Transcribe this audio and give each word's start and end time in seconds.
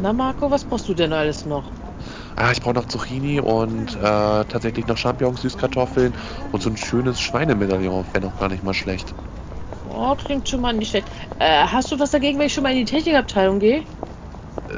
Na 0.00 0.12
Marco, 0.12 0.48
was 0.50 0.64
brauchst 0.64 0.88
du 0.88 0.94
denn 0.94 1.12
alles 1.12 1.44
noch? 1.44 1.72
Ah, 2.36 2.52
ich 2.52 2.60
brauche 2.60 2.74
noch 2.74 2.86
Zucchini 2.86 3.40
und 3.40 3.96
äh, 3.96 3.98
tatsächlich 3.98 4.86
noch 4.86 4.96
Champignons, 4.96 5.40
Süßkartoffeln 5.42 6.16
und 6.52 6.62
so 6.62 6.70
ein 6.70 6.76
schönes 6.76 7.20
Schweinemedaillon 7.20 8.06
wäre 8.12 8.24
noch 8.24 8.38
gar 8.38 8.48
nicht 8.48 8.62
mal 8.62 8.74
schlecht. 8.74 9.12
Oh, 9.84 10.14
klingt 10.14 10.48
schon 10.48 10.60
mal 10.60 10.72
nicht 10.72 10.90
schlecht. 10.90 11.10
Äh, 11.38 11.66
hast 11.66 11.90
du 11.90 11.98
was 11.98 12.12
dagegen, 12.12 12.38
wenn 12.38 12.46
ich 12.46 12.54
schon 12.54 12.62
mal 12.62 12.70
in 12.72 12.78
die 12.78 12.84
Technikabteilung 12.84 13.58
gehe? 13.58 13.82
Äh, 14.68 14.74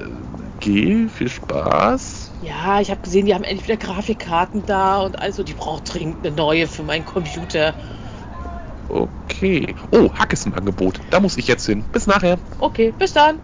geh, 0.59 1.09
viel 1.09 1.29
Spaß. 1.29 2.33
Ja, 2.41 2.81
ich 2.81 2.91
habe 2.91 3.03
gesehen, 3.03 3.27
die 3.27 3.35
haben 3.35 3.45
endlich 3.45 3.69
wieder 3.69 3.77
Grafikkarten 3.77 4.65
da 4.65 5.03
und 5.03 5.19
also, 5.19 5.43
die 5.43 5.53
braucht 5.53 5.93
dringend 5.93 6.25
eine 6.25 6.35
neue 6.35 6.67
für 6.67 6.83
meinen 6.83 7.05
Computer. 7.05 7.75
Okay. 8.89 9.75
Oh, 9.93 10.13
Hack 10.15 10.33
ist 10.33 10.47
im 10.47 10.55
Angebot. 10.55 11.01
Da 11.11 11.21
muss 11.21 11.37
ich 11.37 11.47
jetzt 11.47 11.67
hin. 11.67 11.85
Bis 11.93 12.07
nachher. 12.07 12.41
Okay, 12.59 12.93
bis 12.93 13.13
dann. 13.13 13.41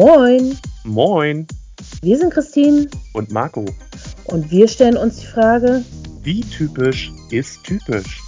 Moin, 0.00 0.56
Moin. 0.84 1.46
wir 2.00 2.16
sind 2.16 2.32
Christine 2.32 2.86
Und 3.12 3.30
Marco. 3.32 3.66
und 4.24 4.50
wir 4.50 4.66
stellen 4.66 4.96
uns 4.96 5.18
die 5.18 5.26
Frage, 5.26 5.84
Wie 6.22 6.40
typisch 6.40 7.12
ist 7.30 7.62
typisch? 7.64 8.18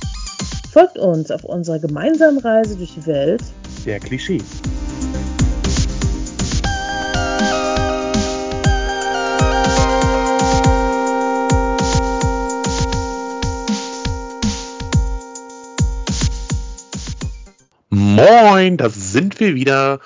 folgt 0.70 0.98
uns 0.98 1.30
auf 1.30 1.45
unserer 1.45 1.78
gemeinsamen 1.78 2.36
Reise 2.40 2.76
durch 2.76 2.92
die 2.92 3.06
Welt. 3.06 3.42
Der 3.86 4.00
Klischee. 4.00 4.42
Moin, 17.90 18.76
da 18.76 18.88
sind 18.88 19.38
wir 19.40 19.54
wieder. 19.54 20.01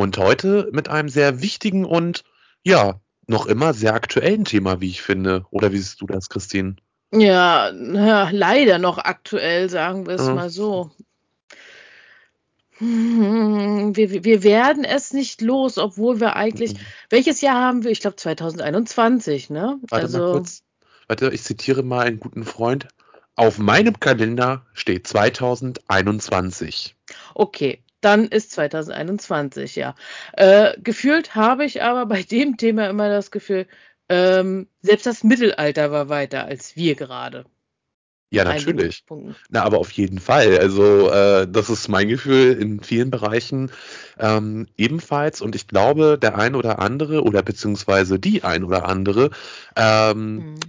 Und 0.00 0.16
heute 0.16 0.70
mit 0.72 0.88
einem 0.88 1.10
sehr 1.10 1.42
wichtigen 1.42 1.84
und 1.84 2.24
ja, 2.62 3.00
noch 3.26 3.44
immer 3.44 3.74
sehr 3.74 3.92
aktuellen 3.92 4.46
Thema, 4.46 4.80
wie 4.80 4.88
ich 4.88 5.02
finde. 5.02 5.44
Oder 5.50 5.72
wie 5.72 5.76
siehst 5.76 6.00
du 6.00 6.06
das, 6.06 6.30
Christine? 6.30 6.76
Ja, 7.12 7.70
ja 7.70 8.30
leider 8.32 8.78
noch 8.78 8.96
aktuell, 8.96 9.68
sagen 9.68 10.06
wir 10.06 10.14
es 10.14 10.26
Ja. 10.26 10.34
mal 10.34 10.48
so. 10.48 10.90
Hm, 12.78 13.94
Wir, 13.94 14.10
wir- 14.10 14.24
wir 14.24 14.42
werden 14.42 14.84
es 14.84 15.12
nicht 15.12 15.42
los, 15.42 15.76
obwohl 15.76 16.18
wir 16.18 16.34
eigentlich. 16.34 16.76
Welches 17.10 17.42
Jahr 17.42 17.56
haben 17.60 17.84
wir? 17.84 17.90
Ich 17.90 18.00
glaube 18.00 18.16
2021, 18.16 19.50
ne? 19.50 19.78
Warte 19.90 20.04
also, 20.06 20.18
mal 20.18 20.32
kurz. 20.32 20.62
Warte, 21.08 21.28
ich 21.28 21.42
zitiere 21.42 21.82
mal 21.82 22.06
einen 22.06 22.20
guten 22.20 22.44
Freund. 22.44 22.88
Auf 23.36 23.58
meinem 23.58 24.00
Kalender 24.00 24.64
steht 24.72 25.06
2021. 25.06 26.96
okay, 27.34 27.82
dann 28.00 28.26
ist 28.26 28.52
2021, 28.52 29.76
ja. 29.76 29.94
Äh, 30.32 30.78
gefühlt 30.80 31.34
habe 31.34 31.64
ich 31.64 31.82
aber 31.82 32.06
bei 32.06 32.22
dem 32.22 32.56
Thema 32.56 32.88
immer 32.88 33.08
das 33.08 33.30
Gefühl, 33.30 33.66
ähm, 34.08 34.68
selbst 34.82 35.06
das 35.06 35.22
Mittelalter 35.24 35.92
war 35.92 36.08
weiter 36.08 36.44
als 36.44 36.76
wir 36.76 36.94
gerade. 36.94 37.44
Ja, 38.32 38.44
natürlich. 38.44 39.04
Na, 39.48 39.64
aber 39.64 39.78
auf 39.78 39.90
jeden 39.90 40.20
Fall. 40.20 40.56
Also, 40.58 41.10
äh, 41.10 41.48
das 41.50 41.68
ist 41.68 41.88
mein 41.88 42.08
Gefühl 42.08 42.52
in 42.52 42.80
vielen 42.80 43.10
Bereichen 43.10 43.72
ähm, 44.20 44.68
ebenfalls. 44.76 45.40
Und 45.40 45.56
ich 45.56 45.66
glaube, 45.66 46.16
der 46.16 46.38
ein 46.38 46.54
oder 46.54 46.78
andere 46.78 47.24
oder 47.24 47.42
beziehungsweise 47.42 48.20
die 48.20 48.44
ein 48.44 48.62
oder 48.62 48.88
andere 48.88 49.30
ähm, 49.74 50.38
Hm. 50.38 50.60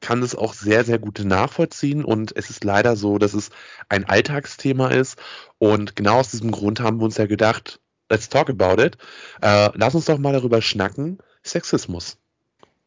Kann 0.00 0.22
es 0.22 0.34
auch 0.34 0.54
sehr, 0.54 0.84
sehr 0.84 0.98
gut 0.98 1.20
nachvollziehen. 1.24 2.04
Und 2.04 2.36
es 2.36 2.50
ist 2.50 2.64
leider 2.64 2.96
so, 2.96 3.18
dass 3.18 3.34
es 3.34 3.50
ein 3.88 4.04
Alltagsthema 4.04 4.88
ist. 4.88 5.18
Und 5.58 5.96
genau 5.96 6.18
aus 6.20 6.30
diesem 6.30 6.50
Grund 6.50 6.80
haben 6.80 6.98
wir 6.98 7.04
uns 7.04 7.16
ja 7.16 7.26
gedacht, 7.26 7.80
let's 8.08 8.28
talk 8.28 8.50
about 8.50 8.82
it. 8.82 8.96
Äh, 9.42 9.70
lass 9.74 9.94
uns 9.94 10.06
doch 10.06 10.18
mal 10.18 10.32
darüber 10.32 10.62
schnacken. 10.62 11.18
Sexismus. 11.42 12.18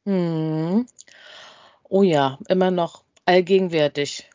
Hm. 0.05 0.85
Oh 1.83 2.03
ja, 2.03 2.39
immer 2.47 2.71
noch 2.71 3.03
allgegenwärtig. 3.25 4.29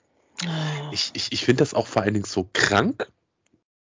Ich, 0.93 1.11
ich, 1.15 1.33
ich 1.33 1.45
finde 1.45 1.63
das 1.63 1.75
auch 1.75 1.87
vor 1.87 2.03
allen 2.03 2.15
Dingen 2.15 2.25
so 2.25 2.49
krank. 2.53 3.11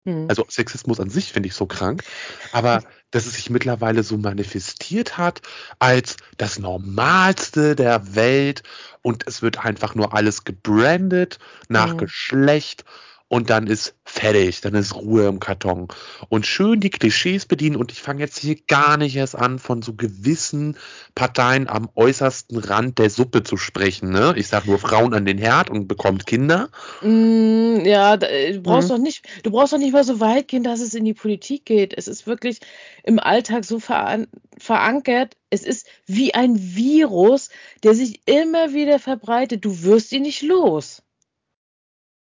Hm. 0.04 0.26
Also 0.28 0.46
Sexismus 0.48 1.00
an 1.00 1.10
sich 1.10 1.32
finde 1.32 1.48
ich 1.48 1.54
so 1.54 1.66
krank. 1.66 2.04
Aber 2.52 2.82
dass 3.10 3.26
es 3.26 3.34
sich 3.34 3.50
mittlerweile 3.50 4.02
so 4.02 4.16
manifestiert 4.18 5.16
hat 5.16 5.42
als 5.78 6.16
das 6.36 6.58
Normalste 6.58 7.76
der 7.76 8.14
Welt 8.14 8.62
und 9.02 9.26
es 9.26 9.42
wird 9.42 9.64
einfach 9.64 9.94
nur 9.94 10.14
alles 10.14 10.44
gebrandet 10.44 11.38
nach 11.68 11.94
Mhm. 11.94 11.98
Geschlecht 11.98 12.84
und 13.28 13.50
dann 13.50 13.66
ist 13.66 13.96
fertig, 14.04 14.60
dann 14.60 14.74
ist 14.74 14.94
Ruhe 14.94 15.26
im 15.26 15.40
Karton. 15.40 15.88
Und 16.28 16.46
schön 16.46 16.78
die 16.80 16.90
Klischees 16.90 17.46
bedienen 17.46 17.74
und 17.76 17.90
ich 17.90 18.00
fange 18.00 18.20
jetzt 18.20 18.38
hier 18.38 18.56
gar 18.68 18.96
nicht 18.96 19.16
erst 19.16 19.34
an, 19.34 19.58
von 19.58 19.82
so 19.82 19.94
gewissen 19.94 20.76
Parteien 21.16 21.68
am 21.68 21.88
äußersten 21.96 22.58
Rand 22.58 22.98
der 22.98 23.10
Suppe 23.10 23.42
zu 23.42 23.56
sprechen. 23.56 24.10
Ne? 24.10 24.34
Ich 24.36 24.46
sage 24.46 24.68
nur 24.68 24.78
Frauen 24.78 25.12
an 25.12 25.24
den 25.24 25.38
Herd 25.38 25.70
und 25.70 25.88
bekommt 25.88 26.26
Kinder. 26.26 26.70
Mm, 27.00 27.84
ja, 27.84 28.14
äh, 28.14 28.52
du 28.54 28.60
brauchst 28.62 28.90
Mhm. 28.90 28.94
doch 28.94 28.98
nicht, 28.98 29.26
du 29.42 29.50
brauchst 29.50 29.72
doch 29.72 29.78
nicht 29.78 29.92
mal 29.92 30.04
so 30.04 30.20
weit 30.20 30.46
gehen, 30.48 30.62
dass 30.62 30.80
es 30.80 30.94
in 30.94 31.04
die 31.04 31.14
Politik 31.14 31.64
geht. 31.64 31.94
Es 31.96 32.06
ist 32.08 32.26
wirklich 32.28 32.60
im 33.02 33.18
Alltag 33.18 33.64
so 33.64 33.80
veran 33.80 34.28
verankert. 34.58 35.36
Es 35.50 35.62
ist 35.64 35.86
wie 36.06 36.32
ein 36.34 36.56
Virus, 36.76 37.50
der 37.82 37.94
sich 37.94 38.20
immer 38.26 38.72
wieder 38.72 38.98
verbreitet. 39.00 39.64
Du 39.64 39.82
wirst 39.82 40.12
ihn 40.12 40.22
nicht 40.22 40.42
los. 40.42 41.02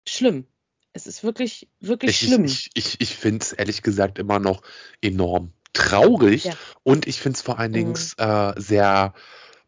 Schlimm. 0.07 0.45
Es 0.93 1.07
ist 1.07 1.23
wirklich, 1.23 1.69
wirklich 1.79 2.21
Ich, 2.21 2.27
schlimm. 2.27 2.45
ich, 2.45 2.69
ich, 2.73 2.99
ich 2.99 3.15
finde 3.15 3.43
es 3.43 3.53
ehrlich 3.53 3.81
gesagt 3.81 4.19
immer 4.19 4.39
noch 4.39 4.61
enorm 5.01 5.53
traurig 5.73 6.45
Ja. 6.45 6.53
und 6.83 7.07
ich 7.07 7.21
finde 7.21 7.37
es 7.37 7.41
vor 7.41 7.59
allen 7.59 7.71
Dingen 7.71 7.93
Mhm. 7.93 8.23
äh, 8.23 8.59
sehr 8.59 9.13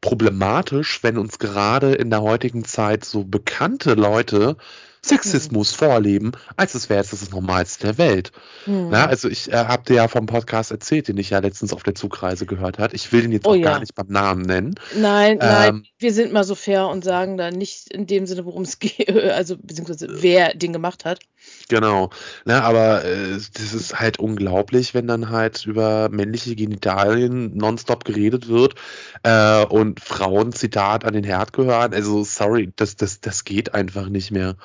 problematisch, 0.01 1.01
wenn 1.01 1.17
uns 1.17 1.39
gerade 1.39 1.94
in 1.95 2.09
der 2.09 2.22
heutigen 2.22 2.66
Zeit 2.66 3.06
so 3.06 3.23
bekannte 3.23 3.94
Leute 3.94 4.57
Sexismus 5.06 5.74
vorleben, 5.74 6.31
als 6.56 6.75
es 6.75 6.90
wäre 6.90 7.02
es 7.02 7.09
das 7.09 7.30
Normalste 7.31 7.88
der 7.88 7.97
Welt. 7.97 8.31
Hm. 8.66 8.90
Na, 8.90 9.06
also 9.08 9.28
ich 9.28 9.52
äh, 9.52 9.56
habe 9.56 9.84
dir 9.84 9.96
ja 9.96 10.08
vom 10.08 10.25
Podcast 10.25 10.72
erzählt, 10.72 11.09
den 11.09 11.18
ich 11.18 11.30
ja 11.30 11.40
letztens 11.40 11.74
auf 11.74 11.84
der 11.84 11.94
Zugreise 11.94 12.46
gehört 12.46 12.80
hat. 12.80 12.94
Ich 12.94 13.12
will 13.12 13.25
ihn 13.25 13.31
jetzt 13.34 13.46
Oh 13.46 13.52
auch 13.52 13.56
ja. 13.56 13.63
gar 13.63 13.80
nicht 13.80 13.96
beim 13.96 14.08
Namen 14.08 14.44
nennen. 14.44 14.75
Nein, 14.96 15.38
nein, 15.40 15.69
Ähm, 15.69 15.86
wir 16.00 16.13
sind 16.13 16.31
mal 16.31 16.46
so 16.46 16.56
fair 16.56 16.88
und 16.88 17.03
sagen 17.03 17.38
da 17.38 17.52
nicht 17.52 17.94
in 17.94 18.08
dem 18.08 18.25
Sinne, 18.25 18.46
worum 18.46 18.63
es 18.63 18.80
geht, 18.80 19.09
also 19.09 19.58
beziehungsweise 19.58 20.08
wer 20.09 20.53
den 20.56 20.72
gemacht 20.74 21.03
hat. 21.06 21.19
Genau, 21.70 22.09
ne, 22.46 22.62
aber 22.64 23.06
äh, 23.06 23.31
das 23.54 23.74
ist 23.74 24.00
halt 24.00 24.20
unglaublich, 24.20 24.94
wenn 24.94 25.08
dann 25.08 25.30
halt 25.30 25.66
über 25.66 26.09
männliche 26.09 26.56
Genitalien 26.56 27.56
nonstop 27.56 28.06
geredet 28.06 28.48
wird 28.48 28.76
äh, 29.24 29.66
und 29.66 30.00
Frauen, 30.02 30.52
Zitat, 30.52 31.06
an 31.06 31.14
den 31.14 31.24
Herd 31.24 31.54
gehören. 31.54 31.94
Also 31.94 32.24
sorry, 32.24 32.72
das, 32.76 32.96
das, 32.96 33.22
das 33.22 33.44
geht 33.46 33.74
einfach 33.74 34.09
nicht 34.09 34.31
mehr. 34.31 34.56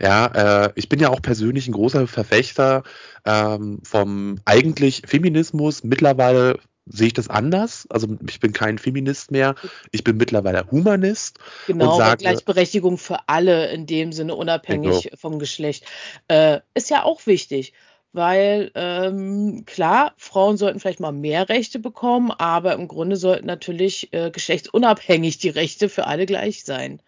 Ja, 0.00 0.66
äh, 0.66 0.72
ich 0.74 0.88
bin 0.88 1.00
ja 1.00 1.10
auch 1.10 1.22
persönlich 1.22 1.68
ein 1.68 1.72
großer 1.72 2.06
Verfechter 2.08 2.82
ähm, 3.24 3.80
vom 3.84 4.40
eigentlich 4.44 5.02
Feminismus. 5.06 5.84
Mittlerweile 5.84 6.58
sehe 6.86 7.08
ich 7.08 7.12
das 7.12 7.28
anders. 7.28 7.86
Also 7.90 8.08
ich 8.28 8.40
bin 8.40 8.52
kein 8.52 8.78
Feminist 8.78 9.30
mehr. 9.30 9.54
Ich 9.92 10.04
bin 10.04 10.16
mittlerweile 10.16 10.70
Humanist. 10.70 11.38
Genau, 11.66 11.92
Und 11.92 11.98
sage- 11.98 12.16
Gleichberechtigung 12.18 12.98
für 12.98 13.28
alle 13.28 13.70
in 13.70 13.86
dem 13.86 14.12
Sinne, 14.12 14.34
unabhängig 14.34 15.10
vom 15.14 15.38
Geschlecht, 15.38 15.84
äh, 16.28 16.60
ist 16.74 16.90
ja 16.90 17.04
auch 17.04 17.26
wichtig. 17.26 17.72
Weil 18.14 18.70
ähm, 18.74 19.62
klar, 19.64 20.12
Frauen 20.18 20.58
sollten 20.58 20.80
vielleicht 20.80 21.00
mal 21.00 21.12
mehr 21.12 21.48
Rechte 21.48 21.78
bekommen, 21.78 22.30
aber 22.30 22.74
im 22.74 22.86
Grunde 22.86 23.16
sollten 23.16 23.46
natürlich 23.46 24.12
äh, 24.12 24.30
geschlechtsunabhängig 24.30 25.38
die 25.38 25.48
Rechte 25.48 25.88
für 25.88 26.06
alle 26.06 26.26
gleich 26.26 26.64
sein. 26.64 27.00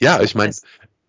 Ja, 0.00 0.20
ich 0.20 0.34
meine, 0.34 0.54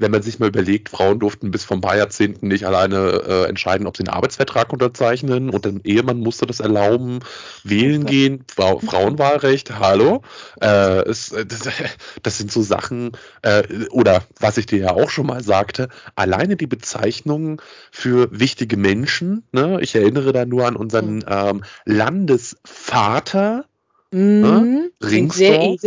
wenn 0.03 0.11
man 0.11 0.21
sich 0.21 0.37
mal 0.37 0.49
überlegt, 0.49 0.89
Frauen 0.89 1.17
durften 1.17 1.49
bis 1.49 1.63
vor 1.63 1.77
ein 1.77 1.81
paar 1.81 1.95
Jahrzehnten 1.95 2.49
nicht 2.49 2.65
alleine 2.65 3.23
äh, 3.25 3.45
entscheiden, 3.47 3.87
ob 3.87 3.95
sie 3.95 4.03
einen 4.03 4.13
Arbeitsvertrag 4.13 4.73
unterzeichnen 4.73 5.49
und 5.49 5.65
ein 5.65 5.79
Ehemann 5.85 6.19
musste 6.19 6.45
das 6.45 6.59
erlauben, 6.59 7.19
wählen 7.63 8.05
gehen, 8.05 8.43
Frau, 8.53 8.79
Frauenwahlrecht, 8.79 9.79
hallo. 9.79 10.21
Äh, 10.61 11.09
es, 11.09 11.31
äh, 11.31 11.45
das, 11.45 11.69
das 12.21 12.37
sind 12.37 12.51
so 12.51 12.61
Sachen, 12.61 13.13
äh, 13.43 13.63
oder 13.91 14.23
was 14.41 14.57
ich 14.57 14.65
dir 14.65 14.79
ja 14.79 14.91
auch 14.91 15.09
schon 15.09 15.25
mal 15.25 15.41
sagte, 15.41 15.87
alleine 16.15 16.57
die 16.57 16.67
Bezeichnungen 16.67 17.61
für 17.89 18.27
wichtige 18.37 18.75
Menschen, 18.75 19.43
ne? 19.53 19.79
ich 19.79 19.95
erinnere 19.95 20.33
da 20.33 20.45
nur 20.45 20.67
an 20.67 20.75
unseren 20.75 21.23
ähm, 21.27 21.63
Landesvater, 21.85 23.65
Mhm, 24.13 24.91
sehr 24.99 25.11
Ringsdorf. 25.11 25.81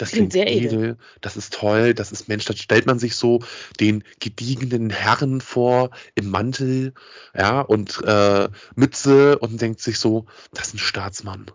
Das 0.00 0.12
Klingt 0.12 0.32
klingt 0.32 0.32
sehr 0.32 0.46
edel. 0.50 0.72
edel, 0.72 0.98
das 1.20 1.36
ist 1.36 1.52
toll, 1.52 1.92
das 1.92 2.10
ist 2.10 2.26
Mensch, 2.26 2.46
da 2.46 2.56
stellt 2.56 2.86
man 2.86 2.98
sich 2.98 3.16
so 3.16 3.40
den 3.80 4.02
gediegenen 4.18 4.88
Herrn 4.88 5.42
vor 5.42 5.90
im 6.14 6.30
Mantel, 6.30 6.94
ja, 7.36 7.60
und 7.60 8.02
äh, 8.06 8.48
Mütze 8.74 9.38
und 9.38 9.60
denkt 9.60 9.80
sich 9.80 9.98
so, 9.98 10.24
das 10.54 10.68
ist 10.68 10.74
ein 10.76 10.78
Staatsmann. 10.78 11.50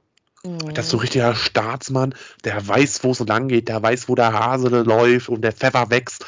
Das 0.75 0.85
ist 0.85 0.91
so 0.91 0.97
ein 0.97 0.99
Mhm. 0.99 1.01
richtiger 1.01 1.35
Staatsmann, 1.35 2.13
der 2.43 2.67
weiß, 2.67 3.03
wo 3.03 3.11
es 3.11 3.19
lang 3.19 3.47
geht, 3.47 3.67
der 3.67 3.81
weiß, 3.81 4.09
wo 4.09 4.13
der 4.13 4.31
Hase 4.33 4.67
läuft 4.69 5.29
und 5.29 5.41
der 5.41 5.51
Pfeffer 5.53 5.89
wächst. 5.89 6.23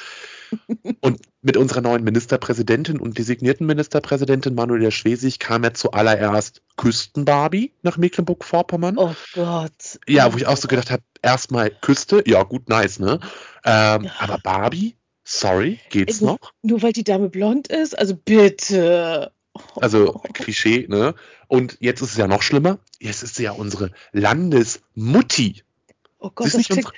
Und 1.01 1.21
mit 1.41 1.57
unserer 1.57 1.81
neuen 1.81 2.03
Ministerpräsidentin 2.03 2.99
und 2.99 3.17
designierten 3.17 3.65
Ministerpräsidentin 3.65 4.55
Manuela 4.55 4.91
Schwesig 4.91 5.39
kam 5.39 5.63
er 5.63 5.73
zuallererst 5.73 6.61
Küstenbarbie 6.75 7.73
nach 7.81 7.97
Mecklenburg-Vorpommern. 7.97 8.97
Oh 8.97 9.15
Gott. 9.33 9.99
Ja, 10.07 10.31
wo 10.33 10.37
ich 10.37 10.47
auch 10.47 10.57
so 10.57 10.67
gedacht 10.67 10.91
habe, 10.91 11.03
erstmal 11.21 11.69
Küste, 11.69 12.23
ja 12.25 12.43
gut, 12.43 12.69
nice, 12.69 12.99
ne? 12.99 13.19
Ähm, 13.65 14.09
aber 14.19 14.37
Barbie, 14.39 14.95
sorry, 15.23 15.79
geht's 15.89 16.21
nur, 16.21 16.31
noch? 16.31 16.53
Nur 16.61 16.81
weil 16.81 16.93
die 16.93 17.03
Dame 17.03 17.29
blond 17.29 17.67
ist? 17.67 17.97
Also 17.97 18.15
bitte. 18.15 19.31
Also 19.75 20.21
Klischee, 20.33 20.87
ne? 20.87 21.15
Und 21.47 21.77
jetzt 21.79 22.01
ist 22.01 22.11
es 22.11 22.17
ja 22.17 22.27
noch 22.27 22.41
schlimmer. 22.41 22.79
Jetzt 22.99 23.23
ist 23.23 23.35
sie 23.35 23.43
ja 23.43 23.51
unsere 23.51 23.91
Landesmutti. 24.11 25.63
Oh 26.19 26.31
Gott, 26.33 26.49
sie 26.49 26.59
ist 26.59 26.69
nicht, 26.69 26.71
unsere, 26.71 26.93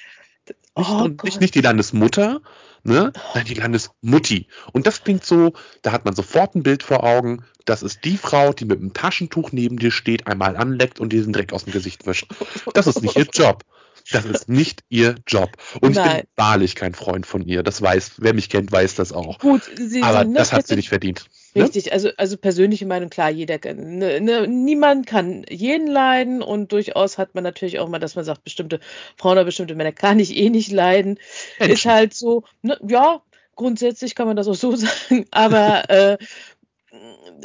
nicht, 0.46 0.60
oh 0.76 1.08
nicht, 1.24 1.42
nicht, 1.42 1.56
die 1.56 1.62
Landesmutter, 1.62 2.42
ne? 2.84 3.12
Nein, 3.34 3.46
die 3.46 3.54
Landesmutti. 3.54 4.48
Und 4.74 4.88
das 4.88 5.04
klingt 5.04 5.26
so, 5.26 5.54
da 5.82 5.92
hat 5.92 6.06
man 6.06 6.16
sofort 6.16 6.56
ein 6.56 6.64
Bild 6.64 6.84
vor 6.84 7.04
Augen. 7.04 7.44
Das 7.66 7.84
ist 7.84 8.04
die 8.06 8.18
Frau, 8.18 8.54
die 8.54 8.66
mit 8.66 8.80
einem 8.80 8.94
Taschentuch 8.94 9.52
neben 9.52 9.78
dir 9.78 9.92
steht, 9.92 10.28
einmal 10.28 10.58
anleckt 10.58 11.00
und 11.00 11.14
diesen 11.14 11.34
Dreck 11.34 11.54
aus 11.54 11.66
dem 11.66 11.74
Gesicht 11.74 12.06
wischt. 12.06 12.28
Das 12.74 12.88
ist 12.88 13.02
nicht 13.02 13.16
ihr 13.16 13.28
Job. 13.32 13.64
Das 14.12 14.26
ist 14.26 14.50
nicht 14.50 14.84
ihr 14.90 15.16
Job. 15.28 15.52
Und 15.82 15.96
Nein. 15.96 16.08
ich 16.08 16.14
bin 16.14 16.28
wahrlich 16.36 16.76
kein 16.76 16.94
Freund 16.94 17.26
von 17.26 17.44
ihr. 17.44 17.64
Das 17.64 17.82
weiß, 17.82 18.14
wer 18.18 18.34
mich 18.34 18.50
kennt, 18.50 18.72
weiß 18.72 18.96
das 18.96 19.12
auch. 19.12 19.40
Gut, 19.40 19.64
sie, 19.76 20.02
Aber 20.02 20.22
sie, 20.22 20.30
ne, 20.30 20.38
das 20.38 20.52
hat 20.52 20.68
sie 20.68 20.76
nicht 20.76 20.90
verdient. 20.90 21.26
Ne? 21.56 21.64
Richtig, 21.64 21.86
ne? 21.86 21.92
also, 21.94 22.10
also 22.18 22.38
persönliche 22.38 22.86
Meinung, 22.86 23.10
klar, 23.10 23.30
jeder 23.30 23.60
ne, 23.74 24.22
ne, 24.22 24.48
niemand 24.48 25.08
kann 25.08 25.46
jeden 25.50 25.88
leiden 25.88 26.42
und 26.42 26.72
durchaus 26.72 27.18
hat 27.18 27.36
man 27.36 27.44
natürlich 27.44 27.80
auch 27.80 27.90
mal, 27.90 28.00
dass 28.00 28.16
man 28.16 28.26
sagt, 28.26 28.44
bestimmte 28.44 28.80
Frauen 29.18 29.34
oder 29.34 29.46
bestimmte 29.46 29.76
Männer 29.76 29.92
kann 29.92 30.20
ich 30.20 30.36
eh 30.36 30.50
nicht 30.50 30.72
leiden. 30.72 31.20
Menschen. 31.58 31.74
Ist 31.74 31.86
halt 31.86 32.14
so, 32.14 32.44
ne, 32.62 32.78
ja, 32.88 33.22
grundsätzlich 33.56 34.16
kann 34.16 34.28
man 34.28 34.38
das 34.38 34.48
auch 34.48 34.56
so 34.56 34.76
sagen, 34.76 35.26
aber 35.32 35.90
äh, 35.90 36.18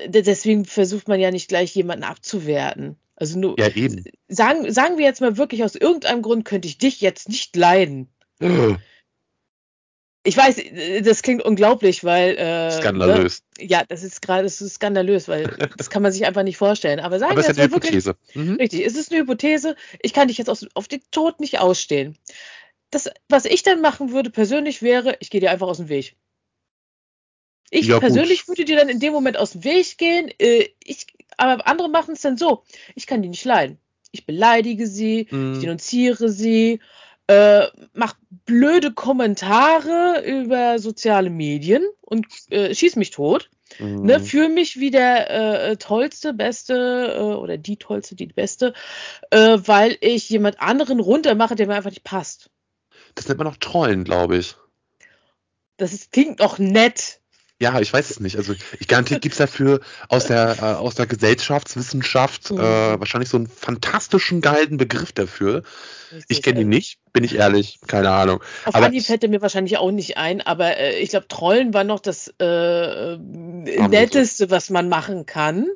deswegen 0.06 0.64
versucht 0.64 1.08
man 1.08 1.20
ja 1.20 1.30
nicht 1.30 1.48
gleich 1.48 1.74
jemanden 1.74 2.04
abzuwerten. 2.04 2.96
Also 3.16 3.38
nur, 3.38 3.58
ja. 3.58 3.68
Sagen, 4.28 4.72
sagen 4.72 4.98
wir 4.98 5.04
jetzt 5.04 5.20
mal 5.20 5.36
wirklich, 5.36 5.62
aus 5.62 5.76
irgendeinem 5.76 6.22
Grund 6.22 6.44
könnte 6.44 6.66
ich 6.66 6.78
dich 6.78 7.00
jetzt 7.00 7.28
nicht 7.28 7.54
leiden. 7.54 8.08
Ich 10.26 10.38
weiß, 10.38 10.56
das 11.02 11.22
klingt 11.22 11.42
unglaublich, 11.42 12.02
weil. 12.02 12.36
Äh, 12.36 12.70
skandalös. 12.70 13.42
Ne? 13.58 13.66
Ja, 13.66 13.84
das 13.86 14.02
ist 14.02 14.22
gerade 14.22 14.44
das 14.44 14.60
ist 14.62 14.74
skandalös, 14.74 15.28
weil 15.28 15.44
das 15.76 15.90
kann 15.90 16.02
man 16.02 16.12
sich 16.12 16.24
einfach 16.24 16.42
nicht 16.42 16.56
vorstellen. 16.56 16.98
Aber 16.98 17.18
sagen 17.18 17.32
Aber 17.32 17.42
wir 17.42 17.44
es 17.44 17.50
ist 17.50 17.58
eine 17.58 17.68
Hypothese. 17.68 18.16
Wirklich, 18.32 18.34
mhm. 18.34 18.54
Richtig, 18.56 18.86
es 18.86 18.96
ist 18.96 19.12
eine 19.12 19.20
Hypothese. 19.20 19.76
Ich 20.00 20.14
kann 20.14 20.28
dich 20.28 20.38
jetzt 20.38 20.48
auf, 20.48 20.60
auf 20.72 20.88
den 20.88 21.02
Tod 21.10 21.40
nicht 21.40 21.60
ausstehen. 21.60 22.16
Das, 22.90 23.10
was 23.28 23.44
ich 23.44 23.62
dann 23.62 23.82
machen 23.82 24.12
würde 24.12 24.30
persönlich 24.30 24.80
wäre, 24.80 25.16
ich 25.20 25.28
gehe 25.28 25.40
dir 25.40 25.50
einfach 25.50 25.68
aus 25.68 25.76
dem 25.76 25.90
Weg. 25.90 26.16
Ich 27.70 27.88
ja, 27.88 28.00
persönlich 28.00 28.46
gut. 28.46 28.48
würde 28.48 28.64
dir 28.64 28.76
dann 28.76 28.88
in 28.88 29.00
dem 29.00 29.12
Moment 29.12 29.36
aus 29.36 29.52
dem 29.52 29.64
Weg 29.64 29.98
gehen. 29.98 30.30
Äh, 30.38 30.68
ich, 30.82 31.06
aber 31.36 31.66
andere 31.66 31.90
machen 31.90 32.14
es 32.14 32.22
dann 32.22 32.38
so. 32.38 32.62
Ich 32.94 33.06
kann 33.06 33.20
die 33.20 33.28
nicht 33.28 33.44
leiden. 33.44 33.78
Ich 34.10 34.24
beleidige 34.24 34.86
sie, 34.86 35.26
mhm. 35.30 35.54
ich 35.54 35.60
denunziere 35.60 36.30
sie, 36.30 36.80
äh, 37.26 37.66
mache 37.92 38.16
blöde 38.44 38.92
Kommentare 38.92 40.22
über 40.26 40.78
soziale 40.78 41.30
Medien 41.30 41.82
und 42.00 42.26
äh, 42.50 42.74
schieß 42.74 42.96
mich 42.96 43.10
tot. 43.10 43.50
Mhm. 43.78 44.02
Ne, 44.02 44.20
fühle 44.20 44.50
mich 44.50 44.78
wie 44.78 44.90
der 44.90 45.30
äh, 45.70 45.76
tollste, 45.76 46.34
beste 46.34 47.14
äh, 47.16 47.20
oder 47.20 47.56
die 47.56 47.76
tollste, 47.76 48.14
die 48.14 48.26
beste, 48.26 48.74
äh, 49.30 49.58
weil 49.64 49.96
ich 50.00 50.28
jemand 50.28 50.60
anderen 50.60 51.00
runtermache, 51.00 51.56
der 51.56 51.66
mir 51.66 51.74
einfach 51.74 51.90
nicht 51.90 52.04
passt. 52.04 52.50
Das 53.14 53.26
nennt 53.26 53.38
man 53.38 53.46
auch 53.46 53.56
Trollen, 53.56 54.04
glaube 54.04 54.36
ich. 54.36 54.56
Das 55.76 55.92
ist, 55.92 56.12
klingt 56.12 56.40
doch 56.40 56.58
nett. 56.58 57.20
Ja, 57.64 57.80
ich 57.80 57.90
weiß 57.90 58.10
es 58.10 58.20
nicht. 58.20 58.36
Also 58.36 58.54
ich 58.78 58.88
garantiere, 58.88 59.20
gibt 59.20 59.32
es 59.32 59.38
dafür 59.38 59.80
aus 60.10 60.26
der, 60.26 60.58
äh, 60.58 60.60
aus 60.74 60.96
der 60.96 61.06
Gesellschaftswissenschaft 61.06 62.50
mhm. 62.50 62.58
äh, 62.58 63.00
wahrscheinlich 63.00 63.30
so 63.30 63.38
einen 63.38 63.46
fantastischen, 63.46 64.42
geilen 64.42 64.76
Begriff 64.76 65.12
dafür. 65.12 65.62
Richtig, 66.12 66.26
ich 66.28 66.42
kenne 66.42 66.60
ihn 66.60 66.68
nicht, 66.68 66.98
bin 67.14 67.24
ich 67.24 67.36
ehrlich, 67.36 67.78
keine 67.86 68.10
Ahnung. 68.10 68.42
Auf 68.66 68.74
aber 68.74 68.84
Anhieb 68.84 69.08
hätte 69.08 69.28
mir 69.28 69.40
wahrscheinlich 69.40 69.78
auch 69.78 69.92
nicht 69.92 70.18
ein, 70.18 70.42
aber 70.42 70.76
äh, 70.76 70.98
ich 70.98 71.08
glaube, 71.08 71.26
Trollen 71.26 71.72
war 71.72 71.84
noch 71.84 72.00
das 72.00 72.28
äh, 72.38 73.16
Netteste, 73.16 74.50
was 74.50 74.68
man 74.68 74.90
machen 74.90 75.24
kann. 75.24 75.66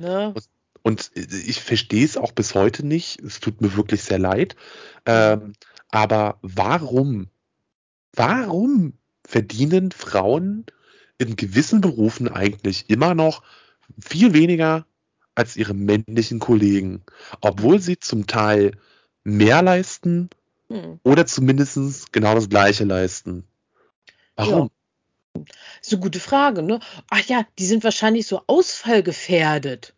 Ne? 0.00 0.32
Und, 0.34 0.48
und 0.82 1.10
ich 1.14 1.60
verstehe 1.60 2.06
es 2.06 2.16
auch 2.16 2.32
bis 2.32 2.54
heute 2.54 2.86
nicht. 2.86 3.20
Es 3.20 3.38
tut 3.38 3.60
mir 3.60 3.76
wirklich 3.76 4.02
sehr 4.02 4.18
leid. 4.18 4.56
Ähm, 5.04 5.52
aber 5.90 6.38
warum? 6.40 7.28
Warum 8.14 8.94
verdienen 9.26 9.90
Frauen 9.92 10.66
in 11.18 11.36
gewissen 11.36 11.80
Berufen 11.80 12.28
eigentlich 12.28 12.90
immer 12.90 13.14
noch 13.14 13.42
viel 14.00 14.34
weniger 14.34 14.86
als 15.34 15.56
ihre 15.56 15.74
männlichen 15.74 16.38
Kollegen, 16.38 17.02
obwohl 17.40 17.80
sie 17.80 17.98
zum 17.98 18.26
Teil 18.26 18.72
mehr 19.24 19.62
leisten 19.62 20.30
hm. 20.68 21.00
oder 21.02 21.26
zumindest 21.26 22.12
genau 22.12 22.34
das 22.34 22.48
Gleiche 22.48 22.84
leisten. 22.84 23.44
Warum? 24.36 24.70
Ja. 25.36 25.42
So 25.80 25.98
gute 25.98 26.20
Frage, 26.20 26.62
ne? 26.62 26.78
Ach 27.10 27.20
ja, 27.26 27.44
die 27.58 27.66
sind 27.66 27.82
wahrscheinlich 27.82 28.26
so 28.26 28.42
ausfallgefährdet. 28.46 29.94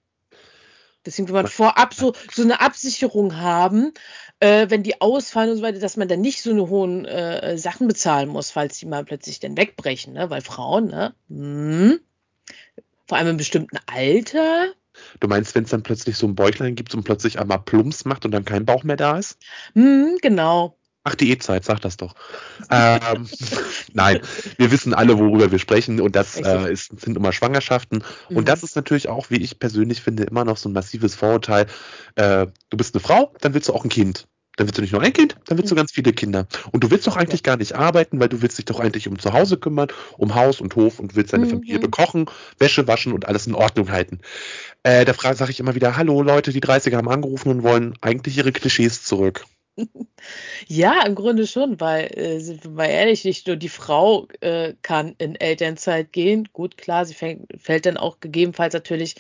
Deswegen 1.07 1.29
will 1.29 1.35
man 1.35 1.47
vorab 1.47 1.95
so, 1.95 2.13
so 2.33 2.43
eine 2.43 2.61
Absicherung 2.61 3.37
haben, 3.37 3.93
äh, 4.41 4.69
wenn 4.69 4.83
die 4.83 5.01
ausfallen 5.01 5.51
und 5.51 5.57
so 5.57 5.63
weiter, 5.63 5.79
dass 5.79 5.97
man 5.97 6.09
dann 6.09 6.21
nicht 6.21 6.43
so 6.43 6.51
eine 6.51 6.69
hohen 6.69 7.05
äh, 7.05 7.57
Sachen 7.57 7.89
bezahlen 7.89 8.29
muss, 8.29 8.51
falls 8.51 8.79
die 8.79 8.87
mal 8.87 9.05
plötzlich 9.05 9.41
dann 9.41 9.57
wegbrechen, 9.57 10.13
ne? 10.13 10.29
Weil 10.29 10.43
Frauen, 10.43 10.89
ne? 10.89 11.15
Hm, 11.29 12.01
vor 13.07 13.19
allem 13.19 13.29
im 13.29 13.37
bestimmten 13.37 13.79
Alter. 13.87 14.67
Du 15.21 15.29
meinst, 15.29 15.55
wenn 15.55 15.65
es 15.65 15.71
dann 15.71 15.83
plötzlich 15.83 16.17
so 16.17 16.27
ein 16.27 16.35
Bäuchlein 16.35 16.75
gibt 16.75 16.95
und 16.95 17.05
plötzlich 17.05 17.39
einmal 17.39 17.61
Plumps 17.61 18.05
macht 18.05 18.25
und 18.25 18.33
dann 18.33 18.45
kein 18.45 18.65
Bauch 18.65 18.83
mehr 18.83 18.97
da 18.97 19.19
ist? 19.19 19.39
Hm, 19.75 20.19
genau. 20.21 20.77
Ach, 21.09 21.15
die 21.15 21.31
E-Zeit, 21.31 21.65
sag 21.65 21.81
das 21.83 21.97
doch. 21.97 22.17
ähm, 22.69 23.29
nein, 23.93 24.19
wir 24.59 24.73
wissen 24.73 24.93
alle, 24.93 25.17
worüber 25.17 25.53
wir 25.53 25.61
sprechen 25.61 26.01
und 26.01 26.17
das 26.17 26.37
äh, 26.37 26.73
ist, 26.73 27.01
sind 27.01 27.17
immer 27.17 27.33
Schwangerschaften. 27.33 28.03
Mhm. 28.29 28.39
Und 28.39 28.49
das 28.49 28.65
ist 28.65 28.75
natürlich 28.75 29.09
auch, 29.09 29.31
wie 29.31 29.37
ich 29.37 29.61
persönlich 29.61 30.03
finde, 30.03 30.25
immer 30.25 30.45
noch 30.45 30.57
so 30.57 30.69
ein 30.69 30.73
massives 30.73 31.15
Vorurteil. 31.15 31.67
Äh, 32.17 32.49
du 32.71 32.77
bist 32.77 32.93
eine 32.93 33.01
Frau, 33.03 33.33
dann 33.41 33.55
willst 33.55 33.69
du 33.69 33.73
auch 33.73 33.85
ein 33.85 33.89
Kind. 33.89 34.27
Dann 34.57 34.67
willst 34.67 34.79
du 34.79 34.83
nicht 34.83 34.91
nur 34.91 35.01
ein 35.01 35.13
Kind, 35.13 35.37
dann 35.47 35.59
willst 35.59 35.71
du 35.71 35.77
mhm. 35.77 35.79
ganz 35.79 35.93
viele 35.93 36.13
Kinder. 36.13 36.49
Und 36.73 36.83
du 36.83 36.91
willst 36.91 37.07
doch 37.07 37.17
eigentlich 37.17 37.45
gar 37.45 37.57
nicht 37.57 37.77
arbeiten, 37.77 38.19
weil 38.19 38.29
du 38.29 38.43
willst 38.43 38.59
dich 38.59 38.65
doch 38.65 38.81
eigentlich 38.81 39.07
um 39.07 39.17
zu 39.17 39.33
Hause 39.33 39.59
kümmern, 39.59 39.87
um 40.19 40.35
Haus 40.35 40.61
und 40.61 40.75
Hof 40.75 40.99
und 40.99 41.15
willst 41.15 41.33
deine 41.33 41.45
mhm. 41.45 41.51
Familie 41.51 41.79
bekochen, 41.79 42.29
Wäsche 42.59 42.89
waschen 42.89 43.13
und 43.13 43.29
alles 43.29 43.47
in 43.47 43.55
Ordnung 43.55 43.93
halten. 43.93 44.19
Äh, 44.83 45.05
da 45.05 45.15
sage 45.15 45.53
ich 45.53 45.61
immer 45.61 45.77
wieder, 45.77 45.97
hallo 45.97 46.21
Leute, 46.23 46.51
die 46.51 46.61
30er 46.61 46.97
haben 46.97 47.09
angerufen 47.09 47.51
und 47.51 47.63
wollen 47.63 47.95
eigentlich 48.01 48.39
ihre 48.39 48.51
Klischees 48.51 49.05
zurück. 49.05 49.45
Ja, 50.67 51.05
im 51.07 51.15
Grunde 51.15 51.47
schon, 51.47 51.81
weil, 51.81 52.07
äh, 52.17 52.41
sind 52.41 52.65
wir 52.65 52.71
mal 52.71 52.87
ehrlich, 52.87 53.25
nicht 53.25 53.47
nur 53.47 53.57
die 53.57 53.69
Frau 53.69 54.27
äh, 54.41 54.75
kann 54.83 55.15
in 55.19 55.37
Elternzeit 55.37 56.13
gehen. 56.13 56.49
Gut, 56.53 56.77
klar, 56.77 57.05
sie 57.05 57.15
fängt, 57.15 57.47
fällt 57.61 57.87
dann 57.87 57.97
auch 57.97 58.21
gegebenenfalls 58.21 58.75
natürlich 58.75 59.17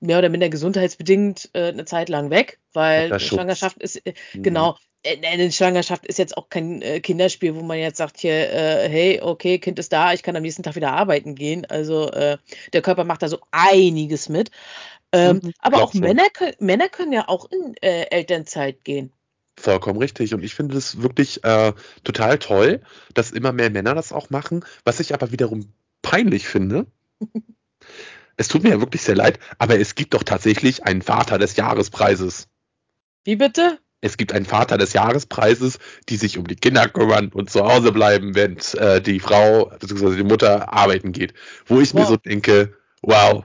mehr 0.00 0.18
oder 0.18 0.28
minder 0.28 0.48
gesundheitsbedingt 0.48 1.50
äh, 1.52 1.68
eine 1.68 1.84
Zeit 1.84 2.08
lang 2.08 2.30
weg, 2.30 2.58
weil 2.72 3.18
Schwangerschaft 3.20 3.78
ist, 3.82 3.96
äh, 4.06 4.14
mhm. 4.34 4.42
genau, 4.42 4.76
äh, 5.02 5.16
eine 5.26 5.52
Schwangerschaft 5.52 6.06
ist 6.06 6.18
jetzt 6.18 6.36
auch 6.36 6.48
kein 6.48 6.82
äh, 6.82 7.00
Kinderspiel, 7.00 7.54
wo 7.54 7.62
man 7.62 7.78
jetzt 7.78 7.98
sagt 7.98 8.18
hier, 8.18 8.50
äh, 8.52 8.88
hey, 8.88 9.20
okay, 9.20 9.58
Kind 9.58 9.78
ist 9.78 9.92
da, 9.92 10.12
ich 10.12 10.22
kann 10.22 10.36
am 10.36 10.42
nächsten 10.42 10.62
Tag 10.62 10.76
wieder 10.76 10.92
arbeiten 10.92 11.34
gehen. 11.34 11.66
Also 11.66 12.10
äh, 12.10 12.38
der 12.72 12.82
Körper 12.82 13.04
macht 13.04 13.22
da 13.22 13.28
so 13.28 13.38
einiges 13.50 14.28
mit. 14.28 14.50
Ähm, 15.12 15.40
mhm, 15.42 15.52
aber 15.58 15.82
auch 15.82 15.92
Männer, 15.92 16.22
Männer 16.60 16.88
können 16.88 17.12
ja 17.12 17.28
auch 17.28 17.50
in 17.50 17.74
äh, 17.82 18.04
Elternzeit 18.10 18.84
gehen. 18.84 19.12
Vollkommen 19.60 19.98
richtig. 19.98 20.32
Und 20.34 20.42
ich 20.42 20.54
finde 20.54 20.76
es 20.76 21.02
wirklich 21.02 21.44
äh, 21.44 21.72
total 22.02 22.38
toll, 22.38 22.80
dass 23.14 23.30
immer 23.30 23.52
mehr 23.52 23.70
Männer 23.70 23.94
das 23.94 24.12
auch 24.12 24.30
machen. 24.30 24.64
Was 24.84 25.00
ich 25.00 25.12
aber 25.12 25.32
wiederum 25.32 25.72
peinlich 26.02 26.48
finde. 26.48 26.86
es 28.36 28.48
tut 28.48 28.62
mir 28.62 28.70
ja 28.70 28.80
wirklich 28.80 29.02
sehr 29.02 29.16
leid, 29.16 29.38
aber 29.58 29.78
es 29.78 29.94
gibt 29.94 30.14
doch 30.14 30.22
tatsächlich 30.22 30.84
einen 30.84 31.02
Vater 31.02 31.38
des 31.38 31.56
Jahrespreises. 31.56 32.48
Wie 33.24 33.36
bitte? 33.36 33.78
Es 34.00 34.16
gibt 34.16 34.32
einen 34.32 34.46
Vater 34.46 34.78
des 34.78 34.94
Jahrespreises, 34.94 35.78
die 36.08 36.16
sich 36.16 36.38
um 36.38 36.46
die 36.46 36.56
Kinder 36.56 36.88
kümmern 36.88 37.28
und 37.28 37.50
zu 37.50 37.62
Hause 37.62 37.92
bleiben, 37.92 38.34
wenn 38.34 38.56
äh, 38.78 39.02
die 39.02 39.20
Frau 39.20 39.66
bzw. 39.78 40.16
die 40.16 40.24
Mutter 40.24 40.72
arbeiten 40.72 41.12
geht. 41.12 41.34
Wo 41.66 41.80
ich 41.80 41.92
wow. 41.92 42.00
mir 42.00 42.06
so 42.06 42.16
denke, 42.16 42.74
wow, 43.02 43.44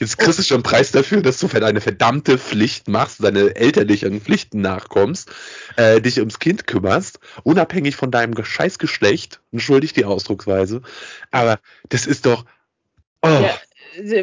Jetzt 0.00 0.16
kriegst 0.16 0.38
du 0.38 0.42
schon 0.42 0.56
einen 0.56 0.62
Preis 0.62 0.92
dafür, 0.92 1.20
dass 1.20 1.38
du 1.38 1.46
für 1.46 1.60
deine 1.60 1.82
verdammte 1.82 2.38
Pflicht 2.38 2.88
machst, 2.88 3.22
deine 3.22 3.54
elterlichen 3.54 4.22
Pflichten 4.22 4.62
nachkommst, 4.62 5.30
äh, 5.76 6.00
dich 6.00 6.18
ums 6.18 6.38
Kind 6.38 6.66
kümmerst, 6.66 7.20
unabhängig 7.42 7.96
von 7.96 8.10
deinem 8.10 8.42
Scheißgeschlecht, 8.42 9.40
entschuldigt 9.52 9.96
die 9.96 10.06
Ausdrucksweise. 10.06 10.80
Aber 11.30 11.60
das 11.90 12.06
ist 12.06 12.24
doch. 12.24 12.46
Oh. 13.20 13.28
Ja, 13.28 13.54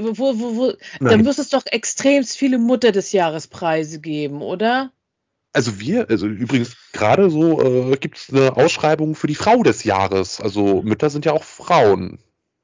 wo, 0.01 0.17
wo, 0.17 0.55
wo, 0.55 0.73
dann 0.99 1.23
muss 1.23 1.37
es 1.37 1.49
doch 1.49 1.63
extremst 1.67 2.35
viele 2.35 2.57
Mutter 2.57 2.91
des 2.91 3.11
Jahrespreise 3.11 3.99
geben, 3.99 4.41
oder? 4.41 4.91
Also 5.53 5.79
wir, 5.79 6.09
also 6.09 6.25
übrigens 6.25 6.75
gerade 6.91 7.29
so 7.29 7.91
äh, 7.91 7.97
gibt 7.97 8.17
es 8.17 8.29
eine 8.31 8.57
Ausschreibung 8.57 9.13
für 9.13 9.27
die 9.27 9.35
Frau 9.35 9.61
des 9.61 9.83
Jahres. 9.83 10.41
Also 10.41 10.81
Mütter 10.81 11.11
sind 11.11 11.25
ja 11.25 11.33
auch 11.33 11.43
Frauen. 11.43 12.17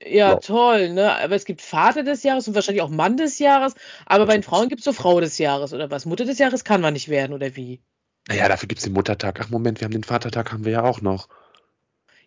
Ja, 0.06 0.32
ja, 0.32 0.36
toll, 0.36 0.90
ne? 0.90 1.16
Aber 1.16 1.36
es 1.36 1.46
gibt 1.46 1.62
Vater 1.62 2.04
des 2.04 2.24
Jahres 2.24 2.48
und 2.48 2.56
wahrscheinlich 2.56 2.82
auch 2.82 2.90
Mann 2.90 3.18
des 3.18 3.40
Jahres. 3.40 3.74
Aber 4.06 4.26
bei 4.26 4.34
den 4.34 4.44
Frauen 4.44 4.70
gibt 4.70 4.80
es 4.80 4.86
so 4.86 4.94
Frau 4.94 5.20
des 5.20 5.38
Jahres 5.38 5.74
oder 5.74 5.92
was? 5.92 6.06
Mutter 6.06 6.26
des 6.26 6.40
Jahres 6.40 6.64
kann 6.64 6.82
man 6.82 6.94
nicht 6.94 7.10
werden 7.10 7.34
oder 7.34 7.56
wie? 7.56 7.82
Naja, 8.28 8.48
dafür 8.48 8.68
gibt 8.68 8.80
es 8.80 8.86
den 8.86 8.94
Muttertag. 8.94 9.40
Ach 9.42 9.50
Moment, 9.50 9.80
wir 9.80 9.86
haben 9.86 9.92
den 9.94 10.04
Vatertag, 10.04 10.52
haben 10.52 10.66
wir 10.66 10.72
ja 10.72 10.84
auch 10.84 11.02
noch. 11.02 11.30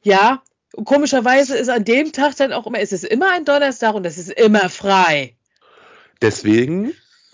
Ja, 0.02 0.42
komischerweise 0.84 1.56
ist 1.56 1.68
an 1.68 1.84
dem 1.84 2.12
Tag 2.12 2.36
dann 2.36 2.52
auch 2.52 2.66
immer, 2.66 2.80
es 2.80 2.92
ist 2.92 3.04
immer 3.04 3.32
ein 3.32 3.44
Donnerstag 3.44 3.94
und 3.94 4.06
es 4.06 4.18
ist 4.18 4.30
immer 4.30 4.68
frei. 4.68 5.34
Deswegen 6.22 6.92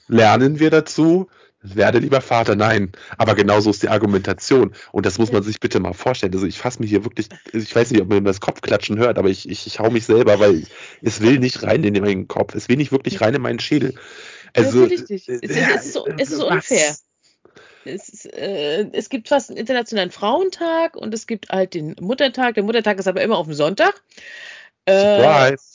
lernen 0.09 0.59
wir 0.59 0.71
dazu, 0.71 1.29
werde 1.63 1.99
lieber 1.99 2.21
Vater, 2.21 2.57
nein. 2.57 2.93
Aber 3.19 3.35
genauso 3.35 3.71
ist 3.71 3.83
die 3.83 3.89
Argumentation. 3.89 4.75
Und 4.91 5.07
das 5.07 5.19
muss 5.19 5.33
man 5.33 5.43
sich 5.43 5.61
bitte 5.61 5.81
mal 5.81 5.93
vorstellen. 5.93 6.35
Also 6.35 6.47
ich 6.47 6.59
fasse 6.59 6.81
mich 6.81 6.91
hier 6.91 7.05
wirklich, 7.05 7.29
ich 7.53 7.75
weiß 7.75 7.91
nicht, 7.91 8.03
ob 8.03 8.09
man 8.09 8.25
das 8.25 8.41
Kopfklatschen 8.41 8.99
hört, 8.99 9.19
aber 9.19 9.29
ich, 9.29 9.49
ich, 9.49 9.67
ich 9.67 9.79
hau 9.79 9.91
mich 9.91 10.05
selber, 10.05 10.41
weil 10.41 10.65
es 11.03 11.21
will 11.21 11.39
nicht 11.39 11.63
rein 11.63 11.85
in 11.85 12.03
meinen 12.03 12.29
Kopf. 12.29 12.55
Es 12.55 12.69
will 12.69 12.77
nicht 12.77 12.93
wirklich 12.93 13.21
rein 13.21 13.35
in 13.35 13.43
meinen 13.43 13.61
Schädel. 13.61 13.95
Also, 14.55 14.87
ja, 14.87 14.93
es, 14.93 15.11
ist, 15.11 15.29
es, 15.29 15.41
ist 15.41 15.93
so, 15.93 16.07
es 16.07 16.31
ist 16.31 16.39
so 16.39 16.49
unfair. 16.49 16.97
Es, 17.85 18.27
äh, 18.27 18.87
es, 18.93 19.09
gibt 19.09 19.29
fast 19.29 19.51
einen 19.51 19.59
internationalen 19.59 20.11
Frauentag 20.11 20.97
und 20.97 21.13
es 21.15 21.27
gibt 21.27 21.49
halt 21.49 21.75
den 21.75 21.97
Muttertag. 22.01 22.55
Der 22.55 22.63
Muttertag 22.63 22.99
ist 22.99 23.09
aber 23.09 23.23
immer 23.23 23.39
auf 23.39 23.47
dem 23.47 23.55
Sonntag. 23.55 24.03
Surprise! 24.89 25.72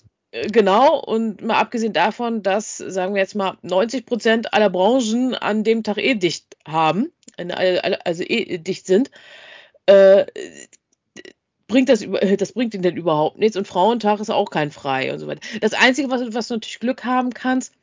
Genau, 0.51 0.99
und 0.99 1.41
mal 1.41 1.59
abgesehen 1.59 1.93
davon, 1.93 2.43
dass, 2.43 2.77
sagen 2.77 3.13
wir 3.13 3.21
jetzt 3.21 3.35
mal, 3.35 3.57
90 3.61 4.05
Prozent 4.05 4.53
aller 4.53 4.69
Branchen 4.69 5.35
an 5.35 5.63
dem 5.63 5.83
Tag 5.83 5.97
eh 5.97 6.15
dicht 6.15 6.57
haben, 6.67 7.11
also 8.03 8.23
eh 8.23 8.57
dicht 8.57 8.87
sind, 8.87 9.11
äh, 9.85 10.25
bringt 11.67 11.89
das, 11.89 12.05
das 12.37 12.53
bringt 12.53 12.73
ihnen 12.73 12.83
denn 12.83 12.97
überhaupt 12.97 13.37
nichts. 13.37 13.57
Und 13.57 13.67
Frauentag 13.67 14.19
ist 14.19 14.29
auch 14.29 14.49
kein 14.49 14.71
Frei 14.71 15.11
und 15.13 15.19
so 15.19 15.27
weiter. 15.27 15.41
Das 15.61 15.73
Einzige, 15.73 16.09
was, 16.09 16.21
was 16.33 16.47
du 16.47 16.55
natürlich 16.55 16.79
Glück 16.79 17.03
haben 17.03 17.33
kannst, 17.33 17.73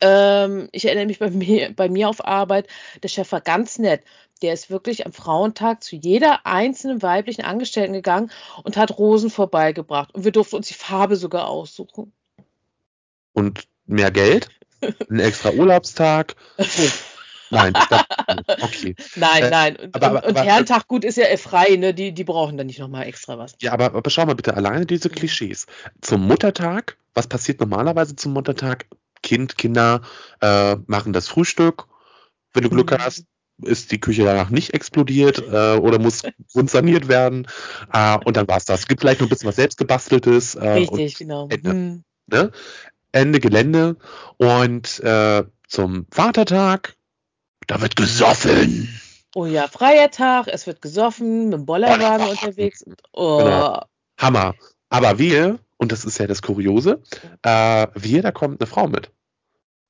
ähm, 0.00 0.68
ich 0.72 0.84
erinnere 0.84 1.06
mich 1.06 1.18
bei 1.18 1.30
mir, 1.30 1.72
bei 1.74 1.88
mir 1.88 2.08
auf 2.08 2.24
Arbeit, 2.24 2.66
der 3.02 3.08
Chef 3.08 3.30
war 3.32 3.40
ganz 3.40 3.78
nett 3.78 4.02
der 4.42 4.52
ist 4.52 4.70
wirklich 4.70 5.06
am 5.06 5.12
Frauentag 5.12 5.82
zu 5.82 5.96
jeder 5.96 6.46
einzelnen 6.46 7.02
weiblichen 7.02 7.44
Angestellten 7.44 7.92
gegangen 7.92 8.30
und 8.64 8.76
hat 8.76 8.98
Rosen 8.98 9.30
vorbeigebracht. 9.30 10.14
Und 10.14 10.24
wir 10.24 10.32
durften 10.32 10.56
uns 10.56 10.68
die 10.68 10.74
Farbe 10.74 11.16
sogar 11.16 11.48
aussuchen. 11.48 12.12
Und 13.32 13.66
mehr 13.86 14.10
Geld? 14.10 14.48
Ein 15.08 15.20
extra 15.20 15.50
Urlaubstag? 15.50 16.34
Nein, 17.50 17.74
okay. 18.62 18.94
Nein, 19.16 19.42
äh, 19.42 19.50
nein. 19.50 19.76
Und, 19.76 19.94
aber, 19.94 20.06
aber, 20.06 20.26
und 20.26 20.36
Herrentag, 20.36 20.88
gut, 20.88 21.04
ist 21.04 21.18
ja 21.18 21.24
frei, 21.36 21.76
ne? 21.76 21.92
Die, 21.92 22.12
die 22.12 22.24
brauchen 22.24 22.56
dann 22.56 22.66
nicht 22.66 22.78
nochmal 22.78 23.06
extra 23.06 23.36
was. 23.36 23.54
Ja, 23.60 23.72
aber, 23.72 23.94
aber 23.94 24.08
schau 24.08 24.24
mal 24.24 24.34
bitte, 24.34 24.54
alleine 24.56 24.86
diese 24.86 25.10
Klischees. 25.10 25.66
Zum 26.00 26.26
Muttertag, 26.26 26.96
was 27.12 27.26
passiert 27.26 27.60
normalerweise 27.60 28.16
zum 28.16 28.32
Muttertag? 28.32 28.86
Kind, 29.22 29.58
Kinder 29.58 30.00
äh, 30.40 30.76
machen 30.86 31.12
das 31.12 31.28
Frühstück. 31.28 31.86
Wenn 32.54 32.64
du 32.64 32.70
Glück 32.70 32.90
mhm. 32.90 32.98
hast, 32.98 33.24
ist 33.64 33.92
die 33.92 34.00
Küche 34.00 34.24
danach 34.24 34.50
nicht 34.50 34.74
explodiert 34.74 35.38
äh, 35.38 35.76
oder 35.76 35.98
muss 35.98 36.22
grundsaniert 36.52 37.08
werden. 37.08 37.46
Äh, 37.92 38.18
und 38.24 38.36
dann 38.36 38.48
war 38.48 38.56
es 38.56 38.64
das. 38.64 38.80
Es 38.80 38.88
gibt 38.88 39.00
vielleicht 39.00 39.20
noch 39.20 39.26
ein 39.26 39.30
bisschen 39.30 39.48
was 39.48 39.56
selbstgebasteltes. 39.56 40.54
Äh, 40.54 40.68
Richtig, 40.70 41.16
genau. 41.16 41.48
Ende, 41.48 41.70
hm. 41.70 42.04
ne? 42.26 42.50
Ende 43.12 43.40
Gelände. 43.40 43.96
Und 44.38 45.00
äh, 45.00 45.44
zum 45.68 46.06
Vatertag, 46.10 46.96
da 47.66 47.80
wird 47.80 47.96
gesoffen. 47.96 48.88
Oh 49.34 49.46
ja, 49.46 49.66
freier 49.66 50.10
Tag, 50.10 50.48
es 50.48 50.66
wird 50.66 50.82
gesoffen, 50.82 51.44
mit 51.44 51.54
dem 51.54 51.66
Bollerwagen 51.66 52.26
unterwegs. 52.28 52.84
Oh. 53.12 53.38
Genau. 53.38 53.82
Hammer. 54.18 54.54
Aber 54.90 55.18
wir, 55.18 55.58
und 55.78 55.90
das 55.90 56.04
ist 56.04 56.18
ja 56.18 56.26
das 56.26 56.42
Kuriose, 56.42 57.02
äh, 57.42 57.86
wir, 57.94 58.22
da 58.22 58.30
kommt 58.30 58.60
eine 58.60 58.66
Frau 58.66 58.88
mit. 58.88 59.10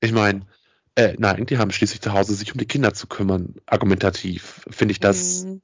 Ich 0.00 0.12
meine, 0.12 0.46
äh, 0.94 1.14
nein, 1.18 1.46
die 1.46 1.58
haben 1.58 1.70
schließlich 1.70 2.00
zu 2.00 2.12
Hause 2.12 2.34
sich 2.34 2.52
um 2.52 2.58
die 2.58 2.66
Kinder 2.66 2.92
zu 2.92 3.06
kümmern. 3.06 3.54
Argumentativ 3.66 4.66
finde 4.70 4.92
ich 4.92 5.00
das. 5.00 5.44
Mhm. 5.44 5.62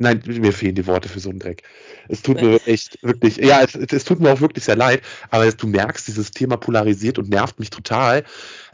Nein, 0.00 0.22
mir 0.26 0.52
fehlen 0.52 0.76
die 0.76 0.86
Worte 0.86 1.08
für 1.08 1.18
so 1.18 1.28
einen 1.28 1.40
Dreck. 1.40 1.64
Es 2.06 2.22
tut 2.22 2.40
mir 2.40 2.60
echt 2.66 3.02
wirklich, 3.02 3.38
ja, 3.38 3.62
es, 3.62 3.74
es, 3.74 4.04
tut 4.04 4.20
mir 4.20 4.30
auch 4.30 4.40
wirklich 4.40 4.62
sehr 4.62 4.76
leid, 4.76 5.02
aber 5.30 5.50
du 5.50 5.66
merkst, 5.66 6.06
dieses 6.06 6.30
Thema 6.30 6.56
polarisiert 6.56 7.18
und 7.18 7.28
nervt 7.28 7.58
mich 7.58 7.70
total, 7.70 8.22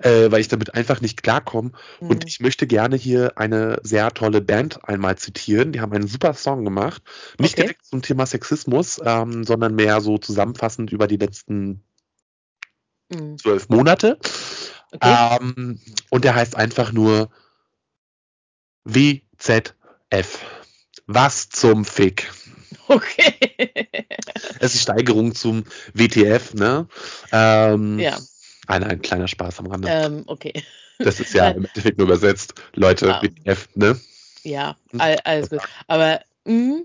äh, 0.03 0.31
weil 0.31 0.41
ich 0.41 0.49
damit 0.49 0.75
einfach 0.75 1.01
nicht 1.01 1.23
klarkomme. 1.23 1.73
Mhm. 2.01 2.11
Und 2.11 2.27
ich 2.27 2.41
möchte 2.41 2.67
gerne 2.67 2.97
hier 2.97 3.39
eine 3.39 3.79
sehr 3.83 4.11
tolle 4.11 4.43
Band 4.43 4.87
einmal 4.87 5.17
zitieren. 5.17 5.73
Die 5.73 5.81
haben 5.81 5.95
einen 5.95 6.09
super 6.09 6.35
Song 6.35 6.63
gemacht. 6.63 7.03
Nicht 7.39 7.55
okay. 7.55 7.63
direkt 7.63 7.87
zum 7.87 8.03
Thema 8.03 8.27
Sexismus, 8.27 9.01
ähm, 9.03 9.45
sondern 9.45 9.75
mehr 9.75 10.03
so 10.03 10.19
zusammenfassend 10.19 10.93
über 10.93 11.07
die 11.07 11.17
letzten 11.17 11.83
mhm. 13.09 13.39
zwölf 13.39 13.71
Monate. 13.71 14.19
Okay. 14.95 15.39
Ähm, 15.41 15.81
und 16.11 16.25
der 16.25 16.35
heißt 16.35 16.57
einfach 16.57 16.93
nur 16.93 17.31
WZF. 18.85 20.39
Was 21.07 21.49
zum 21.49 21.85
Fick. 21.85 22.31
Okay. 22.89 23.35
Es 24.61 24.75
ist 24.75 24.83
Steigerung 24.83 25.35
zum 25.35 25.65
WTF, 25.93 26.55
ne? 26.55 26.87
Ähm, 27.33 27.99
ja. 27.99 28.19
Ein, 28.67 28.85
ein 28.85 29.03
kleiner 29.03 29.29
Spaß 29.29 29.59
am 29.59 29.67
Rande. 29.67 29.89
Ähm, 29.89 30.23
okay. 30.27 30.65
Das 30.99 31.21
ist 31.21 31.35
ja 31.35 31.51
im 31.51 31.67
Endeffekt 31.67 31.99
nur 31.99 32.07
übersetzt. 32.07 32.55
Leute, 32.75 33.09
ja. 33.09 33.23
WTF, 33.23 33.69
ne? 33.75 34.01
Ja, 34.43 34.77
hm? 34.91 35.01
all, 35.01 35.19
alles 35.25 35.51
gut. 35.51 35.61
Aber, 35.87 36.21
mh. 36.45 36.83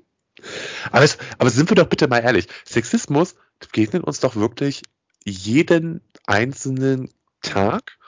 aber, 0.91 1.05
es, 1.05 1.17
aber 1.37 1.49
sind 1.49 1.69
wir 1.69 1.75
doch 1.75 1.87
bitte 1.87 2.07
mal 2.07 2.19
ehrlich. 2.19 2.47
Sexismus 2.65 3.35
begegnet 3.59 4.03
uns 4.03 4.19
doch 4.19 4.35
wirklich 4.35 4.81
jeden 5.25 6.01
einzelnen 6.25 7.09
Tag 7.41 7.99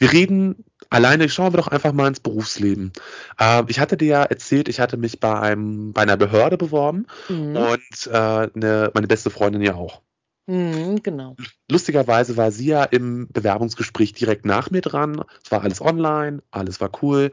wir 0.00 0.12
reden 0.12 0.64
alleine, 0.88 1.28
schauen 1.28 1.52
wir 1.52 1.58
doch 1.58 1.68
einfach 1.68 1.92
mal 1.92 2.08
ins 2.08 2.20
Berufsleben. 2.20 2.92
Äh, 3.38 3.62
ich 3.68 3.78
hatte 3.78 3.96
dir 3.96 4.08
ja 4.08 4.22
erzählt, 4.24 4.68
ich 4.68 4.80
hatte 4.80 4.96
mich 4.96 5.20
bei 5.20 5.38
einem, 5.38 5.92
bei 5.92 6.02
einer 6.02 6.16
Behörde 6.16 6.56
beworben 6.56 7.06
mhm. 7.28 7.54
und 7.54 8.06
äh, 8.10 8.48
ne, 8.54 8.90
meine 8.94 9.06
beste 9.06 9.30
Freundin 9.30 9.60
ja 9.60 9.74
auch. 9.74 10.00
Mhm, 10.46 11.02
genau. 11.02 11.36
Lustigerweise 11.70 12.36
war 12.38 12.50
sie 12.50 12.66
ja 12.66 12.82
im 12.82 13.28
Bewerbungsgespräch 13.30 14.14
direkt 14.14 14.46
nach 14.46 14.70
mir 14.70 14.80
dran. 14.80 15.22
Es 15.44 15.52
war 15.52 15.62
alles 15.62 15.82
online, 15.82 16.42
alles 16.50 16.80
war 16.80 16.90
cool. 17.02 17.30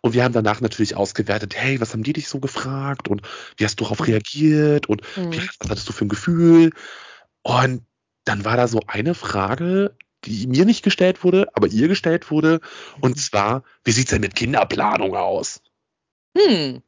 Und 0.00 0.12
wir 0.12 0.24
haben 0.24 0.34
danach 0.34 0.60
natürlich 0.60 0.96
ausgewertet, 0.96 1.54
hey, 1.56 1.80
was 1.80 1.92
haben 1.92 2.02
die 2.02 2.12
dich 2.12 2.28
so 2.28 2.40
gefragt 2.40 3.08
und 3.08 3.22
wie 3.56 3.64
hast 3.64 3.78
du 3.80 3.84
darauf 3.84 4.06
reagiert 4.06 4.88
und 4.88 5.02
mhm. 5.16 5.32
wie, 5.32 5.48
was 5.60 5.70
hattest 5.70 5.88
du 5.88 5.92
für 5.92 6.04
ein 6.04 6.10
Gefühl? 6.10 6.72
Und 7.42 7.82
dann 8.24 8.44
war 8.44 8.56
da 8.56 8.66
so 8.66 8.80
eine 8.86 9.14
Frage, 9.14 9.94
die 10.24 10.46
mir 10.46 10.64
nicht 10.64 10.82
gestellt 10.82 11.24
wurde, 11.24 11.48
aber 11.54 11.68
ihr 11.68 11.88
gestellt 11.88 12.30
wurde. 12.30 12.60
Und 13.00 13.16
mhm. 13.16 13.20
zwar, 13.20 13.62
wie 13.84 13.92
sieht 13.92 14.06
es 14.06 14.10
denn 14.10 14.20
mit 14.20 14.34
Kinderplanung 14.34 15.14
aus? 15.14 15.60
Hm. 16.36 16.82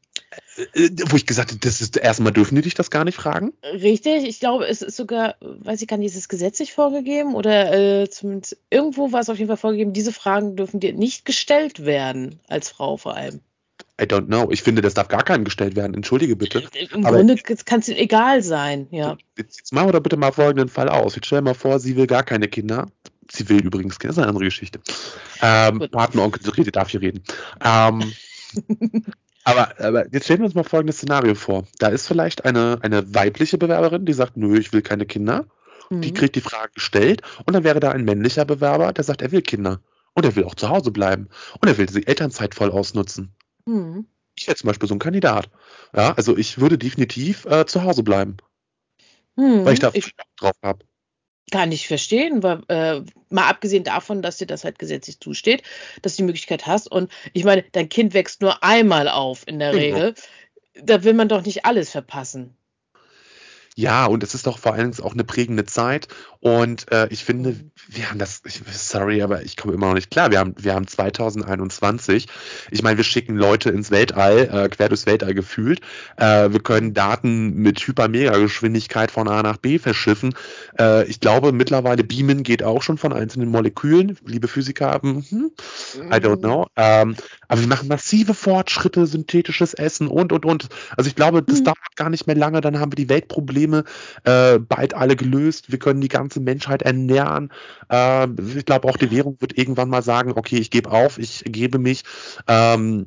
Äh, 0.75 0.85
äh, 0.85 0.91
wo 1.09 1.17
ich 1.17 1.27
gesagt 1.27 1.51
habe, 1.51 1.61
das 1.61 1.81
ist 1.81 1.97
erstmal 1.97 2.33
dürfen 2.33 2.55
die 2.55 2.63
dich 2.63 2.75
das 2.75 2.91
gar 2.91 3.05
nicht 3.05 3.17
fragen? 3.17 3.53
Richtig, 3.63 4.25
ich 4.25 4.41
glaube, 4.41 4.67
es 4.67 4.83
ist 4.83 4.97
sogar, 4.97 5.37
weiß 5.41 5.83
ich 5.83 5.89
gar 5.89 5.97
nicht, 5.97 6.11
ist 6.11 6.17
es 6.17 6.29
gesetzlich 6.29 6.73
vorgegeben 6.73 7.35
oder 7.35 7.73
äh, 7.73 8.11
zumindest 8.11 8.59
irgendwo 8.71 9.13
war 9.13 9.21
es 9.21 9.29
auf 9.29 9.39
jeden 9.39 9.49
Fall 9.49 9.57
vorgegeben, 9.57 9.93
diese 9.93 10.13
Fragen 10.13 10.57
dürfen 10.57 10.81
dir 10.81 10.93
nicht 10.93 11.25
gestellt 11.25 11.85
werden, 11.85 12.41
als 12.49 12.69
Frau 12.69 12.97
vor 12.97 13.17
allem. 13.17 13.41
I 14.01 14.05
don't 14.05 14.27
know. 14.27 14.51
Ich 14.51 14.63
finde, 14.63 14.83
das 14.83 14.95
darf 14.95 15.09
gar 15.09 15.23
keinem 15.23 15.45
gestellt 15.45 15.77
werden. 15.77 15.95
Entschuldige 15.95 16.37
bitte. 16.37 16.65
Im 16.93 17.05
Aber 17.05 17.19
Grunde 17.19 17.37
kann 17.37 17.81
es 17.81 17.89
egal 17.89 18.43
sein, 18.43 18.87
ja. 18.91 19.19
Jetzt, 19.37 19.59
jetzt 19.59 19.73
machen 19.75 19.89
wir 19.89 19.93
doch 19.93 20.01
bitte 20.01 20.17
mal 20.17 20.33
folgenden 20.33 20.69
Fall 20.69 20.89
aus. 20.89 21.17
Jetzt 21.17 21.27
stell 21.27 21.41
dir 21.41 21.45
mal 21.45 21.55
vor, 21.55 21.79
sie 21.81 21.97
will 21.97 22.07
gar 22.07 22.23
keine 22.23 22.49
Kinder. 22.49 22.87
Sie 23.33 23.49
will 23.49 23.65
übrigens, 23.65 23.99
das 23.99 24.13
ist 24.13 24.19
eine 24.19 24.29
andere 24.29 24.45
Geschichte. 24.45 24.81
Ähm, 25.41 25.87
Patenonkel 25.91 26.51
Rede 26.51 26.73
darf 26.73 26.89
hier 26.89 27.01
reden. 27.01 27.23
Ähm, 27.65 28.13
aber, 29.45 29.79
aber 29.79 30.13
jetzt 30.13 30.25
stellen 30.25 30.41
wir 30.41 30.47
uns 30.47 30.55
mal 30.55 30.65
folgendes 30.65 30.97
Szenario 30.97 31.35
vor. 31.35 31.67
Da 31.79 31.89
ist 31.89 32.07
vielleicht 32.07 32.45
eine, 32.45 32.79
eine 32.83 33.15
weibliche 33.15 33.59
Bewerberin, 33.59 34.05
die 34.05 34.13
sagt, 34.13 34.37
nö, 34.37 34.59
ich 34.59 34.73
will 34.73 34.83
keine 34.83 35.07
Kinder. 35.07 35.47
Mhm. 35.91 36.03
Die 36.03 36.13
kriegt 36.13 36.37
die 36.37 36.41
Frage 36.41 36.73
gestellt 36.75 37.23
und 37.47 37.55
dann 37.55 37.65
wäre 37.65 37.81
da 37.81 37.93
ein 37.93 38.05
männlicher 38.05 38.45
Bewerber, 38.45 38.93
der 38.93 39.05
sagt, 39.05 39.23
er 39.23 39.33
will 39.33 39.43
Kinder. 39.43 39.81
Und 40.15 40.25
er 40.25 40.35
will 40.35 40.45
auch 40.45 40.57
zu 40.57 40.69
Hause 40.69 40.91
bleiben. 40.91 41.29
Und 41.61 41.69
er 41.69 41.79
will 41.79 41.87
die 41.87 42.07
Elternzeit 42.07 42.55
voll 42.55 42.71
ausnutzen. 42.71 43.33
Mhm. 43.65 44.07
Ich 44.35 44.47
wäre 44.47 44.57
zum 44.57 44.69
Beispiel 44.69 44.89
so 44.89 44.95
ein 44.95 44.99
Kandidat. 44.99 45.51
Ja, 45.95 46.15
also 46.15 46.37
ich 46.37 46.59
würde 46.59 46.79
definitiv 46.79 47.45
äh, 47.47 47.67
zu 47.67 47.85
Hause 47.85 48.03
bleiben. 48.03 48.39
Mhm. 49.37 49.65
Weil 49.65 49.75
ich 49.75 49.81
da 49.81 49.91
ich, 49.93 50.15
drauf 50.37 50.57
habe. 50.63 50.85
Kann 51.51 51.73
ich 51.73 51.89
verstehen, 51.89 52.43
weil, 52.43 52.63
äh, 52.69 53.03
mal 53.29 53.49
abgesehen 53.49 53.85
davon, 53.85 54.23
dass 54.23 54.39
dir 54.39 54.47
das 54.47 54.65
halt 54.65 54.79
gesetzlich 54.79 55.21
zusteht, 55.21 55.63
dass 56.03 56.17
du 56.17 56.23
die 56.23 56.27
Möglichkeit 56.27 56.67
hast. 56.67 56.91
Und 56.91 57.11
ich 57.33 57.45
meine, 57.45 57.65
dein 57.73 57.89
Kind 57.89 58.15
wächst 58.15 58.41
nur 58.41 58.63
einmal 58.63 59.09
auf 59.09 59.47
in 59.47 59.59
der 59.59 59.73
genau. 59.73 59.97
Regel. 59.97 60.15
Da 60.83 61.03
will 61.03 61.15
man 61.15 61.29
doch 61.29 61.45
nicht 61.45 61.65
alles 61.65 61.91
verpassen. 61.91 62.57
Ja, 63.77 64.07
und 64.07 64.23
es 64.23 64.35
ist 64.35 64.47
doch 64.47 64.59
vor 64.59 64.75
allem 64.75 64.93
auch 65.01 65.13
eine 65.13 65.25
prägende 65.25 65.65
Zeit. 65.65 66.09
Und 66.41 66.91
äh, 66.91 67.07
ich 67.11 67.25
finde, 67.25 67.55
wir 67.89 68.11
haben 68.11 68.19
das, 68.19 68.43
ich, 68.45 68.61
sorry, 68.73 69.23
aber 69.23 69.43
ich 69.43 69.57
komme 69.57 69.75
immer 69.75 69.87
noch 69.89 69.95
nicht 69.95 70.11
klar. 70.11 70.31
Wir 70.31 70.39
haben, 70.39 70.55
wir 70.59 70.75
haben 70.75 70.87
2021. 70.87 72.27
Ich 72.71 72.83
meine, 72.83 72.97
wir 72.97 73.05
schicken 73.05 73.37
Leute 73.37 73.71
ins 73.71 73.91
Weltall, 73.91 74.49
äh, 74.53 74.69
quer 74.69 74.89
durchs 74.89 75.07
Weltall 75.07 75.35
gefühlt. 75.35 75.81
Äh, 76.17 76.51
wir 76.51 76.61
können 76.61 76.95
Daten 76.95 77.55
mit 77.55 77.79
Hyper-Mega-Geschwindigkeit 77.81 79.11
von 79.11 79.29
A 79.29 79.43
nach 79.43 79.59
B 79.59 79.79
verschiffen. 79.79 80.35
Äh, 80.79 81.07
ich 81.07 81.21
glaube, 81.21 81.53
mittlerweile 81.53 82.03
Beamen 82.03 82.43
geht 82.43 82.63
auch 82.63 82.83
schon 82.83 82.99
von 82.99 83.13
einzelnen 83.13 83.51
Molekülen. 83.51 84.19
Liebe 84.25 84.49
Physiker, 84.49 85.01
hm, 85.01 85.25
I 85.97 86.17
don't 86.17 86.41
know. 86.41 86.67
Ähm, 86.77 87.17
aber 87.49 87.61
wir 87.61 87.69
machen 87.69 87.89
massive 87.89 88.35
Fortschritte, 88.35 89.07
synthetisches 89.07 89.75
Essen 89.75 90.09
und, 90.09 90.33
und, 90.33 90.45
und. 90.45 90.69
Also 90.97 91.09
ich 91.09 91.17
glaube, 91.17 91.43
das 91.43 91.61
mhm. 91.61 91.65
dauert 91.65 91.97
gar 91.97 92.11
nicht 92.11 92.27
mehr 92.27 92.37
lange. 92.37 92.61
Dann 92.61 92.79
haben 92.79 92.93
wir 92.93 92.97
die 92.97 93.09
Weltprobleme 93.09 93.60
äh, 94.25 94.59
bald 94.59 94.95
alle 94.95 95.17
gelöst. 95.17 95.71
Wir 95.71 95.79
können 95.79 96.01
die 96.01 96.09
ganze 96.09 96.41
Menschheit 96.41 96.83
ernähren. 96.83 97.51
Äh, 97.91 98.29
ich 98.57 98.65
glaube, 98.65 98.89
auch 98.89 98.97
die 98.97 99.11
Währung 99.11 99.37
wird 99.41 99.57
irgendwann 99.57 99.89
mal 99.89 100.03
sagen, 100.03 100.33
okay, 100.37 100.57
ich 100.57 100.71
gebe 100.71 100.91
auf, 100.91 101.19
ich 101.19 101.45
gebe 101.47 101.79
mich. 101.79 102.05
Ähm, 102.47 103.07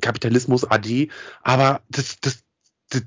Kapitalismus 0.00 0.64
AD. 0.64 1.08
Aber 1.42 1.82
das, 1.88 2.20
das, 2.20 2.44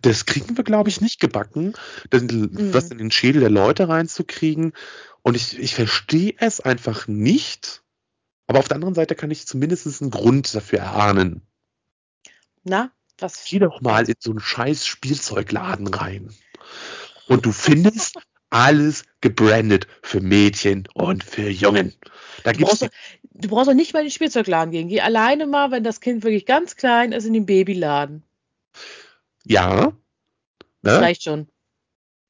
das 0.01 0.25
kriegen 0.25 0.57
wir, 0.57 0.63
glaube 0.63 0.89
ich, 0.89 1.01
nicht 1.01 1.19
gebacken, 1.19 1.74
das, 2.09 2.24
mhm. 2.24 2.74
was 2.74 2.91
in 2.91 2.97
den 2.97 3.12
Schädel 3.12 3.41
der 3.41 3.50
Leute 3.50 3.88
reinzukriegen. 3.88 4.74
Und 5.21 5.36
ich, 5.36 5.59
ich 5.59 5.75
verstehe 5.75 6.36
es 6.39 6.59
einfach 6.59 7.07
nicht. 7.07 7.83
Aber 8.47 8.59
auf 8.59 8.67
der 8.67 8.75
anderen 8.75 8.95
Seite 8.95 9.15
kann 9.15 9.31
ich 9.31 9.45
zumindest 9.45 10.01
einen 10.01 10.12
Grund 10.12 10.53
dafür 10.55 10.79
erahnen. 10.79 11.41
Na, 12.63 12.91
was? 13.17 13.45
Geh 13.45 13.59
doch 13.59 13.81
mal 13.81 14.07
in 14.07 14.15
so 14.19 14.31
einen 14.31 14.39
scheiß 14.39 14.86
Spielzeugladen 14.86 15.88
rein. 15.88 16.33
Und 17.27 17.45
du 17.45 17.51
findest 17.51 18.17
alles 18.50 19.03
gebrandet 19.21 19.88
für 20.01 20.21
Mädchen 20.21 20.88
und 20.93 21.24
für 21.24 21.50
Jungen. 21.50 21.93
Da 22.43 22.53
du, 22.53 22.59
brauchst 22.59 22.81
doch, 22.81 22.89
du 23.24 23.50
brauchst 23.50 23.67
doch 23.67 23.74
nicht 23.74 23.93
mal 23.93 24.00
in 24.00 24.05
den 24.05 24.12
Spielzeugladen 24.12 24.71
gehen. 24.71 24.88
Geh 24.88 25.01
alleine 25.01 25.47
mal, 25.47 25.71
wenn 25.71 25.83
das 25.83 26.00
Kind 26.00 26.24
wirklich 26.24 26.45
ganz 26.45 26.75
klein 26.75 27.12
ist, 27.12 27.25
in 27.25 27.33
den 27.33 27.45
Babyladen. 27.45 28.24
Ja. 29.43 29.93
Ne? 30.81 31.01
Reicht 31.01 31.24
schon. 31.24 31.47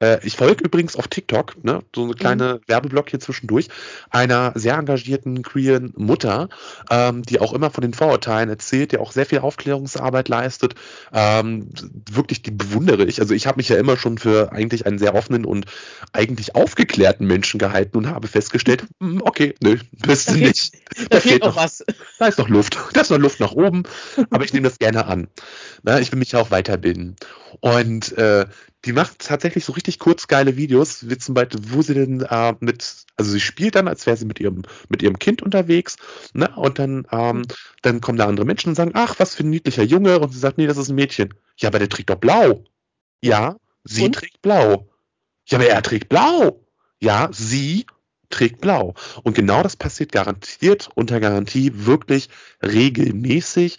Äh, 0.00 0.24
ich 0.24 0.36
folge 0.36 0.64
übrigens 0.64 0.96
auf 0.96 1.08
TikTok, 1.08 1.62
ne, 1.64 1.80
so 1.94 2.04
eine 2.04 2.14
kleine 2.14 2.54
mhm. 2.54 2.60
Werbeblock 2.66 3.10
hier 3.10 3.20
zwischendurch, 3.20 3.68
einer 4.10 4.52
sehr 4.54 4.74
engagierten 4.74 5.42
queeren 5.42 5.92
Mutter, 5.96 6.48
ähm, 6.90 7.22
die 7.22 7.40
auch 7.40 7.52
immer 7.52 7.70
von 7.70 7.82
den 7.82 7.94
Vorurteilen 7.94 8.48
erzählt, 8.48 8.92
die 8.92 8.98
auch 8.98 9.12
sehr 9.12 9.26
viel 9.26 9.40
Aufklärungsarbeit 9.40 10.28
leistet. 10.28 10.74
Ähm, 11.12 11.68
wirklich, 12.10 12.42
die 12.42 12.50
bewundere 12.50 13.04
ich. 13.04 13.20
Also 13.20 13.34
ich 13.34 13.46
habe 13.46 13.56
mich 13.56 13.68
ja 13.68 13.76
immer 13.76 13.96
schon 13.96 14.18
für 14.18 14.52
eigentlich 14.52 14.86
einen 14.86 14.98
sehr 14.98 15.14
offenen 15.14 15.44
und 15.44 15.66
eigentlich 16.12 16.54
aufgeklärten 16.54 17.26
Menschen 17.26 17.58
gehalten 17.58 17.96
und 17.98 18.08
habe 18.08 18.28
festgestellt, 18.28 18.86
hm, 19.00 19.20
okay, 19.24 19.54
nö, 19.60 19.78
bist 19.92 20.30
du 20.30 20.34
nicht. 20.34 20.74
Da, 20.96 21.04
da 21.10 21.20
fehlt 21.20 21.42
noch 21.42 21.56
was. 21.56 21.84
Da 22.18 22.26
ist 22.26 22.38
noch 22.38 22.48
Luft. 22.48 22.78
Da 22.92 23.00
ist 23.00 23.10
noch 23.10 23.18
Luft 23.18 23.40
nach 23.40 23.52
oben, 23.52 23.82
aber 24.30 24.44
ich 24.44 24.52
nehme 24.52 24.68
das 24.68 24.78
gerne 24.78 25.06
an. 25.06 25.28
Na, 25.82 26.00
ich 26.00 26.12
will 26.12 26.18
mich 26.18 26.32
ja 26.32 26.40
auch 26.40 26.50
weiterbilden. 26.50 27.16
Und 27.60 28.16
äh, 28.16 28.46
die 28.88 28.94
macht 28.94 29.18
tatsächlich 29.18 29.66
so 29.66 29.72
richtig 29.72 29.98
kurz 29.98 30.28
geile 30.28 30.56
Videos, 30.56 31.10
wie 31.10 31.18
zum 31.18 31.34
Beispiel, 31.34 31.60
wo 31.68 31.82
sie 31.82 31.92
denn 31.92 32.22
äh, 32.22 32.54
mit, 32.60 33.04
also 33.16 33.30
sie 33.30 33.40
spielt 33.40 33.74
dann, 33.74 33.86
als 33.86 34.06
wäre 34.06 34.16
sie 34.16 34.24
mit 34.24 34.40
ihrem, 34.40 34.62
mit 34.88 35.02
ihrem 35.02 35.18
Kind 35.18 35.42
unterwegs, 35.42 35.96
ne? 36.32 36.48
Und 36.56 36.78
dann, 36.78 37.06
ähm, 37.12 37.42
dann 37.82 38.00
kommen 38.00 38.16
da 38.16 38.26
andere 38.26 38.46
Menschen 38.46 38.70
und 38.70 38.76
sagen, 38.76 38.92
ach, 38.94 39.16
was 39.18 39.34
für 39.34 39.42
ein 39.42 39.50
niedlicher 39.50 39.82
Junge. 39.82 40.20
Und 40.20 40.32
sie 40.32 40.38
sagt, 40.38 40.56
nee, 40.56 40.66
das 40.66 40.78
ist 40.78 40.88
ein 40.88 40.94
Mädchen. 40.94 41.34
Ja, 41.58 41.68
aber 41.68 41.80
der 41.80 41.90
trägt 41.90 42.08
doch 42.08 42.16
blau. 42.16 42.64
Ja, 43.22 43.56
sie 43.84 44.06
und? 44.06 44.14
trägt 44.14 44.40
blau. 44.40 44.88
Ja, 45.46 45.58
aber 45.58 45.68
er 45.68 45.82
trägt 45.82 46.08
blau. 46.08 46.64
Ja, 46.98 47.28
sie 47.30 47.84
trägt 48.30 48.62
blau. 48.62 48.94
Und 49.22 49.34
genau 49.34 49.62
das 49.62 49.76
passiert 49.76 50.12
garantiert 50.12 50.88
unter 50.94 51.20
Garantie 51.20 51.72
wirklich 51.74 52.30
regelmäßig. 52.62 53.78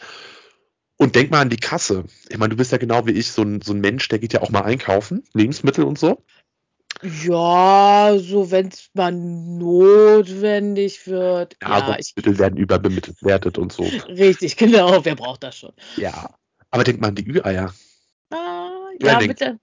Und 1.02 1.16
denk 1.16 1.32
mal 1.32 1.40
an 1.40 1.50
die 1.50 1.58
Kasse. 1.58 2.04
Ich 2.28 2.38
meine, 2.38 2.50
du 2.50 2.58
bist 2.58 2.74
ja 2.74 2.78
genau 2.78 3.08
wie 3.08 3.12
ich 3.12 3.32
so 3.32 3.42
ein, 3.42 3.62
so 3.62 3.72
ein 3.72 3.80
Mensch, 3.80 4.10
der 4.10 4.20
geht 4.20 4.34
ja 4.34 4.42
auch 4.42 4.50
mal 4.50 4.64
einkaufen, 4.64 5.24
Lebensmittel 5.34 5.86
und 5.86 5.98
so. 5.98 6.22
Ja, 7.02 8.18
so 8.18 8.52
wenn 8.52 8.68
es 8.68 8.90
mal 8.94 9.14
notwendig 9.14 11.08
wird. 11.08 11.56
Ja, 11.62 11.80
ja 11.80 11.88
Lebensmittel 11.92 12.38
werden 12.38 12.58
überbewertet 12.58 13.58
und 13.58 13.72
so. 13.72 13.84
Richtig, 13.84 14.58
genau. 14.58 15.06
Wer 15.06 15.16
braucht 15.16 15.44
das 15.44 15.58
schon? 15.58 15.72
Ja. 15.96 16.32
Aber 16.70 16.84
denk 16.84 17.00
mal 17.00 17.08
an 17.08 17.16
die 17.16 17.26
Ü-Eier. 17.26 17.74
Ah, 18.32 18.70
ja, 19.02 19.20
bitte. 19.20 19.58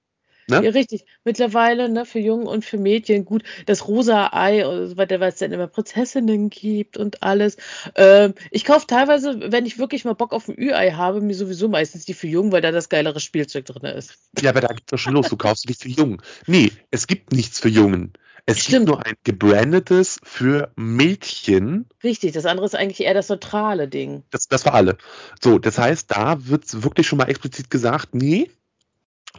Ne? 0.48 0.64
Ja, 0.64 0.70
richtig. 0.70 1.04
Mittlerweile, 1.24 1.88
ne, 1.88 2.04
für 2.04 2.20
Jungen 2.20 2.46
und 2.46 2.64
für 2.64 2.78
Mädchen, 2.78 3.24
gut, 3.24 3.42
das 3.66 3.88
rosa 3.88 4.30
Ei 4.32 4.66
und 4.66 4.88
so 4.88 4.96
weiter, 4.96 5.18
weil 5.18 5.30
es 5.30 5.38
dann 5.38 5.52
immer 5.52 5.66
Prinzessinnen 5.66 6.50
gibt 6.50 6.96
und 6.96 7.22
alles. 7.22 7.56
Ähm, 7.96 8.34
ich 8.50 8.64
kaufe 8.64 8.86
teilweise, 8.86 9.52
wenn 9.52 9.66
ich 9.66 9.78
wirklich 9.78 10.04
mal 10.04 10.14
Bock 10.14 10.32
auf 10.32 10.48
ein 10.48 10.56
Ü-Ei 10.56 10.92
habe, 10.92 11.20
mir 11.20 11.34
sowieso 11.34 11.68
meistens 11.68 12.04
die 12.04 12.14
für 12.14 12.28
Jungen, 12.28 12.52
weil 12.52 12.62
da 12.62 12.70
das 12.70 12.88
geilere 12.88 13.20
Spielzeug 13.20 13.64
drin 13.66 13.84
ist. 13.84 14.18
Ja, 14.40 14.50
aber 14.50 14.60
da 14.60 14.68
geht's 14.68 14.90
doch 14.90 14.98
schon 14.98 15.14
los. 15.14 15.28
Du 15.28 15.36
kaufst 15.36 15.68
die 15.68 15.74
für 15.74 15.88
Jungen. 15.88 16.22
Nee, 16.46 16.70
es 16.90 17.06
gibt 17.06 17.32
nichts 17.32 17.58
für 17.58 17.68
Jungen. 17.68 18.12
Es 18.48 18.60
Stimmt. 18.60 18.86
gibt 18.86 18.86
nur 18.86 19.04
ein 19.04 19.14
gebrandetes 19.24 20.20
für 20.22 20.72
Mädchen. 20.76 21.86
Richtig, 22.04 22.32
das 22.32 22.46
andere 22.46 22.66
ist 22.66 22.76
eigentlich 22.76 23.00
eher 23.00 23.14
das 23.14 23.28
neutrale 23.28 23.88
Ding. 23.88 24.22
Das, 24.30 24.46
das 24.46 24.62
für 24.62 24.72
alle. 24.72 24.96
So, 25.42 25.58
das 25.58 25.78
heißt, 25.78 26.08
da 26.12 26.46
wird 26.46 26.84
wirklich 26.84 27.08
schon 27.08 27.18
mal 27.18 27.28
explizit 27.28 27.70
gesagt, 27.70 28.14
nee, 28.14 28.48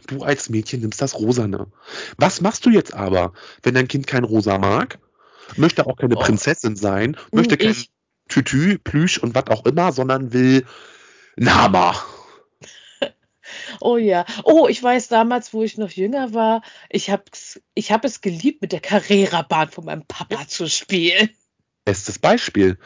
Du 0.06 0.22
als 0.22 0.48
Mädchen 0.48 0.80
nimmst 0.80 1.02
das 1.02 1.14
Rosane. 1.14 1.66
Was 2.16 2.40
machst 2.40 2.64
du 2.64 2.70
jetzt 2.70 2.94
aber, 2.94 3.32
wenn 3.62 3.74
dein 3.74 3.88
Kind 3.88 4.06
kein 4.06 4.24
Rosa 4.24 4.58
mag, 4.58 4.98
möchte 5.56 5.86
auch 5.86 5.96
keine 5.96 6.16
oh. 6.16 6.20
Prinzessin 6.20 6.76
sein, 6.76 7.16
möchte 7.32 7.58
hm, 7.58 7.70
ich. 7.70 7.76
kein 7.76 7.86
Tütü, 8.28 8.78
Plüsch 8.78 9.18
und 9.18 9.34
was 9.34 9.46
auch 9.48 9.66
immer, 9.66 9.92
sondern 9.92 10.32
will 10.32 10.64
einen 11.36 11.54
Hammer. 11.54 11.94
Oh 13.80 13.96
ja. 13.96 14.26
Oh, 14.44 14.68
ich 14.68 14.82
weiß 14.82 15.08
damals, 15.08 15.54
wo 15.54 15.62
ich 15.62 15.78
noch 15.78 15.90
jünger 15.90 16.34
war, 16.34 16.60
ich 16.90 17.08
habe 17.08 17.24
ich 17.72 17.92
hab 17.92 18.04
es 18.04 18.20
geliebt, 18.20 18.60
mit 18.60 18.72
der 18.72 18.80
Carrera-Bahn 18.80 19.70
von 19.70 19.86
meinem 19.86 20.04
Papa 20.04 20.46
zu 20.46 20.68
spielen. 20.68 21.30
Bestes 21.86 22.18
Beispiel. 22.18 22.76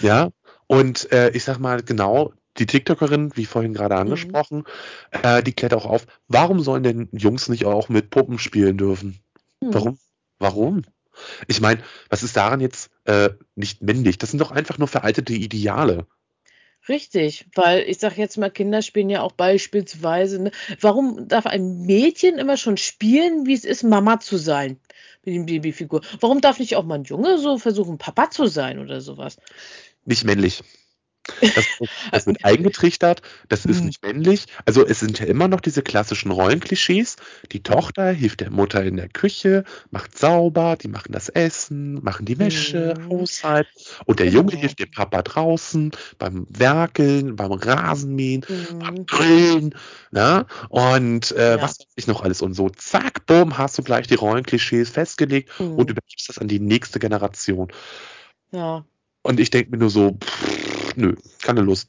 Ja. 0.00 0.28
Und 0.66 1.10
äh, 1.10 1.30
ich 1.30 1.44
sag 1.44 1.58
mal, 1.58 1.82
genau 1.82 2.34
die 2.60 2.66
TikTokerin, 2.66 3.36
wie 3.36 3.46
vorhin 3.46 3.74
gerade 3.74 3.94
mhm. 3.94 4.02
angesprochen, 4.02 4.58
mhm. 4.58 5.20
äh, 5.22 5.42
die 5.42 5.52
klärt 5.52 5.74
auch 5.74 5.86
auf, 5.86 6.06
warum 6.28 6.60
sollen 6.60 6.82
denn 6.82 7.08
Jungs 7.12 7.48
nicht 7.48 7.64
auch 7.64 7.88
mit 7.88 8.10
Puppen 8.10 8.38
spielen 8.38 8.76
dürfen? 8.76 9.20
Mhm. 9.60 9.74
Warum? 9.74 9.98
Warum? 10.38 10.82
Ich 11.48 11.60
meine, 11.60 11.82
was 12.08 12.22
ist 12.22 12.36
daran 12.36 12.60
jetzt 12.60 12.90
äh, 13.04 13.30
nicht 13.54 13.82
männlich? 13.82 14.18
Das 14.18 14.30
sind 14.30 14.38
doch 14.38 14.52
einfach 14.52 14.78
nur 14.78 14.88
veraltete 14.88 15.34
Ideale. 15.34 16.06
Richtig, 16.88 17.46
weil 17.54 17.84
ich 17.86 17.98
sage 17.98 18.14
jetzt 18.16 18.38
mal, 18.38 18.50
Kinder 18.50 18.80
spielen 18.80 19.10
ja 19.10 19.20
auch 19.20 19.32
beispielsweise, 19.32 20.42
ne, 20.42 20.50
warum 20.80 21.28
darf 21.28 21.46
ein 21.46 21.82
Mädchen 21.82 22.38
immer 22.38 22.56
schon 22.56 22.78
spielen, 22.78 23.46
wie 23.46 23.52
es 23.52 23.64
ist, 23.64 23.82
Mama 23.82 24.18
zu 24.18 24.38
sein 24.38 24.78
mit 25.24 25.34
dem 25.34 25.46
Babyfigur? 25.46 26.00
Warum 26.20 26.40
darf 26.40 26.58
nicht 26.58 26.76
auch 26.76 26.84
mal 26.84 26.94
ein 26.94 27.04
Junge 27.04 27.38
so 27.38 27.58
versuchen, 27.58 27.98
Papa 27.98 28.30
zu 28.30 28.46
sein 28.46 28.78
oder 28.78 29.02
sowas? 29.02 29.36
Nicht 30.06 30.24
männlich. 30.24 30.62
Das, 31.40 31.66
das 32.12 32.26
wird 32.26 32.44
eingetrichtert, 32.44 33.22
das 33.48 33.64
ist 33.64 33.78
hm. 33.78 33.86
nicht 33.86 34.02
männlich. 34.02 34.46
Also 34.64 34.86
es 34.86 35.00
sind 35.00 35.18
ja 35.18 35.26
immer 35.26 35.48
noch 35.48 35.60
diese 35.60 35.82
klassischen 35.82 36.30
Rollenklischees. 36.30 37.16
Die 37.52 37.62
Tochter 37.62 38.10
hilft 38.10 38.40
der 38.40 38.50
Mutter 38.50 38.82
in 38.82 38.96
der 38.96 39.08
Küche, 39.08 39.64
macht 39.90 40.18
sauber, 40.18 40.76
die 40.76 40.88
machen 40.88 41.12
das 41.12 41.28
Essen, 41.28 42.02
machen 42.02 42.26
die 42.26 42.38
Wäsche, 42.38 42.94
mhm. 42.98 43.10
Haushalt. 43.10 43.68
Und 44.06 44.18
der 44.18 44.28
Junge 44.28 44.50
genau. 44.50 44.60
hilft 44.60 44.78
dem 44.78 44.90
Papa 44.90 45.22
draußen 45.22 45.92
beim 46.18 46.46
Werkeln, 46.48 47.36
beim 47.36 47.52
Rasenmähen, 47.52 48.44
mhm. 48.48 48.78
beim 48.78 49.06
Grillen. 49.06 49.74
Na? 50.10 50.38
Ne? 50.38 50.46
Und 50.68 51.32
äh, 51.32 51.56
ja. 51.56 51.62
was 51.62 51.78
weiß 51.78 51.86
ich 51.96 52.06
noch 52.06 52.22
alles. 52.22 52.42
Und 52.42 52.54
so, 52.54 52.70
zack, 52.70 53.26
bumm, 53.26 53.58
hast 53.58 53.78
du 53.78 53.82
gleich 53.82 54.06
die 54.06 54.14
Rollenklischees 54.14 54.90
festgelegt 54.90 55.50
mhm. 55.60 55.74
und 55.74 55.90
übergibst 55.90 56.28
das 56.28 56.38
an 56.38 56.48
die 56.48 56.60
nächste 56.60 56.98
Generation. 56.98 57.68
Ja. 58.52 58.84
Und 59.22 59.38
ich 59.38 59.50
denke 59.50 59.70
mir 59.70 59.76
nur 59.76 59.90
so, 59.90 60.12
pff, 60.12 60.59
nö, 60.96 61.14
keine 61.42 61.60
Lust. 61.62 61.88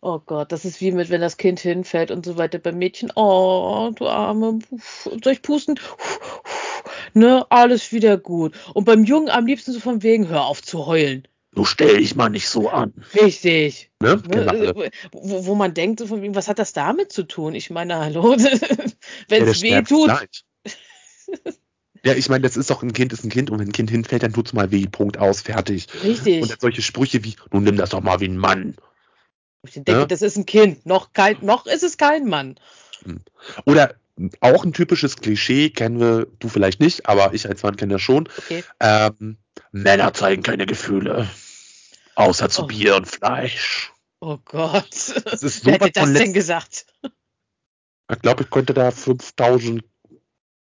Oh 0.00 0.20
Gott, 0.24 0.52
das 0.52 0.64
ist 0.64 0.80
wie 0.80 0.92
mit, 0.92 1.10
wenn 1.10 1.20
das 1.20 1.36
Kind 1.36 1.58
hinfällt 1.58 2.12
und 2.12 2.24
so 2.24 2.36
weiter. 2.36 2.58
Beim 2.58 2.78
Mädchen, 2.78 3.12
oh, 3.16 3.90
du 3.94 4.06
Arme, 4.06 4.60
soll 4.70 5.32
ich 5.32 5.42
pusten? 5.42 5.78
Ne, 7.14 7.44
alles 7.50 7.92
wieder 7.92 8.16
gut. 8.16 8.54
Und 8.74 8.84
beim 8.84 9.02
Jungen 9.02 9.28
am 9.28 9.46
liebsten 9.46 9.72
so 9.72 9.80
von 9.80 10.02
wegen, 10.02 10.28
hör 10.28 10.46
auf 10.46 10.62
zu 10.62 10.86
heulen. 10.86 11.26
Du 11.52 11.64
stell 11.64 11.98
dich 11.98 12.14
mal 12.14 12.28
nicht 12.28 12.48
so 12.48 12.68
an. 12.68 12.92
Richtig. 13.14 13.90
Ne? 14.00 14.22
ne? 14.28 14.46
Genau. 14.46 14.84
Wo, 15.12 15.46
wo, 15.46 15.54
man 15.56 15.74
denkt, 15.74 15.98
so 15.98 16.06
von 16.06 16.22
wegen, 16.22 16.36
was 16.36 16.46
hat 16.46 16.60
das 16.60 16.72
damit 16.72 17.10
zu 17.10 17.24
tun? 17.24 17.54
Ich 17.56 17.70
meine, 17.70 17.98
hallo, 17.98 18.36
wenn 19.28 19.48
es 19.48 19.62
ja, 19.62 19.78
weh 19.78 19.82
tut. 19.82 20.10
Ja, 22.04 22.14
ich 22.14 22.28
meine, 22.28 22.42
das 22.42 22.56
ist 22.56 22.70
doch 22.70 22.82
ein 22.82 22.92
Kind, 22.92 23.12
ist 23.12 23.24
ein 23.24 23.30
Kind 23.30 23.50
und 23.50 23.58
wenn 23.58 23.68
ein 23.68 23.72
Kind 23.72 23.90
hinfällt, 23.90 24.22
dann 24.22 24.32
tut's 24.32 24.52
mal 24.52 24.70
weh, 24.70 24.86
Punkt 24.86 25.18
aus, 25.18 25.40
fertig. 25.40 25.86
Richtig. 26.02 26.42
Und 26.42 26.50
dann 26.50 26.60
solche 26.60 26.82
Sprüche 26.82 27.24
wie, 27.24 27.36
nun 27.52 27.64
nimm 27.64 27.76
das 27.76 27.90
doch 27.90 28.00
mal 28.00 28.20
wie 28.20 28.28
ein 28.28 28.38
Mann. 28.38 28.76
Ich 29.64 29.72
denke, 29.74 29.92
ja? 29.92 30.06
das 30.06 30.22
ist 30.22 30.36
ein 30.36 30.46
Kind, 30.46 30.86
noch 30.86 31.12
kein, 31.12 31.36
noch 31.42 31.66
ist 31.66 31.82
es 31.82 31.96
kein 31.96 32.26
Mann. 32.26 32.58
Hm. 33.04 33.20
Oder 33.64 33.94
auch 34.40 34.64
ein 34.64 34.72
typisches 34.72 35.16
Klischee, 35.16 35.70
kennen 35.70 36.00
wir, 36.00 36.26
du 36.38 36.48
vielleicht 36.48 36.80
nicht, 36.80 37.08
aber 37.08 37.34
ich 37.34 37.48
als 37.48 37.62
Mann 37.62 37.76
kenne 37.76 37.94
das 37.94 38.02
schon. 38.02 38.28
Okay. 38.38 38.64
Ähm, 38.80 39.38
Männer 39.72 40.12
zeigen 40.12 40.42
keine 40.42 40.66
Gefühle. 40.66 41.28
Außer 42.14 42.48
zu 42.48 42.62
Oh. 42.62 42.66
Bier 42.66 42.96
und 42.96 43.06
Fleisch. 43.06 43.92
Oh 44.20 44.38
Gott. 44.44 45.14
Das 45.24 45.42
ist 45.42 45.64
Wer 45.64 45.74
hätte 45.74 45.92
das 45.92 46.12
denn 46.12 46.32
gesagt? 46.32 46.86
Ich 48.10 48.18
glaube, 48.20 48.42
ich 48.42 48.50
könnte 48.50 48.74
da 48.74 48.90
5000, 48.90 49.84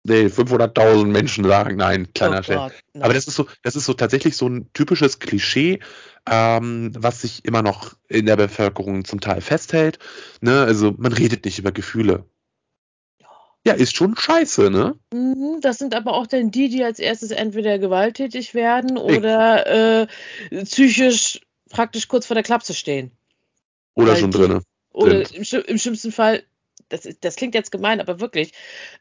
nee, 0.05 0.27
500.000 0.27 1.07
Menschen 1.07 1.45
sagen. 1.45 1.77
Nein, 1.77 2.13
kleiner 2.15 2.41
oh 2.41 2.43
Scherz. 2.43 2.75
Aber 3.01 3.15
das 3.15 3.27
ist 3.27 3.35
so, 3.37 3.47
das 3.63 3.77
ist 3.77 3.85
so 3.87 3.95
tatsächlich 3.95 4.37
so 4.37 4.49
ein 4.49 4.71
typisches 4.73 5.19
Klischee, 5.19 5.81
ähm, 6.29 6.93
was 6.97 7.23
sich 7.23 7.45
immer 7.45 7.63
noch 7.63 7.95
in 8.09 8.27
der 8.27 8.37
Bevölkerung 8.37 9.05
zum 9.05 9.21
Teil 9.21 9.41
festhält. 9.41 9.99
Ne? 10.41 10.63
Also 10.63 10.95
man 10.97 11.13
redet 11.13 11.45
nicht 11.45 11.59
über 11.59 11.73
Gefühle. 11.73 12.25
Ja, 13.67 13.75
ist 13.75 13.95
schon 13.95 14.17
scheiße, 14.17 14.71
ne? 14.71 14.95
Mhm, 15.13 15.61
Das 15.61 15.77
sind 15.77 15.95
aber 15.95 16.15
auch 16.15 16.27
dann 16.27 16.51
die, 16.51 16.71
die 16.71 16.83
als 16.83 16.99
erstes 16.99 17.31
entweder 17.31 17.79
gewalttätig 17.79 18.55
werden 18.55 18.97
oder 18.97 20.01
äh, 20.01 20.07
psychisch 20.65 21.41
praktisch 21.69 22.09
kurz 22.09 22.25
vor 22.27 22.35
der 22.35 22.43
Klapse 22.43 22.73
stehen. 22.73 23.11
Oder 23.95 24.13
Weil 24.13 24.17
schon 24.17 24.31
die- 24.31 24.39
drinne. 24.39 24.63
Oder 24.93 25.21
im, 25.35 25.43
im 25.67 25.79
schlimmsten 25.79 26.11
Fall, 26.11 26.43
das, 26.91 27.09
das 27.21 27.37
klingt 27.37 27.55
jetzt 27.55 27.73
gemein, 27.73 28.01
aber 28.01 28.21
wirklich, 28.21 28.53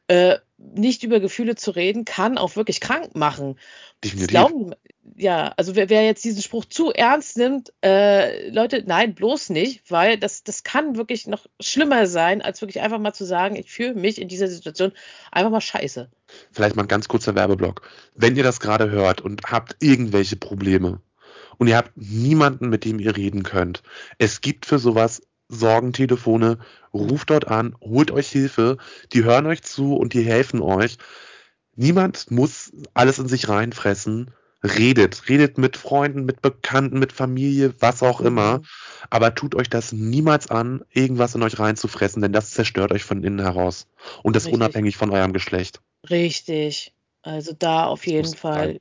äh, 0.08 0.38
nicht 0.58 1.04
über 1.04 1.20
Gefühle 1.20 1.56
zu 1.56 1.72
reden, 1.72 2.06
kann 2.06 2.38
auch 2.38 2.56
wirklich 2.56 2.82
krank 2.82 3.16
machen. 3.16 3.58
Definitiv. 4.04 4.28
glauben, 4.28 4.76
ja, 5.18 5.54
also 5.58 5.76
wer, 5.76 5.90
wer 5.90 6.06
jetzt 6.06 6.24
diesen 6.24 6.42
Spruch 6.42 6.66
zu 6.66 6.92
ernst 6.92 7.38
nimmt, 7.38 7.74
äh, 7.84 8.50
Leute, 8.50 8.84
nein, 8.86 9.16
bloß 9.16 9.50
nicht, 9.50 9.90
weil 9.90 10.18
das, 10.18 10.44
das 10.44 10.64
kann 10.64 10.96
wirklich 10.96 11.28
noch 11.28 11.46
schlimmer 11.60 12.08
sein, 12.08 12.42
als 12.42 12.62
wirklich 12.62 12.82
einfach 12.82 13.00
mal 13.00 13.14
zu 13.14 13.26
sagen, 13.26 13.56
ich 13.56 13.72
fühle 13.72 13.96
mich 13.96 14.22
in 14.22 14.28
dieser 14.28 14.48
Situation 14.48 14.94
einfach 15.32 15.52
mal 15.52 15.62
scheiße. 15.62 16.10
Vielleicht 16.52 16.76
mal 16.76 16.84
ein 16.84 16.88
ganz 16.88 17.08
kurzer 17.08 17.36
Werbeblock. 17.36 17.82
Wenn 18.16 18.36
ihr 18.36 18.44
das 18.44 18.60
gerade 18.60 18.92
hört 18.92 19.22
und 19.22 19.44
habt 19.46 19.76
irgendwelche 19.80 20.36
Probleme 20.36 21.02
und 21.58 21.68
ihr 21.68 21.78
habt 21.78 21.92
niemanden, 21.96 22.70
mit 22.70 22.86
dem 22.86 23.00
ihr 23.00 23.18
reden 23.18 23.44
könnt, 23.44 23.84
es 24.18 24.42
gibt 24.42 24.66
für 24.66 24.80
sowas 24.80 25.22
Sorgentelefone, 25.50 26.60
ruft 26.94 27.30
dort 27.30 27.48
an, 27.48 27.76
holt 27.82 28.12
euch 28.12 28.30
Hilfe, 28.30 28.78
die 29.14 29.24
hören 29.24 29.48
euch 29.48 29.64
zu 29.64 29.96
und 29.96 30.14
die 30.14 30.24
helfen 30.24 30.62
euch. 30.62 30.98
Niemand 31.76 32.30
muss 32.32 32.72
alles 32.94 33.20
in 33.20 33.28
sich 33.28 33.50
reinfressen. 33.50 34.32
Redet, 34.62 35.30
redet 35.30 35.58
mit 35.58 35.78
Freunden, 35.78 36.26
mit 36.26 36.42
Bekannten, 36.42 37.00
mit 37.00 37.14
Familie, 37.14 37.74
was 37.80 38.04
auch 38.04 38.20
immer. 38.20 38.58
Mhm. 38.58 38.66
Aber 39.10 39.34
tut 39.34 39.56
euch 39.56 39.70
das 39.70 39.94
niemals 39.94 40.52
an, 40.52 40.84
irgendwas 40.92 41.34
in 41.34 41.44
euch 41.44 41.58
reinzufressen, 41.58 42.22
denn 42.22 42.34
das 42.34 42.52
zerstört 42.52 42.92
euch 42.92 43.06
von 43.06 43.24
innen 43.24 43.40
heraus. 43.40 43.88
Und 44.22 44.36
das 44.36 44.46
Richtig. 44.46 44.56
unabhängig 44.56 44.98
von 44.98 45.12
eurem 45.12 45.32
Geschlecht. 45.32 45.82
Richtig. 46.10 46.94
Also 47.22 47.54
da 47.58 47.86
auf 47.86 48.06
jeden 48.06 48.36
Fall. 48.36 48.80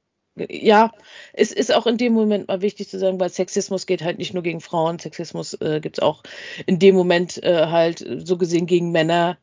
Ja, 0.49 0.93
es 1.33 1.53
ist 1.53 1.75
auch 1.75 1.87
in 1.87 1.97
dem 1.99 2.13
Moment 2.13 2.49
mal 2.49 2.61
wichtig 2.63 2.89
zu 2.89 2.99
sagen, 2.99 3.19
weil 3.21 3.31
Sexismus 3.31 3.87
geht 3.87 4.03
halt 4.03 4.19
nicht 4.19 4.35
nur 4.35 4.43
gegen 4.43 4.61
Frauen, 4.61 4.99
Sexismus 4.99 5.55
äh, 5.55 5.81
gibt 5.81 5.99
es 5.99 6.03
auch 6.03 6.23
in 6.67 6.79
dem 6.79 6.95
Moment 6.95 7.43
äh, 7.43 7.67
halt 7.67 8.05
so 8.25 8.37
gesehen 8.39 8.67
gegen 8.67 8.91
Männer. 8.93 9.39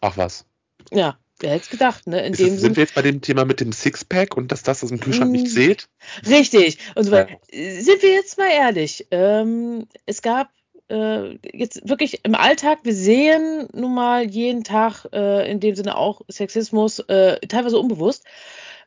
Ach 0.00 0.16
was. 0.16 0.46
Ja, 0.92 1.18
wer 1.40 1.50
hätte 1.50 1.64
es 1.64 1.70
gedacht, 1.70 2.06
ne? 2.06 2.24
In 2.24 2.32
Ist 2.32 2.38
dem 2.40 2.46
es, 2.46 2.52
Sinn. 2.52 2.60
sind 2.60 2.76
wir 2.76 2.84
jetzt 2.84 2.94
bei 2.94 3.02
dem 3.02 3.20
Thema 3.20 3.44
mit 3.44 3.60
dem 3.60 3.72
Sixpack 3.72 4.36
und 4.36 4.50
dass 4.52 4.62
das 4.62 4.82
aus 4.82 4.88
dem 4.90 5.00
Kühlschrank 5.00 5.30
nicht 5.30 5.46
Mm. 5.46 5.48
zählt? 5.48 5.88
Richtig. 6.26 6.78
Und 6.94 7.04
so 7.04 7.14
Ja. 7.14 7.26
Sind 7.50 8.02
wir 8.02 8.12
jetzt 8.12 8.38
mal 8.38 8.50
ehrlich? 8.50 9.06
Ähm, 9.10 9.86
es 10.06 10.22
gab 10.22 10.50
äh, 10.88 11.38
jetzt 11.52 11.88
wirklich 11.88 12.24
im 12.24 12.34
Alltag, 12.34 12.80
wir 12.82 12.94
sehen 12.94 13.68
nun 13.72 13.94
mal 13.94 14.28
jeden 14.28 14.64
Tag 14.64 15.06
äh, 15.12 15.50
in 15.50 15.60
dem 15.60 15.74
Sinne 15.76 15.96
auch 15.96 16.22
Sexismus, 16.28 16.98
äh, 17.00 17.38
teilweise 17.46 17.78
unbewusst. 17.78 18.24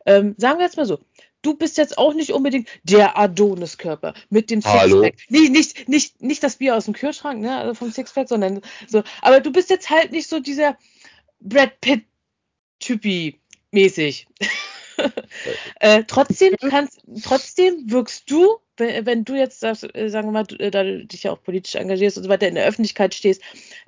Ähm, 0.05 0.35
sagen 0.37 0.59
wir 0.59 0.65
jetzt 0.65 0.75
mal 0.77 0.85
so. 0.85 0.99
Du 1.43 1.53
bist 1.55 1.77
jetzt 1.77 1.97
auch 1.97 2.13
nicht 2.13 2.31
unbedingt 2.31 2.67
der 2.83 3.17
Adoniskörper 3.17 4.15
mit 4.29 4.49
dem 4.49 4.63
Hallo? 4.63 5.03
Sixpack. 5.03 5.25
Nee, 5.29 5.49
nicht, 5.49 5.87
nicht, 5.87 6.21
nicht 6.21 6.41
das 6.41 6.55
Bier 6.55 6.75
aus 6.75 6.85
dem 6.85 6.93
Kühlschrank, 6.95 7.41
ne, 7.41 7.55
also 7.55 7.75
vom 7.75 7.91
Sixpack, 7.91 8.27
sondern 8.29 8.61
so. 8.87 9.03
Aber 9.21 9.41
du 9.41 9.51
bist 9.51 9.69
jetzt 9.69 9.89
halt 9.89 10.11
nicht 10.11 10.27
so 10.27 10.39
dieser 10.39 10.77
Brad 11.39 11.79
Pitt-Typi 11.81 13.39
mäßig. 13.71 14.27
äh, 15.79 16.03
trotzdem 16.05 16.55
kannst, 16.69 17.01
trotzdem 17.23 17.91
wirkst 17.91 18.31
du, 18.31 18.57
wenn, 18.77 19.05
wenn 19.05 19.25
du 19.25 19.35
jetzt, 19.35 19.63
äh, 19.63 20.09
sagen 20.09 20.29
wir 20.29 20.31
mal, 20.31 20.43
du, 20.45 20.55
äh, 20.55 20.71
da 20.71 20.83
du 20.83 21.05
dich 21.05 21.23
ja 21.23 21.31
auch 21.31 21.43
politisch 21.43 21.75
engagierst 21.75 22.17
und 22.17 22.23
so 22.23 22.29
weiter, 22.29 22.47
in 22.47 22.55
der 22.55 22.65
Öffentlichkeit 22.65 23.13
stehst, 23.13 23.41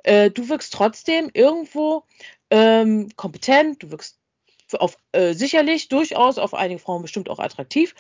äh, 0.04 0.30
du 0.30 0.50
wirkst 0.50 0.74
trotzdem 0.74 1.30
irgendwo 1.34 2.04
ähm, 2.50 3.10
kompetent, 3.16 3.82
du 3.84 3.92
wirkst 3.92 4.20
auf, 4.76 4.98
äh, 5.12 5.34
sicherlich 5.34 5.88
durchaus 5.90 6.38
auf 6.38 6.54
einige 6.54 6.80
Frauen 6.80 7.02
bestimmt 7.02 7.30
auch 7.30 7.40
attraktiv. 7.40 7.96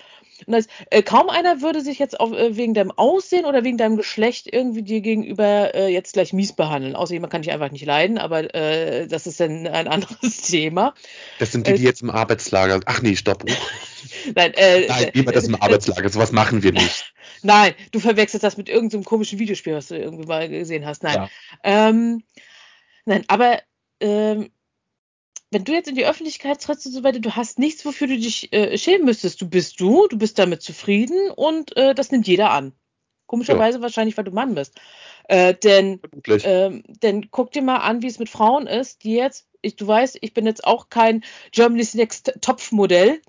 Und 0.45 0.53
das, 0.53 0.67
äh, 0.89 1.01
kaum 1.01 1.29
einer 1.29 1.61
würde 1.61 1.81
sich 1.81 1.99
jetzt 1.99 2.19
auf, 2.19 2.31
äh, 2.33 2.57
wegen 2.57 2.73
deinem 2.73 2.91
Aussehen 2.91 3.45
oder 3.45 3.63
wegen 3.63 3.77
deinem 3.77 3.97
Geschlecht 3.97 4.51
irgendwie 4.51 4.83
dir 4.83 5.01
gegenüber 5.01 5.73
äh, 5.73 5.87
jetzt 5.87 6.13
gleich 6.13 6.33
mies 6.33 6.53
behandeln. 6.53 6.95
Außer 6.95 7.13
jemand 7.13 7.31
kann 7.31 7.41
dich 7.41 7.51
einfach 7.51 7.71
nicht 7.71 7.85
leiden, 7.85 8.17
aber 8.17 8.53
äh, 8.53 9.07
das 9.07 9.27
ist 9.27 9.39
dann 9.39 9.67
ein 9.67 9.87
anderes 9.89 10.41
Thema. 10.41 10.93
Das 11.39 11.51
sind 11.51 11.67
die, 11.67 11.73
die 11.73 11.83
jetzt 11.83 12.01
im 12.01 12.09
Arbeitslager. 12.09 12.79
Ach 12.85 13.01
nee, 13.01 13.15
stopp. 13.15 13.45
Nein, 14.35 14.53
äh, 14.55 14.87
Nein, 14.87 15.11
niemand 15.13 15.37
ist 15.37 15.47
im 15.47 15.61
Arbeitslager. 15.61 16.09
Sowas 16.09 16.31
machen 16.31 16.63
wir 16.63 16.71
nicht. 16.71 17.13
Nein, 17.41 17.73
du 17.91 17.99
verwechselst 17.99 18.43
das 18.43 18.57
mit 18.57 18.69
irgendeinem 18.69 19.03
komischen 19.03 19.39
Videospiel, 19.39 19.75
was 19.75 19.87
du 19.87 19.97
irgendwie 19.97 20.25
mal 20.25 20.49
gesehen 20.49 20.85
hast. 20.85 21.03
Nein. 21.03 21.15
Ja. 21.15 21.29
Ähm, 21.63 22.23
nein, 23.05 23.23
aber 23.27 23.59
ähm, 23.99 24.49
wenn 25.55 25.63
du 25.63 25.71
jetzt 25.71 25.87
in 25.87 25.95
die 25.95 26.05
Öffentlichkeit 26.05 26.61
trittst 26.61 26.85
und 26.85 26.91
so 26.91 27.05
weiter, 27.05 27.21
du 27.21 27.37
hast 27.37 27.59
nichts, 27.59 27.85
wofür 27.85 28.07
du 28.07 28.17
dich 28.17 28.51
äh, 28.51 28.77
schämen 28.77 29.05
müsstest. 29.05 29.39
Du 29.39 29.47
bist 29.47 29.79
du, 29.79 30.05
du 30.09 30.17
bist 30.17 30.37
damit 30.37 30.61
zufrieden 30.61 31.31
und 31.33 31.77
äh, 31.77 31.95
das 31.95 32.11
nimmt 32.11 32.27
jeder 32.27 32.51
an. 32.51 32.73
Komischerweise 33.25 33.79
wahrscheinlich, 33.81 34.17
weil 34.17 34.25
du 34.25 34.31
Mann 34.31 34.53
bist. 34.53 34.75
Äh, 35.29 35.53
denn, 35.53 36.01
ähm, 36.43 36.83
denn 37.01 37.31
guck 37.31 37.53
dir 37.53 37.61
mal 37.61 37.77
an, 37.77 38.01
wie 38.01 38.07
es 38.07 38.19
mit 38.19 38.27
Frauen 38.27 38.67
ist, 38.67 39.05
die 39.05 39.13
jetzt, 39.13 39.47
ich, 39.61 39.77
du 39.77 39.87
weißt, 39.87 40.17
ich 40.19 40.33
bin 40.33 40.45
jetzt 40.45 40.65
auch 40.65 40.89
kein 40.89 41.23
Germany's 41.53 41.93
Next 41.93 42.33
Topf-Modell, 42.41 43.21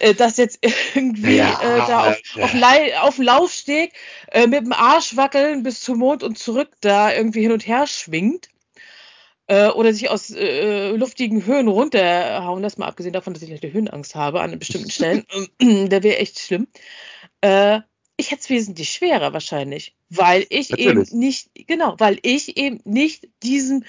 äh, 0.00 0.12
das 0.12 0.36
jetzt 0.36 0.58
irgendwie 0.94 1.38
Ja, 1.38 1.58
äh, 1.62 1.78
da 1.78 2.10
auf, 2.10 2.20
ja. 2.34 2.44
auf, 2.44 3.08
auf 3.08 3.16
dem 3.16 3.24
Laufsteg 3.24 3.94
äh, 4.32 4.46
mit 4.46 4.66
dem 4.66 4.74
Arsch 4.74 5.16
wackeln 5.16 5.62
bis 5.62 5.80
zum 5.80 6.00
Mond 6.00 6.22
und 6.22 6.36
zurück 6.36 6.72
da 6.82 7.10
irgendwie 7.10 7.40
hin 7.40 7.52
und 7.52 7.66
her 7.66 7.86
schwingt. 7.86 8.50
Äh, 9.48 9.68
oder 9.68 9.94
sich 9.94 10.10
aus 10.10 10.30
äh, 10.30 10.90
luftigen 10.90 11.46
Höhen 11.46 11.68
runterhauen, 11.68 12.62
das 12.62 12.76
mal 12.76 12.86
abgesehen 12.86 13.14
davon, 13.14 13.32
dass 13.32 13.42
ich 13.42 13.48
leichte 13.48 13.72
Höhenangst 13.72 14.14
habe 14.14 14.42
an 14.42 14.58
bestimmten 14.58 14.90
Stellen. 14.90 15.24
da 15.88 16.02
wäre 16.02 16.18
echt 16.18 16.38
schlimm. 16.38 16.68
Äh, 17.40 17.80
ich 18.18 18.32
hätte 18.32 18.42
es 18.42 18.50
wesentlich 18.50 18.90
schwerer 18.90 19.32
wahrscheinlich, 19.32 19.94
weil 20.10 20.44
ich 20.50 20.70
Natürlich. 20.70 21.12
eben 21.12 21.18
nicht, 21.18 21.50
genau, 21.66 21.94
weil 21.98 22.18
ich 22.22 22.56
eben 22.58 22.80
nicht 22.84 23.28
diesem, 23.44 23.84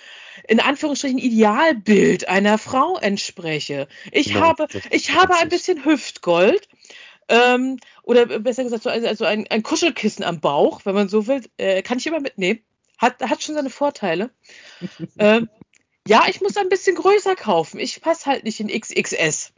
in 0.48 0.60
Anführungsstrichen, 0.60 1.17
Idealbild 1.17 2.30
einer 2.30 2.58
Frau 2.60 2.98
entspreche. 2.98 3.88
Ich 4.12 4.28
Genau, 4.28 4.41
habe, 4.41 4.67
ich 4.91 5.13
habe 5.15 5.36
ein 5.39 5.50
bisschen 5.50 5.84
Hüftgold. 5.84 6.69
Ähm, 7.28 7.78
oder 8.04 8.26
besser 8.39 8.63
gesagt, 8.63 8.84
so, 8.84 8.89
also 8.89 9.26
ein, 9.26 9.45
ein 9.50 9.62
Kuschelkissen 9.62 10.24
am 10.24 10.39
Bauch, 10.39 10.82
wenn 10.86 10.95
man 10.95 11.10
so 11.10 11.28
will, 11.28 11.43
äh, 11.58 11.82
kann 11.82 11.98
ich 11.98 12.08
immer 12.08 12.22
mitnehmen. 12.22 12.62
Hat, 13.00 13.22
hat 13.22 13.42
schon 13.42 13.56
seine 13.56 13.70
Vorteile. 13.70 14.30
ähm, 15.18 15.50
ja, 16.08 16.24
ich 16.30 16.42
muss 16.42 16.58
ein 16.58 16.70
bisschen 16.70 16.96
größer 16.96 17.36
kaufen. 17.36 17.80
Ich 17.80 18.02
passe 18.02 18.28
halt 18.28 18.44
nicht 18.44 18.60
in 18.60 18.68
XXS. 18.68 19.54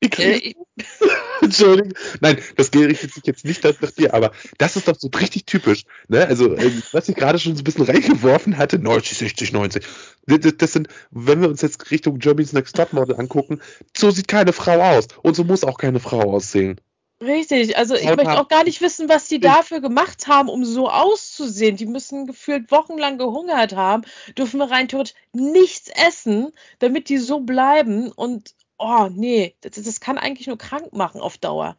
Äh, 0.00 0.54
Entschuldigung. 1.40 1.92
Nein, 2.20 2.38
das 2.56 2.70
richtet 2.74 3.14
sich 3.14 3.24
jetzt 3.24 3.44
nicht 3.44 3.64
nach 3.64 3.90
dir, 3.90 4.14
aber 4.14 4.32
das 4.58 4.76
ist 4.76 4.88
doch 4.88 4.96
so 4.98 5.08
richtig 5.08 5.46
typisch. 5.46 5.84
Ne? 6.08 6.26
Also, 6.26 6.56
ähm, 6.56 6.82
was 6.92 7.08
ich 7.08 7.16
gerade 7.16 7.38
schon 7.38 7.56
so 7.56 7.62
ein 7.62 7.64
bisschen 7.64 7.84
reingeworfen 7.84 8.58
hatte, 8.58 8.78
90, 8.78 9.18
60, 9.18 9.52
90. 9.52 9.84
Das, 10.26 10.72
sind, 10.72 10.88
wenn 11.10 11.40
wir 11.40 11.48
uns 11.48 11.62
jetzt 11.62 11.90
Richtung 11.90 12.18
Germany's 12.18 12.52
Next 12.52 12.76
Topmodel 12.76 13.16
angucken, 13.16 13.60
so 13.96 14.10
sieht 14.10 14.28
keine 14.28 14.52
Frau 14.52 14.80
aus. 14.80 15.08
Und 15.22 15.36
so 15.36 15.44
muss 15.44 15.64
auch 15.64 15.78
keine 15.78 16.00
Frau 16.00 16.20
aussehen. 16.34 16.80
Richtig, 17.24 17.76
also 17.76 17.94
ich 17.94 18.04
möchte 18.04 18.38
auch 18.38 18.48
gar 18.48 18.64
nicht 18.64 18.80
wissen, 18.80 19.08
was 19.08 19.28
die 19.28 19.40
dafür 19.40 19.80
gemacht 19.80 20.26
haben, 20.26 20.48
um 20.48 20.64
so 20.64 20.88
auszusehen. 20.90 21.76
Die 21.76 21.86
müssen 21.86 22.26
gefühlt 22.26 22.70
wochenlang 22.70 23.18
gehungert 23.18 23.74
haben, 23.74 24.02
dürfen 24.36 24.58
wir 24.58 24.70
rein 24.70 24.88
theoretisch 24.88 25.14
nichts 25.32 25.90
essen, 25.94 26.52
damit 26.78 27.08
die 27.08 27.18
so 27.18 27.40
bleiben. 27.40 28.12
Und 28.12 28.54
oh 28.78 29.08
nee, 29.10 29.54
das, 29.60 29.82
das 29.82 30.00
kann 30.00 30.18
eigentlich 30.18 30.46
nur 30.46 30.58
krank 30.58 30.92
machen 30.92 31.20
auf 31.20 31.38
Dauer. 31.38 31.76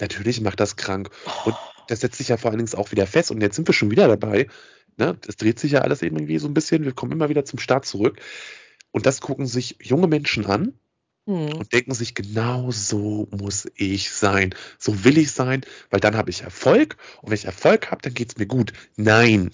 Natürlich 0.00 0.40
macht 0.40 0.60
das 0.60 0.76
krank. 0.76 1.10
Und 1.44 1.56
das 1.88 2.00
setzt 2.00 2.18
sich 2.18 2.28
ja 2.28 2.36
vor 2.36 2.50
allen 2.50 2.58
Dingen 2.58 2.74
auch 2.74 2.90
wieder 2.90 3.06
fest. 3.06 3.30
Und 3.30 3.40
jetzt 3.40 3.56
sind 3.56 3.68
wir 3.68 3.74
schon 3.74 3.90
wieder 3.90 4.08
dabei. 4.08 4.48
Ne? 4.96 5.16
Das 5.20 5.36
dreht 5.36 5.58
sich 5.58 5.72
ja 5.72 5.80
alles 5.80 6.02
irgendwie 6.02 6.38
so 6.38 6.48
ein 6.48 6.54
bisschen. 6.54 6.84
Wir 6.84 6.92
kommen 6.92 7.12
immer 7.12 7.28
wieder 7.28 7.44
zum 7.44 7.58
Start 7.58 7.86
zurück. 7.86 8.20
Und 8.90 9.06
das 9.06 9.20
gucken 9.20 9.46
sich 9.46 9.76
junge 9.80 10.06
Menschen 10.06 10.46
an 10.46 10.74
Hm. 11.26 11.54
und 11.54 11.72
denken 11.72 11.94
sich, 11.94 12.14
genau 12.14 12.70
so 12.70 13.28
muss 13.30 13.66
ich 13.76 14.10
sein. 14.10 14.54
So 14.78 15.04
will 15.04 15.16
ich 15.18 15.32
sein, 15.32 15.62
weil 15.90 16.00
dann 16.00 16.16
habe 16.16 16.30
ich 16.30 16.42
Erfolg. 16.42 16.96
Und 17.22 17.30
wenn 17.30 17.36
ich 17.38 17.46
Erfolg 17.46 17.90
habe, 17.90 18.02
dann 18.02 18.12
geht 18.14 18.30
es 18.32 18.36
mir 18.38 18.46
gut. 18.46 18.72
Nein. 18.96 19.50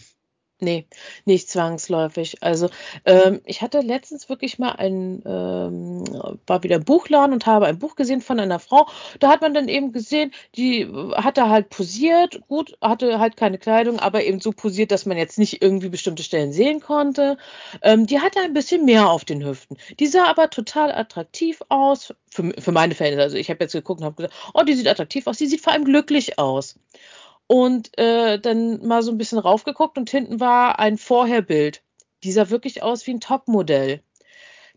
Nee, 0.62 0.86
nicht 1.24 1.48
zwangsläufig. 1.48 2.42
Also 2.42 2.68
ähm, 3.06 3.40
ich 3.46 3.62
hatte 3.62 3.80
letztens 3.80 4.28
wirklich 4.28 4.58
mal 4.58 4.72
ein, 4.72 5.22
ähm, 5.24 6.04
war 6.46 6.62
wieder 6.62 6.78
Buchladen 6.78 7.32
und 7.32 7.46
habe 7.46 7.64
ein 7.64 7.78
Buch 7.78 7.96
gesehen 7.96 8.20
von 8.20 8.38
einer 8.38 8.58
Frau. 8.58 8.86
Da 9.20 9.30
hat 9.30 9.40
man 9.40 9.54
dann 9.54 9.68
eben 9.68 9.92
gesehen, 9.92 10.32
die 10.56 10.86
hatte 11.14 11.48
halt 11.48 11.70
posiert, 11.70 12.42
gut, 12.48 12.76
hatte 12.82 13.18
halt 13.18 13.38
keine 13.38 13.56
Kleidung, 13.56 13.98
aber 13.98 14.22
eben 14.22 14.40
so 14.40 14.52
posiert, 14.52 14.92
dass 14.92 15.06
man 15.06 15.16
jetzt 15.16 15.38
nicht 15.38 15.62
irgendwie 15.62 15.88
bestimmte 15.88 16.22
Stellen 16.22 16.52
sehen 16.52 16.80
konnte. 16.80 17.38
Ähm, 17.80 18.06
die 18.06 18.20
hatte 18.20 18.40
ein 18.40 18.52
bisschen 18.52 18.84
mehr 18.84 19.08
auf 19.08 19.24
den 19.24 19.42
Hüften. 19.42 19.78
Die 19.98 20.08
sah 20.08 20.26
aber 20.26 20.50
total 20.50 20.92
attraktiv 20.92 21.62
aus, 21.70 22.14
für, 22.30 22.52
für 22.58 22.72
meine 22.72 22.94
Fälle. 22.94 23.22
Also 23.22 23.36
ich 23.38 23.48
habe 23.48 23.64
jetzt 23.64 23.72
geguckt 23.72 24.00
und 24.00 24.04
habe 24.04 24.16
gesagt, 24.16 24.34
oh, 24.52 24.62
die 24.62 24.74
sieht 24.74 24.88
attraktiv 24.88 25.26
aus, 25.26 25.38
die 25.38 25.46
sieht 25.46 25.62
vor 25.62 25.72
allem 25.72 25.84
glücklich 25.84 26.38
aus 26.38 26.76
und 27.50 27.98
äh, 27.98 28.38
dann 28.38 28.86
mal 28.86 29.02
so 29.02 29.10
ein 29.10 29.18
bisschen 29.18 29.38
raufgeguckt 29.38 29.98
und 29.98 30.08
hinten 30.08 30.38
war 30.38 30.78
ein 30.78 30.96
Vorherbild. 30.96 31.82
Die 32.22 32.30
sah 32.30 32.48
wirklich 32.48 32.84
aus 32.84 33.08
wie 33.08 33.10
ein 33.10 33.18
Topmodell. 33.18 34.04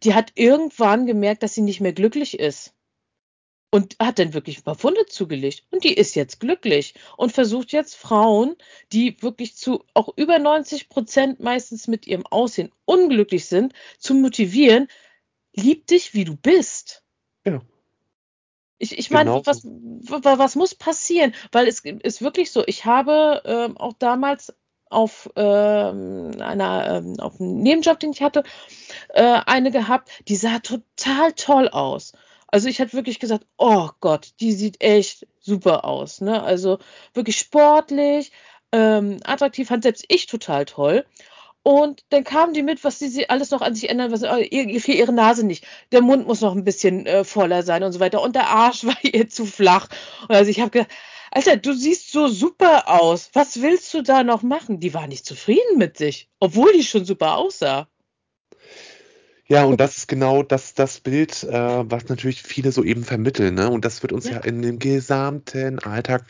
Die 0.02 0.16
hat 0.16 0.32
irgendwann 0.34 1.06
gemerkt, 1.06 1.44
dass 1.44 1.54
sie 1.54 1.62
nicht 1.62 1.82
mehr 1.82 1.94
glücklich 1.94 2.40
ist. 2.40 2.74
Und 3.70 3.96
hat 4.00 4.18
dann 4.18 4.34
wirklich 4.34 4.58
ein 4.58 4.64
paar 4.64 4.74
Funde 4.74 5.06
zugelegt. 5.06 5.68
Und 5.70 5.84
die 5.84 5.94
ist 5.94 6.16
jetzt 6.16 6.40
glücklich 6.40 6.96
und 7.16 7.32
versucht 7.32 7.74
jetzt 7.74 7.94
Frauen, 7.94 8.56
die 8.92 9.22
wirklich 9.22 9.56
zu 9.56 9.84
auch 9.94 10.10
über 10.16 10.40
90 10.40 10.90
Prozent 10.90 11.40
meistens 11.40 11.88
mit 11.88 12.08
ihrem 12.08 12.26
Aussehen 12.26 12.72
unglücklich 12.86 13.46
sind, 13.46 13.74
zu 14.00 14.16
motivieren, 14.16 14.88
lieb 15.56 15.86
dich, 15.86 16.16
wie 16.16 16.26
du 16.26 16.36
bist. 16.36 17.03
Ich, 18.84 18.98
ich 18.98 19.12
meine, 19.12 19.32
Genau 19.32 19.46
was, 19.46 19.64
was 19.64 20.56
muss 20.56 20.76
passieren? 20.76 21.34
Weil 21.54 21.68
es 21.68 21.80
ist 21.80 22.22
wirklich 22.22 22.52
so, 22.52 22.64
ich 22.68 22.84
habe 22.84 23.42
ähm, 23.46 23.78
auch 23.78 23.94
damals 23.94 24.54
auf 24.90 25.30
ähm, 25.38 26.32
einer, 26.40 26.98
ähm, 26.98 27.20
auf 27.20 27.40
einem 27.40 27.60
Nebenjob, 27.60 28.00
den 28.00 28.12
ich 28.12 28.22
hatte, 28.22 28.44
äh, 29.10 29.40
eine 29.46 29.72
gehabt, 29.72 30.10
die 30.28 30.36
sah 30.36 30.60
total 30.60 31.32
toll 31.34 31.70
aus. 31.70 32.12
Also 32.48 32.68
ich 32.68 32.80
hatte 32.80 32.94
wirklich 32.94 33.20
gesagt, 33.20 33.48
oh 33.58 33.90
Gott, 34.02 34.34
die 34.42 34.52
sieht 34.52 34.84
echt 34.84 35.26
super 35.40 35.86
aus. 35.86 36.22
Ne? 36.22 36.44
Also 36.44 36.78
wirklich 37.14 37.40
sportlich, 37.40 38.32
ähm, 38.74 39.20
attraktiv, 39.24 39.70
fand 39.70 39.84
selbst 39.84 40.06
ich 40.10 40.28
total 40.28 40.66
toll. 40.66 41.06
Und 41.64 42.04
dann 42.10 42.26
kamen 42.26 42.54
die 42.54 42.62
mit, 42.62 42.84
was 42.84 43.00
sie 43.00 43.30
alles 43.30 43.52
noch 43.52 43.62
an 43.62 43.74
sich 43.74 43.90
ändern, 43.90 44.12
was 44.12 44.22
äh, 44.22 44.42
ihr 44.42 44.66
gefiel 44.66 44.96
ihre 44.96 45.14
Nase 45.14 45.46
nicht. 45.46 45.66
Der 45.94 46.02
Mund 46.02 46.28
muss 46.28 46.42
noch 46.42 46.56
ein 46.56 46.66
bisschen 46.66 47.06
äh, 47.06 47.24
voller 47.24 47.64
sein 47.64 47.84
und 47.84 47.94
so 47.94 48.02
weiter. 48.02 48.22
Und 48.22 48.36
der 48.36 48.50
Arsch 48.50 48.84
war 48.86 48.98
ihr 49.02 49.30
zu 49.30 49.46
flach. 49.46 49.88
Und 50.28 50.36
also 50.36 50.52
ich 50.52 50.60
habe 50.60 50.72
gedacht, 50.72 50.92
Alter, 51.32 51.58
du 51.58 51.74
siehst 51.74 52.12
so 52.12 52.28
super 52.28 52.90
aus. 52.90 53.30
Was 53.34 53.62
willst 53.62 53.94
du 53.94 54.04
da 54.04 54.24
noch 54.24 54.44
machen? 54.44 54.80
Die 54.80 54.94
war 54.94 55.08
nicht 55.08 55.26
zufrieden 55.26 55.78
mit 55.78 55.98
sich, 55.98 56.30
obwohl 56.40 56.74
die 56.74 56.84
schon 56.84 57.06
super 57.06 57.38
aussah. 57.38 57.88
Ja, 59.48 59.64
und 59.66 59.80
das 59.80 59.98
ist 59.98 60.08
genau 60.08 60.44
das, 60.44 60.74
das 60.74 61.00
Bild, 61.00 61.44
äh, 61.44 61.52
was 61.52 62.08
natürlich 62.08 62.44
viele 62.44 62.72
so 62.72 62.84
eben 62.84 63.04
vermitteln, 63.04 63.56
ne? 63.56 63.70
Und 63.70 63.84
das 63.84 64.02
wird 64.04 64.14
uns 64.14 64.26
Ja, 64.26 64.34
ja 64.34 64.40
in 64.42 64.62
dem 64.62 64.80
gesamten 64.80 65.80
Alltag, 65.80 66.26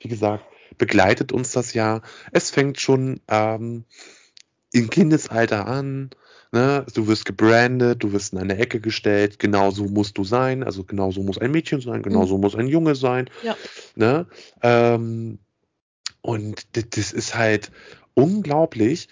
wie 0.00 0.08
gesagt, 0.08 0.44
begleitet 0.78 1.32
uns 1.32 1.52
das 1.52 1.74
ja. 1.74 2.02
Es 2.32 2.50
fängt 2.50 2.80
schon 2.80 3.20
ähm, 3.28 3.84
im 4.78 4.90
Kindesalter 4.90 5.66
an, 5.66 6.10
ne? 6.52 6.84
Du 6.94 7.06
wirst 7.06 7.24
gebrandet, 7.24 8.02
du 8.02 8.12
wirst 8.12 8.32
in 8.32 8.38
eine 8.38 8.58
Ecke 8.58 8.80
gestellt, 8.80 9.38
genau 9.38 9.70
so 9.70 9.84
musst 9.84 10.18
du 10.18 10.24
sein, 10.24 10.62
also 10.62 10.84
genau 10.84 11.10
so 11.10 11.22
muss 11.22 11.38
ein 11.38 11.50
Mädchen 11.50 11.80
sein, 11.80 12.02
genau 12.02 12.22
mhm. 12.22 12.28
so 12.28 12.38
muss 12.38 12.54
ein 12.54 12.68
Junge 12.68 12.94
sein, 12.94 13.30
ja, 13.42 13.56
ne? 13.94 14.26
Ähm, 14.62 15.38
und 16.20 16.76
das, 16.76 16.84
das 16.90 17.12
ist 17.12 17.36
halt 17.36 17.70
unglaublich. 18.14 19.08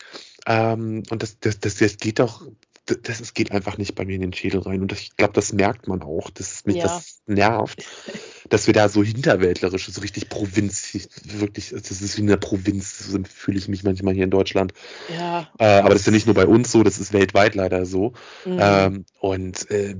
Ähm, 0.46 1.04
und 1.10 1.22
das, 1.22 1.38
das, 1.38 1.60
das, 1.60 1.76
das 1.76 1.96
geht 1.96 2.18
doch, 2.18 2.46
das, 2.86 3.18
das 3.18 3.34
geht 3.34 3.52
einfach 3.52 3.78
nicht 3.78 3.94
bei 3.94 4.04
mir 4.04 4.14
in 4.14 4.20
den 4.20 4.32
Schädel 4.32 4.60
rein. 4.60 4.82
Und 4.82 4.92
ich 4.92 5.16
glaube, 5.16 5.32
das 5.32 5.52
merkt 5.52 5.88
man 5.88 6.02
auch, 6.02 6.30
dass 6.30 6.64
mich 6.66 6.76
ja, 6.76 6.82
das 6.84 7.22
nervt, 7.26 7.84
dass 8.50 8.66
wir 8.66 8.74
da 8.74 8.88
so 8.88 9.02
hinterwäldlerisch, 9.02 9.88
so 9.90 10.00
richtig 10.00 10.28
Provinz, 10.28 10.92
wirklich, 11.24 11.70
das 11.70 11.90
ist 11.90 12.16
wie 12.18 12.22
eine 12.22 12.36
Provinz, 12.36 12.98
so 12.98 13.18
fühle 13.24 13.58
ich 13.58 13.68
mich 13.68 13.84
manchmal 13.84 14.14
hier 14.14 14.24
in 14.24 14.30
Deutschland. 14.30 14.74
ja, 15.14 15.48
Äh, 15.58 15.78
aber 15.78 15.90
das 15.90 16.00
ist 16.00 16.06
ja 16.06 16.12
nicht 16.12 16.26
nur 16.26 16.34
bei 16.34 16.46
uns 16.46 16.70
so, 16.70 16.82
das 16.82 16.98
ist 16.98 17.12
weltweit 17.12 17.54
leider 17.54 17.86
so. 17.86 18.12
mhm. 18.44 18.58
Ähm, 18.60 19.04
und 19.18 19.70
äh, 19.70 19.94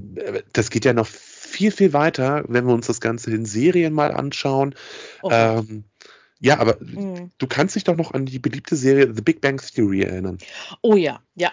das 0.53 0.70
geht 0.70 0.85
ja 0.85 0.92
noch 0.92 1.07
viel, 1.07 1.70
viel 1.70 1.92
weiter, 1.92 2.44
wenn 2.49 2.66
wir 2.66 2.75
uns 2.75 2.87
das 2.87 3.01
Ganze 3.01 3.31
in 3.31 3.47
Serien 3.47 3.92
mal 3.94 4.12
anschauen. 4.12 4.75
Oh. 5.23 5.31
Ähm, 5.31 5.85
ja, 6.40 6.59
aber 6.59 6.77
Mhm. 6.81 7.31
du 7.38 7.47
kannst 7.47 7.77
dich 7.77 7.85
doch 7.85 7.97
noch 7.97 8.12
an 8.12 8.27
die 8.27 8.38
beliebte 8.38 8.77
Serie 8.77 9.11
The 9.14 9.23
Big 9.23 9.40
Bang 9.40 9.59
Theory 9.59 10.03
erinnern. 10.03 10.38
Oh 10.83 10.97
ja, 10.97 11.23
ja. 11.35 11.51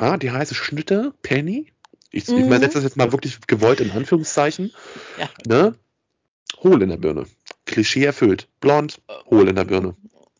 Ah, 0.00 0.16
die 0.16 0.30
heiße 0.30 0.54
Schnitte, 0.54 1.12
Penny. 1.22 1.72
Ich, 2.10 2.28
ich 2.28 2.34
Mhm. 2.46 2.50
setze 2.52 2.74
das 2.74 2.84
jetzt 2.84 2.96
mal 2.96 3.12
wirklich 3.12 3.38
gewollt 3.46 3.80
in 3.80 3.90
Anführungszeichen. 3.90 4.72
Ja. 5.18 5.28
Ne? 5.46 5.74
Hohl 6.62 6.82
in 6.82 6.88
der 6.88 6.96
Birne. 6.96 7.26
Klischee 7.66 8.04
erfüllt. 8.04 8.48
Blond, 8.60 9.00
hohl 9.30 9.48
in 9.48 9.56
der 9.56 9.64
Birne. 9.64 9.94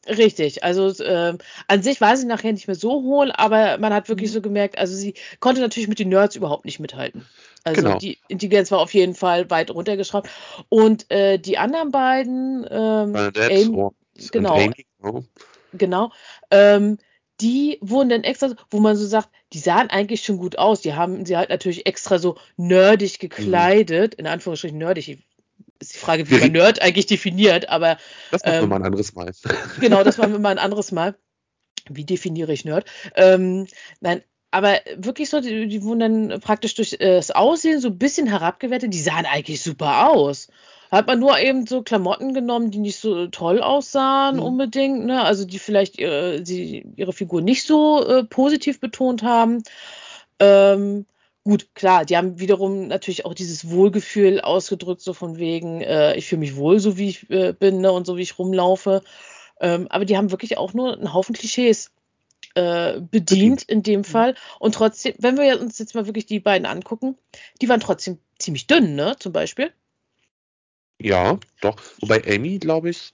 Richtig, 0.09 0.64
also 0.64 0.92
ähm, 1.05 1.38
an 1.68 1.83
sich 1.83 2.01
war 2.01 2.16
sie 2.16 2.27
nachher 2.27 2.53
nicht 2.53 2.66
mehr 2.66 2.75
so 2.75 3.03
hohl, 3.03 3.31
aber 3.33 3.79
man 3.79 3.92
hat 3.92 4.09
wirklich 4.09 4.31
Mhm. 4.31 4.35
so 4.35 4.40
gemerkt, 4.40 4.79
also 4.79 4.96
sie 4.96 5.14
konnte 5.38 5.61
natürlich 5.61 5.88
mit 5.88 5.99
den 6.01 6.09
Nerds 6.09 6.35
überhaupt 6.35 6.64
nicht 6.64 6.81
mithalten. 6.81 7.27
Also 7.62 7.83
Genau. 7.83 7.99
die 7.99 8.18
Intelligenz 8.27 8.70
war 8.73 8.81
auf 8.81 8.94
jeden 8.94 9.14
Fall 9.14 9.51
weit 9.51 9.70
runtergeschraubt. 9.70 10.29
Und 10.70 11.09
äh, 11.11 11.38
die 11.38 11.59
anderen 11.59 11.90
beiden, 11.92 12.66
ähm, 12.68 13.14
Amy, 13.14 13.90
genau, 14.33 14.55
Amy. 14.57 14.87
Oh. 15.03 15.23
genau, 15.75 16.11
ähm, 16.51 16.99
die 17.40 17.79
wurden 17.81 18.09
dann 18.09 18.24
extra, 18.24 18.55
wo 18.70 18.81
man 18.81 18.96
so 18.96 19.07
sagt, 19.07 19.29
die 19.53 19.59
sahen 19.59 19.90
eigentlich 19.90 20.22
schon 20.22 20.37
gut 20.38 20.59
aus. 20.59 20.81
Die 20.81 20.94
haben 20.94 21.24
sie 21.26 21.37
halt 21.37 21.50
natürlich 21.50 21.87
extra 21.87 22.18
so 22.18 22.37
nerdig 22.57 23.14
Mhm. 23.14 23.29
gekleidet, 23.29 24.14
in 24.14 24.26
Anführungsstrichen 24.26 24.79
nerdig. 24.79 25.18
Ist 25.79 25.94
die 25.94 25.98
Frage, 25.98 26.26
wie 26.29 26.33
Wir 26.33 26.40
man 26.40 26.53
Nerd 26.53 26.83
eigentlich 26.83 27.07
definiert, 27.07 27.68
aber 27.68 27.96
Das 28.31 28.44
machen 28.44 28.55
wir 28.57 28.62
ähm, 28.62 28.68
mal 28.68 28.76
ein 28.76 28.85
anderes 28.87 29.14
Mal. 29.14 29.33
Genau, 29.81 30.05
das 30.05 30.18
machen 30.18 30.33
wir 30.33 30.38
mal 30.38 30.50
ein 30.50 30.59
anderes 30.59 30.92
Mal. 30.92 31.16
Wie 31.88 32.05
definiere 32.05 32.53
ich 32.53 32.64
Nerd? 32.64 32.85
Ähm, 33.16 33.66
nein, 34.00 34.22
aber 34.50 34.81
wirklich 34.96 35.31
so, 35.31 35.40
die, 35.40 35.68
die 35.68 35.83
wurden 35.83 36.29
dann 36.29 36.40
praktisch 36.40 36.74
durch 36.74 36.94
äh, 36.94 37.16
das 37.16 37.31
Aussehen 37.31 37.81
so 37.81 37.88
ein 37.88 37.98
bisschen 37.98 38.26
herabgewertet. 38.26 38.92
Die 38.92 39.00
sahen 39.00 39.26
eigentlich 39.26 39.62
super 39.62 40.11
aus. 40.11 40.48
Hat 40.90 41.07
man 41.07 41.20
nur 41.20 41.38
eben 41.38 41.66
so 41.66 41.83
Klamotten 41.83 42.35
genommen, 42.35 42.70
die 42.70 42.79
nicht 42.79 42.98
so 42.98 43.29
toll 43.29 43.61
aussahen 43.61 44.37
Mhm. 44.37 44.42
unbedingt, 44.42 45.05
ne? 45.07 45.22
Also 45.22 45.44
die 45.44 45.59
vielleicht 45.59 45.98
ihre, 45.98 46.44
sie, 46.44 46.85
ihre 46.96 47.12
Figur 47.12 47.42
nicht 47.42 47.64
so 47.64 48.05
äh, 48.05 48.24
positiv 48.24 48.81
betont 48.81 49.22
haben. 49.22 49.62
Ähm, 50.40 51.07
gut, 51.44 51.68
klar, 51.74 52.05
die 52.05 52.16
haben 52.16 52.40
wiederum 52.40 52.88
natürlich 52.88 53.24
auch 53.24 53.35
dieses 53.35 53.70
Wohlgefühl 53.70 54.40
ausgedrückt, 54.40 55.00
so 55.03 55.12
von 55.12 55.38
wegen, 55.38 55.81
äh, 55.81 56.16
ich 56.16 56.26
fühle 56.26 56.40
mich 56.40 56.57
wohl, 56.57 56.81
so 56.81 56.98
wie 56.98 57.09
ich 57.11 57.31
äh, 57.31 57.53
bin, 57.53 57.81
ne? 57.81 57.92
Und 57.92 58.07
so 58.07 58.16
wie 58.16 58.22
ich 58.22 58.38
rumlaufe. 58.38 59.03
Ähm, 59.61 59.87
aber 59.90 60.05
die 60.05 60.16
haben 60.16 60.31
wirklich 60.33 60.59
auch 60.59 60.72
nur 60.74 60.94
einen 60.94 61.12
Haufen 61.14 61.35
Klischees 61.35 61.92
äh, 62.55 62.94
bedient 62.94 63.11
Bedient. 63.11 63.62
in 63.64 63.83
dem. 63.85 64.03
Fall. 64.05 64.35
Und 64.59 64.74
trotzdem, 64.74 65.14
wenn 65.18 65.38
wir 65.38 65.61
uns 65.61 65.79
jetzt 65.79 65.94
mal 65.94 66.07
wirklich 66.07 66.26
die 66.26 66.40
beiden 66.40 66.66
angucken, 66.66 67.16
die 67.62 67.68
waren 67.68 67.81
trotzdem 67.81 68.18
ziemlich 68.38 68.66
dünn, 68.66 68.96
ne? 68.96 69.14
Zum 69.20 69.33
Beispiel. 69.33 69.72
Ja, 71.00 71.38
doch. 71.60 71.76
Wobei 72.00 72.22
Amy, 72.26 72.58
glaube 72.58 72.90
ich, 72.90 73.12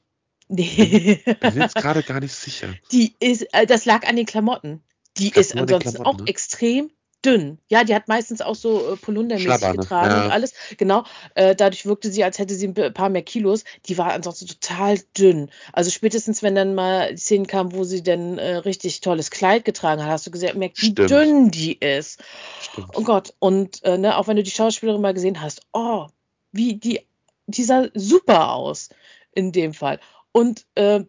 Nee. 0.49 1.21
bin 1.25 1.57
jetzt 1.61 1.75
gerade 1.75 2.03
gar 2.03 2.21
nicht 2.21 2.35
sicher. 2.35 2.69
Die 2.93 3.15
ist, 3.21 3.43
äh, 3.53 3.67
das 3.67 3.85
lag 3.85 4.07
an 4.07 4.17
den 4.17 4.27
Klamotten. 4.27 4.83
Die 5.19 5.31
ist 5.31 5.57
ansonsten 5.57 6.03
auch 6.03 6.19
ne? 6.19 6.25
extrem 6.27 6.91
dünn. 7.25 7.59
Ja, 7.69 7.83
die 7.83 7.95
hat 7.95 8.07
meistens 8.07 8.41
auch 8.41 8.55
so 8.55 8.93
äh, 8.93 8.97
Polundermäßig 8.97 9.73
getragen 9.73 10.15
und 10.15 10.29
Ja, 10.29 10.29
alles. 10.29 10.53
Genau. 10.77 11.05
Äh, 11.35 11.57
dadurch 11.57 11.87
wirkte 11.87 12.13
sie, 12.13 12.23
als 12.23 12.39
hätte 12.39 12.55
sie 12.55 12.69
ein 12.69 12.95
paar 12.95 13.09
mehr 13.09 13.23
Kilos. 13.23 13.65
Die 13.87 13.99
war 13.99 14.13
ansonsten 14.13 14.47
total 14.47 15.01
dünn. 15.19 15.51
Also 15.73 15.91
spätestens, 15.91 16.43
wenn 16.43 16.55
dann 16.55 16.75
mal 16.75 17.13
die 17.13 17.17
Szenen 17.17 17.47
kamen, 17.47 17.73
wo 17.73 17.83
sie 17.85 18.03
dann 18.03 18.39
äh, 18.39 18.57
richtig 18.57 19.01
tolles 19.01 19.31
Kleid 19.31 19.65
getragen 19.65 20.03
hat, 20.03 20.11
hast 20.11 20.27
du 20.27 20.31
gesehen, 20.31 20.59
merkt, 20.59 20.81
wie 20.83 20.91
stimmt. 20.91 21.11
dünn 21.11 21.51
die 21.51 21.73
ist. 21.79 22.21
Oh 22.21 22.63
Stimmt. 22.63 23.07
Gott. 23.07 23.35
Und 23.41 23.83
äh, 23.83 23.99
ne, 23.99 24.17
auch 24.17 24.29
wenn 24.29 24.37
du 24.37 24.43
die 24.45 24.51
Schauspielerin 24.51 25.01
mal 25.01 25.15
gesehen 25.15 25.41
hast, 25.41 25.63
oh, 25.73 26.07
wie 26.53 26.75
die, 26.75 27.01
die 27.47 27.65
sah 27.65 27.89
super 27.95 28.53
aus 28.53 28.89
in 29.33 29.53
dem 29.53 29.75
Fall. 29.75 30.01
Und 30.33 30.67
äh, 30.75 31.05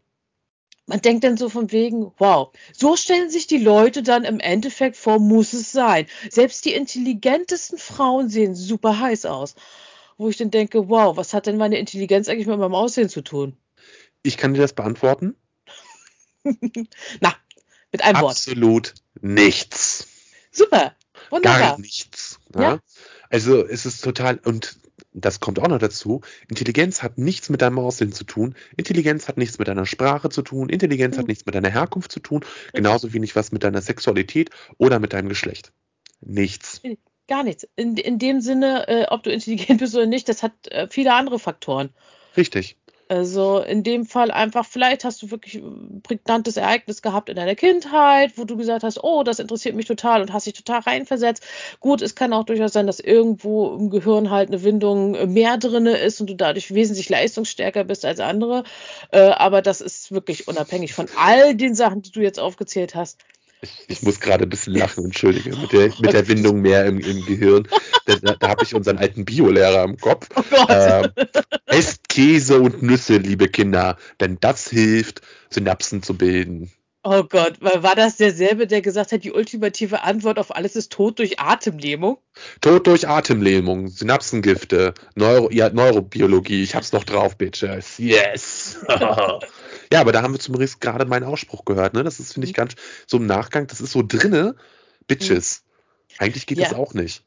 man 0.86 1.02
denkt 1.02 1.24
dann 1.26 1.38
so 1.38 1.50
von 1.50 1.72
wegen, 1.72 2.12
wow, 2.18 2.52
so 2.74 2.96
stellen 2.96 3.30
sich 3.30 3.48
die 3.48 3.58
Leute 3.58 4.04
dann 4.04 4.24
im 4.24 4.40
Endeffekt 4.40 4.96
vor, 4.96 5.20
muss 5.20 5.54
es 5.54 5.72
sein. 5.72 6.08
Selbst 6.30 6.64
die 6.64 6.74
intelligentesten 6.74 7.78
Frauen 7.78 8.30
sehen 8.30 8.56
super 8.56 9.00
heiß 9.00 9.26
aus. 9.26 9.56
Wo 10.18 10.30
ich 10.30 10.38
dann 10.38 10.50
denke, 10.50 10.90
wow, 10.90 11.16
was 11.16 11.34
hat 11.34 11.46
denn 11.46 11.58
meine 11.58 11.78
Intelligenz 11.78 12.28
eigentlich 12.28 12.48
mit 12.48 12.58
meinem 12.58 12.74
Aussehen 12.74 13.10
zu 13.10 13.22
tun? 13.22 13.56
Ich 14.24 14.38
kann 14.38 14.54
dir 14.54 14.62
das 14.62 14.74
beantworten. 14.74 15.36
Na, 17.22 17.36
mit 17.92 18.02
einem 18.04 18.22
Wort. 18.22 18.32
Absolut 18.32 18.96
nichts. 19.22 20.08
Super, 20.52 20.96
Gar 21.14 21.32
wunderbar. 21.32 21.80
nichts. 21.80 22.40
Ja, 22.56 22.62
Ja? 22.62 22.80
Also 23.30 23.66
es 23.66 23.86
ist 23.86 24.04
total, 24.04 24.40
und 24.44 24.78
das 25.14 25.40
kommt 25.40 25.60
auch 25.60 25.68
noch 25.68 25.80
dazu, 25.80 26.22
Intelligenz 26.50 27.04
hat 27.04 27.18
nichts 27.18 27.50
mit 27.50 27.62
deinem 27.62 27.80
Aussehen 27.80 28.12
zu 28.12 28.24
tun, 28.24 28.56
Intelligenz 28.76 29.28
hat 29.28 29.38
nichts 29.38 29.60
mit 29.60 29.68
deiner 29.68 29.86
Sprache 29.86 30.30
zu 30.30 30.42
tun, 30.42 30.70
Intelligenz 30.70 31.16
mhm. 31.16 31.22
hat 31.22 31.28
nichts 31.28 31.46
mit 31.46 31.56
deiner 31.56 31.70
Herkunft 31.70 32.12
zu 32.12 32.20
tun, 32.20 32.46
genauso 32.74 33.14
wenig 33.14 33.36
was 33.36 33.52
mit 33.52 33.64
deiner 33.64 33.82
Sexualität 33.82 34.50
oder 34.78 35.00
mit 35.00 35.14
deinem 35.14 35.30
Geschlecht. 35.30 35.72
Nichts. 36.22 36.82
Gar 37.28 37.44
nichts. 37.44 37.68
In, 37.76 37.98
in 37.98 38.20
dem 38.20 38.42
Sinne, 38.42 38.88
äh, 38.88 39.06
ob 39.10 39.24
du 39.24 39.32
intelligent 39.32 39.80
bist 39.80 39.96
oder 39.96 40.06
nicht, 40.06 40.30
das 40.30 40.44
hat 40.44 40.54
äh, 40.70 40.88
viele 40.90 41.14
andere 41.14 41.40
Faktoren. 41.40 41.90
Richtig. 42.36 42.78
Also 43.10 43.60
in 43.60 43.84
dem 43.84 44.06
Fall 44.06 44.32
einfach, 44.32 44.66
vielleicht 44.66 45.06
hast 45.06 45.22
du 45.22 45.32
wirklich 45.32 45.56
ein 45.56 46.02
prägnantes 46.04 46.58
Ereignis 46.58 47.02
gehabt 47.02 47.30
in 47.30 47.36
deiner 47.36 47.56
Kindheit, 47.56 48.34
wo 48.38 48.44
du 48.44 48.58
gesagt 48.58 48.84
hast, 48.84 49.04
oh, 49.04 49.24
das 49.24 49.40
interessiert 49.40 49.76
mich 49.76 49.86
total 49.86 50.22
und 50.22 50.34
hast 50.34 50.46
dich 50.46 50.54
total 50.54 50.82
reinversetzt. 50.82 51.44
Gut, 51.80 52.02
es 52.02 52.16
kann 52.16 52.34
auch 52.34 52.44
durchaus 52.44 52.74
sein, 52.74 52.86
dass 52.86 53.00
irgendwo 53.00 53.76
im 53.76 53.90
Gehirn 53.90 54.30
halt 54.30 54.50
eine 54.50 54.64
Windung 54.64 55.34
mehr 55.34 55.58
drinne 55.58 55.96
ist 55.98 56.20
und 56.20 56.30
du 56.30 56.36
dadurch 56.36 56.74
wesentlich 56.74 57.08
leistungsstärker 57.08 57.86
bist 57.86 58.04
als 58.04 58.20
andere. 58.20 58.64
Äh, 59.12 59.20
aber 59.20 59.62
das 59.62 59.80
ist 59.80 60.12
wirklich 60.12 60.48
unabhängig 60.48 60.94
von 60.94 61.08
all 61.18 61.56
den 61.56 61.76
Sachen, 61.76 62.02
die 62.02 62.12
du 62.12 62.22
jetzt 62.22 62.40
aufgezählt 62.40 62.94
hast. 62.94 63.20
Ich, 63.62 63.86
ich, 63.88 64.02
muss 64.04 64.20
gerade 64.20 64.44
ein 64.44 64.50
bisschen 64.50 64.76
lachen, 64.76 65.06
entschuldige, 65.06 65.56
mit 65.56 65.72
der, 65.72 65.92
mit 66.00 66.14
der 66.14 66.28
Windung 66.28 66.62
mehr 66.62 66.86
im, 66.86 67.00
im 67.00 67.26
Gehirn. 67.26 67.68
Da, 68.06 68.36
da 68.36 68.50
habe 68.50 68.64
ich 68.64 68.76
unseren 68.76 68.98
alten 69.00 69.26
Biolehrer 69.26 69.84
im 69.84 69.98
Kopf. 69.98 70.30
Oh 70.36 70.66
ähm, 70.70 71.12
esst 71.66 72.08
Käse 72.08 72.62
und 72.62 72.84
Nüsse, 72.84 73.18
liebe 73.18 73.48
Kinder, 73.48 73.98
denn 74.20 74.38
das 74.40 74.70
hilft, 74.70 75.22
Synapsen 75.50 76.04
zu 76.04 76.16
bilden. 76.16 76.72
Oh 77.10 77.24
Gott, 77.24 77.62
war 77.62 77.96
das 77.96 78.18
derselbe, 78.18 78.68
der 78.68 78.82
gesagt 78.82 79.14
hat, 79.14 79.24
die 79.24 79.32
ultimative 79.32 80.04
Antwort 80.04 80.38
auf 80.40 80.54
alles 80.54 80.76
ist 80.76 80.92
Tod 80.92 81.20
durch 81.20 81.40
Atemlähmung? 81.40 82.18
Tod 82.60 82.86
durch 82.86 83.08
Atemlähmung, 83.08 83.88
Synapsengifte, 83.88 84.94
Neuro, 85.16 85.50
ja, 85.50 85.70
Neurobiologie, 85.70 86.64
ich 86.64 86.76
hab's 86.76 86.92
noch 86.92 87.06
drauf, 87.06 87.38
Bitches. 87.38 87.98
Yes! 87.98 88.80
Ja, 89.92 90.02
aber 90.02 90.12
da 90.12 90.22
haben 90.22 90.34
wir 90.34 90.40
zumindest 90.40 90.82
gerade 90.82 91.06
meinen 91.06 91.24
Ausspruch 91.24 91.66
gehört, 91.66 91.94
ne? 91.94 92.04
Das 92.04 92.20
ist, 92.20 92.34
finde 92.34 92.48
ich, 92.48 92.54
mhm. 92.54 92.58
ganz 92.58 92.76
so 93.06 93.18
im 93.18 93.26
Nachgang, 93.26 93.68
das 93.68 93.82
ist 93.82 93.92
so 93.92 94.04
drinne, 94.06 94.56
Bitches. 95.08 95.64
Mhm. 95.64 96.16
Eigentlich 96.20 96.46
geht 96.46 96.58
ja. 96.58 96.70
das 96.70 96.78
auch 96.78 96.94
nicht. 96.94 97.24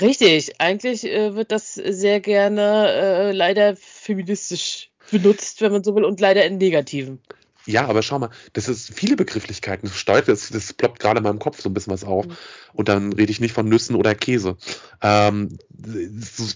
Richtig, 0.00 0.60
eigentlich 0.60 1.04
äh, 1.04 1.34
wird 1.34 1.52
das 1.52 1.74
sehr 1.74 2.20
gerne 2.20 2.88
äh, 2.92 3.32
leider 3.32 3.76
feministisch 3.76 4.90
benutzt, 5.10 5.60
wenn 5.60 5.72
man 5.72 5.84
so 5.84 5.94
will, 5.94 6.04
und 6.04 6.20
leider 6.20 6.44
in 6.44 6.58
negativen. 6.58 7.20
Ja, 7.66 7.86
aber 7.86 8.02
schau 8.02 8.18
mal, 8.20 8.30
das 8.52 8.68
ist 8.68 8.94
viele 8.94 9.16
Begrifflichkeiten. 9.16 9.88
Das 9.88 9.98
steuert, 9.98 10.28
das, 10.28 10.50
das 10.50 10.72
ploppt 10.72 11.00
gerade 11.00 11.18
in 11.18 11.24
meinem 11.24 11.40
Kopf 11.40 11.60
so 11.60 11.68
ein 11.68 11.74
bisschen 11.74 11.92
was 11.92 12.04
auf. 12.04 12.26
Mhm. 12.26 12.36
Und 12.74 12.88
dann 12.88 13.12
rede 13.12 13.32
ich 13.32 13.40
nicht 13.40 13.54
von 13.54 13.68
Nüssen 13.68 13.96
oder 13.96 14.14
Käse. 14.14 14.56
Ähm, 15.02 15.58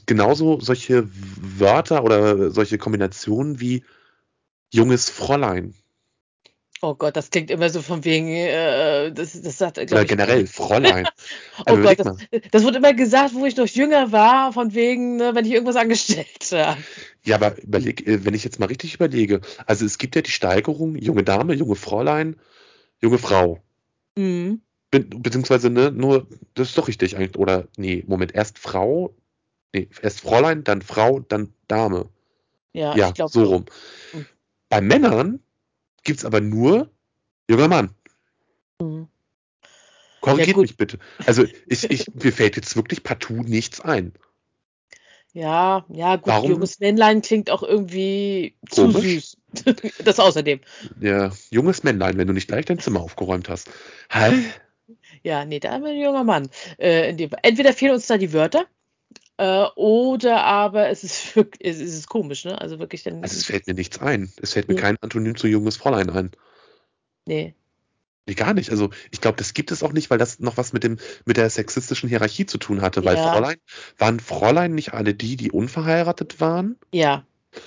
genauso 0.07 0.61
solche 0.61 1.09
Wörter 1.13 2.05
oder 2.05 2.53
solche 2.53 2.79
Kombinationen 2.79 3.61
wie 3.61 3.83
junges 4.71 5.11
Fräulein. 5.11 5.75
Oh 6.83 6.95
Gott, 6.95 7.15
das 7.15 7.29
klingt 7.29 7.51
immer 7.51 7.69
so 7.69 7.83
von 7.83 8.05
wegen, 8.07 8.29
äh, 8.29 9.13
das, 9.13 9.41
das 9.43 9.59
sagt, 9.59 9.77
Oder 9.79 10.05
generell, 10.07 10.45
ich, 10.45 10.51
Fräulein. 10.51 11.07
oh 11.59 11.63
also 11.67 11.83
Gott, 11.83 11.99
das, 11.99 12.41
das, 12.51 12.65
wurde 12.65 12.79
immer 12.79 12.95
gesagt, 12.95 13.35
wo 13.35 13.45
ich 13.45 13.57
noch 13.57 13.67
jünger 13.67 14.13
war, 14.13 14.55
von 14.55 14.73
wegen, 14.73 15.17
ne, 15.17 15.35
wenn 15.35 15.45
ich 15.45 15.53
irgendwas 15.53 15.77
angestellt 15.77 16.27
habe. 16.53 16.81
Ja, 17.23 17.37
aber 17.37 17.61
überleg, 17.61 18.07
äh, 18.07 18.25
wenn 18.25 18.33
ich 18.33 18.45
jetzt 18.45 18.61
mal 18.61 18.67
richtig 18.67 18.95
überlege, 18.95 19.43
also 19.67 19.85
es 19.85 19.99
gibt 19.99 20.17
ja 20.17 20.23
die 20.23 20.31
Steigerung, 20.31 20.97
junge 20.97 21.23
Dame, 21.23 21.53
junge 21.53 21.75
Fräulein, 21.75 22.37
junge 23.03 23.19
Frau. 23.19 23.61
Mhm. 24.17 24.63
Be 24.91 25.01
beziehungsweise, 25.01 25.69
ne, 25.69 25.91
nur, 25.91 26.29
das 26.55 26.71
ist 26.71 26.79
doch 26.79 26.89
richtig 26.89 27.15
eigentlich, 27.15 27.37
oder, 27.37 27.69
nee, 27.77 28.05
Moment, 28.07 28.35
erst 28.35 28.59
Frau, 28.59 29.15
nee, 29.75 29.91
erst 30.01 30.23
Fräulein, 30.23 30.65
dann 30.65 30.81
Frau, 30.81 31.21
dann 31.21 31.53
Dame. 31.69 32.09
Ja, 32.73 32.97
ja 32.97 33.09
ich 33.09 33.15
glaube 33.15 33.33
so 33.33 33.45
rum. 33.45 33.67
Mhm. 34.15 34.27
Bei 34.71 34.81
Männern 34.81 35.41
gibt 36.05 36.21
es 36.21 36.25
aber 36.25 36.41
nur 36.41 36.91
junger 37.51 37.69
Mann. 37.69 37.91
Mhm. 38.81 39.09
Korrigiert 40.21 40.57
ja, 40.57 40.63
mich 40.63 40.77
bitte. 40.77 40.99
Also 41.27 41.45
ich, 41.67 41.91
ich, 41.91 42.15
mir 42.15 42.33
fällt 42.33 42.57
jetzt 42.57 42.77
wirklich 42.77 43.03
partout 43.03 43.43
nichts 43.43 43.81
ein. 43.81 44.13
Ja, 45.33 45.85
ja, 45.89 46.17
gut, 46.17 46.27
Warum? 46.27 46.51
junges 46.51 46.81
Männlein 46.81 47.23
klingt 47.23 47.51
auch 47.51 47.63
irgendwie 47.63 48.55
Komisch. 48.71 48.95
zu 48.95 49.01
süß. 49.01 49.37
das 50.05 50.19
außerdem. 50.19 50.61
Ja, 51.01 51.31
junges 51.51 51.83
Männlein, 51.83 52.17
wenn 52.17 52.27
du 52.27 52.33
nicht 52.33 52.49
gleich 52.49 52.65
dein 52.65 52.79
Zimmer 52.79 53.01
aufgeräumt 53.01 53.49
hast. 53.49 53.71
Hä? 54.11 54.33
Ja, 55.23 55.45
nee, 55.45 55.61
da 55.61 55.73
haben 55.73 55.85
wir 55.85 55.91
ein 55.91 56.01
junger 56.01 56.25
Mann. 56.25 56.49
Äh, 56.79 57.09
Entweder 57.43 57.73
fehlen 57.73 57.95
uns 57.95 58.07
da 58.07 58.19
die 58.19 58.33
Wörter 58.33 58.67
äh, 59.41 59.71
oder 59.75 60.45
aber 60.45 60.91
es 60.91 61.03
ist 61.03 61.35
wirklich, 61.37 61.67
es 61.67 61.81
ist 61.81 62.09
komisch, 62.09 62.45
ne? 62.45 62.61
Also 62.61 62.79
wirklich 62.79 63.03
dann. 63.03 63.23
Also 63.23 63.37
es 63.37 63.47
fällt 63.47 63.67
mir 63.67 63.73
nichts 63.73 63.99
ein. 63.99 64.31
Es 64.41 64.53
fällt 64.53 64.69
mir 64.69 64.75
ja. 64.75 64.81
kein 64.83 64.99
Antonym 65.01 65.35
zu 65.35 65.47
junges 65.47 65.79
Fräulein 65.79 66.11
ein. 66.11 66.31
Nee. 67.25 67.55
Nee, 68.27 68.35
gar 68.35 68.53
nicht. 68.53 68.71
Also 68.71 68.91
ich 69.11 69.23
glaube, 69.23 69.39
das 69.39 69.55
gibt 69.55 69.71
es 69.71 69.83
auch 69.83 69.95
nicht, 69.95 70.11
weil 70.11 70.19
das 70.19 70.41
noch 70.41 70.59
was 70.59 70.75
mit 70.75 70.85
dem 70.85 70.99
mit 71.25 71.39
der 71.39 71.49
sexistischen 71.49 72.11
Hierarchie 72.11 72.45
zu 72.45 72.59
tun 72.59 72.83
hatte. 72.83 73.03
Weil 73.03 73.17
ja. 73.17 73.33
Fräulein, 73.33 73.57
waren 73.97 74.21
Fräulein 74.21 74.75
nicht 74.75 74.93
alle 74.93 75.15
die, 75.15 75.37
die 75.37 75.51
unverheiratet 75.51 76.39
waren? 76.39 76.77
Ja. 76.93 77.25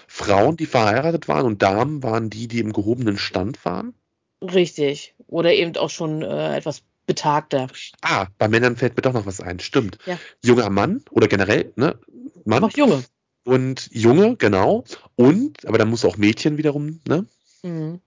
Frauen, 0.08 0.58
die 0.58 0.68
verheiratet 0.68 1.28
waren 1.28 1.46
und 1.46 1.64
Damen 1.64 2.04
waren 2.04 2.30
die, 2.30 2.48
die 2.48 2.60
im 2.60 2.72
gehobenen 2.72 3.18
Stand 3.18 3.66
waren? 3.66 3.96
Richtig. 4.44 5.16
Oder 5.26 5.54
eben 5.54 5.76
auch 5.78 5.90
schon 5.90 6.22
äh, 6.22 6.56
etwas 6.56 6.84
betagter. 7.06 7.68
Ah, 8.02 8.28
bei 8.38 8.48
Männern 8.48 8.76
fällt 8.76 8.96
mir 8.96 9.02
doch 9.02 9.14
noch 9.14 9.26
was 9.26 9.42
ein. 9.42 9.60
Stimmt. 9.60 9.98
Ja. 10.06 10.18
Junger 10.44 10.70
Mann 10.70 11.04
oder 11.12 11.28
generell, 11.28 11.74
ne? 11.76 12.00
Mann. 12.46 12.62
Noch 12.62 12.76
Junge. 12.76 13.04
Und 13.44 13.90
Junge, 13.92 14.38
genau. 14.38 14.86
Und, 15.16 15.66
aber 15.66 15.78
dann 15.78 15.90
muss 15.90 16.06
auch 16.06 16.18
Mädchen 16.18 16.58
wiederum, 16.58 17.02
ne? 17.08 17.26
Mhm. 17.64 18.00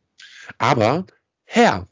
Aber 0.58 1.06
Herr. 1.44 1.88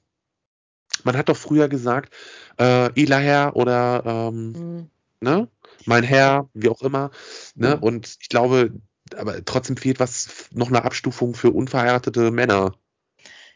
Man 1.02 1.16
hat 1.16 1.28
doch 1.28 1.36
früher 1.36 1.68
gesagt, 1.68 2.14
äh, 2.58 2.88
Ela 3.00 3.18
Herr 3.18 3.56
oder 3.56 4.30
ähm, 4.32 4.52
mhm. 4.52 4.90
ne? 5.20 5.48
Mein 5.84 6.02
Herr, 6.02 6.48
wie 6.54 6.68
auch 6.68 6.82
immer. 6.82 7.10
Ne? 7.54 7.76
Mhm. 7.76 7.82
Und 7.82 8.18
ich 8.20 8.28
glaube, 8.28 8.72
aber 9.16 9.44
trotzdem 9.44 9.76
fehlt 9.76 10.00
was, 10.00 10.48
noch 10.52 10.68
eine 10.68 10.84
Abstufung 10.84 11.34
für 11.34 11.50
unverheiratete 11.50 12.30
Männer. 12.30 12.74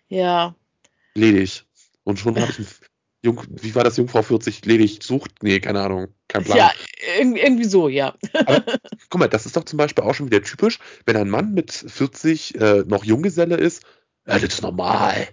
Ja. 0.08 0.54
Ledig. 1.14 1.64
Und 2.04 2.18
schon 2.18 2.38
habe 2.38 2.50
ich 2.50 2.58
ein 2.58 2.66
Jung, 3.22 3.42
wie 3.48 3.74
war 3.74 3.82
das, 3.82 3.96
Jungfrau 3.96 4.22
40 4.22 4.64
ledig 4.64 5.00
sucht? 5.02 5.42
Nee, 5.42 5.58
keine 5.58 5.80
Ahnung, 5.80 6.08
kein 6.28 6.44
Plan. 6.44 6.58
Ja, 6.58 6.72
irgendwie 7.18 7.64
so, 7.64 7.88
ja. 7.88 8.14
Aber, 8.32 8.64
guck 9.10 9.18
mal, 9.18 9.28
das 9.28 9.44
ist 9.44 9.56
doch 9.56 9.64
zum 9.64 9.76
Beispiel 9.76 10.04
auch 10.04 10.14
schon 10.14 10.26
wieder 10.26 10.42
typisch, 10.42 10.78
wenn 11.04 11.16
ein 11.16 11.28
Mann 11.28 11.52
mit 11.52 11.72
40 11.72 12.54
äh, 12.60 12.84
noch 12.86 13.04
Junggeselle 13.04 13.56
ist, 13.56 13.82
ja, 14.26 14.34
das 14.34 14.44
ist 14.44 14.62
normal. 14.62 15.28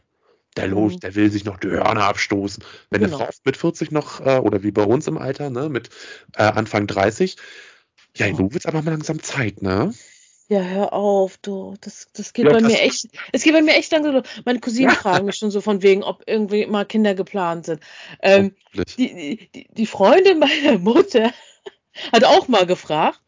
Der, 0.55 0.67
los, 0.67 0.93
mhm. 0.93 0.99
der 1.01 1.15
will 1.15 1.29
sich 1.29 1.43
noch 1.43 1.57
die 1.57 1.67
Hörner 1.67 2.05
abstoßen. 2.05 2.63
Wenn 2.89 3.01
genau. 3.01 3.17
eine 3.17 3.25
Frau 3.25 3.33
mit 3.43 3.57
40 3.57 3.91
noch, 3.91 4.21
äh, 4.21 4.39
oder 4.39 4.63
wie 4.63 4.71
bei 4.71 4.83
uns 4.83 5.05
im 5.07 5.17
Alter, 5.17 5.49
ne, 5.49 5.67
mit 5.67 5.89
äh, 6.33 6.43
Anfang 6.43 6.87
30, 6.87 7.35
ja, 8.15 8.27
oh. 8.27 8.37
nun 8.37 8.53
wird's 8.53 8.65
aber 8.65 8.81
mal 8.81 8.91
langsam 8.91 9.21
Zeit, 9.21 9.61
ne? 9.61 9.93
Ja, 10.47 10.61
hör 10.61 10.93
auf, 10.93 11.37
du. 11.37 11.73
Das, 11.81 12.07
das 12.13 12.33
geht 12.33 12.45
ja, 12.45 12.51
bei 12.51 12.61
mir 12.61 12.79
echt. 12.79 13.07
Es 13.31 13.43
geht 13.43 13.53
bei 13.53 13.63
mir 13.63 13.75
echt 13.75 13.91
langsam. 13.91 14.21
Meine 14.45 14.59
Cousinen 14.59 14.91
fragen 14.95 15.25
mich 15.25 15.37
schon 15.37 15.49
so 15.49 15.59
von 15.59 15.81
wegen, 15.81 16.03
ob 16.03 16.23
irgendwie 16.27 16.67
mal 16.67 16.85
Kinder 16.85 17.15
geplant 17.15 17.65
sind. 17.65 17.81
Ähm, 18.21 18.55
die, 18.97 19.49
die, 19.53 19.67
die 19.71 19.85
Freundin 19.87 20.37
meiner 20.37 20.77
Mutter 20.77 21.31
hat 22.13 22.23
auch 22.23 22.47
mal 22.47 22.67
gefragt. 22.67 23.21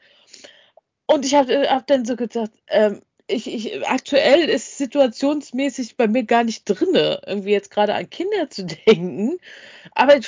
Und 1.08 1.26
ich 1.26 1.34
habe 1.34 1.70
hab 1.70 1.88
dann 1.88 2.06
so 2.06 2.16
gesagt, 2.16 2.54
ähm, 2.68 3.02
ich, 3.28 3.48
ich, 3.48 3.88
aktuell 3.88 4.48
ist 4.48 4.78
situationsmäßig 4.78 5.98
bei 5.98 6.08
mir 6.08 6.24
gar 6.24 6.44
nicht 6.44 6.66
drinne, 6.66 7.22
irgendwie 7.26 7.52
jetzt 7.52 7.72
gerade 7.72 7.96
an 7.96 8.10
Kinder 8.10 8.50
zu 8.50 8.66
denken. 8.88 9.38
Aber 9.92 10.20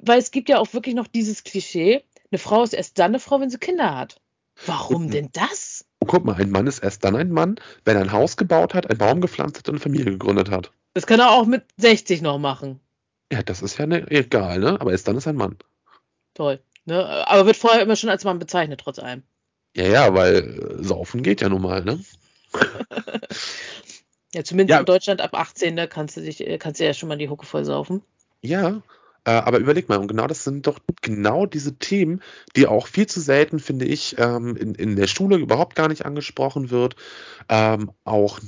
weil 0.00 0.18
es 0.18 0.30
gibt 0.30 0.48
ja 0.48 0.58
auch 0.58 0.72
wirklich 0.74 0.94
noch 0.94 1.06
dieses 1.06 1.42
Klischee, 1.44 2.04
eine 2.30 2.38
Frau 2.38 2.62
ist 2.62 2.74
erst 2.74 2.98
dann 2.98 3.12
eine 3.12 3.20
Frau, 3.20 3.40
wenn 3.40 3.50
sie 3.50 3.58
Kinder 3.58 3.96
hat. 3.96 4.20
Warum 4.66 5.10
denn 5.10 5.30
das? 5.32 5.73
Und 6.04 6.10
guck 6.10 6.26
mal, 6.26 6.34
ein 6.34 6.50
Mann 6.50 6.66
ist 6.66 6.80
erst 6.80 7.02
dann 7.02 7.16
ein 7.16 7.30
Mann, 7.30 7.56
wenn 7.86 7.96
er 7.96 8.02
ein 8.02 8.12
Haus 8.12 8.36
gebaut 8.36 8.74
hat, 8.74 8.90
einen 8.90 8.98
Baum 8.98 9.22
gepflanzt 9.22 9.56
hat 9.56 9.68
und 9.70 9.76
eine 9.76 9.80
Familie 9.80 10.04
gegründet 10.12 10.50
hat. 10.50 10.70
Das 10.92 11.06
kann 11.06 11.18
er 11.18 11.30
auch 11.30 11.46
mit 11.46 11.64
60 11.78 12.20
noch 12.20 12.38
machen. 12.38 12.78
Ja, 13.32 13.42
das 13.42 13.62
ist 13.62 13.78
ja 13.78 13.86
ne, 13.86 14.06
egal, 14.10 14.58
ne? 14.58 14.78
Aber 14.82 14.92
erst 14.92 15.08
dann 15.08 15.16
ist 15.16 15.26
ein 15.26 15.36
Mann. 15.36 15.56
Toll. 16.34 16.60
Ne? 16.84 17.26
Aber 17.26 17.46
wird 17.46 17.56
vorher 17.56 17.80
immer 17.80 17.96
schon 17.96 18.10
als 18.10 18.22
Mann 18.22 18.38
bezeichnet, 18.38 18.82
trotz 18.84 18.98
allem. 18.98 19.22
Ja, 19.74 19.86
ja, 19.86 20.14
weil 20.14 20.76
äh, 20.78 20.84
saufen 20.84 21.22
geht 21.22 21.40
ja 21.40 21.48
nun 21.48 21.62
mal, 21.62 21.82
ne? 21.82 21.98
ja, 24.34 24.44
zumindest 24.44 24.74
ja. 24.74 24.80
in 24.80 24.84
Deutschland 24.84 25.22
ab 25.22 25.32
18, 25.32 25.74
da 25.74 25.86
kannst 25.86 26.18
du 26.18 26.20
dich, 26.20 26.46
äh, 26.46 26.58
kannst 26.58 26.80
du 26.80 26.84
ja 26.84 26.92
schon 26.92 27.08
mal 27.08 27.16
die 27.16 27.30
Hucke 27.30 27.46
voll 27.46 27.64
saufen. 27.64 28.02
Ja, 28.42 28.82
äh, 29.24 29.30
aber 29.30 29.58
überleg 29.58 29.88
mal, 29.88 29.98
und 29.98 30.08
genau 30.08 30.26
das 30.26 30.44
sind 30.44 30.66
doch 30.66 30.78
genau 31.02 31.46
diese 31.46 31.76
Themen, 31.78 32.20
die 32.56 32.66
auch 32.66 32.86
viel 32.86 33.06
zu 33.06 33.20
selten, 33.20 33.58
finde 33.58 33.84
ich, 33.86 34.16
ähm, 34.18 34.56
in, 34.56 34.74
in 34.74 34.96
der 34.96 35.06
Schule 35.06 35.36
überhaupt 35.36 35.74
gar 35.76 35.88
nicht 35.88 36.04
angesprochen 36.04 36.70
wird. 36.70 36.96
Ähm, 37.48 37.90
auch 38.04 38.40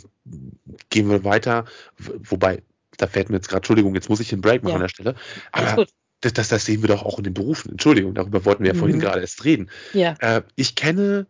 gehen 0.90 1.08
wir 1.08 1.24
weiter, 1.24 1.64
wobei, 1.98 2.62
da 2.98 3.06
fällt 3.06 3.30
mir 3.30 3.36
jetzt 3.36 3.48
gerade, 3.48 3.58
Entschuldigung, 3.58 3.94
jetzt 3.94 4.08
muss 4.08 4.20
ich 4.20 4.28
den 4.28 4.40
Break 4.40 4.62
machen 4.62 4.70
ja. 4.70 4.76
an 4.76 4.82
der 4.82 4.88
Stelle. 4.88 5.14
Aber 5.52 5.86
das, 6.20 6.32
das, 6.32 6.48
das 6.48 6.64
sehen 6.64 6.82
wir 6.82 6.88
doch 6.88 7.04
auch 7.04 7.18
in 7.18 7.24
den 7.24 7.34
Berufen. 7.34 7.70
Entschuldigung, 7.72 8.14
darüber 8.14 8.44
wollten 8.44 8.62
wir 8.64 8.68
ja 8.68 8.74
Mhm. 8.74 8.78
vorhin 8.78 9.00
gerade 9.00 9.20
erst 9.20 9.44
reden. 9.44 9.70
Ja. 9.92 10.14
Äh, 10.20 10.42
ich 10.56 10.74
kenne 10.74 11.26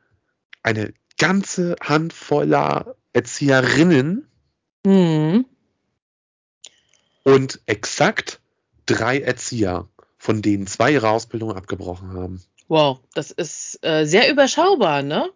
eine 0.63 0.93
ganze 1.19 1.77
Handvoller 1.83 2.97
Erzieherinnen 3.13 4.27
Mhm. 4.85 5.47
und 7.25 7.61
exakt 7.67 8.41
drei 8.87 9.21
Erzieher, 9.21 9.89
von 10.17 10.43
denen 10.43 10.67
zwei 10.67 10.93
ihre 10.93 11.11
Ausbildung 11.11 11.53
abgebrochen 11.53 12.13
haben. 12.15 12.43
Wow, 12.69 13.01
das 13.15 13.31
ist 13.31 13.79
äh, 13.83 14.05
sehr 14.07 14.31
überschaubar, 14.31 15.03
ne? 15.03 15.31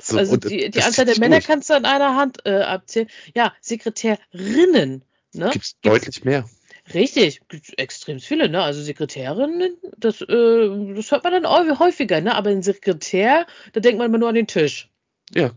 So, 0.00 0.18
also 0.18 0.36
die, 0.36 0.70
die 0.70 0.82
Anzahl 0.82 1.04
der 1.04 1.18
Männer 1.18 1.36
durch. 1.36 1.46
kannst 1.46 1.70
du 1.70 1.74
an 1.74 1.84
einer 1.84 2.16
Hand 2.16 2.38
äh, 2.44 2.60
abzählen. 2.60 3.08
Ja, 3.34 3.54
Sekretärinnen, 3.60 5.04
ne? 5.32 5.50
Gibt's 5.52 5.76
deutlich 5.82 6.24
mehr. 6.24 6.48
Richtig, 6.92 7.40
gibt's 7.48 7.70
extrem 7.76 8.20
viele, 8.20 8.48
ne? 8.48 8.62
Also 8.62 8.82
Sekretärinnen, 8.82 9.78
das, 9.96 10.20
äh, 10.20 10.94
das 10.94 11.10
hört 11.12 11.24
man 11.24 11.42
dann 11.42 11.78
häufiger, 11.78 12.20
ne? 12.20 12.34
Aber 12.34 12.50
ein 12.50 12.62
Sekretär, 12.62 13.46
da 13.72 13.80
denkt 13.80 13.98
man 13.98 14.08
immer 14.08 14.18
nur 14.18 14.28
an 14.28 14.34
den 14.34 14.46
Tisch. 14.46 14.90
Ja. 15.32 15.52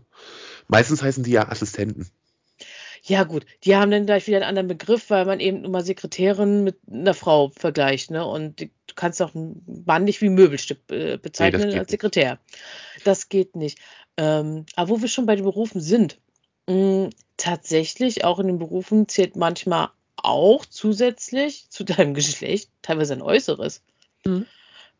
Meistens 0.68 1.02
heißen 1.02 1.24
die 1.24 1.32
ja 1.32 1.48
Assistenten. 1.48 2.08
Ja, 3.08 3.24
gut, 3.24 3.46
die 3.64 3.74
haben 3.74 3.90
dann 3.90 4.04
gleich 4.04 4.26
wieder 4.26 4.36
einen 4.36 4.46
anderen 4.46 4.68
Begriff, 4.68 5.08
weil 5.08 5.24
man 5.24 5.40
eben 5.40 5.64
immer 5.64 5.80
Sekretärin 5.80 6.62
mit 6.62 6.78
einer 6.90 7.14
Frau 7.14 7.48
vergleicht, 7.48 8.10
ne? 8.10 8.26
Und 8.26 8.60
du 8.60 8.66
kannst 8.94 9.22
auch 9.22 9.34
einen 9.34 9.82
Mann 9.86 10.04
nicht 10.04 10.20
wie 10.20 10.28
Möbelstück 10.28 10.78
äh, 10.90 11.16
bezeichnen 11.16 11.62
geht 11.62 11.70
als 11.70 11.74
nicht. 11.74 11.90
Sekretär. 11.90 12.38
Das 13.04 13.30
geht 13.30 13.56
nicht. 13.56 13.78
Ähm, 14.18 14.66
aber 14.76 14.90
wo 14.90 15.00
wir 15.00 15.08
schon 15.08 15.24
bei 15.24 15.36
den 15.36 15.46
Berufen 15.46 15.80
sind, 15.80 16.18
mh, 16.66 17.08
tatsächlich 17.38 18.24
auch 18.24 18.40
in 18.40 18.46
den 18.48 18.58
Berufen 18.58 19.08
zählt 19.08 19.36
manchmal 19.36 19.88
auch 20.16 20.66
zusätzlich 20.66 21.70
zu 21.70 21.84
deinem 21.84 22.12
Geschlecht 22.14 22.70
teilweise 22.82 23.14
ein 23.14 23.22
Äußeres. 23.22 23.82
Mhm. 24.26 24.44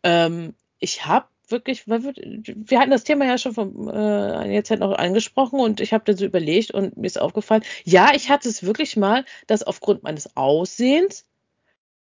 Ähm, 0.02 0.54
ich 0.78 1.04
habe 1.04 1.26
wirklich, 1.50 1.88
weil 1.88 2.04
wir, 2.04 2.12
wir 2.14 2.80
hatten 2.80 2.90
das 2.90 3.04
Thema 3.04 3.24
ja 3.24 3.38
schon 3.38 3.54
von 3.54 3.88
äh, 3.88 3.92
einiger 3.92 4.64
Zeit 4.64 4.80
noch 4.80 4.92
angesprochen 4.92 5.60
und 5.60 5.80
ich 5.80 5.92
habe 5.92 6.04
dann 6.04 6.16
so 6.16 6.24
überlegt 6.24 6.70
und 6.72 6.96
mir 6.96 7.06
ist 7.06 7.20
aufgefallen, 7.20 7.62
ja, 7.84 8.12
ich 8.14 8.30
hatte 8.30 8.48
es 8.48 8.62
wirklich 8.62 8.96
mal, 8.96 9.24
dass 9.46 9.62
aufgrund 9.62 10.02
meines 10.02 10.36
Aussehens, 10.36 11.26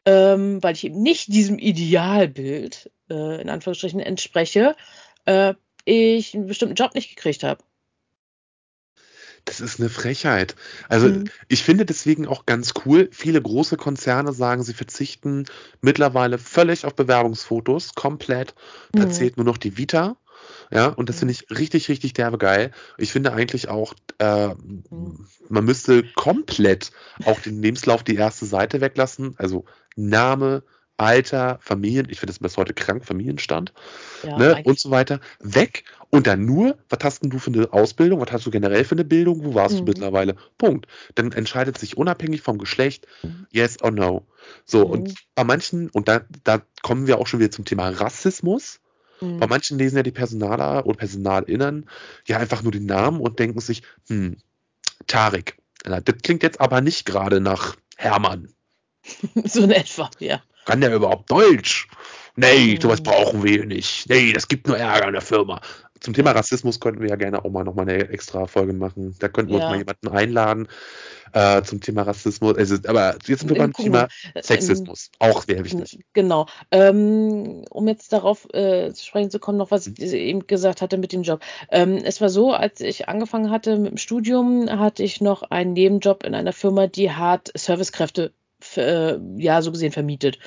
ähm, 0.07 0.63
weil 0.63 0.75
ich 0.75 0.85
eben 0.85 1.03
nicht 1.03 1.33
diesem 1.33 1.59
Idealbild 1.59 2.91
äh, 3.11 3.41
in 3.41 3.49
Anführungsstrichen 3.49 4.01
entspreche, 4.01 4.77
äh, 5.27 5.55
ich 5.85 6.35
einen 6.35 6.47
bestimmten 6.47 6.75
Job 6.75 6.95
nicht 6.95 7.15
gekriegt 7.15 7.43
habe. 7.43 7.63
Das 9.45 9.61
ist 9.61 9.81
eine 9.81 9.89
Frechheit. 9.89 10.55
Also 10.89 11.09
Mhm. 11.09 11.25
ich 11.49 11.65
finde 11.65 11.85
deswegen 11.85 12.27
auch 12.27 12.47
ganz 12.47 12.75
cool, 12.87 13.09
viele 13.13 13.43
große 13.43 13.77
Konzerne 13.77 14.33
sagen, 14.33 14.63
sie 14.63 14.75
verzichten 14.75 15.47
mittlerweile 15.81 16.39
völlig 16.39 16.85
auf 16.87 16.95
Bewerbungsfotos, 16.95 17.95
komplett. 17.95 18.55
Da 18.93 19.05
Mhm. 19.05 19.11
zählt 19.11 19.37
nur 19.37 19.47
noch 19.47 19.59
die 19.59 19.77
Vita. 19.77 20.17
Ja, 20.71 20.89
und 20.89 21.09
das 21.09 21.19
finde 21.19 21.33
ich 21.33 21.51
richtig, 21.51 21.89
richtig 21.89 22.15
derbe 22.15 22.39
geil. 22.39 22.73
Ich 22.99 23.13
finde 23.13 23.33
eigentlich 23.33 23.69
auch, 23.69 23.95
äh, 24.19 24.49
Mhm. 24.49 25.27
man 25.49 25.65
müsste 25.65 26.03
komplett 26.15 26.91
auch 27.25 27.41
den 27.41 27.63
Lebenslauf 27.63 28.03
die 28.03 28.17
erste 28.17 28.47
Seite 28.47 28.81
weglassen. 28.81 29.35
Also 29.39 29.65
Name, 29.97 30.63
Alter, 31.03 31.59
Familien, 31.61 32.07
ich 32.11 32.21
finde 32.21 32.33
das 32.33 32.39
bis 32.39 32.57
heute 32.57 32.75
krank, 32.75 33.05
Familienstand 33.05 33.73
Ja, 34.25 34.37
ne, 34.39 34.63
und 34.65 34.79
so 34.79 34.91
weiter, 34.91 35.21
weg 35.41 35.85
und 36.11 36.27
dann 36.27 36.45
nur, 36.45 36.79
was 36.89 37.01
hast 37.03 37.23
denn 37.23 37.31
du 37.31 37.39
für 37.39 37.53
eine 37.53 37.73
Ausbildung, 37.73 38.21
was 38.21 38.33
hast 38.33 38.47
du 38.47 38.51
generell 38.51 38.85
für 38.85 38.95
eine 38.95 39.05
Bildung, 39.05 39.45
wo 39.45 39.55
warst 39.55 39.77
du 39.77 39.83
Mhm. 39.83 39.89
mittlerweile? 39.89 40.37
Punkt. 40.59 40.87
Dann 41.15 41.33
entscheidet 41.33 41.79
sich 41.79 41.97
unabhängig 41.97 42.43
vom 42.43 42.59
Geschlecht, 42.59 43.07
Mhm. 43.23 43.47
yes 43.51 43.83
or 43.83 43.91
no. 43.91 44.27
So, 44.65 44.85
Mhm. 44.85 44.91
und 44.91 45.15
bei 45.35 45.45
manchen, 45.45 45.89
und 45.91 46.09
da, 46.09 46.23
da 46.45 46.63
kommen 46.83 47.07
wir 47.07 47.19
auch 47.19 47.27
schon 47.27 47.41
wieder 47.41 47.51
zum 47.51 47.65
Thema 47.65 47.89
Rassismus, 47.89 48.81
Mhm. 49.21 49.39
bei 49.39 49.47
manchen 49.47 49.79
lesen 49.79 49.97
ja 49.97 50.03
die 50.03 50.13
Personaler 50.13 50.87
oder 50.87 50.97
PersonalInnen 50.99 51.89
ja 52.27 52.39
einfach 52.39 52.63
nur 52.63 52.73
den 52.73 52.87
Namen 52.87 53.21
und 53.21 53.39
denken 53.39 53.61
sich, 53.61 53.83
hm, 54.09 54.37
Tarek, 55.07 55.57
na, 55.85 56.01
das 56.01 56.17
klingt 56.23 56.43
jetzt 56.43 56.61
aber 56.61 56.81
nicht 56.81 57.07
gerade 57.07 57.41
nach 57.41 57.77
Hermann. 57.97 58.49
so 59.45 59.63
in 59.65 59.71
etwa, 59.71 60.11
ja. 60.21 60.43
Kann 60.65 60.81
der 60.81 60.95
überhaupt 60.95 61.31
Deutsch? 61.31 61.89
Nee, 62.37 62.79
sowas 62.81 63.01
Mhm. 63.01 63.05
brauchen 63.05 63.45
wir 63.45 63.67
nicht. 63.67 64.09
Nee, 64.09 64.33
das 64.33 64.49
gibt 64.49 64.67
nur 64.67 64.79
Ärger 64.79 65.07
in 65.09 65.13
der 65.13 65.21
Firma. 65.23 65.61
Zum 66.01 66.15
Thema 66.15 66.33
Rassismus 66.33 66.81
könnten 66.81 67.01
wir 67.03 67.11
ja 67.11 67.17
gerne 67.17 67.45
auch 67.45 67.51
mal 67.51 67.63
nochmal 67.63 67.89
eine 67.89 68.09
extra 68.09 68.47
Folge 68.47 68.73
machen. 68.73 69.15
Da 69.21 69.29
könnten 69.29 69.53
wir 69.53 69.57
uns 69.57 69.65
Ja. 69.65 69.71
mal 69.71 69.79
jemanden 69.79 70.09
einladen 70.09 70.69
äh, 71.33 71.63
zum 71.63 71.81
Thema 71.81 72.03
Rassismus. 72.03 72.57
Also, 72.57 72.77
aber 72.87 73.17
jetzt 73.27 73.41
sind 73.41 73.51
wir 73.51 73.59
beim 73.59 73.73
Thema. 73.73 74.09
Äh, 74.35 74.43
Sexismus. 74.43 75.11
Auch 75.19 75.45
sehr 75.45 75.65
wichtig. 75.65 76.01
Genau. 76.13 76.47
Ähm, 76.73 77.65
um 77.71 77.87
jetzt 77.87 78.13
darauf 78.13 78.49
äh, 78.53 78.93
zu 78.93 79.05
sprechen 79.05 79.31
zu 79.31 79.39
kommen, 79.39 79.59
noch 79.59 79.71
was 79.71 79.87
Mhm. 79.87 79.95
ich 79.99 80.13
eben 80.13 80.47
gesagt 80.47 80.83
hatte 80.83 80.99
mit 80.99 81.13
dem 81.13 81.23
Job. 81.23 81.41
Ähm, 81.71 81.99
es 82.03 82.21
war 82.21 82.31
so, 82.31 82.53
als 82.53 82.81
ich 82.81 83.09
angefangen 83.09 83.51
hatte 83.51 83.79
mit 83.79 83.93
dem 83.93 83.99
Studium, 83.99 84.69
hatte 84.71 85.05
ich 85.05 85.21
noch 85.21 85.43
einen 85.43 85.75
Nebenjob 85.75 86.25
in 86.25 86.35
einer 86.35 86.53
Firma, 86.53 86.87
die 86.89 87.13
hat 87.13 87.53
Servicekräfte 87.57 88.33
äh, 88.77 89.19
ja 89.37 89.63
so 89.63 89.73
gesehen 89.73 89.93
vermietet. 89.93 90.39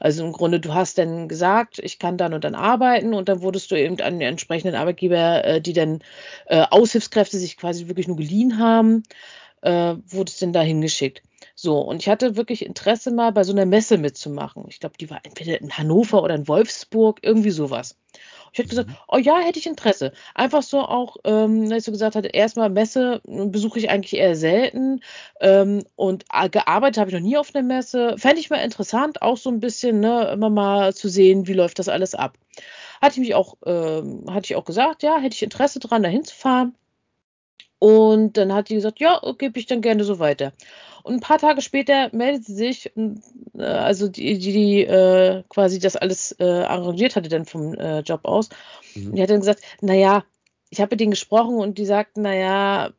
Also 0.00 0.24
im 0.24 0.32
Grunde, 0.32 0.60
du 0.60 0.74
hast 0.74 0.98
dann 0.98 1.28
gesagt, 1.28 1.78
ich 1.78 1.98
kann 1.98 2.18
dann 2.18 2.34
und 2.34 2.44
dann 2.44 2.54
arbeiten 2.54 3.14
und 3.14 3.28
dann 3.28 3.42
wurdest 3.42 3.70
du 3.70 3.76
eben 3.76 4.00
an 4.00 4.18
den 4.18 4.28
entsprechenden 4.28 4.74
Arbeitgeber, 4.74 5.44
äh, 5.44 5.60
die 5.60 5.72
dann 5.72 6.00
äh, 6.46 6.64
Aushilfskräfte 6.70 7.38
sich 7.38 7.56
quasi 7.56 7.88
wirklich 7.88 8.08
nur 8.08 8.16
geliehen 8.16 8.58
haben, 8.58 9.04
äh, 9.62 9.94
wurdest 10.08 10.42
dann 10.42 10.52
da 10.52 10.60
hingeschickt. 10.62 11.22
So, 11.54 11.80
und 11.80 12.02
ich 12.02 12.08
hatte 12.08 12.36
wirklich 12.36 12.64
Interesse 12.64 13.12
mal 13.12 13.32
bei 13.32 13.44
so 13.44 13.52
einer 13.52 13.66
Messe 13.66 13.98
mitzumachen. 13.98 14.64
Ich 14.68 14.80
glaube, 14.80 14.96
die 14.98 15.10
war 15.10 15.20
entweder 15.24 15.60
in 15.60 15.76
Hannover 15.76 16.22
oder 16.22 16.34
in 16.34 16.48
Wolfsburg, 16.48 17.20
irgendwie 17.22 17.50
sowas. 17.50 17.96
Ich 18.52 18.58
hätte 18.58 18.68
gesagt, 18.68 18.90
oh 19.08 19.16
ja, 19.16 19.38
hätte 19.38 19.58
ich 19.58 19.66
Interesse. 19.66 20.12
Einfach 20.34 20.62
so 20.62 20.80
auch, 20.80 21.16
ähm, 21.24 21.70
dass 21.70 21.84
so 21.84 21.92
gesagt 21.92 22.16
hatte, 22.16 22.28
erstmal 22.28 22.68
Messe 22.70 23.20
besuche 23.24 23.78
ich 23.78 23.90
eigentlich 23.90 24.14
eher 24.14 24.36
selten 24.36 25.00
ähm, 25.40 25.84
und 25.96 26.24
äh, 26.32 26.48
gearbeitet 26.50 26.98
habe 26.98 27.10
ich 27.10 27.14
noch 27.14 27.22
nie 27.22 27.36
auf 27.38 27.54
einer 27.54 27.66
Messe. 27.66 28.16
Fände 28.18 28.40
ich 28.40 28.50
mal 28.50 28.62
interessant, 28.62 29.22
auch 29.22 29.38
so 29.38 29.50
ein 29.50 29.60
bisschen, 29.60 30.00
ne, 30.00 30.30
immer 30.32 30.50
mal 30.50 30.94
zu 30.94 31.08
sehen, 31.08 31.46
wie 31.46 31.54
läuft 31.54 31.78
das 31.78 31.88
alles 31.88 32.14
ab. 32.14 32.36
Hatte 33.00 33.14
ich 33.14 33.20
mich 33.26 33.34
auch, 33.34 33.56
ähm, 33.66 34.26
hatte 34.30 34.46
ich 34.46 34.56
auch 34.56 34.64
gesagt, 34.64 35.02
ja, 35.02 35.18
hätte 35.18 35.34
ich 35.34 35.42
Interesse 35.42 35.80
dran, 35.80 36.02
da 36.02 36.08
hinzufahren. 36.08 36.74
Und 37.82 38.36
dann 38.36 38.54
hat 38.54 38.68
die 38.68 38.76
gesagt, 38.76 39.00
ja, 39.00 39.20
gebe 39.38 39.58
ich 39.58 39.66
dann 39.66 39.80
gerne 39.80 40.04
so 40.04 40.20
weiter. 40.20 40.52
Und 41.02 41.14
ein 41.14 41.20
paar 41.20 41.38
Tage 41.38 41.62
später 41.62 42.14
meldet 42.14 42.44
sie 42.44 42.54
sich, 42.54 42.92
äh, 42.96 43.60
also 43.60 44.06
die, 44.06 44.38
die, 44.38 44.52
die 44.52 44.84
äh, 44.84 45.42
quasi 45.48 45.80
das 45.80 45.96
alles 45.96 46.30
äh, 46.38 46.44
arrangiert 46.44 47.16
hatte 47.16 47.28
dann 47.28 47.44
vom 47.44 47.74
äh, 47.74 47.98
Job 48.02 48.20
aus. 48.22 48.50
Mhm. 48.94 49.08
Und 49.08 49.16
die 49.16 49.22
hat 49.22 49.30
dann 49.30 49.40
gesagt, 49.40 49.62
naja, 49.80 50.24
ich 50.70 50.80
habe 50.80 50.92
mit 50.92 51.00
denen 51.00 51.10
gesprochen 51.10 51.56
und 51.56 51.76
die 51.76 51.84
sagten, 51.84 52.22
naja, 52.22 52.92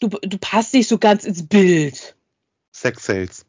du, 0.00 0.08
du 0.08 0.36
passt 0.38 0.74
nicht 0.74 0.88
so 0.88 0.98
ganz 0.98 1.24
ins 1.24 1.48
Bild. 1.48 2.16
Sex 2.72 3.06
Sales. 3.06 3.46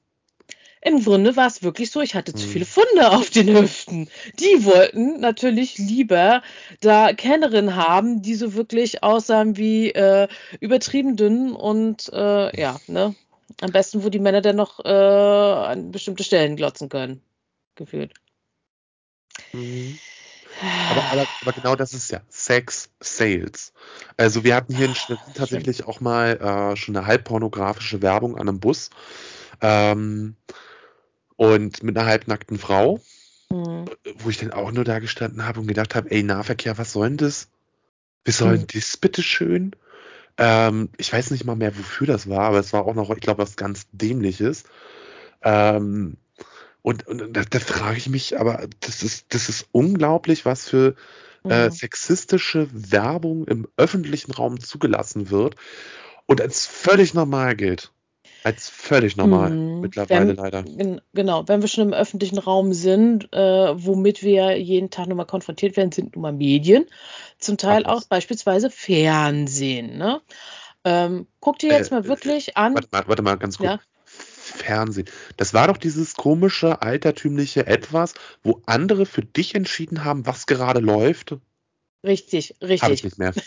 Im 0.82 1.04
Grunde 1.04 1.36
war 1.36 1.48
es 1.48 1.62
wirklich 1.62 1.92
so, 1.92 2.00
ich 2.02 2.16
hatte 2.16 2.34
zu 2.34 2.46
Hm. 2.46 2.52
viele 2.52 2.66
Funde 2.66 3.12
auf 3.12 3.30
den 3.30 3.50
Hüften. 3.50 4.10
Die 4.40 4.64
wollten 4.64 5.20
natürlich 5.20 5.78
lieber 5.78 6.42
da 6.80 7.12
Kennerinnen 7.14 7.76
haben, 7.76 8.22
die 8.22 8.36
so 8.36 8.54
wirklich 8.54 9.04
aussahen 9.04 9.58
wie 9.58 9.92
äh, 9.92 10.28
übertrieben 10.62 11.18
dünn 11.18 11.52
und 11.52 12.10
äh, 12.14 12.60
ja, 12.60 12.80
ne? 12.88 13.16
Am 13.62 13.72
besten, 13.72 14.04
wo 14.04 14.10
die 14.10 14.20
Männer 14.20 14.42
dann 14.42 14.56
noch 14.56 14.80
äh, 14.86 14.88
an 14.88 15.92
bestimmte 15.92 16.24
Stellen 16.24 16.56
glotzen 16.56 16.88
können. 16.88 17.22
Gefühlt. 17.76 18.14
Mhm. 19.52 20.00
Aber, 20.92 21.04
aber, 21.12 21.28
aber 21.42 21.54
genau 21.54 21.76
das 21.76 21.94
ist 21.94 22.12
ja 22.12 22.22
Sex 22.30 22.90
Sales. 23.02 23.74
Also 24.18 24.44
wir 24.44 24.56
hatten 24.56 24.74
hier 24.74 24.86
in 24.86 24.96
Schwerin 24.96 25.20
Stimmt. 25.22 25.38
tatsächlich 25.38 25.86
auch 25.86 26.00
mal 26.00 26.38
äh, 26.38 26.76
schon 26.78 26.96
eine 26.96 27.06
halbpornografische 27.06 28.02
Werbung 28.02 28.36
an 28.36 28.48
einem 28.48 28.60
Bus 28.60 28.90
ähm, 29.62 30.36
und 31.40 31.84
mit 31.84 31.98
einer 31.98 32.06
halbnackten 32.06 32.60
Frau, 32.60 33.00
Hm. 33.52 33.86
wo 34.18 34.30
ich 34.30 34.38
dann 34.40 34.52
auch 34.52 34.74
nur 34.74 34.84
da 34.84 35.00
gestanden 35.00 35.46
habe 35.46 35.62
und 35.62 35.68
gedacht 35.68 35.96
habe, 35.96 36.12
ey 36.12 36.22
Nahverkehr, 36.22 36.78
was 36.78 36.92
soll 36.92 37.08
denn 37.08 37.18
das? 37.18 37.48
Was 38.26 38.40
soll 38.40 38.58
denn 38.58 38.68
Hm. 38.68 38.68
das 38.74 38.98
bitte 38.98 39.24
schön? 39.24 39.76
Ähm, 40.38 40.90
ich 40.98 41.14
weiß 41.14 41.32
nicht 41.32 41.46
mal 41.46 41.56
mehr, 41.56 41.78
wofür 41.78 42.08
das 42.08 42.30
war, 42.30 42.42
aber 42.42 42.60
es 42.60 42.74
war 42.74 42.86
auch 42.86 42.96
noch, 42.96 43.10
ich 43.12 43.22
glaube, 43.22 43.42
was 43.44 43.58
ganz 43.58 43.88
Dämliches. 43.94 44.66
Ähm, 45.44 46.18
und, 46.82 47.08
und 47.08 47.34
da, 47.34 47.44
da 47.44 47.60
frage 47.60 47.98
ich 47.98 48.10
mich, 48.10 48.40
aber 48.40 48.68
das 48.82 49.04
ist, 49.04 49.34
das 49.34 49.50
ist 49.50 49.68
unglaublich, 49.72 50.46
was 50.46 50.70
für 50.70 50.96
äh, 51.48 51.70
Hm. 51.70 51.72
sexistische 51.72 52.70
Werbung 52.74 53.48
im 53.48 53.68
öffentlichen 53.78 54.32
Raum 54.34 54.60
zugelassen 54.60 55.32
wird 55.32 55.56
und 56.28 56.42
als 56.42 56.66
völlig 56.68 57.14
normal 57.14 57.56
gilt. 57.56 57.94
Als 58.44 58.70
völlig 58.70 59.18
normal 59.18 59.52
Mhm. 59.52 59.82
mittlerweile 59.82 60.28
Wenn, 60.28 60.36
leider. 60.36 60.64
gen- 60.64 61.02
genau, 61.14 61.48
wenn 61.48 61.62
wir 61.62 61.68
schon 61.68 61.88
im 61.88 61.94
öffentlichen 61.94 62.38
Raum 62.38 62.74
sind, 62.74 63.32
äh, 63.34 63.38
womit 63.86 64.24
wir 64.24 64.58
jeden 64.58 64.90
Tag 64.90 65.08
nun 65.08 65.18
mal 65.18 65.26
konfrontiert 65.26 65.78
werden, 65.78 65.92
sind 65.92 66.16
nun 66.16 66.22
mal 66.22 66.32
Medien. 66.34 66.86
Zum 67.38 67.58
Teil 67.58 67.84
Ach 67.86 67.98
auch 67.98 68.04
beispielsweise 68.06 68.70
Fernsehen. 68.70 69.98
Ne? 69.98 70.22
Ähm, 70.86 71.28
guck 71.40 71.60
dir 71.60 71.72
Äh, 71.72 71.78
jetzt 71.78 71.92
mal 71.92 72.06
wirklich 72.06 72.56
an. 72.58 72.74
Warte 72.76 72.88
mal, 72.92 73.04
warte 73.08 73.22
mal 73.22 73.36
ganz 73.38 73.58
kurz. 73.58 73.72
Ja, 73.72 73.80
Fernsehen. 74.06 75.08
Das 75.38 75.54
war 75.54 75.68
doch 75.68 75.78
dieses 75.78 76.16
komische, 76.16 76.82
altertümliche 76.82 77.68
Etwas, 77.68 78.14
wo 78.44 78.62
andere 78.66 79.06
für 79.06 79.22
dich 79.22 79.56
entschieden 79.56 80.04
haben, 80.04 80.26
was 80.26 80.48
gerade 80.48 80.80
läuft. 80.80 81.36
Richtig, 82.04 82.56
richtig. 82.62 82.82
Habe 82.84 82.94
ich 82.94 83.04
nicht 83.04 83.18
mehr. 83.18 83.34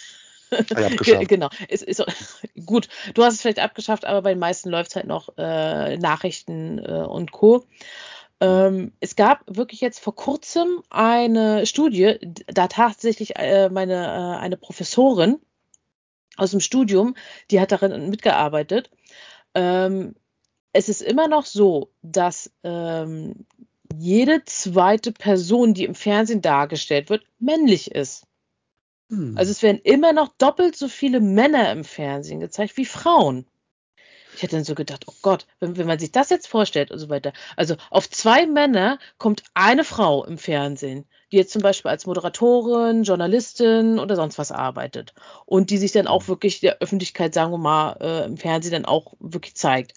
genau. 1.24 1.48
Ist, 1.68 1.82
ist, 1.82 2.04
gut, 2.66 2.88
du 3.14 3.24
hast 3.24 3.34
es 3.34 3.42
vielleicht 3.42 3.60
abgeschafft, 3.60 4.04
aber 4.04 4.22
bei 4.22 4.30
den 4.30 4.38
meisten 4.38 4.70
läuft 4.70 4.90
es 4.90 4.96
halt 4.96 5.06
noch 5.06 5.30
äh, 5.36 5.96
Nachrichten 5.96 6.78
äh, 6.78 7.04
und 7.06 7.32
Co. 7.32 7.64
Ähm, 8.40 8.92
es 8.98 9.14
gab 9.14 9.42
wirklich 9.46 9.80
jetzt 9.80 10.00
vor 10.00 10.16
kurzem 10.16 10.82
eine 10.90 11.64
Studie, 11.64 12.18
da 12.46 12.66
tatsächlich 12.66 13.36
äh, 13.36 13.68
meine, 13.70 13.94
äh, 13.94 14.40
eine 14.40 14.56
Professorin 14.56 15.38
aus 16.36 16.50
dem 16.50 16.60
Studium, 16.60 17.14
die 17.50 17.60
hat 17.60 17.70
darin 17.70 18.10
mitgearbeitet. 18.10 18.90
Ähm, 19.54 20.14
es 20.72 20.88
ist 20.88 21.02
immer 21.02 21.28
noch 21.28 21.44
so, 21.44 21.92
dass 22.02 22.50
ähm, 22.64 23.46
jede 23.96 24.44
zweite 24.44 25.12
Person, 25.12 25.74
die 25.74 25.84
im 25.84 25.94
Fernsehen 25.94 26.42
dargestellt 26.42 27.10
wird, 27.10 27.24
männlich 27.38 27.92
ist. 27.92 28.26
Hm. 29.12 29.36
Also 29.36 29.50
es 29.52 29.62
werden 29.62 29.80
immer 29.84 30.14
noch 30.14 30.28
doppelt 30.38 30.74
so 30.74 30.88
viele 30.88 31.20
Männer 31.20 31.70
im 31.70 31.84
Fernsehen 31.84 32.40
gezeigt 32.40 32.78
wie 32.78 32.86
Frauen. 32.86 33.46
Ich 34.34 34.42
hätte 34.42 34.56
dann 34.56 34.64
so 34.64 34.74
gedacht, 34.74 35.04
oh 35.06 35.14
Gott, 35.20 35.46
wenn, 35.60 35.76
wenn 35.76 35.86
man 35.86 35.98
sich 35.98 36.10
das 36.12 36.30
jetzt 36.30 36.48
vorstellt 36.48 36.90
und 36.90 36.98
so 36.98 37.10
weiter. 37.10 37.34
Also 37.54 37.76
auf 37.90 38.08
zwei 38.08 38.46
Männer 38.46 38.98
kommt 39.18 39.44
eine 39.52 39.84
Frau 39.84 40.24
im 40.24 40.38
Fernsehen, 40.38 41.04
die 41.30 41.36
jetzt 41.36 41.52
zum 41.52 41.60
Beispiel 41.60 41.90
als 41.90 42.06
Moderatorin, 42.06 43.02
Journalistin 43.02 43.98
oder 43.98 44.16
sonst 44.16 44.38
was 44.38 44.50
arbeitet. 44.50 45.12
Und 45.44 45.68
die 45.68 45.76
sich 45.76 45.92
dann 45.92 46.06
auch 46.06 46.28
wirklich 46.28 46.60
der 46.60 46.78
Öffentlichkeit, 46.78 47.34
sagen 47.34 47.52
wir 47.52 47.58
mal, 47.58 47.98
äh, 48.00 48.24
im 48.24 48.38
Fernsehen 48.38 48.72
dann 48.72 48.86
auch 48.86 49.12
wirklich 49.20 49.54
zeigt. 49.56 49.92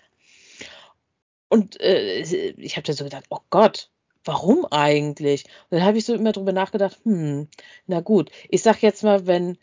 Und 1.48 1.80
äh, 1.80 2.20
ich 2.20 2.76
habe 2.76 2.86
dann 2.86 2.98
so 2.98 3.06
gedacht, 3.06 3.28
oh 3.30 3.40
Gott, 3.50 3.90
warum 4.26 4.66
eigentlich? 4.72 5.46
Und 5.70 5.78
dann 5.78 5.84
habe 5.84 5.98
ich 5.98 6.06
so 6.06 6.14
immer 6.14 6.32
drüber 6.32 6.52
nachgedacht, 6.52 6.98
hm, 7.04 7.48
na 7.88 8.02
gut, 8.02 8.32
ich 8.50 8.62
sag 8.62 8.82
jetzt 8.82 9.04
mal, 9.04 9.28
wenn 9.28 9.58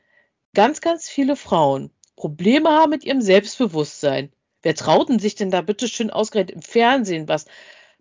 ganz, 0.55 0.81
ganz 0.81 1.09
viele 1.09 1.37
Frauen 1.37 1.91
Probleme 2.17 2.71
haben 2.71 2.91
mit 2.91 3.05
ihrem 3.05 3.21
Selbstbewusstsein, 3.21 4.33
wer 4.63 4.75
traut 4.75 5.09
denn 5.09 5.19
sich 5.19 5.35
denn 5.35 5.51
da 5.51 5.61
bitte 5.61 5.89
schön 5.89 6.11
ausgerechnet 6.11 6.55
im 6.55 6.63
Fernsehen, 6.63 7.29
was 7.29 7.47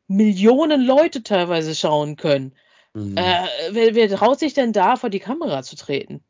Millionen 0.07 0.82
Leute 0.82 1.24
teilweise 1.24 1.76
schauen 1.76 2.16
können? 2.16 2.53
Mhm. 2.93 3.18
Äh, 3.18 3.47
wer, 3.72 3.95
wer 3.95 4.09
traut 4.09 4.39
sich 4.39 4.53
denn 4.53 4.74
da 4.74 4.95
vor 4.95 5.09
die 5.09 5.20
Kamera 5.20 5.64
zu 5.64 5.76
treten, 5.76 6.24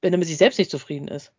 wenn 0.00 0.12
er 0.12 0.18
mit 0.18 0.28
sich 0.28 0.38
selbst 0.38 0.58
nicht 0.58 0.70
zufrieden 0.70 1.08
ist? 1.08 1.32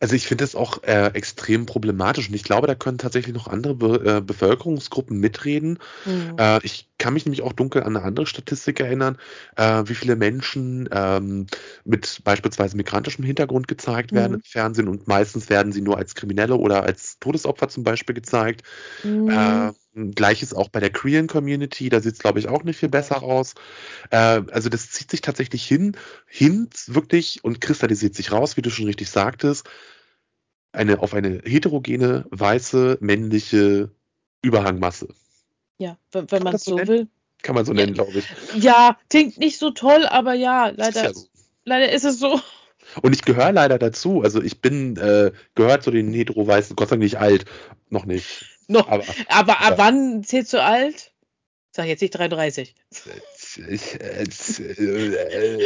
Also 0.00 0.14
ich 0.14 0.28
finde 0.28 0.44
das 0.44 0.54
auch 0.54 0.82
äh, 0.84 1.08
extrem 1.14 1.66
problematisch 1.66 2.28
und 2.28 2.34
ich 2.34 2.44
glaube, 2.44 2.68
da 2.68 2.76
können 2.76 2.98
tatsächlich 2.98 3.34
noch 3.34 3.48
andere 3.48 3.74
Be 3.74 4.18
äh, 4.18 4.20
Bevölkerungsgruppen 4.20 5.18
mitreden. 5.18 5.80
Mhm. 6.04 6.36
Äh, 6.38 6.60
ich 6.64 6.87
kann 6.98 7.14
mich 7.14 7.24
nämlich 7.24 7.42
auch 7.42 7.52
dunkel 7.52 7.82
an 7.82 7.96
eine 7.96 8.04
andere 8.04 8.26
Statistik 8.26 8.80
erinnern, 8.80 9.18
äh, 9.56 9.84
wie 9.86 9.94
viele 9.94 10.16
Menschen 10.16 10.88
ähm, 10.92 11.46
mit 11.84 12.20
beispielsweise 12.24 12.76
migrantischem 12.76 13.24
Hintergrund 13.24 13.68
gezeigt 13.68 14.12
werden 14.12 14.32
mhm. 14.32 14.38
im 14.38 14.42
Fernsehen 14.42 14.88
und 14.88 15.06
meistens 15.06 15.48
werden 15.48 15.72
sie 15.72 15.80
nur 15.80 15.96
als 15.96 16.14
Kriminelle 16.14 16.56
oder 16.56 16.82
als 16.82 17.18
Todesopfer 17.20 17.68
zum 17.68 17.84
Beispiel 17.84 18.14
gezeigt. 18.14 18.62
Mhm. 19.04 19.28
Äh, 19.30 19.72
Gleiches 20.14 20.54
auch 20.54 20.68
bei 20.68 20.80
der 20.80 20.92
Korean 20.92 21.26
Community, 21.26 21.88
da 21.88 22.00
sieht 22.00 22.14
es, 22.14 22.18
glaube 22.20 22.38
ich, 22.38 22.48
auch 22.48 22.62
nicht 22.62 22.78
viel 22.78 22.88
besser 22.88 23.22
aus. 23.22 23.54
Äh, 24.10 24.42
also 24.50 24.68
das 24.68 24.90
zieht 24.90 25.10
sich 25.10 25.20
tatsächlich 25.20 25.64
hin, 25.64 25.96
hin 26.26 26.68
wirklich 26.86 27.42
und 27.42 27.60
kristallisiert 27.60 28.14
sich 28.14 28.32
raus, 28.32 28.56
wie 28.56 28.62
du 28.62 28.70
schon 28.70 28.86
richtig 28.86 29.10
sagtest, 29.10 29.68
eine, 30.72 31.00
auf 31.00 31.14
eine 31.14 31.40
heterogene, 31.44 32.26
weiße, 32.30 32.98
männliche 33.00 33.90
Überhangmasse. 34.42 35.08
Ja, 35.78 35.96
wenn, 36.12 36.30
wenn 36.30 36.42
man 36.42 36.54
es 36.54 36.64
so 36.64 36.74
nennen? 36.74 36.88
will. 36.88 37.08
Kann 37.42 37.54
man 37.54 37.64
so 37.64 37.72
nennen, 37.72 37.94
ja, 37.94 38.02
glaube 38.02 38.18
ich. 38.18 38.26
Ja, 38.62 38.98
klingt 39.08 39.38
nicht 39.38 39.58
so 39.58 39.70
toll, 39.70 40.06
aber 40.06 40.34
ja, 40.34 40.68
leider, 40.68 40.88
ist, 40.88 40.96
ja 40.96 41.14
so. 41.14 41.26
leider 41.64 41.92
ist 41.92 42.04
es 42.04 42.18
so. 42.18 42.40
Und 43.02 43.14
ich 43.14 43.22
gehöre 43.22 43.52
leider 43.52 43.78
dazu. 43.78 44.22
Also 44.22 44.42
ich 44.42 44.60
bin, 44.60 44.96
äh, 44.96 45.30
gehört 45.54 45.84
zu 45.84 45.90
den 45.90 46.12
hetero-weißen, 46.12 46.74
Gott 46.74 46.88
sei 46.88 46.94
Dank 46.94 47.02
nicht 47.02 47.18
alt. 47.18 47.44
Noch 47.90 48.06
nicht. 48.06 48.58
Noch. 48.66 48.88
Aber, 48.88 49.04
aber 49.28 49.60
ab 49.60 49.74
wann 49.76 50.24
zählst 50.24 50.52
du 50.52 50.62
alt? 50.62 51.12
Sag 51.70 51.86
jetzt 51.86 52.00
nicht 52.00 52.10
33. 52.10 52.74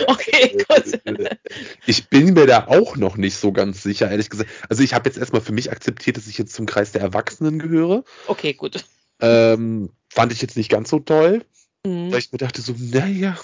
okay, 0.09 0.59
gut. 0.69 1.01
Ich 1.87 2.09
bin 2.09 2.35
mir 2.35 2.47
da 2.47 2.67
auch 2.67 2.97
noch 2.97 3.17
nicht 3.17 3.37
so 3.37 3.53
ganz 3.53 3.83
sicher, 3.83 4.11
ehrlich 4.11 4.29
gesagt. 4.29 4.51
Also 4.69 4.83
ich 4.83 4.95
habe 4.95 5.09
jetzt 5.09 5.19
erstmal 5.19 5.41
für 5.41 5.53
mich 5.53 5.71
akzeptiert, 5.71 6.17
dass 6.17 6.27
ich 6.27 6.37
jetzt 6.39 6.55
zum 6.55 6.67
Kreis 6.67 6.93
der 6.93 7.01
Erwachsenen 7.01 7.59
gehöre. 7.59 8.05
Okay, 8.27 8.53
gut. 8.53 8.85
Ähm, 9.21 9.91
fand 10.13 10.33
ich 10.33 10.43
jetzt 10.43 10.57
nicht 10.57 10.71
ganz 10.71 10.91
so 10.91 10.99
toll. 10.99 11.45
Mhm. 11.85 12.13
Weil 12.13 12.19
ich 12.19 12.33
mir 12.33 12.39
dachte 12.39 12.63
so, 12.63 12.75
naja, 12.79 13.37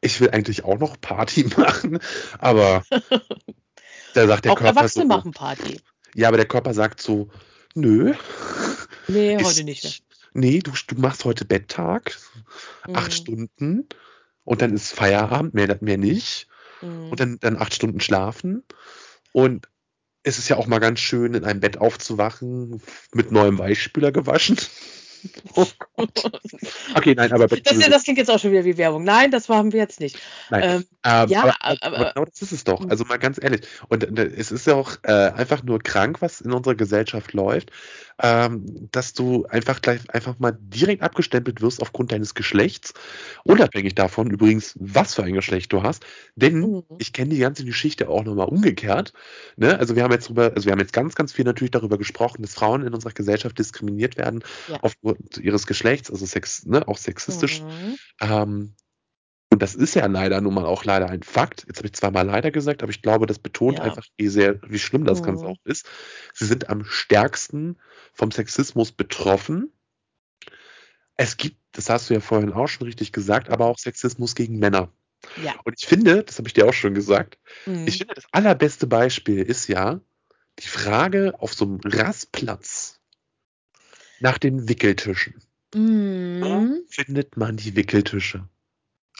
ich 0.00 0.20
will 0.20 0.30
eigentlich 0.30 0.64
auch 0.64 0.78
noch 0.78 1.00
Party 1.00 1.44
machen, 1.56 1.98
aber 2.38 2.84
da 4.14 4.26
sagt 4.26 4.44
der 4.44 4.52
auch 4.52 4.58
Körper 4.58 4.80
Erwachsene 4.80 5.04
so, 5.04 5.08
machen 5.08 5.32
Party. 5.32 5.80
Ja, 6.14 6.28
aber 6.28 6.36
der 6.36 6.46
Körper 6.46 6.74
sagt 6.74 7.00
so, 7.00 7.28
nö. 7.74 8.14
Nee, 9.08 9.38
heute 9.42 9.64
nicht 9.64 9.84
mehr. 9.84 9.92
Nee, 10.34 10.58
du, 10.58 10.72
du 10.86 11.00
machst 11.00 11.24
heute 11.24 11.46
Betttag, 11.46 12.16
mhm. 12.86 12.96
acht 12.96 13.12
Stunden 13.14 13.88
und 14.44 14.62
dann 14.62 14.74
ist 14.74 14.92
Feierabend, 14.92 15.54
mehr, 15.54 15.78
mehr 15.80 15.98
nicht. 15.98 16.46
Mhm. 16.82 17.10
Und 17.10 17.20
dann, 17.20 17.38
dann 17.40 17.56
acht 17.56 17.74
Stunden 17.74 18.00
schlafen. 18.00 18.62
Und 19.32 19.68
es 20.22 20.38
ist 20.38 20.48
ja 20.48 20.56
auch 20.56 20.66
mal 20.66 20.78
ganz 20.78 21.00
schön, 21.00 21.34
in 21.34 21.44
einem 21.44 21.60
Bett 21.60 21.78
aufzuwachen, 21.78 22.82
mit 23.12 23.32
neuem 23.32 23.58
Weichspüler 23.58 24.12
gewaschen. 24.12 24.58
Oh 25.54 25.66
Gott. 25.96 26.10
Okay, 26.94 27.14
nein, 27.14 27.32
aber 27.32 27.46
das, 27.48 27.60
das, 27.62 28.04
klingt 28.04 28.18
jetzt 28.18 28.30
auch 28.30 28.38
schon 28.38 28.52
wieder 28.52 28.64
wie 28.64 28.76
Werbung. 28.76 29.04
Nein, 29.04 29.30
das 29.30 29.48
haben 29.48 29.72
wir 29.72 29.80
jetzt 29.80 30.00
nicht. 30.00 30.18
Nein. 30.50 30.62
Ähm, 30.62 30.84
ähm, 31.04 31.28
ja, 31.28 31.42
aber, 31.42 31.54
aber, 31.60 31.82
aber, 31.82 32.12
genau 32.12 32.26
das 32.26 32.42
ist 32.42 32.52
es 32.52 32.64
doch. 32.64 32.80
Hm. 32.80 32.90
Also 32.90 33.04
mal 33.04 33.18
ganz 33.18 33.38
ehrlich. 33.42 33.62
Und 33.88 34.18
äh, 34.18 34.24
es 34.24 34.50
ist 34.52 34.66
ja 34.66 34.74
auch 34.74 34.96
äh, 35.02 35.12
einfach 35.12 35.62
nur 35.62 35.78
krank, 35.78 36.20
was 36.20 36.40
in 36.40 36.52
unserer 36.52 36.74
Gesellschaft 36.74 37.32
läuft 37.32 37.70
ähm, 38.22 38.88
dass 38.92 39.12
du 39.12 39.44
einfach 39.46 39.82
gleich 39.82 40.00
einfach 40.08 40.38
mal 40.38 40.56
direkt 40.58 41.02
abgestempelt 41.02 41.60
wirst 41.60 41.82
aufgrund 41.82 42.12
deines 42.12 42.34
Geschlechts, 42.34 42.94
unabhängig 43.44 43.94
davon 43.94 44.30
übrigens, 44.30 44.74
was 44.78 45.14
für 45.14 45.24
ein 45.24 45.34
Geschlecht 45.34 45.72
du 45.72 45.82
hast. 45.82 46.04
Denn 46.34 46.60
mhm. 46.60 46.82
ich 46.98 47.12
kenne 47.12 47.30
die 47.30 47.40
ganze 47.40 47.64
Geschichte 47.64 48.08
auch 48.08 48.24
nochmal 48.24 48.48
umgekehrt. 48.48 49.12
Ne? 49.56 49.78
Also 49.78 49.96
wir 49.96 50.02
haben 50.02 50.12
jetzt 50.12 50.28
drüber, 50.28 50.52
also 50.54 50.64
wir 50.66 50.72
haben 50.72 50.80
jetzt 50.80 50.92
ganz, 50.92 51.14
ganz 51.14 51.32
viel 51.32 51.44
natürlich 51.44 51.72
darüber 51.72 51.98
gesprochen, 51.98 52.42
dass 52.42 52.54
Frauen 52.54 52.86
in 52.86 52.94
unserer 52.94 53.12
Gesellschaft 53.12 53.58
diskriminiert 53.58 54.16
werden 54.16 54.42
ja. 54.68 54.78
aufgrund 54.80 55.05
ihres 55.40 55.66
Geschlechts, 55.66 56.10
also 56.10 56.26
sex, 56.26 56.66
ne, 56.66 56.86
auch 56.88 56.98
sexistisch. 56.98 57.62
Mhm. 57.62 57.96
Ähm, 58.20 58.74
und 59.50 59.62
das 59.62 59.74
ist 59.74 59.94
ja 59.94 60.06
leider 60.06 60.40
nun 60.40 60.54
mal 60.54 60.66
auch 60.66 60.84
leider 60.84 61.08
ein 61.08 61.22
Fakt. 61.22 61.64
Jetzt 61.68 61.78
habe 61.78 61.86
ich 61.86 61.94
zweimal 61.94 62.26
leider 62.26 62.50
gesagt, 62.50 62.82
aber 62.82 62.90
ich 62.90 63.00
glaube, 63.00 63.26
das 63.26 63.38
betont 63.38 63.78
ja. 63.78 63.84
einfach, 63.84 64.04
wie 64.16 64.28
sehr, 64.28 64.60
wie 64.68 64.78
schlimm 64.78 65.04
das 65.04 65.20
mhm. 65.20 65.26
Ganze 65.26 65.46
auch 65.46 65.58
ist. 65.64 65.88
Sie 66.34 66.46
sind 66.46 66.68
am 66.68 66.84
stärksten 66.84 67.78
vom 68.12 68.30
Sexismus 68.30 68.92
betroffen. 68.92 69.72
Es 71.16 71.36
gibt, 71.36 71.56
das 71.72 71.88
hast 71.88 72.10
du 72.10 72.14
ja 72.14 72.20
vorhin 72.20 72.52
auch 72.52 72.66
schon 72.66 72.86
richtig 72.86 73.12
gesagt, 73.12 73.48
aber 73.48 73.66
auch 73.66 73.78
Sexismus 73.78 74.34
gegen 74.34 74.58
Männer. 74.58 74.92
Ja. 75.42 75.54
Und 75.64 75.74
ich 75.78 75.86
finde, 75.86 76.24
das 76.24 76.38
habe 76.38 76.48
ich 76.48 76.54
dir 76.54 76.66
auch 76.68 76.74
schon 76.74 76.94
gesagt, 76.94 77.38
mhm. 77.66 77.86
ich 77.86 77.98
finde, 77.98 78.14
das 78.14 78.26
allerbeste 78.32 78.86
Beispiel 78.86 79.42
ist 79.42 79.68
ja 79.68 80.00
die 80.58 80.68
Frage 80.68 81.34
auf 81.38 81.54
so 81.54 81.64
einem 81.64 81.80
Rastplatz 81.84 82.95
nach 84.20 84.38
den 84.38 84.68
Wickeltischen. 84.68 85.34
Mhm. 85.74 86.40
Wo 86.42 86.76
findet 86.88 87.36
man 87.36 87.56
die 87.56 87.76
Wickeltische? 87.76 88.48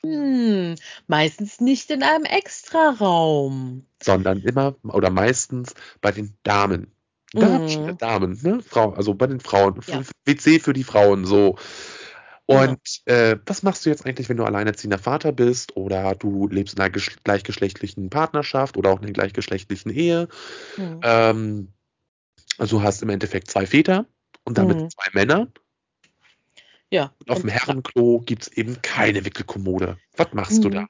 Hm, 0.03 0.76
meistens 1.07 1.61
nicht 1.61 1.90
in 1.90 2.03
einem 2.03 2.24
Extraraum. 2.24 3.86
Sondern 4.03 4.40
immer 4.40 4.76
oder 4.84 5.11
meistens 5.11 5.74
bei 6.01 6.12
den 6.12 6.36
Damen. 6.42 6.92
Da 7.32 7.59
mhm. 7.59 7.99
Damen, 7.99 8.38
ne? 8.42 8.61
Frau, 8.62 8.92
also 8.92 9.14
bei 9.14 9.26
den 9.26 9.40
Frauen. 9.40 9.80
Ja. 9.86 10.03
WC 10.24 10.61
für 10.61 10.72
die 10.72 10.84
Frauen, 10.84 11.24
so. 11.24 11.57
Und 12.47 13.03
ja. 13.09 13.14
äh, 13.14 13.38
was 13.44 13.64
machst 13.64 13.84
du 13.84 13.90
jetzt 13.90 14.07
eigentlich, 14.07 14.28
wenn 14.28 14.36
du 14.36 14.44
alleinerziehender 14.44 14.99
Vater 14.99 15.32
bist 15.32 15.76
oder 15.76 16.14
du 16.14 16.47
lebst 16.47 16.76
in 16.76 16.80
einer 16.80 16.94
gleichgeschlechtlichen 17.24 18.09
Partnerschaft 18.09 18.76
oder 18.76 18.90
auch 18.90 18.99
in 18.99 19.05
einer 19.05 19.12
gleichgeschlechtlichen 19.12 19.90
Ehe? 19.90 20.28
Mhm. 20.76 21.01
Ähm, 21.03 21.72
also 22.59 22.82
hast 22.82 23.03
im 23.03 23.09
Endeffekt 23.09 23.51
zwei 23.51 23.66
Väter 23.66 24.07
und 24.47 24.57
damit 24.57 24.78
mhm. 24.78 24.90
zwei 24.90 25.11
Männer. 25.12 25.49
Ja. 26.90 27.12
Und 27.18 27.30
auf 27.30 27.40
dem 27.40 27.51
Herrenklo 27.51 28.22
gibt 28.24 28.42
es 28.42 28.49
eben 28.49 28.80
keine 28.80 29.24
Wickelkommode. 29.24 29.99
Was 30.16 30.32
machst 30.32 30.64
du 30.64 30.70
da? 30.70 30.82
Mhm. 30.82 30.88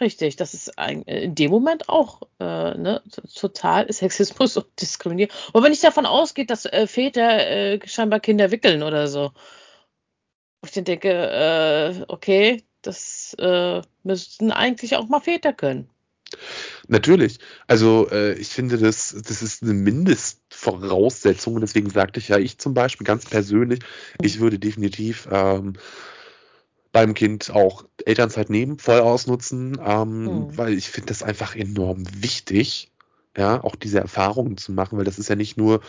Richtig, 0.00 0.36
das 0.36 0.52
ist 0.52 0.78
ein, 0.78 1.02
in 1.02 1.34
dem 1.34 1.50
Moment 1.50 1.88
auch 1.88 2.22
äh, 2.38 2.44
ne, 2.44 3.02
total 3.34 3.90
Sexismus 3.90 4.56
und 4.56 4.66
Diskriminierung. 4.80 5.34
Und 5.52 5.62
wenn 5.62 5.72
ich 5.72 5.80
davon 5.80 6.04
ausgehe, 6.04 6.44
dass 6.46 6.66
äh, 6.66 6.86
Väter 6.86 7.46
äh, 7.48 7.80
scheinbar 7.86 8.20
Kinder 8.20 8.50
wickeln 8.50 8.82
oder 8.82 9.08
so, 9.08 9.32
ich 10.64 10.72
dann 10.72 10.84
denke, 10.84 11.10
äh, 11.10 12.04
okay, 12.08 12.64
das 12.82 13.34
äh, 13.38 13.82
müssten 14.02 14.52
eigentlich 14.52 14.96
auch 14.96 15.08
mal 15.08 15.20
Väter 15.20 15.52
können. 15.52 15.88
Natürlich. 16.88 17.38
Also 17.66 18.08
äh, 18.10 18.34
ich 18.34 18.48
finde, 18.48 18.78
das, 18.78 19.14
das 19.26 19.42
ist 19.42 19.62
eine 19.62 19.74
Mindestvoraussetzung. 19.74 21.60
Deswegen 21.60 21.90
sagte 21.90 22.20
ich 22.20 22.28
ja, 22.28 22.38
ich 22.38 22.58
zum 22.58 22.74
Beispiel 22.74 23.06
ganz 23.06 23.24
persönlich, 23.26 23.80
ich 24.22 24.40
würde 24.40 24.58
definitiv 24.58 25.28
ähm, 25.30 25.74
beim 26.92 27.14
Kind 27.14 27.50
auch 27.50 27.84
Elternzeit 28.04 28.48
nehmen, 28.50 28.78
voll 28.78 29.00
ausnutzen, 29.00 29.78
ähm, 29.84 30.24
Mhm. 30.24 30.56
weil 30.56 30.72
ich 30.74 30.88
finde 30.88 31.08
das 31.08 31.22
einfach 31.22 31.54
enorm 31.54 32.04
wichtig, 32.22 32.90
ja, 33.36 33.62
auch 33.62 33.76
diese 33.76 33.98
Erfahrungen 34.00 34.56
zu 34.56 34.72
machen, 34.72 34.96
weil 34.96 35.04
das 35.04 35.18
ist 35.18 35.28
ja 35.28 35.36
nicht 35.36 35.58
nur 35.58 35.80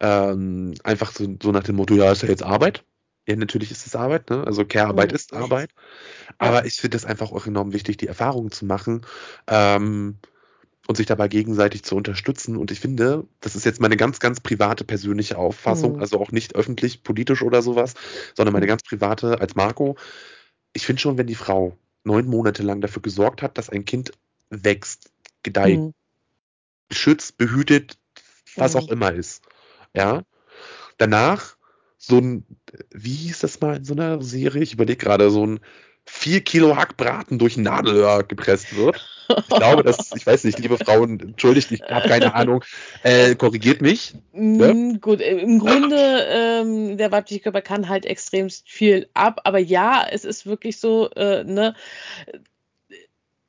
ähm, 0.00 0.74
einfach 0.82 1.12
so, 1.12 1.36
so 1.40 1.52
nach 1.52 1.62
dem 1.62 1.76
Motto, 1.76 1.94
ja, 1.94 2.10
ist 2.10 2.22
ja 2.22 2.28
jetzt 2.28 2.42
Arbeit. 2.42 2.84
Ja, 3.28 3.36
natürlich 3.36 3.70
ist 3.70 3.86
es 3.86 3.94
Arbeit, 3.94 4.30
ne? 4.30 4.42
Also 4.46 4.64
Care-Arbeit 4.64 5.10
Mhm. 5.10 5.16
ist 5.16 5.34
Arbeit. 5.34 5.70
Aber 6.38 6.64
ich 6.64 6.80
finde 6.80 6.96
es 6.96 7.04
einfach 7.04 7.30
auch 7.30 7.46
enorm 7.46 7.74
wichtig, 7.74 7.98
die 7.98 8.06
Erfahrungen 8.06 8.50
zu 8.50 8.64
machen 8.64 9.02
ähm, 9.48 10.16
und 10.86 10.96
sich 10.96 11.06
dabei 11.06 11.28
gegenseitig 11.28 11.82
zu 11.84 11.94
unterstützen. 11.94 12.56
Und 12.56 12.70
ich 12.70 12.80
finde, 12.80 13.26
das 13.40 13.54
ist 13.54 13.66
jetzt 13.66 13.82
meine 13.82 13.98
ganz, 13.98 14.18
ganz 14.18 14.40
private, 14.40 14.84
persönliche 14.84 15.36
Auffassung, 15.36 15.96
Mhm. 15.96 16.00
also 16.00 16.18
auch 16.18 16.32
nicht 16.32 16.54
öffentlich, 16.54 17.02
politisch 17.02 17.42
oder 17.42 17.60
sowas, 17.60 17.92
sondern 18.34 18.54
meine 18.54 18.64
Mhm. 18.64 18.70
ganz 18.70 18.82
private 18.82 19.40
als 19.42 19.54
Marco. 19.54 19.96
Ich 20.72 20.86
finde 20.86 21.02
schon, 21.02 21.18
wenn 21.18 21.26
die 21.26 21.34
Frau 21.34 21.76
neun 22.04 22.26
Monate 22.26 22.62
lang 22.62 22.80
dafür 22.80 23.02
gesorgt 23.02 23.42
hat, 23.42 23.58
dass 23.58 23.68
ein 23.68 23.84
Kind 23.84 24.12
wächst, 24.48 25.12
gedeiht, 25.42 25.80
Mhm. 25.80 25.92
beschützt, 26.88 27.36
behütet, 27.36 27.98
was 28.56 28.74
Mhm. 28.74 28.80
auch 28.80 28.88
immer 28.88 29.12
ist, 29.12 29.44
ja, 29.94 30.22
danach 30.96 31.57
so 31.98 32.18
ein, 32.18 32.44
wie 32.90 33.14
hieß 33.14 33.40
das 33.40 33.60
mal 33.60 33.76
in 33.76 33.84
so 33.84 33.94
einer 33.94 34.22
Serie? 34.22 34.62
Ich 34.62 34.72
überlege 34.72 35.04
gerade, 35.04 35.30
so 35.30 35.46
ein 35.46 35.60
4 36.06 36.40
Kilo 36.40 36.76
Hackbraten 36.76 37.38
durch 37.38 37.56
ein 37.56 37.64
Nadelöhr 37.64 38.22
gepresst 38.22 38.74
wird. 38.76 39.04
Ich 39.28 39.48
glaube, 39.48 39.82
das, 39.82 40.10
ich 40.16 40.26
weiß 40.26 40.44
nicht, 40.44 40.58
liebe 40.58 40.78
Frauen, 40.78 41.20
entschuldigt, 41.20 41.70
ich 41.70 41.82
habe 41.82 42.08
keine 42.08 42.34
Ahnung, 42.34 42.64
äh, 43.02 43.34
korrigiert 43.34 43.82
mich. 43.82 44.14
Ne? 44.32 44.72
Mm, 44.72 45.00
Gut, 45.02 45.20
äh, 45.20 45.36
im 45.38 45.58
Grunde, 45.58 46.26
ähm, 46.30 46.96
der 46.96 47.12
weibliche 47.12 47.40
Körper 47.40 47.60
kann 47.60 47.90
halt 47.90 48.06
extremst 48.06 48.66
viel 48.70 49.06
ab, 49.12 49.40
aber 49.44 49.58
ja, 49.58 50.06
es 50.10 50.24
ist 50.24 50.46
wirklich 50.46 50.80
so, 50.80 51.10
äh, 51.10 51.44
ne, 51.44 51.74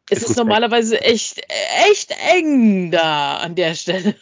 es 0.09 0.23
Ist 0.23 0.31
ist 0.31 0.37
normalerweise 0.37 0.99
echt, 1.01 1.41
echt 1.89 2.13
eng 2.33 2.91
da 2.91 3.37
an 3.37 3.55
der 3.55 3.75
Stelle. 3.75 4.15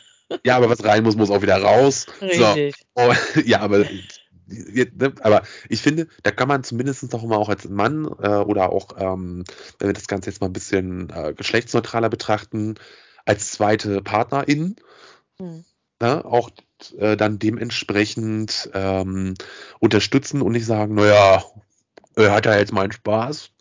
Ja, 0.46 0.58
aber 0.58 0.70
was 0.70 0.84
rein 0.84 1.04
muss, 1.04 1.16
muss 1.16 1.32
auch 1.32 1.42
wieder 1.42 1.62
raus. 1.62 2.06
Richtig. 2.22 2.76
So. 2.76 2.84
Oh, 2.96 3.14
ja, 3.46 3.62
aber, 3.62 3.86
aber 5.22 5.44
ich 5.70 5.82
finde, 5.82 6.08
da 6.24 6.32
kann 6.32 6.48
man 6.48 6.64
zumindest 6.64 7.12
noch 7.12 7.24
mal 7.24 7.38
auch 7.38 7.50
als 7.50 7.68
Mann 7.68 8.06
äh, 8.22 8.30
oder 8.30 8.72
auch, 8.72 8.90
ähm, 8.98 9.44
wenn 9.80 9.90
wir 9.90 9.94
das 9.94 10.08
Ganze 10.08 10.30
jetzt 10.30 10.42
mal 10.42 10.48
ein 10.48 10.54
bisschen 10.54 11.10
äh, 11.10 11.34
geschlechtsneutraler 11.34 12.10
betrachten, 12.10 12.76
als 13.26 13.52
zweite 13.52 14.02
Partnerin 14.02 14.78
Hm. 15.40 15.64
ne, 16.02 16.26
auch 16.26 16.50
äh, 16.98 17.16
dann 17.16 17.40
dementsprechend 17.40 18.70
ähm, 18.74 19.36
unterstützen 19.80 20.42
und 20.42 20.54
nicht 20.54 20.66
sagen, 20.66 20.96
naja, 20.96 21.44
er 22.16 22.32
hat 22.32 22.46
ja 22.46 22.58
jetzt 22.58 22.74
meinen 22.74 22.92
Spaß. 22.92 23.52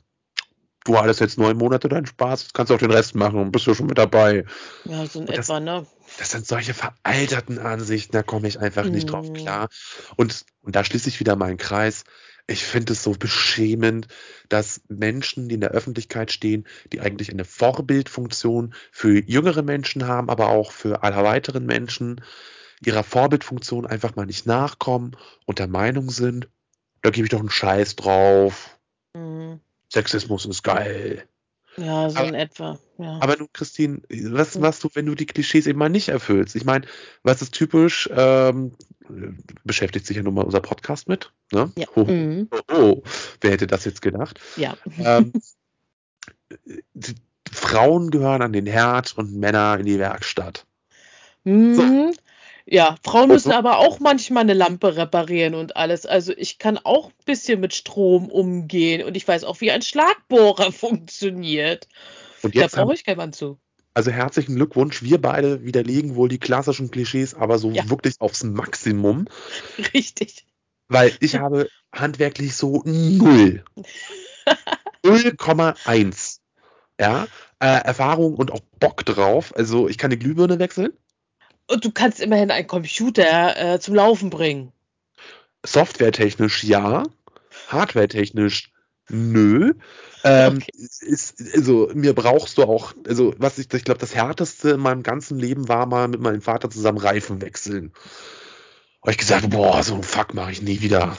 Du 0.84 0.96
hattest 0.96 1.20
jetzt 1.20 1.36
neun 1.36 1.56
Monate 1.56 1.88
deinen 1.88 2.06
Spaß, 2.06 2.52
kannst 2.52 2.70
du 2.70 2.74
auch 2.74 2.78
den 2.78 2.92
Rest 2.92 3.14
machen 3.14 3.40
und 3.40 3.50
bist 3.50 3.66
du 3.66 3.74
schon 3.74 3.86
mit 3.86 3.98
dabei. 3.98 4.44
Ja, 4.84 5.04
so 5.06 5.20
in 5.20 5.28
etwa, 5.28 5.60
ne? 5.60 5.86
Das 6.18 6.30
sind 6.30 6.46
solche 6.46 6.72
veralterten 6.74 7.58
Ansichten, 7.58 8.12
da 8.12 8.22
komme 8.22 8.48
ich 8.48 8.58
einfach 8.58 8.84
nicht 8.86 9.10
drauf 9.10 9.28
Mm. 9.30 9.34
klar. 9.34 9.68
Und, 10.16 10.44
und 10.62 10.74
da 10.76 10.82
schließe 10.84 11.08
ich 11.08 11.20
wieder 11.20 11.36
meinen 11.36 11.58
Kreis. 11.58 12.04
Ich 12.46 12.64
finde 12.64 12.92
es 12.92 13.02
so 13.02 13.10
beschämend, 13.12 14.06
dass 14.48 14.80
Menschen, 14.88 15.48
die 15.48 15.56
in 15.56 15.60
der 15.60 15.72
Öffentlichkeit 15.72 16.30
stehen, 16.32 16.66
die 16.92 17.00
eigentlich 17.00 17.30
eine 17.30 17.44
Vorbildfunktion 17.44 18.74
für 18.92 19.18
jüngere 19.18 19.62
Menschen 19.62 20.06
haben, 20.06 20.30
aber 20.30 20.48
auch 20.48 20.70
für 20.72 21.02
alle 21.02 21.22
weiteren 21.24 21.66
Menschen, 21.66 22.22
ihrer 22.84 23.02
Vorbildfunktion 23.02 23.84
einfach 23.86 24.14
mal 24.16 24.26
nicht 24.26 24.46
nachkommen 24.46 25.16
und 25.44 25.58
der 25.58 25.66
Meinung 25.68 26.10
sind, 26.10 26.48
da 27.02 27.10
gebe 27.10 27.26
ich 27.26 27.30
doch 27.30 27.40
einen 27.40 27.50
Scheiß 27.50 27.96
drauf. 27.96 28.78
Mhm. 29.14 29.60
Sexismus 29.92 30.46
ist 30.46 30.62
geil. 30.62 31.26
Ja, 31.76 32.08
so 32.10 32.18
Aber- 32.18 32.28
in 32.28 32.34
etwa, 32.34 32.78
ja. 32.98 33.18
Aber 33.20 33.36
du, 33.36 33.46
Christine, 33.52 34.00
was 34.08 34.54
Hm. 34.54 34.62
machst 34.62 34.82
du, 34.84 34.88
wenn 34.94 35.06
du 35.06 35.14
die 35.14 35.26
Klischees 35.26 35.66
eben 35.66 35.78
mal 35.78 35.88
nicht 35.88 36.08
erfüllst? 36.08 36.56
Ich 36.56 36.64
meine, 36.64 36.86
was 37.22 37.42
ist 37.42 37.52
typisch? 37.52 38.08
Ähm, 38.14 38.72
beschäftigt 39.64 40.06
sich 40.06 40.16
ja 40.16 40.22
nun 40.22 40.34
mal 40.34 40.44
unser 40.44 40.60
Podcast 40.60 41.08
mit. 41.08 41.32
Ne? 41.52 41.70
Ja. 41.76 41.86
Oh, 41.94 42.04
Mhm. 42.04 42.48
oh, 42.50 42.72
oh, 42.74 43.02
wer 43.40 43.50
hätte 43.52 43.66
das 43.66 43.84
jetzt 43.84 44.02
gedacht? 44.02 44.40
Ja. 44.56 44.76
Ähm, 44.98 45.32
Frauen 47.52 48.10
gehören 48.10 48.42
an 48.42 48.52
den 48.52 48.66
Herd 48.66 49.16
und 49.16 49.34
Männer 49.34 49.78
in 49.78 49.86
die 49.86 49.98
Werkstatt. 49.98 50.66
Mhm. 51.44 52.12
Ja, 52.68 52.96
Frauen 53.04 53.28
müssen 53.28 53.50
so. 53.52 53.56
aber 53.56 53.78
auch 53.78 54.00
manchmal 54.00 54.40
eine 54.42 54.54
Lampe 54.54 54.96
reparieren 54.96 55.54
und 55.54 55.76
alles. 55.76 56.04
Also 56.04 56.32
ich 56.36 56.58
kann 56.58 56.78
auch 56.78 57.06
ein 57.10 57.24
bisschen 57.24 57.60
mit 57.60 57.74
Strom 57.74 58.28
umgehen 58.28 59.06
und 59.06 59.16
ich 59.16 59.26
weiß 59.28 59.44
auch, 59.44 59.60
wie 59.60 59.70
ein 59.70 59.82
Schlagbohrer 59.82 60.72
funktioniert. 60.72 61.86
Und 62.46 62.56
Da 62.56 62.60
jetzt 62.62 62.76
haben, 62.76 62.86
brauche 62.86 62.94
ich 62.94 63.04
keinen 63.04 63.18
Mann 63.18 63.32
zu. 63.32 63.58
also 63.94 64.10
herzlichen 64.10 64.56
Glückwunsch, 64.56 65.02
wir 65.02 65.20
beide 65.20 65.64
widerlegen 65.64 66.14
wohl 66.16 66.28
die 66.28 66.38
klassischen 66.38 66.90
Klischees, 66.90 67.34
aber 67.34 67.58
so 67.58 67.70
Ja. 67.70 67.88
wirklich 67.88 68.14
aufs 68.20 68.44
Maximum, 68.44 69.26
Richtig. 69.94 70.46
weil 70.88 71.12
ich 71.20 71.36
habe 71.36 71.68
handwerklich 71.94 72.54
so 72.56 72.82
null 72.84 73.64
0,1. 75.04 76.40
Ja, 77.00 77.26
äh, 77.60 77.66
Erfahrung 77.66 78.36
und 78.36 78.50
auch 78.52 78.60
Bock 78.80 79.04
drauf. 79.04 79.54
Also 79.56 79.88
ich 79.88 79.98
kann 79.98 80.10
die 80.10 80.18
Glühbirne 80.18 80.58
wechseln. 80.58 80.92
Und 81.68 81.84
du 81.84 81.90
kannst 81.90 82.20
immerhin 82.20 82.50
einen 82.50 82.66
Computer 82.66 83.74
äh, 83.74 83.80
zum 83.80 83.94
Laufen 83.94 84.30
bringen. 84.30 84.72
Softwaretechnisch 85.64 86.64
ja. 86.64 87.02
Hardwaretechnisch 87.68 88.72
nö. 89.10 89.72
Ähm, 90.24 90.56
Okay. 90.56 90.72
ist, 90.76 91.42
also 91.54 91.90
mir 91.94 92.14
brauchst 92.14 92.58
du 92.58 92.64
auch, 92.64 92.94
also 93.06 93.34
was 93.38 93.58
ich, 93.58 93.72
ich 93.72 93.84
glaube, 93.84 94.00
das 94.00 94.14
härteste 94.14 94.70
in 94.70 94.80
meinem 94.80 95.02
ganzen 95.02 95.38
Leben 95.38 95.68
war 95.68 95.86
mal 95.86 96.08
mit 96.08 96.20
meinem 96.20 96.42
Vater 96.42 96.70
zusammen 96.70 96.98
Reifen 96.98 97.40
wechseln. 97.40 97.92
Habe 99.02 99.12
ich 99.12 99.18
gesagt, 99.18 99.50
boah, 99.50 99.82
so 99.82 99.94
ein 99.94 100.02
Fuck 100.02 100.34
mache 100.34 100.50
ich 100.50 100.62
nie 100.62 100.80
wieder. 100.80 101.16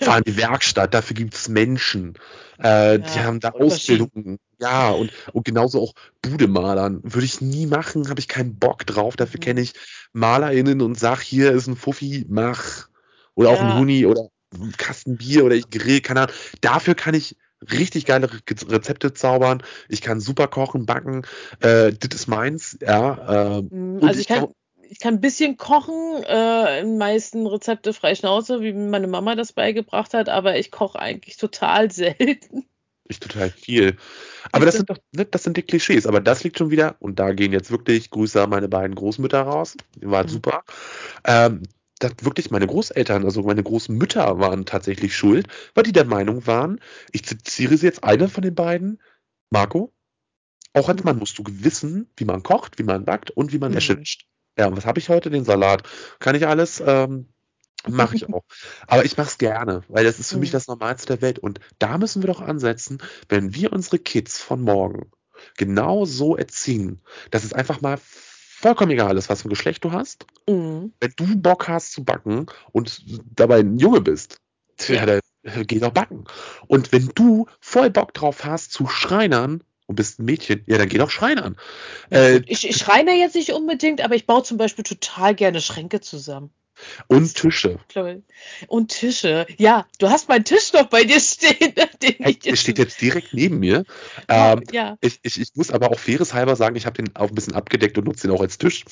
Fahr 0.00 0.18
in 0.18 0.24
die 0.24 0.36
Werkstatt, 0.36 0.94
dafür 0.94 1.14
gibt 1.16 1.34
es 1.34 1.48
Menschen. 1.48 2.14
Äh, 2.58 3.00
die 3.00 3.04
Ja, 3.18 3.24
haben 3.24 3.40
da. 3.40 3.50
Ausbildungen. 3.50 4.38
Ja, 4.60 4.90
und, 4.90 5.12
und 5.32 5.44
genauso 5.44 5.82
auch 5.82 5.92
Budemalern. 6.22 7.00
Würde 7.02 7.24
ich 7.24 7.40
nie 7.40 7.66
machen, 7.66 8.08
habe 8.08 8.20
ich 8.20 8.28
keinen 8.28 8.58
Bock 8.58 8.86
drauf. 8.86 9.16
Dafür 9.16 9.40
Mhm. 9.40 9.44
kenne 9.44 9.60
ich 9.62 9.72
MalerInnen 10.12 10.80
und 10.80 10.98
sag, 10.98 11.20
hier 11.20 11.50
ist 11.52 11.66
ein 11.66 11.76
Fuffi, 11.76 12.24
mach. 12.28 12.88
Oder 13.34 13.50
auch 13.50 13.60
ein 13.60 13.68
Ja. 13.68 13.74
Huni 13.74 14.06
oder 14.06 14.28
Kasten 14.76 15.16
Bier 15.16 15.44
oder 15.44 15.54
ich 15.54 15.70
grill, 15.70 16.00
keine 16.00 16.22
Ahnung. 16.22 16.34
Dafür 16.60 16.94
kann 16.94 17.14
ich 17.14 17.36
richtig 17.72 18.06
geile 18.06 18.30
Re 18.32 18.38
Rezepte 18.68 19.12
zaubern. 19.14 19.62
Ich 19.88 20.02
kann 20.02 20.20
super 20.20 20.48
kochen, 20.48 20.86
backen. 20.86 21.22
Äh, 21.60 21.92
das 21.92 22.14
ist 22.20 22.26
meins, 22.26 22.78
ja. 22.80 23.56
Äh, 23.56 23.58
und 23.58 24.04
Also 24.04 24.20
ich 24.20 24.26
kann, 24.26 24.48
ich 24.88 24.98
kann 24.98 25.14
ein 25.14 25.20
bisschen 25.20 25.56
kochen, 25.56 26.22
äh, 26.24 26.80
in 26.80 26.98
meisten 26.98 27.46
Rezepte 27.46 27.92
frei 27.92 28.14
Schnauze, 28.14 28.60
wie 28.60 28.72
meine 28.72 29.06
Mama 29.06 29.34
das 29.34 29.52
beigebracht 29.52 30.14
hat, 30.14 30.28
aber 30.28 30.58
ich 30.58 30.70
koche 30.70 30.98
eigentlich 30.98 31.36
total 31.36 31.90
selten. 31.90 32.66
Ich 33.06 33.20
total 33.20 33.50
viel. 33.50 33.96
Aber 34.52 34.64
das 34.64 34.76
sind 34.76 34.88
doch, 34.88 34.96
ne, 35.12 35.26
das 35.26 35.42
sind 35.42 35.56
die 35.58 35.62
Klischees. 35.62 36.06
Aber 36.06 36.20
das 36.20 36.42
liegt 36.42 36.58
schon 36.58 36.70
wieder, 36.70 36.96
und 37.00 37.18
da 37.18 37.32
gehen 37.32 37.52
jetzt 37.52 37.70
wirklich 37.70 38.10
Grüße 38.10 38.42
an 38.42 38.48
meine 38.48 38.68
beiden 38.68 38.94
Großmütter 38.94 39.42
raus. 39.42 39.76
Die 39.96 40.10
waren 40.10 40.26
Mhm. 40.26 40.30
super. 40.30 40.62
Ähm, 41.24 41.62
dass 42.04 42.24
wirklich 42.24 42.50
meine 42.50 42.66
Großeltern, 42.66 43.24
also 43.24 43.42
meine 43.42 43.62
Großmütter 43.62 44.38
waren 44.38 44.66
tatsächlich 44.66 45.16
schuld, 45.16 45.48
weil 45.74 45.84
die 45.84 45.92
der 45.92 46.04
Meinung 46.06 46.46
waren, 46.46 46.80
ich 47.12 47.24
zitiere 47.24 47.76
sie 47.76 47.86
jetzt 47.86 48.04
eine 48.04 48.28
von 48.28 48.42
den 48.42 48.54
beiden, 48.54 49.00
Marco, 49.50 49.92
auch 50.72 50.88
als 50.88 51.04
Mann 51.04 51.18
musst 51.18 51.38
du 51.38 51.44
wissen, 51.46 52.10
wie 52.16 52.24
man 52.24 52.42
kocht, 52.42 52.78
wie 52.78 52.82
man 52.82 53.04
backt 53.04 53.30
und 53.30 53.52
wie 53.52 53.58
man 53.58 53.72
Mhm. 53.72 53.76
Wäsche 53.76 53.98
wäscht. 53.98 54.26
Ja, 54.58 54.66
und 54.66 54.76
was 54.76 54.86
habe 54.86 54.98
ich 55.00 55.08
heute? 55.08 55.30
Den 55.30 55.44
Salat. 55.44 55.82
Kann 56.20 56.34
ich 56.36 56.46
alles? 56.46 56.82
Ähm, 56.84 57.28
Mache 57.88 58.16
ich 58.16 58.28
auch. 58.32 58.44
Aber 58.86 59.04
ich 59.04 59.16
mache 59.16 59.28
es 59.28 59.38
gerne, 59.38 59.82
weil 59.88 60.04
das 60.04 60.18
ist 60.18 60.30
für 60.32 60.38
mich 60.38 60.50
das 60.50 60.68
Normalste 60.68 61.06
der 61.06 61.22
Welt. 61.22 61.38
Und 61.38 61.60
da 61.78 61.98
müssen 61.98 62.22
wir 62.22 62.28
doch 62.28 62.40
ansetzen, 62.40 62.98
wenn 63.28 63.54
wir 63.54 63.72
unsere 63.72 63.98
Kids 63.98 64.40
von 64.40 64.62
morgen 64.62 65.10
genau 65.56 66.04
so 66.06 66.36
erziehen, 66.36 67.00
dass 67.30 67.44
es 67.44 67.52
einfach 67.52 67.80
mal 67.82 67.98
vollkommen 68.54 68.92
egal 68.92 69.16
ist, 69.16 69.28
was 69.28 69.42
für 69.42 69.48
ein 69.48 69.50
Geschlecht 69.50 69.84
du 69.84 69.92
hast. 69.92 70.26
Mhm. 70.48 70.92
Wenn 71.00 71.12
du 71.16 71.36
Bock 71.36 71.68
hast 71.68 71.92
zu 71.92 72.04
backen 72.04 72.46
und 72.72 73.02
dabei 73.34 73.60
ein 73.60 73.78
Junge 73.78 74.00
bist, 74.00 74.38
Ja. 74.88 75.06
dann 75.06 75.20
äh, 75.42 75.64
geh 75.64 75.78
doch 75.78 75.92
backen. 75.92 76.24
Und 76.66 76.92
wenn 76.92 77.10
du 77.14 77.46
voll 77.60 77.90
Bock 77.90 78.14
drauf 78.14 78.44
hast 78.44 78.72
zu 78.72 78.86
Schreinern 78.86 79.62
und 79.86 79.96
bist 79.96 80.18
ein 80.18 80.24
Mädchen, 80.24 80.62
ja, 80.66 80.78
dann 80.78 80.88
geh 80.88 80.98
doch 80.98 81.10
Schreinern. 81.10 81.56
Äh. 82.10 82.38
Ich, 82.46 82.68
ich 82.68 82.76
schreine 82.76 83.12
jetzt 83.14 83.34
nicht 83.34 83.52
unbedingt, 83.52 84.00
aber 84.00 84.14
ich 84.14 84.26
baue 84.26 84.42
zum 84.42 84.56
Beispiel 84.56 84.84
total 84.84 85.34
gerne 85.34 85.60
Schränke 85.60 86.00
zusammen. 86.00 86.50
Und 87.06 87.34
Tische. 87.34 87.78
Und 88.66 88.88
Tische. 88.88 89.46
Ja, 89.58 89.86
du 89.98 90.10
hast 90.10 90.28
meinen 90.28 90.44
Tisch 90.44 90.72
noch 90.72 90.86
bei 90.86 91.04
dir 91.04 91.20
stehen. 91.20 91.74
Den 92.02 92.14
hey, 92.18 92.34
der 92.34 92.56
steht 92.56 92.78
jetzt 92.78 93.00
direkt 93.00 93.34
neben 93.34 93.58
mir. 93.58 93.84
Ähm, 94.28 94.62
ja. 94.72 94.96
Ich, 95.00 95.18
ich, 95.22 95.40
ich 95.40 95.48
muss 95.54 95.70
aber 95.70 95.90
auch 95.90 95.98
faires 95.98 96.34
halber 96.34 96.56
sagen, 96.56 96.76
ich 96.76 96.86
habe 96.86 97.02
den 97.02 97.14
auch 97.16 97.28
ein 97.28 97.34
bisschen 97.34 97.54
abgedeckt 97.54 97.98
und 97.98 98.04
nutze 98.04 98.26
den 98.26 98.36
auch 98.36 98.40
als 98.40 98.58
Tisch. 98.58 98.84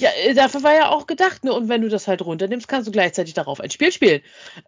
Ja, 0.00 0.10
äh, 0.24 0.34
dafür 0.34 0.62
war 0.62 0.74
ja 0.74 0.90
auch 0.90 1.06
gedacht, 1.06 1.44
ne? 1.44 1.52
Und 1.52 1.68
wenn 1.68 1.82
du 1.82 1.88
das 1.88 2.08
halt 2.08 2.22
runternimmst, 2.22 2.66
kannst 2.66 2.88
du 2.88 2.92
gleichzeitig 2.92 3.34
darauf 3.34 3.60
ein 3.60 3.70
Spiel 3.70 3.92
spielen. 3.92 4.22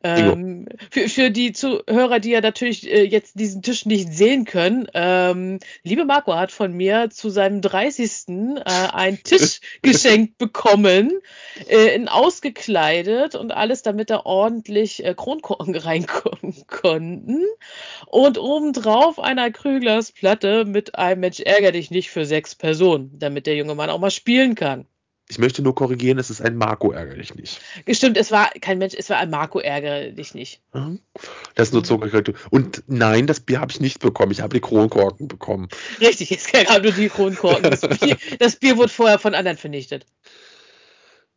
Ähm, 0.04 0.68
für, 0.90 1.08
für 1.08 1.30
die 1.30 1.52
Zuhörer, 1.52 2.20
die 2.20 2.30
ja 2.30 2.40
natürlich 2.40 2.90
äh, 2.90 3.02
jetzt 3.02 3.38
diesen 3.38 3.62
Tisch 3.62 3.86
nicht 3.86 4.12
sehen 4.12 4.44
können, 4.44 4.86
ähm, 4.94 5.58
liebe 5.82 6.04
Marco 6.04 6.34
hat 6.34 6.52
von 6.52 6.72
mir 6.72 7.10
zu 7.10 7.30
seinem 7.30 7.60
30. 7.60 8.28
Äh, 8.28 8.62
einen 8.64 9.22
Tisch 9.22 9.60
geschenkt 9.82 10.38
bekommen, 10.38 11.12
äh, 11.68 11.94
in 11.94 12.08
ausgekleidet 12.08 13.34
und 13.34 13.52
alles, 13.52 13.82
damit 13.82 14.10
da 14.10 14.20
ordentlich 14.24 15.04
äh, 15.04 15.14
Kronkorken 15.14 15.74
reinkommen 15.76 16.66
konnten. 16.68 17.44
Und 18.06 18.38
obendrauf 18.38 19.18
einer 19.18 19.50
Krüglersplatte 19.50 20.64
mit 20.64 20.94
einem 20.94 21.20
Mensch 21.20 21.40
ärger 21.40 21.72
dich 21.72 21.90
nicht 21.90 22.10
für 22.10 22.26
sechs 22.26 22.54
Personen, 22.54 23.18
damit 23.18 23.46
der 23.46 23.56
junge 23.56 23.74
Mann 23.74 23.90
auch 23.90 23.98
mal 23.98 24.10
spielen 24.10 24.54
kann. 24.54 24.86
Ich 25.28 25.38
möchte 25.38 25.60
nur 25.60 25.74
korrigieren, 25.74 26.18
es 26.18 26.30
ist 26.30 26.40
ein 26.40 26.56
Marco 26.56 26.92
ärgerlich 26.92 27.34
nicht. 27.34 27.60
Stimmt, 27.90 28.16
es 28.16 28.30
war 28.30 28.50
kein 28.60 28.78
Mensch, 28.78 28.94
es 28.96 29.10
war 29.10 29.16
ein 29.16 29.30
Marco 29.30 29.58
ärgerlich 29.58 30.34
nicht. 30.34 30.60
Mhm. 30.72 31.00
Das 31.56 31.68
ist 31.68 31.74
nur 31.74 31.82
zugehört. 31.82 32.32
Und 32.50 32.84
nein, 32.86 33.26
das 33.26 33.40
Bier 33.40 33.60
habe 33.60 33.72
ich 33.72 33.80
nicht 33.80 33.98
bekommen. 33.98 34.30
Ich 34.30 34.40
habe 34.40 34.54
die 34.54 34.60
Kronkorken 34.60 35.26
bekommen. 35.26 35.68
Richtig, 36.00 36.30
es 36.30 36.52
gab 36.52 36.82
nur 36.82 36.92
die 36.92 37.08
Kronkorken. 37.08 37.70
Das 37.70 37.80
Bier, 37.80 38.16
das 38.38 38.56
Bier 38.56 38.76
wurde 38.76 38.92
vorher 38.92 39.18
von 39.18 39.34
anderen 39.34 39.56
vernichtet 39.56 40.06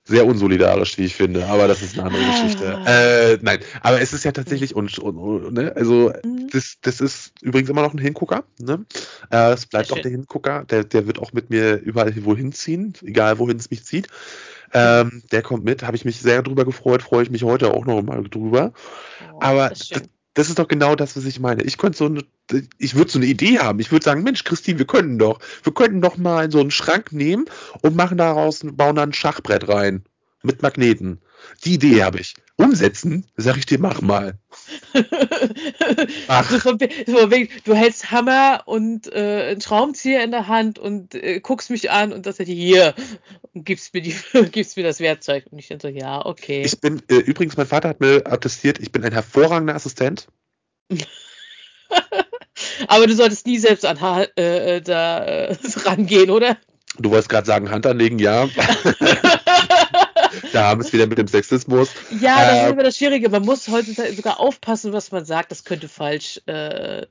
sehr 0.09 0.25
unsolidarisch, 0.25 0.97
wie 0.97 1.05
ich 1.05 1.15
finde, 1.15 1.45
aber 1.45 1.67
das 1.67 1.81
ist 1.81 1.97
eine 1.97 2.07
andere 2.07 2.25
Geschichte. 2.25 2.77
Ah. 2.77 3.31
Äh, 3.31 3.37
nein, 3.41 3.59
aber 3.81 4.01
es 4.01 4.11
ist 4.11 4.25
ja 4.25 4.31
tatsächlich 4.31 4.75
und, 4.75 4.97
und, 4.99 5.17
und 5.17 5.53
ne? 5.53 5.71
also 5.75 6.11
mhm. 6.23 6.49
das, 6.51 6.77
das 6.81 6.99
ist 6.99 7.33
übrigens 7.41 7.69
immer 7.69 7.83
noch 7.83 7.93
ein 7.93 7.99
Hingucker. 7.99 8.43
Ne? 8.59 8.85
Äh, 9.31 9.53
es 9.53 9.67
bleibt 9.67 9.91
auch 9.91 9.99
der 9.99 10.11
Hingucker, 10.11 10.65
der, 10.65 10.83
der 10.83 11.07
wird 11.07 11.19
auch 11.19 11.31
mit 11.31 11.49
mir 11.49 11.77
überall 11.77 12.13
wohin 12.25 12.51
ziehen, 12.51 12.93
egal 13.03 13.39
wohin 13.39 13.57
es 13.57 13.69
mich 13.69 13.85
zieht. 13.85 14.07
Ähm, 14.73 15.23
der 15.31 15.41
kommt 15.41 15.63
mit, 15.63 15.83
habe 15.83 15.95
ich 15.95 16.05
mich 16.05 16.19
sehr 16.19 16.43
drüber 16.43 16.65
gefreut, 16.65 17.01
freue 17.01 17.23
ich 17.23 17.31
mich 17.31 17.43
heute 17.43 17.73
auch 17.73 17.85
noch 17.85 18.01
mal 18.01 18.23
drüber. 18.23 18.73
Oh, 19.33 19.37
aber 19.41 19.71
das, 20.33 20.49
ist 20.49 20.59
doch 20.59 20.67
genau 20.67 20.95
das, 20.95 21.17
was 21.17 21.25
ich 21.25 21.39
meine. 21.39 21.63
Ich 21.63 21.77
könnte 21.77 21.97
so 21.97 22.05
eine, 22.05 22.23
ich 22.77 22.95
würde 22.95 23.11
so 23.11 23.19
eine 23.19 23.25
Idee 23.25 23.59
haben. 23.59 23.79
Ich 23.79 23.91
würde 23.91 24.05
sagen, 24.05 24.23
Mensch, 24.23 24.43
Christine, 24.43 24.79
wir 24.79 24.87
können 24.87 25.17
doch, 25.17 25.39
wir 25.63 25.73
könnten 25.73 26.01
doch 26.01 26.17
mal 26.17 26.51
so 26.51 26.59
einen 26.59 26.71
Schrank 26.71 27.11
nehmen 27.11 27.45
und 27.81 27.95
machen 27.95 28.17
daraus, 28.17 28.61
bauen 28.63 28.95
da 28.95 29.03
ein 29.03 29.13
Schachbrett 29.13 29.67
rein 29.67 30.03
mit 30.43 30.61
Magneten. 30.61 31.19
Die 31.63 31.73
Idee 31.73 32.03
habe 32.03 32.19
ich. 32.19 32.35
Umsetzen, 32.59 33.25
sag 33.37 33.55
ich 33.55 33.65
dir, 33.65 33.79
mach 33.79 34.01
mal. 34.01 34.37
Ach. 36.27 36.51
Du, 36.61 36.77
du, 37.63 37.73
hältst 37.73 38.11
Hammer 38.11 38.63
und 38.65 39.09
äh, 39.13 39.51
einen 39.51 39.61
Schraubenzieher 39.61 40.21
in 40.25 40.31
der 40.31 40.49
Hand 40.49 40.77
und 40.77 41.15
äh, 41.15 41.39
guckst 41.39 41.69
mich 41.69 41.89
an 41.89 42.11
und 42.11 42.25
sagst 42.25 42.41
hier 42.41 42.95
und 43.53 43.63
gibst 43.63 43.93
mir, 43.93 44.01
die, 44.01 44.13
gibst 44.51 44.75
mir 44.75 44.83
das 44.83 44.99
Werkzeug. 44.99 45.45
Und 45.49 45.59
ich 45.59 45.69
dann 45.69 45.79
so, 45.79 45.87
ja, 45.87 46.25
okay. 46.25 46.63
Ich 46.65 46.81
bin, 46.81 47.01
äh, 47.09 47.15
übrigens, 47.15 47.55
mein 47.55 47.65
Vater 47.65 47.87
hat 47.87 48.01
mir 48.01 48.23
attestiert, 48.25 48.77
ich 48.79 48.91
bin 48.91 49.05
ein 49.05 49.13
hervorragender 49.13 49.75
Assistent. 49.75 50.27
Aber 52.89 53.07
du 53.07 53.15
solltest 53.15 53.47
nie 53.47 53.57
selbst 53.57 53.85
an 53.85 53.99
äh, 54.37 54.75
äh, 54.75 54.81
da 54.81 55.19
äh, 55.23 55.55
rangehen, 55.85 56.29
oder? 56.29 56.57
Du 56.97 57.11
wolltest 57.11 57.29
gerade 57.29 57.47
sagen, 57.47 57.71
Hand 57.71 57.85
anlegen, 57.85 58.19
ja. 58.19 58.49
Da 60.53 60.67
haben 60.67 60.81
wir 60.81 60.85
es 60.85 60.93
wieder 60.93 61.07
mit 61.07 61.17
dem 61.17 61.27
Sexismus. 61.27 61.89
Ja, 62.19 62.45
das 62.45 62.53
äh, 62.53 62.65
ist 62.65 62.71
immer 62.71 62.83
das 62.83 62.97
Schwierige. 62.97 63.29
Man 63.29 63.43
muss 63.43 63.67
heutzutage 63.67 64.13
sogar 64.13 64.39
aufpassen, 64.39 64.93
was 64.93 65.11
man 65.11 65.25
sagt. 65.25 65.51
Das 65.51 65.63
könnte 65.63 65.87
falsch 65.87 66.41
äh, 66.45 67.05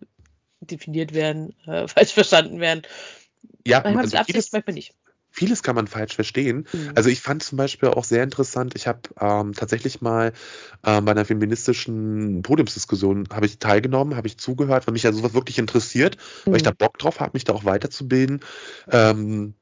definiert 0.60 1.14
werden, 1.14 1.54
äh, 1.66 1.88
falsch 1.88 2.12
verstanden 2.12 2.60
werden. 2.60 2.82
Ja, 3.66 3.80
manchmal 3.82 4.04
also 4.04 4.16
Absicht, 4.16 4.52
manchmal 4.52 4.74
nicht. 4.74 4.94
Vieles 5.30 5.62
kann 5.62 5.76
man 5.76 5.86
falsch 5.86 6.14
verstehen. 6.14 6.66
Mhm. 6.72 6.92
Also 6.94 7.10
ich 7.10 7.20
fand 7.20 7.42
zum 7.42 7.58
Beispiel 7.58 7.90
auch 7.90 8.04
sehr 8.04 8.24
interessant, 8.24 8.72
ich 8.74 8.86
habe 8.86 9.00
ähm, 9.20 9.52
tatsächlich 9.52 10.00
mal 10.00 10.32
ähm, 10.84 11.04
bei 11.04 11.12
einer 11.12 11.24
feministischen 11.24 12.42
Podiumsdiskussion 12.42 13.28
habe 13.32 13.46
ich 13.46 13.58
teilgenommen, 13.58 14.16
habe 14.16 14.26
ich 14.26 14.38
zugehört, 14.38 14.86
weil 14.86 14.92
mich 14.92 15.02
ja 15.02 15.12
sowas 15.12 15.34
wirklich 15.34 15.58
interessiert, 15.58 16.16
mhm. 16.44 16.50
weil 16.50 16.56
ich 16.56 16.62
mhm. 16.62 16.70
da 16.70 16.86
Bock 16.86 16.98
drauf 16.98 17.20
habe, 17.20 17.32
mich 17.34 17.44
da 17.44 17.52
auch 17.52 17.64
weiterzubilden. 17.64 18.40
Ähm, 18.90 19.54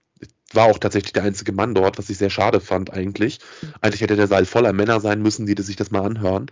war 0.53 0.67
auch 0.67 0.79
tatsächlich 0.79 1.13
der 1.13 1.25
einzige 1.25 1.53
Mann 1.53 1.75
dort, 1.75 1.99
was 1.99 2.11
ich 2.11 2.19
sehr 2.19 2.31
schade 2.31 2.61
fand 2.61 2.93
eigentlich. 2.93 3.41
Eigentlich 3.81 4.01
hätte 4.01 4.17
der 4.17 4.29
Saal 4.29 4.47
voller 4.47 4.73
Männer 4.73 5.01
sein 5.01 5.23
müssen, 5.23 5.47
die 5.47 5.61
sich 5.63 5.77
das 5.77 5.91
mal 5.91 6.05
anhören. 6.05 6.51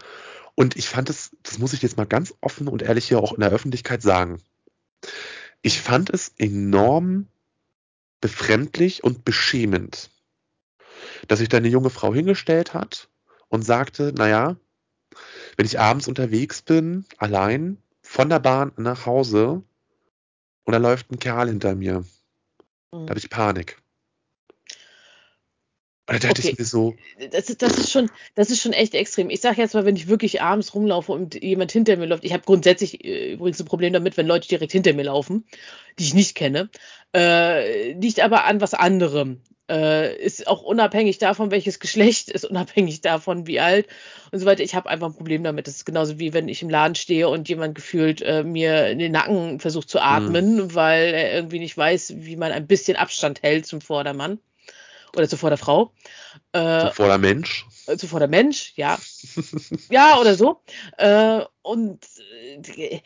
Und 0.55 0.77
ich 0.77 0.89
fand 0.89 1.11
es, 1.11 1.31
das 1.43 1.59
muss 1.59 1.73
ich 1.73 1.83
jetzt 1.83 1.97
mal 1.97 2.07
ganz 2.07 2.35
offen 2.41 2.69
und 2.69 2.83
ehrlich 2.83 3.09
hier 3.09 3.19
auch 3.19 3.33
in 3.33 3.41
der 3.41 3.51
Öffentlichkeit 3.51 4.03
sagen. 4.03 4.41
Ich 5.63 5.81
fand 5.81 6.11
es 6.11 6.33
enorm 6.39 7.27
befremdlich 8.21 9.05
und 9.05 9.25
beschämend, 9.25 10.11
dass 11.29 11.39
sich 11.39 11.49
da 11.49 11.59
eine 11.59 11.69
junge 11.69 11.91
Frau 11.91 12.15
hingestellt 12.15 12.75
hat 12.75 13.09
und 13.49 13.65
sagte, 13.65 14.13
naja, 14.17 14.57
wenn 15.57 15.67
ich 15.67 15.79
abends 15.79 16.09
unterwegs 16.09 16.63
bin, 16.63 17.05
allein, 17.19 17.79
von 18.03 18.29
der 18.29 18.41
Bahn 18.41 18.73
nach 18.77 19.07
Hause, 19.07 19.63
und 20.65 20.73
da 20.73 20.79
läuft 20.79 21.11
ein 21.11 21.19
Kerl 21.19 21.49
hinter 21.49 21.75
mir, 21.75 22.05
da 22.91 23.09
habe 23.09 23.19
ich 23.19 23.31
Panik. 23.31 23.79
Da 26.07 26.19
dachte 26.19 26.41
okay. 26.41 26.51
ich 26.51 26.59
mir 26.59 26.65
so. 26.67 26.95
Das 27.31 27.49
ist, 27.49 27.63
das, 27.63 27.79
ist 27.79 27.91
schon, 27.91 28.11
das 28.35 28.51
ist 28.51 28.61
schon 28.61 28.75
echt 28.75 28.95
extrem. 28.95 29.31
Ich 29.31 29.41
sage 29.41 29.63
jetzt 29.63 29.73
mal, 29.73 29.87
wenn 29.87 29.97
ich 29.97 30.07
wirklich 30.07 30.43
abends 30.43 30.75
rumlaufe 30.75 31.13
und 31.13 31.43
jemand 31.43 31.73
hinter 31.73 31.97
mir 31.97 32.07
läuft, 32.07 32.25
ich 32.25 32.35
habe 32.35 32.45
grundsätzlich 32.45 33.03
äh, 33.05 33.33
übrigens 33.33 33.61
ein 33.61 33.67
Problem 33.67 33.93
damit, 33.95 34.17
wenn 34.19 34.27
Leute 34.27 34.47
direkt 34.47 34.73
hinter 34.73 34.93
mir 34.93 35.05
laufen, 35.05 35.47
die 35.99 36.05
ich 36.05 36.13
nicht 36.13 36.35
kenne, 36.35 36.69
äh, 37.17 37.93
liegt 37.93 38.21
aber 38.21 38.45
an 38.45 38.61
was 38.61 38.75
anderem. 38.75 39.41
Äh, 39.71 40.23
ist 40.23 40.47
auch 40.47 40.63
unabhängig 40.63 41.17
davon, 41.17 41.51
welches 41.51 41.81
Geschlecht, 41.81 42.29
ist 42.29 42.45
unabhängig 42.45 43.01
davon, 43.01 43.47
wie 43.47 43.61
alt 43.61 43.87
und 44.31 44.41
so 44.41 44.45
weiter. 44.45 44.63
Ich 44.63 44.75
habe 44.75 44.91
einfach 44.91 45.07
ein 45.07 45.17
Problem 45.17 45.43
damit. 45.43 45.67
Das 45.67 45.77
ist 45.77 45.87
genauso 45.87 46.19
wie 46.19 46.35
wenn 46.35 46.49
ich 46.49 46.61
im 46.61 46.69
Laden 46.69 46.97
stehe 46.97 47.31
und 47.31 47.49
jemand 47.49 47.75
gefühlt 47.75 48.21
äh, 48.21 48.45
mir 48.45 48.89
in 48.89 48.99
den 48.99 49.13
Nacken 49.13 49.59
versucht 49.59 49.89
zu 49.89 50.03
atmen, 50.03 50.57
mhm. 50.57 50.75
weil 50.75 51.15
er 51.15 51.33
irgendwie 51.33 51.61
nicht 51.61 51.79
weiß, 51.79 52.13
wie 52.19 52.37
man 52.37 52.53
ein 52.53 52.67
bisschen 52.67 52.99
Abstand 52.99 53.43
hält 53.43 53.65
zum 53.65 53.81
Vordermann 53.81 54.39
oder 55.17 55.29
zuvor 55.29 55.51
der 55.51 55.59
Frau. 55.59 55.93
Äh, 56.53 56.89
zuvor 56.91 57.09
der 57.09 57.19
Mensch. 57.19 57.67
Äh, 57.87 57.97
zuvor 57.97 58.19
der 58.19 58.29
Mensch, 58.29 58.73
ja. 58.77 58.99
ja, 59.91 60.19
oder 60.19 60.35
so. 60.35 60.63
Äh, 60.99 61.43
und 61.63 62.07
äh, 62.77 63.01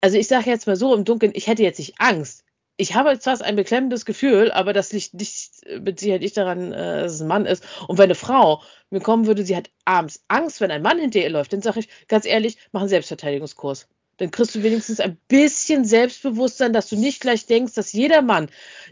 also 0.00 0.16
ich 0.16 0.28
sage 0.28 0.50
jetzt 0.50 0.66
mal 0.66 0.76
so 0.76 0.94
im 0.94 1.04
Dunkeln, 1.04 1.32
ich 1.34 1.46
hätte 1.46 1.62
jetzt 1.62 1.78
nicht 1.78 1.94
Angst. 1.98 2.44
Ich 2.76 2.94
habe 2.94 3.18
zwar 3.18 3.38
ein 3.42 3.56
beklemmendes 3.56 4.06
Gefühl, 4.06 4.50
aber 4.50 4.72
das 4.72 4.92
liegt 4.92 5.12
nicht 5.12 5.50
mit 5.80 6.00
Sicherheit 6.00 6.22
nicht 6.22 6.36
daran, 6.36 6.72
äh, 6.72 7.02
dass 7.02 7.14
es 7.14 7.20
ein 7.20 7.28
Mann 7.28 7.44
ist. 7.44 7.62
Und 7.88 7.98
wenn 7.98 8.04
eine 8.04 8.14
Frau 8.14 8.62
mir 8.88 9.00
kommen 9.00 9.26
würde, 9.26 9.44
sie 9.44 9.56
hat 9.56 9.70
abends 9.84 10.24
Angst, 10.28 10.60
wenn 10.60 10.70
ein 10.70 10.82
Mann 10.82 10.98
hinter 10.98 11.20
ihr 11.20 11.30
läuft, 11.30 11.52
dann 11.52 11.62
sage 11.62 11.80
ich 11.80 11.88
ganz 12.08 12.24
ehrlich, 12.24 12.56
mach 12.72 12.80
einen 12.80 12.88
Selbstverteidigungskurs 12.88 13.86
dann 14.20 14.30
kriegst 14.30 14.54
du 14.54 14.62
wenigstens 14.62 15.00
ein 15.00 15.16
bisschen 15.28 15.86
Selbstbewusstsein, 15.86 16.74
dass 16.74 16.90
du 16.90 16.96
nicht 16.96 17.22
gleich 17.22 17.46
denkst, 17.46 17.72
dass 17.72 17.94
jeder 17.94 18.20
Mann, 18.20 18.50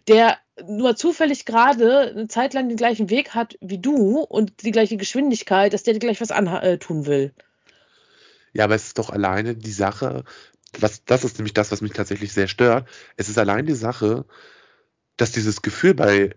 der 0.09 0.39
nur 0.66 0.97
zufällig 0.97 1.45
gerade 1.45 2.11
eine 2.11 2.29
Zeit 2.29 2.55
lang 2.55 2.68
den 2.68 2.79
gleichen 2.79 3.11
Weg 3.11 3.35
hat 3.35 3.59
wie 3.61 3.79
du 3.79 4.20
und 4.20 4.62
die 4.62 4.70
gleiche 4.70 4.97
Geschwindigkeit, 4.97 5.74
dass 5.74 5.83
der 5.83 5.93
dir 5.93 6.01
gleich 6.01 6.22
was 6.22 6.31
antun 6.31 7.05
will. 7.05 7.35
Ja, 8.55 8.64
aber 8.64 8.74
es 8.74 8.87
ist 8.87 8.99
doch 8.99 9.11
alleine 9.11 9.55
die 9.55 9.70
Sache, 9.70 10.24
was, 10.79 11.05
das 11.05 11.24
ist 11.24 11.39
nämlich 11.39 11.53
das, 11.53 11.70
was 11.70 11.83
mich 11.83 11.93
tatsächlich 11.93 12.33
sehr 12.33 12.49
stört. 12.49 12.89
Es 13.16 13.29
ist 13.29 13.39
allein 13.39 13.66
die 13.66 13.74
Sache, 13.74 14.24
dass 15.18 15.31
dieses 15.31 15.61
Gefühl 15.61 15.93
bei 15.93 16.35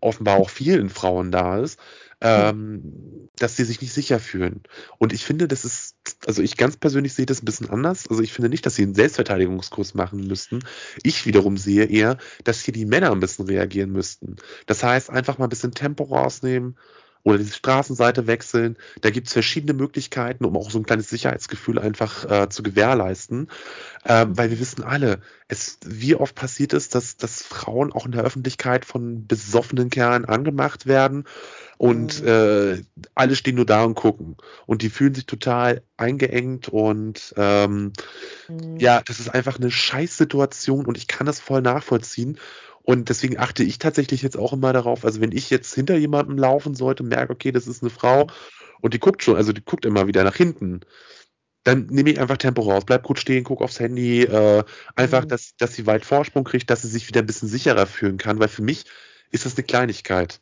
offenbar 0.00 0.38
auch 0.38 0.48
vielen 0.48 0.88
Frauen 0.88 1.30
da 1.30 1.58
ist, 1.58 1.78
ähm, 2.20 3.28
dass 3.36 3.56
sie 3.56 3.64
sich 3.64 3.80
nicht 3.80 3.92
sicher 3.92 4.20
fühlen. 4.20 4.62
Und 4.98 5.12
ich 5.12 5.24
finde, 5.24 5.48
das 5.48 5.64
ist, 5.64 5.96
also 6.26 6.42
ich 6.42 6.56
ganz 6.56 6.76
persönlich 6.76 7.14
sehe 7.14 7.26
das 7.26 7.42
ein 7.42 7.46
bisschen 7.46 7.70
anders. 7.70 8.06
Also 8.08 8.22
ich 8.22 8.32
finde 8.32 8.50
nicht, 8.50 8.66
dass 8.66 8.74
sie 8.74 8.82
einen 8.82 8.94
Selbstverteidigungskurs 8.94 9.94
machen 9.94 10.26
müssten. 10.26 10.60
Ich 11.02 11.24
wiederum 11.26 11.56
sehe 11.56 11.84
eher, 11.84 12.18
dass 12.44 12.60
hier 12.60 12.74
die 12.74 12.84
Männer 12.84 13.12
ein 13.12 13.20
bisschen 13.20 13.46
reagieren 13.46 13.92
müssten. 13.92 14.36
Das 14.66 14.82
heißt, 14.82 15.10
einfach 15.10 15.38
mal 15.38 15.46
ein 15.46 15.50
bisschen 15.50 15.72
Tempo 15.72 16.04
rausnehmen 16.04 16.76
oder 17.22 17.38
die 17.38 17.46
Straßenseite 17.46 18.26
wechseln. 18.26 18.76
Da 19.02 19.10
gibt 19.10 19.26
es 19.26 19.32
verschiedene 19.32 19.74
Möglichkeiten, 19.74 20.44
um 20.44 20.56
auch 20.56 20.70
so 20.70 20.78
ein 20.78 20.86
kleines 20.86 21.08
Sicherheitsgefühl 21.08 21.78
einfach 21.78 22.30
äh, 22.30 22.48
zu 22.48 22.62
gewährleisten. 22.62 23.48
Ähm, 24.06 24.36
weil 24.38 24.50
wir 24.50 24.58
wissen 24.58 24.82
alle, 24.82 25.20
es, 25.48 25.78
wie 25.84 26.14
oft 26.14 26.34
passiert 26.34 26.72
es, 26.72 26.88
dass, 26.88 27.16
dass 27.16 27.42
Frauen 27.42 27.92
auch 27.92 28.06
in 28.06 28.12
der 28.12 28.22
Öffentlichkeit 28.22 28.84
von 28.84 29.26
besoffenen 29.26 29.90
Kerlen 29.90 30.24
angemacht 30.24 30.86
werden 30.86 31.24
und 31.76 32.22
mhm. 32.22 32.28
äh, 32.28 32.82
alle 33.14 33.36
stehen 33.36 33.56
nur 33.56 33.66
da 33.66 33.84
und 33.84 33.94
gucken. 33.94 34.36
Und 34.66 34.82
die 34.82 34.90
fühlen 34.90 35.14
sich 35.14 35.26
total 35.26 35.82
eingeengt 35.96 36.68
und 36.68 37.34
ähm, 37.36 37.92
mhm. 38.48 38.76
ja, 38.78 39.02
das 39.04 39.18
ist 39.18 39.28
einfach 39.28 39.58
eine 39.58 39.70
Scheißsituation 39.70 40.86
und 40.86 40.96
ich 40.96 41.08
kann 41.08 41.26
das 41.26 41.40
voll 41.40 41.62
nachvollziehen. 41.62 42.38
Und 42.82 43.08
deswegen 43.08 43.38
achte 43.38 43.62
ich 43.62 43.78
tatsächlich 43.78 44.22
jetzt 44.22 44.36
auch 44.36 44.52
immer 44.52 44.72
darauf, 44.72 45.04
also 45.04 45.20
wenn 45.20 45.32
ich 45.32 45.50
jetzt 45.50 45.74
hinter 45.74 45.96
jemandem 45.96 46.38
laufen 46.38 46.74
sollte, 46.74 47.02
merke, 47.02 47.32
okay, 47.32 47.52
das 47.52 47.66
ist 47.66 47.82
eine 47.82 47.90
Frau 47.90 48.26
und 48.80 48.94
die 48.94 48.98
guckt 48.98 49.22
schon, 49.22 49.36
also 49.36 49.52
die 49.52 49.64
guckt 49.64 49.84
immer 49.84 50.06
wieder 50.06 50.24
nach 50.24 50.36
hinten, 50.36 50.80
dann 51.64 51.86
nehme 51.86 52.10
ich 52.10 52.20
einfach 52.20 52.38
Tempo 52.38 52.62
raus, 52.62 52.84
bleib 52.86 53.02
gut 53.02 53.18
stehen, 53.18 53.44
guck 53.44 53.60
aufs 53.62 53.80
Handy, 53.80 54.22
äh, 54.24 54.64
einfach, 54.96 55.24
Mhm. 55.24 55.28
dass, 55.28 55.56
dass 55.56 55.74
sie 55.74 55.86
weit 55.86 56.04
Vorsprung 56.06 56.44
kriegt, 56.44 56.70
dass 56.70 56.82
sie 56.82 56.88
sich 56.88 57.08
wieder 57.08 57.20
ein 57.20 57.26
bisschen 57.26 57.48
sicherer 57.48 57.86
fühlen 57.86 58.16
kann, 58.18 58.40
weil 58.40 58.48
für 58.48 58.62
mich 58.62 58.84
ist 59.30 59.44
das 59.46 59.56
eine 59.56 59.64
Kleinigkeit. 59.64 60.40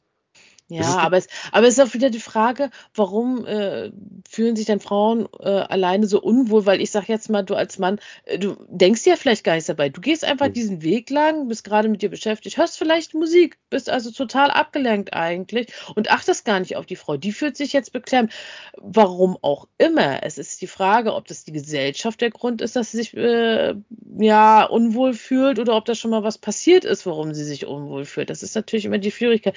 Ja, 0.70 0.98
aber 0.98 1.16
es, 1.16 1.28
aber 1.50 1.66
es 1.66 1.78
ist 1.78 1.80
auch 1.80 1.94
wieder 1.94 2.10
die 2.10 2.20
Frage, 2.20 2.68
warum 2.94 3.46
äh, 3.46 3.90
fühlen 4.28 4.54
sich 4.54 4.66
dann 4.66 4.80
Frauen 4.80 5.26
äh, 5.40 5.48
alleine 5.48 6.06
so 6.06 6.20
unwohl? 6.20 6.66
Weil 6.66 6.82
ich 6.82 6.90
sag 6.90 7.08
jetzt 7.08 7.30
mal, 7.30 7.42
du 7.42 7.54
als 7.54 7.78
Mann, 7.78 7.98
äh, 8.24 8.38
du 8.38 8.54
denkst 8.68 9.04
dir 9.04 9.10
ja 9.10 9.16
vielleicht 9.16 9.44
gar 9.44 9.54
nichts 9.54 9.68
dabei. 9.68 9.88
Du 9.88 10.02
gehst 10.02 10.26
einfach 10.26 10.48
diesen 10.48 10.82
Weg 10.82 11.08
lang, 11.08 11.48
bist 11.48 11.64
gerade 11.64 11.88
mit 11.88 12.02
dir 12.02 12.10
beschäftigt, 12.10 12.58
hörst 12.58 12.76
vielleicht 12.76 13.14
Musik, 13.14 13.56
bist 13.70 13.88
also 13.88 14.10
total 14.10 14.50
abgelenkt 14.50 15.14
eigentlich 15.14 15.68
und 15.94 16.10
achtest 16.10 16.44
gar 16.44 16.60
nicht 16.60 16.76
auf 16.76 16.84
die 16.84 16.96
Frau. 16.96 17.16
Die 17.16 17.32
fühlt 17.32 17.56
sich 17.56 17.72
jetzt 17.72 17.94
beklemmt. 17.94 18.34
Warum 18.76 19.38
auch 19.40 19.68
immer. 19.78 20.22
Es 20.22 20.36
ist 20.36 20.60
die 20.60 20.66
Frage, 20.66 21.14
ob 21.14 21.26
das 21.26 21.44
die 21.44 21.52
Gesellschaft 21.52 22.20
der 22.20 22.30
Grund 22.30 22.60
ist, 22.60 22.76
dass 22.76 22.90
sie 22.90 22.98
sich 22.98 23.16
äh, 23.16 23.74
ja 24.18 24.64
unwohl 24.64 25.14
fühlt 25.14 25.58
oder 25.58 25.76
ob 25.76 25.86
da 25.86 25.94
schon 25.94 26.10
mal 26.10 26.24
was 26.24 26.36
passiert 26.36 26.84
ist, 26.84 27.06
warum 27.06 27.32
sie 27.32 27.44
sich 27.44 27.64
unwohl 27.64 28.04
fühlt. 28.04 28.28
Das 28.28 28.42
ist 28.42 28.54
natürlich 28.54 28.84
immer 28.84 28.98
die 28.98 29.10
Schwierigkeit 29.10 29.56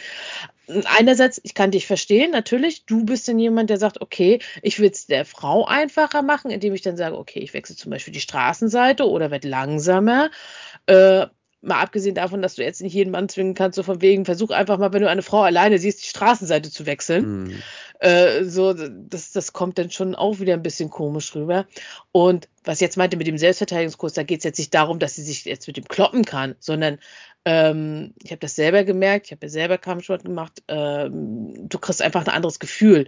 einerseits, 1.02 1.42
ich 1.44 1.56
kann 1.56 1.72
dich 1.72 1.88
verstehen, 1.88 2.32
natürlich, 2.32 2.86
du 2.86 3.04
bist 3.06 3.28
dann 3.28 3.40
jemand, 3.40 3.72
der 3.72 3.78
sagt, 3.78 4.02
okay, 4.02 4.40
ich 4.62 4.80
will 4.80 4.92
es 4.92 5.08
der 5.08 5.26
Frau 5.26 5.66
einfacher 5.66 6.22
machen, 6.22 6.52
indem 6.52 6.76
ich 6.76 6.84
dann 6.84 6.96
sage, 6.96 7.18
okay, 7.18 7.40
ich 7.40 7.56
wechsle 7.56 7.76
zum 7.76 7.90
Beispiel 7.90 8.14
die 8.14 8.22
Straßenseite 8.22 9.10
oder 9.10 9.32
werde 9.32 9.50
langsamer. 9.50 10.30
Äh, 10.86 11.26
mal 11.62 11.82
abgesehen 11.82 12.16
davon, 12.16 12.42
dass 12.42 12.56
du 12.56 12.64
jetzt 12.64 12.82
nicht 12.82 12.94
jeden 12.94 13.12
Mann 13.12 13.30
zwingen 13.30 13.56
kannst, 13.56 13.76
so 13.76 13.84
von 13.84 14.02
wegen, 14.02 14.26
versuch 14.26 14.52
einfach 14.52 14.78
mal, 14.78 14.94
wenn 14.94 15.02
du 15.02 15.10
eine 15.10 15.24
Frau 15.24 15.42
alleine 15.42 15.80
siehst, 15.80 16.04
die 16.04 16.08
Straßenseite 16.08 16.70
zu 16.70 16.86
wechseln. 16.86 17.24
hm, 17.24 17.64
Äh, 18.02 18.46
so, 18.46 18.74
das, 18.74 19.32
das 19.32 19.54
kommt 19.54 19.78
dann 19.78 19.92
schon 19.92 20.16
auch 20.16 20.40
wieder 20.40 20.56
ein 20.56 20.64
bisschen 20.64 20.90
komisch 20.90 21.36
rüber. 21.36 21.68
Und 22.12 22.50
was 22.64 22.80
jetzt 22.80 22.98
meinte 22.98 23.16
mit 23.16 23.28
dem 23.28 23.38
Selbstverteidigungskurs, 23.38 24.14
da 24.14 24.24
geht 24.24 24.40
es 24.40 24.44
jetzt 24.44 24.58
nicht 24.58 24.74
darum, 24.74 24.98
dass 24.98 25.16
sie 25.16 25.22
sich 25.22 25.46
jetzt 25.46 25.68
mit 25.68 25.78
dem 25.78 25.88
kloppen 25.88 26.26
kann, 26.26 26.56
sondern 26.60 26.98
ähm, 27.46 28.16
ich 28.24 28.32
habe 28.32 28.40
das 28.40 28.56
selber 28.56 28.84
gemerkt, 28.86 29.28
ich 29.28 29.32
habe 29.34 29.46
ja 29.46 29.50
selber 29.50 29.78
Kampfsport 29.78 30.24
gemacht, 30.24 30.64
ähm, 30.68 31.70
du 31.70 31.78
kriegst 31.78 32.02
einfach 32.02 32.26
ein 32.26 32.34
anderes 32.34 32.60
Gefühl. 32.60 33.08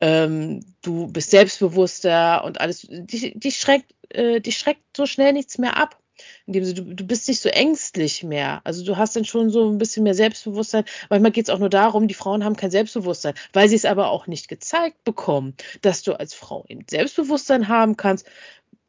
Ähm, 0.00 0.64
du 0.82 1.08
bist 1.08 1.30
selbstbewusster 1.32 2.44
und 2.44 2.60
alles, 2.60 2.86
dich, 2.88 3.32
dich, 3.34 3.58
schreckt, 3.58 3.92
äh, 4.10 4.40
dich 4.40 4.58
schreckt 4.58 4.96
so 4.96 5.06
schnell 5.06 5.32
nichts 5.32 5.58
mehr 5.58 5.76
ab. 5.76 5.98
Indem 6.46 6.74
du, 6.74 6.94
du 6.94 7.04
bist 7.04 7.28
nicht 7.28 7.40
so 7.40 7.48
ängstlich 7.48 8.22
mehr. 8.22 8.60
Also 8.64 8.84
du 8.84 8.96
hast 8.96 9.16
dann 9.16 9.24
schon 9.24 9.50
so 9.50 9.68
ein 9.70 9.78
bisschen 9.78 10.02
mehr 10.02 10.14
Selbstbewusstsein. 10.14 10.84
Manchmal 11.08 11.32
geht 11.32 11.48
es 11.48 11.50
auch 11.54 11.58
nur 11.58 11.70
darum, 11.70 12.08
die 12.08 12.14
Frauen 12.14 12.44
haben 12.44 12.56
kein 12.56 12.70
Selbstbewusstsein, 12.70 13.34
weil 13.52 13.68
sie 13.68 13.76
es 13.76 13.84
aber 13.84 14.10
auch 14.10 14.26
nicht 14.26 14.48
gezeigt 14.48 15.04
bekommen, 15.04 15.54
dass 15.82 16.02
du 16.02 16.12
als 16.14 16.34
Frau 16.34 16.64
eben 16.68 16.84
Selbstbewusstsein 16.88 17.68
haben 17.68 17.96
kannst. 17.96 18.26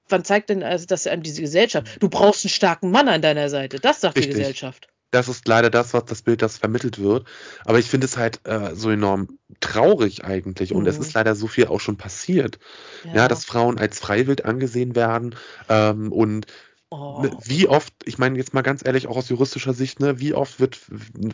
Wann 0.10 0.26
zeigt 0.26 0.50
denn 0.50 0.62
also 0.64 0.86
das 0.86 1.08
einem 1.08 1.24
diese 1.24 1.42
Gesellschaft? 1.42 1.98
Du 2.02 2.10
brauchst 2.10 2.44
einen 2.46 2.50
starken 2.50 2.92
Mann 2.92 3.08
an 3.08 3.22
deiner 3.22 3.50
Seite. 3.50 3.80
Das 3.80 4.02
sagt 4.02 4.18
die 4.18 4.20
richtig. 4.22 4.38
Gesellschaft. 4.38 4.88
Das 5.12 5.28
ist 5.28 5.46
leider 5.46 5.70
das, 5.70 5.94
was 5.94 6.06
das 6.06 6.22
Bild, 6.22 6.42
das 6.42 6.58
vermittelt 6.58 6.98
wird. 6.98 7.28
Aber 7.66 7.80
ich 7.80 7.86
finde 7.90 8.06
es 8.06 8.16
halt 8.16 8.40
äh, 8.46 8.76
so 8.76 8.90
enorm 8.90 9.38
traurig 9.60 10.24
eigentlich. 10.24 10.74
Und 10.74 10.88
es 10.88 10.98
Mhm. 10.98 11.02
ist 11.02 11.14
leider 11.14 11.36
so 11.36 11.48
viel 11.48 11.68
auch 11.68 11.82
schon 11.82 11.98
passiert. 11.98 12.60
Ja, 13.06 13.16
Ja. 13.16 13.28
dass 13.28 13.44
Frauen 13.44 13.78
als 13.78 14.00
freiwillig 14.00 14.46
angesehen 14.46 14.96
werden. 14.96 15.36
Ähm, 15.68 16.14
und 16.14 16.46
Oh. 16.94 17.22
ne, 17.22 17.32
wie 17.46 17.68
oft, 17.68 17.94
ich 18.04 18.18
meine 18.18 18.38
jetzt 18.38 18.54
mal 18.54 18.64
ganz 18.64 18.86
ehrlich, 18.86 19.08
auch 19.08 19.16
aus 19.16 19.30
juristischer 19.30 19.74
Sicht, 19.74 20.02
ne, 20.02 20.20
wie 20.20 20.34
oft 20.34 20.60
wird 20.60 20.78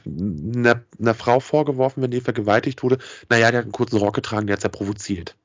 einer, 0.06 0.84
einer 1.00 1.16
Frau 1.16 1.40
vorgeworfen, 1.40 2.04
wenn 2.04 2.12
die 2.12 2.22
vergewaltigt 2.22 2.84
wurde, 2.84 3.00
naja, 3.30 3.50
der 3.50 3.60
hat 3.60 3.66
einen 3.66 3.72
kurzen 3.72 3.98
Rock 3.98 4.16
getragen, 4.16 4.46
der 4.46 4.54
hat's 4.54 4.64
ja 4.64 4.70
provoziert. 4.70 5.36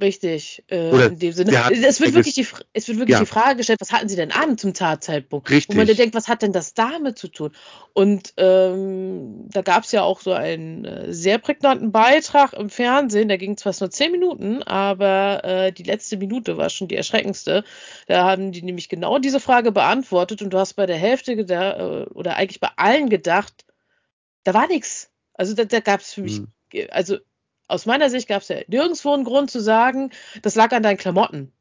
Richtig, 0.00 0.64
äh, 0.70 0.90
Oder 0.90 1.06
in 1.06 1.18
dem 1.20 1.32
Sinne. 1.32 1.64
hat 1.64 1.72
Es 1.72 2.00
wird 2.00 2.14
wirklich 2.14 2.34
die, 2.34 2.46
es 2.72 2.88
wird 2.88 2.98
wirklich 2.98 3.14
Ja. 3.14 3.20
die 3.20 3.26
Frage 3.26 3.56
gestellt, 3.58 3.80
was 3.80 3.92
hatten 3.92 4.08
Sie 4.08 4.16
denn 4.16 4.32
an 4.32 4.58
zum 4.58 4.74
Tatzeitpunkt? 4.74 5.48
Wo 5.48 5.52
man 5.52 5.56
Richtig. 5.56 5.86
dann 5.86 5.96
denkt, 5.96 6.14
was 6.16 6.26
hat 6.26 6.42
denn 6.42 6.52
das 6.52 6.74
damit 6.74 7.16
zu 7.16 7.28
tun? 7.28 7.52
Und 7.92 8.34
ähm, 8.36 9.48
da 9.50 9.62
gab 9.62 9.84
es 9.84 9.92
ja 9.92 10.02
auch 10.02 10.20
so 10.20 10.32
einen 10.32 10.84
äh, 10.84 11.12
sehr 11.12 11.38
prägnanten 11.38 11.92
Beitrag 11.92 12.54
im 12.54 12.70
Fernsehen, 12.70 13.28
der 13.28 13.38
ging 13.38 13.56
zwar 13.56 13.72
nur 13.78 13.90
zehn 13.90 14.10
Minuten, 14.10 14.64
aber 14.64 15.44
äh, 15.44 15.72
die 15.72 15.84
letzte 15.84 16.16
Minute 16.16 16.56
war 16.56 16.70
schon 16.70 16.88
die 16.88 16.96
erschreckendste. 16.96 17.62
Da 18.08 18.24
haben 18.24 18.50
die 18.50 18.62
nämlich 18.62 18.88
genau 18.88 19.18
diese 19.20 19.38
Frage 19.38 19.70
beantwortet 19.70 20.42
und 20.42 20.50
du 20.50 20.58
hast 20.58 20.74
bei 20.74 20.86
der 20.86 20.96
Hälfte 20.96 21.36
gedacht, 21.36 21.78
äh, 21.78 22.10
oder 22.14 22.34
eigentlich 22.36 22.58
bei 22.60 22.70
allen 22.76 23.10
gedacht, 23.10 23.64
da 24.42 24.54
war 24.54 24.66
nichts. 24.66 25.10
Also 25.34 25.54
da, 25.54 25.64
da 25.64 25.78
gab 25.80 26.00
es 26.00 26.12
für 26.14 26.22
mich, 26.22 26.38
Hm. 26.38 26.48
also 26.90 27.18
aus 27.68 27.86
meiner 27.86 28.10
Sicht 28.10 28.28
gab 28.28 28.42
es 28.42 28.48
ja 28.48 28.56
nirgendwo 28.68 29.12
einen 29.12 29.24
Grund 29.24 29.50
zu 29.50 29.60
sagen, 29.60 30.10
das 30.42 30.54
lag 30.54 30.72
an 30.72 30.82
deinen 30.82 30.98
Klamotten. 30.98 31.52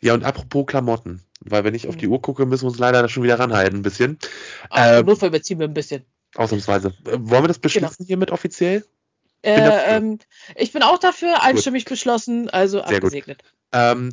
Ja, 0.00 0.14
und 0.14 0.24
apropos 0.24 0.66
Klamotten, 0.66 1.22
weil 1.40 1.64
wenn 1.64 1.74
ich 1.74 1.88
auf 1.88 1.94
Hm. 1.94 2.00
die 2.00 2.08
Uhr 2.08 2.20
gucke, 2.20 2.46
müssen 2.46 2.64
wir 2.64 2.68
uns 2.68 2.78
leider 2.78 3.08
schon 3.08 3.22
wieder 3.22 3.38
ranhalten, 3.38 3.78
ein 3.78 3.82
bisschen. 3.82 4.18
Im 4.74 5.06
Notfall 5.06 5.30
überziehen 5.30 5.58
wir 5.58 5.66
ein 5.66 5.74
bisschen. 5.74 6.04
Ausnahmsweise. 6.34 6.94
Äh, 7.06 7.18
wollen 7.18 7.44
wir 7.44 7.48
das 7.48 7.58
beschließen 7.58 8.04
hiermit 8.06 8.30
offiziell? 8.30 8.84
bin 9.42 9.52
Äh, 9.52 9.96
ähm, 9.96 10.18
ich 10.54 10.72
bin 10.72 10.82
auch 10.82 10.98
dafür, 10.98 11.42
einstimmig 11.42 11.84
beschlossen, 11.84 12.50
also 12.50 12.78
Sehr 12.78 12.86
gut. 12.86 12.94
abgesegnet. 12.94 13.42
Ähm, 13.72 14.12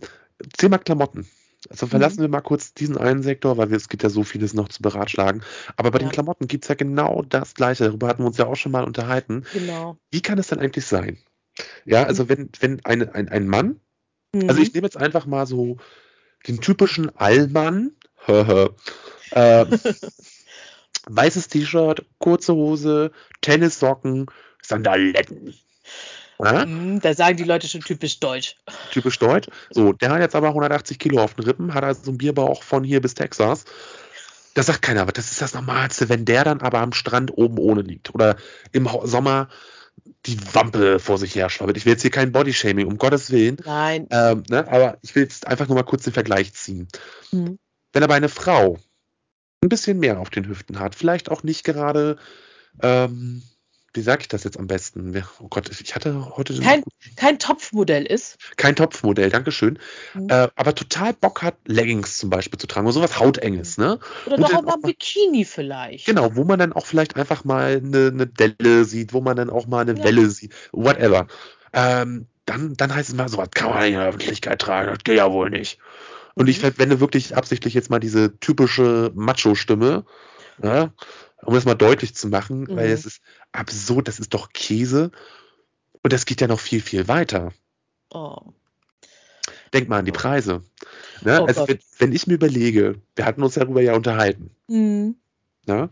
Thema 0.57 0.77
Klamotten. 0.77 1.27
Also 1.69 1.87
verlassen 1.87 2.19
Mhm. 2.19 2.23
wir 2.23 2.29
mal 2.29 2.41
kurz 2.41 2.73
diesen 2.73 2.97
einen 2.97 3.23
Sektor, 3.23 3.57
weil 3.57 3.73
es 3.73 3.89
gibt 3.89 4.03
ja 4.03 4.09
so 4.09 4.23
vieles 4.23 4.53
noch 4.53 4.69
zu 4.69 4.81
beratschlagen. 4.81 5.43
Aber 5.77 5.91
bei 5.91 5.99
den 5.99 6.07
Ja. 6.07 6.13
Klamotten 6.13 6.47
gibt 6.47 6.65
es 6.65 6.67
ja 6.69 6.75
genau 6.75 7.21
das 7.23 7.53
Gleiche. 7.55 7.85
Darüber 7.85 8.07
hatten 8.07 8.23
wir 8.23 8.27
uns 8.27 8.37
ja 8.37 8.45
auch 8.47 8.55
schon 8.55 8.71
mal 8.71 8.83
unterhalten. 8.83 9.45
Genau. 9.53 9.97
Wie 10.11 10.21
kann 10.21 10.37
es 10.37 10.47
denn 10.47 10.59
eigentlich 10.59 10.85
sein? 10.85 11.17
Ja, 11.85 12.03
also 12.03 12.29
wenn, 12.29 12.49
wenn 12.59 12.83
eine, 12.85 13.13
ein, 13.15 13.29
ein 13.29 13.47
Mann, 13.47 13.79
also 14.33 14.55
Mhm. 14.55 14.63
ich 14.63 14.73
nehme 14.73 14.85
jetzt 14.87 14.97
einfach 14.97 15.25
mal 15.25 15.45
so 15.45 15.77
den 16.47 16.59
typischen 16.59 17.15
Allmann, 17.15 17.91
äh, 18.27 18.69
weißes 21.07 21.47
T-Shirt, 21.49 22.05
kurze 22.19 22.53
Hose, 22.53 23.11
Tennissocken, 23.41 24.25
Sandaletten. 24.61 25.53
Ja? 26.39 26.65
Mhm, 26.65 26.99
da 27.01 27.13
sagen 27.13 27.37
die 27.37 27.43
Leute 27.43 27.67
schon 27.67 27.81
typisch 27.81 28.19
deutsch. 28.19 28.55
typisch 28.91 29.19
deutsch. 29.19 29.47
So, 29.69 29.93
der 29.93 30.11
hat 30.11 30.21
jetzt 30.21 30.35
aber 30.35 30.49
180 30.49 30.99
Kilo 30.99 31.21
auf 31.21 31.33
den 31.33 31.45
Rippen, 31.45 31.73
hat 31.73 31.83
also 31.83 32.03
so 32.03 32.11
einen 32.11 32.17
Bierbauch 32.17 32.63
von 32.63 32.83
hier 32.83 33.01
bis 33.01 33.13
Texas. 33.13 33.65
Das 34.53 34.67
sagt 34.67 34.81
keiner, 34.83 35.01
aber 35.01 35.11
das 35.11 35.31
ist 35.31 35.41
das 35.41 35.53
Normalste, 35.53 36.09
wenn 36.09 36.25
der 36.25 36.43
dann 36.43 36.61
aber 36.61 36.79
am 36.79 36.93
Strand 36.93 37.35
oben 37.35 37.57
ohne 37.57 37.81
liegt 37.81 38.13
oder 38.13 38.35
im 38.71 38.87
Sommer 39.03 39.49
die 40.25 40.37
Wampe 40.53 40.99
vor 40.99 41.17
sich 41.17 41.35
her 41.35 41.49
schwabbelt. 41.49 41.77
Ich 41.77 41.85
will 41.85 41.93
jetzt 41.93 42.01
hier 42.01 42.11
kein 42.11 42.31
Bodyshaming, 42.31 42.87
um 42.87 42.97
Gottes 42.97 43.31
Willen. 43.31 43.57
Nein. 43.65 44.07
Ähm, 44.11 44.43
ne, 44.49 44.67
aber 44.71 44.97
ich 45.01 45.15
will 45.15 45.23
jetzt 45.23 45.47
einfach 45.47 45.67
nur 45.67 45.75
mal 45.75 45.83
kurz 45.83 46.03
den 46.03 46.13
Vergleich 46.13 46.53
ziehen. 46.53 46.87
Mhm. 47.31 47.57
Wenn 47.91 48.03
aber 48.03 48.15
eine 48.15 48.29
Frau 48.29 48.77
ein 49.61 49.69
bisschen 49.69 49.99
mehr 49.99 50.19
auf 50.19 50.29
den 50.29 50.47
Hüften 50.47 50.79
hat, 50.79 50.95
vielleicht 50.95 51.29
auch 51.29 51.43
nicht 51.43 51.63
gerade, 51.63 52.17
ähm, 52.81 53.43
wie 53.93 54.01
sage 54.01 54.21
ich 54.21 54.27
das 54.27 54.43
jetzt 54.43 54.57
am 54.57 54.67
besten? 54.67 55.23
Oh 55.39 55.47
Gott, 55.49 55.69
ich 55.69 55.95
hatte 55.95 56.35
heute 56.35 56.57
Kein, 56.59 56.83
kein 57.15 57.37
Topfmodell 57.39 58.05
ist. 58.05 58.37
kein 58.57 58.75
Topfmodell, 58.75 59.29
Dankeschön. 59.29 59.79
Mhm. 60.13 60.29
Äh, 60.29 60.47
aber 60.55 60.73
total 60.75 61.13
Bock 61.13 61.41
hat, 61.41 61.55
Leggings 61.65 62.17
zum 62.17 62.29
Beispiel 62.29 62.59
zu 62.59 62.67
tragen 62.67 62.87
oder 62.87 62.93
sowas 62.93 63.19
Hautenges, 63.19 63.77
ne? 63.77 63.99
Oder 64.25 64.37
doch 64.37 64.53
auch 64.53 64.61
mal 64.63 64.73
ein 64.75 64.81
Bikini 64.81 65.45
vielleicht. 65.45 66.05
Genau, 66.05 66.35
wo 66.35 66.43
man 66.43 66.59
dann 66.59 66.73
auch 66.73 66.85
vielleicht 66.85 67.15
einfach 67.15 67.43
mal 67.43 67.77
eine, 67.83 68.07
eine 68.07 68.27
Delle 68.27 68.85
sieht, 68.85 69.13
wo 69.13 69.21
man 69.21 69.35
dann 69.35 69.49
auch 69.49 69.67
mal 69.67 69.81
eine 69.81 69.97
Ja. 69.97 70.03
Welle 70.03 70.29
sieht, 70.29 70.53
whatever. 70.71 71.27
Ähm, 71.73 72.27
dann, 72.45 72.73
dann 72.75 72.93
heißt 72.93 73.09
es 73.09 73.15
mal, 73.15 73.29
sowas 73.29 73.49
kann 73.53 73.69
man 73.69 73.85
in 73.85 73.93
der 73.93 74.07
Öffentlichkeit 74.07 74.59
tragen, 74.59 74.89
das 74.89 75.03
geht 75.03 75.17
ja 75.17 75.31
wohl 75.31 75.49
nicht. 75.49 75.79
Und 76.35 76.49
ich 76.49 76.57
Mhm. 76.57 76.61
verwende 76.61 76.99
wirklich 76.99 77.35
absichtlich 77.37 77.73
jetzt 77.73 77.89
mal 77.89 77.99
diese 77.99 78.39
typische 78.39 79.11
Macho-Stimme, 79.15 80.03
ja, 80.61 80.93
um 81.43 81.53
das 81.53 81.65
mal 81.65 81.75
deutlich 81.75 82.15
zu 82.15 82.27
machen, 82.27 82.67
weil 82.67 82.87
Mhm. 82.87 82.93
es 82.93 83.05
ist 83.05 83.21
absurd, 83.51 84.07
das 84.07 84.19
ist 84.19 84.33
doch 84.33 84.51
Käse. 84.53 85.11
Und 86.01 86.13
das 86.13 86.25
geht 86.25 86.41
ja 86.41 86.47
noch 86.47 86.59
viel, 86.59 86.81
viel 86.81 87.07
weiter. 87.07 87.53
Oh. 88.09 88.53
Denk 89.73 89.89
mal 89.89 89.99
an 89.99 90.05
die 90.05 90.11
Preise. 90.11 90.63
Ne? 91.21 91.41
Oh 91.41 91.45
also 91.45 91.67
wenn, 91.67 91.79
wenn 91.97 92.11
ich 92.11 92.27
mir 92.27 92.35
überlege, 92.35 93.01
wir 93.15 93.25
hatten 93.25 93.41
uns 93.41 93.55
darüber 93.55 93.81
ja 93.81 93.95
unterhalten. 93.95 94.51
Mhm. 94.67 95.15
Ne? 95.65 95.89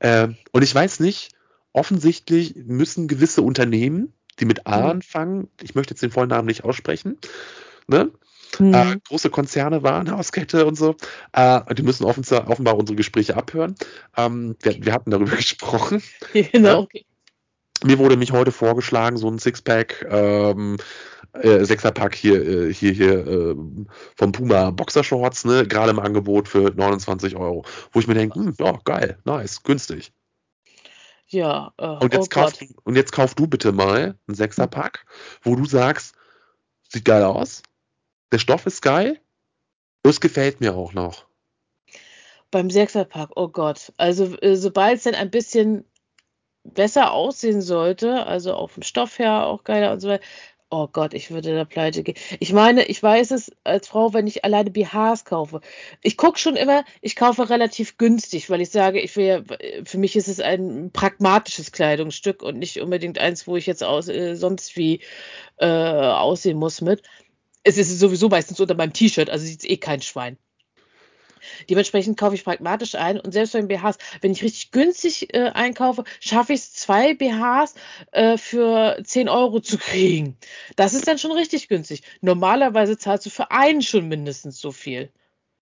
Ähm, 0.00 0.36
und 0.52 0.62
ich 0.62 0.74
weiß 0.74 1.00
nicht, 1.00 1.32
offensichtlich 1.72 2.54
müssen 2.56 3.08
gewisse 3.08 3.42
Unternehmen, 3.42 4.12
die 4.40 4.44
mit 4.44 4.66
A 4.66 4.78
Mhm. 4.80 4.90
anfangen, 4.90 5.48
ich 5.62 5.74
möchte 5.74 5.94
jetzt 5.94 6.02
den 6.02 6.10
vollen 6.10 6.28
Namen 6.28 6.46
nicht 6.46 6.64
aussprechen, 6.64 7.18
ne? 7.86 8.10
Äh, 8.58 8.62
Mhm. 8.62 9.00
große 9.08 9.30
Konzerne, 9.30 9.82
Warenhauskette 9.82 10.66
und 10.66 10.76
so, 10.76 10.96
äh, 11.32 11.74
die 11.74 11.82
müssen 11.82 12.04
offenbar, 12.04 12.48
offenbar 12.50 12.76
unsere 12.76 12.96
Gespräche 12.96 13.36
abhören. 13.36 13.74
Ähm, 14.16 14.56
wir, 14.62 14.84
wir 14.84 14.92
hatten 14.92 15.10
darüber 15.10 15.36
gesprochen. 15.36 16.02
Genau. 16.32 16.82
Okay. 16.82 17.04
Mir 17.84 17.98
wurde 17.98 18.16
mich 18.16 18.32
heute 18.32 18.52
vorgeschlagen, 18.52 19.16
so 19.18 19.28
ein 19.28 19.38
Sixpack 19.38 20.06
ähm, 20.08 20.78
äh, 21.34 21.64
Sechserpack 21.64 22.14
hier, 22.14 22.46
äh, 22.68 22.72
hier, 22.72 22.92
hier 22.92 23.26
äh, 23.26 23.56
vom 24.16 24.32
Puma 24.32 24.70
Boxershorts, 24.70 25.44
ne, 25.44 25.66
gerade 25.66 25.90
im 25.90 25.98
Angebot 25.98 26.48
für 26.48 26.70
29 26.74 27.36
Euro. 27.36 27.64
Wo 27.92 28.00
ich 28.00 28.06
mir 28.06 28.14
denke, 28.14 28.38
hm, 28.38 28.54
ja, 28.58 28.78
geil, 28.84 29.18
nice, 29.24 29.62
günstig. 29.62 30.12
Ja, 31.26 31.72
äh, 31.78 31.86
Und 31.86 32.12
jetzt, 32.12 32.26
oh 32.26 32.40
kauf, 32.40 32.52
und 32.84 32.96
jetzt 32.96 33.12
kauf 33.12 33.34
du 33.34 33.46
bitte 33.46 33.72
mal 33.72 34.16
einen 34.26 34.34
Sechserpack, 34.34 35.04
wo 35.42 35.56
du 35.56 35.64
sagst, 35.66 36.14
sieht 36.88 37.04
geil 37.04 37.24
aus, 37.24 37.62
der 38.34 38.40
Stoff 38.40 38.66
ist 38.66 38.82
geil, 38.82 39.20
und 40.02 40.10
es 40.10 40.20
gefällt 40.20 40.60
mir 40.60 40.74
auch 40.74 40.92
noch. 40.92 41.24
Beim 42.50 42.68
Sechserpack, 42.68 43.30
oh 43.36 43.46
Gott. 43.46 43.92
Also, 43.96 44.36
äh, 44.38 44.56
sobald 44.56 44.96
es 44.96 45.04
dann 45.04 45.14
ein 45.14 45.30
bisschen 45.30 45.84
besser 46.64 47.12
aussehen 47.12 47.62
sollte, 47.62 48.26
also 48.26 48.54
auch 48.54 48.70
vom 48.70 48.82
Stoff 48.82 49.20
her 49.20 49.46
auch 49.46 49.62
geiler 49.62 49.92
und 49.92 50.00
so 50.00 50.08
weiter. 50.08 50.24
Oh 50.70 50.88
Gott, 50.88 51.14
ich 51.14 51.30
würde 51.30 51.54
da 51.54 51.64
pleite 51.64 52.02
gehen. 52.02 52.16
Ich 52.40 52.52
meine, 52.52 52.84
ich 52.86 53.00
weiß 53.00 53.30
es 53.30 53.52
als 53.62 53.86
Frau, 53.86 54.12
wenn 54.12 54.26
ich 54.26 54.44
alleine 54.44 54.72
BHs 54.72 55.24
kaufe. 55.24 55.60
Ich 56.02 56.16
gucke 56.16 56.36
schon 56.40 56.56
immer, 56.56 56.84
ich 57.00 57.14
kaufe 57.14 57.48
relativ 57.48 57.96
günstig, 57.98 58.50
weil 58.50 58.60
ich 58.60 58.70
sage, 58.70 59.00
ich 59.00 59.14
will 59.14 59.24
ja, 59.24 59.42
für 59.84 59.98
mich 59.98 60.16
ist 60.16 60.26
es 60.26 60.40
ein 60.40 60.90
pragmatisches 60.92 61.70
Kleidungsstück 61.70 62.42
und 62.42 62.58
nicht 62.58 62.80
unbedingt 62.80 63.18
eins, 63.18 63.46
wo 63.46 63.56
ich 63.56 63.66
jetzt 63.66 63.84
aus, 63.84 64.08
äh, 64.08 64.34
sonst 64.34 64.76
wie 64.76 65.00
äh, 65.58 65.66
aussehen 65.66 66.58
muss 66.58 66.80
mit. 66.80 67.02
Es 67.64 67.78
ist 67.78 67.98
sowieso 67.98 68.28
meistens 68.28 68.60
unter 68.60 68.74
meinem 68.74 68.92
T-Shirt, 68.92 69.30
also 69.30 69.44
sieht 69.44 69.64
eh 69.64 69.78
kein 69.78 70.02
Schwein. 70.02 70.38
Dementsprechend 71.68 72.18
kaufe 72.18 72.34
ich 72.34 72.44
pragmatisch 72.44 72.94
ein 72.94 73.20
und 73.20 73.32
selbst 73.32 73.52
bei 73.52 73.60
den 73.60 73.68
BHs, 73.68 73.98
wenn 74.20 74.32
ich 74.32 74.42
richtig 74.42 74.70
günstig 74.70 75.34
äh, 75.34 75.50
einkaufe, 75.50 76.04
schaffe 76.20 76.52
ich 76.52 76.60
es, 76.60 76.72
zwei 76.72 77.14
BHs 77.14 77.74
äh, 78.12 78.36
für 78.36 78.98
10 79.02 79.28
Euro 79.28 79.60
zu 79.60 79.78
kriegen. 79.78 80.36
Das 80.76 80.94
ist 80.94 81.06
dann 81.06 81.18
schon 81.18 81.32
richtig 81.32 81.68
günstig. 81.68 82.02
Normalerweise 82.20 82.98
zahlst 82.98 83.26
du 83.26 83.30
für 83.30 83.50
einen 83.50 83.82
schon 83.82 84.08
mindestens 84.08 84.58
so 84.58 84.72
viel. 84.72 85.10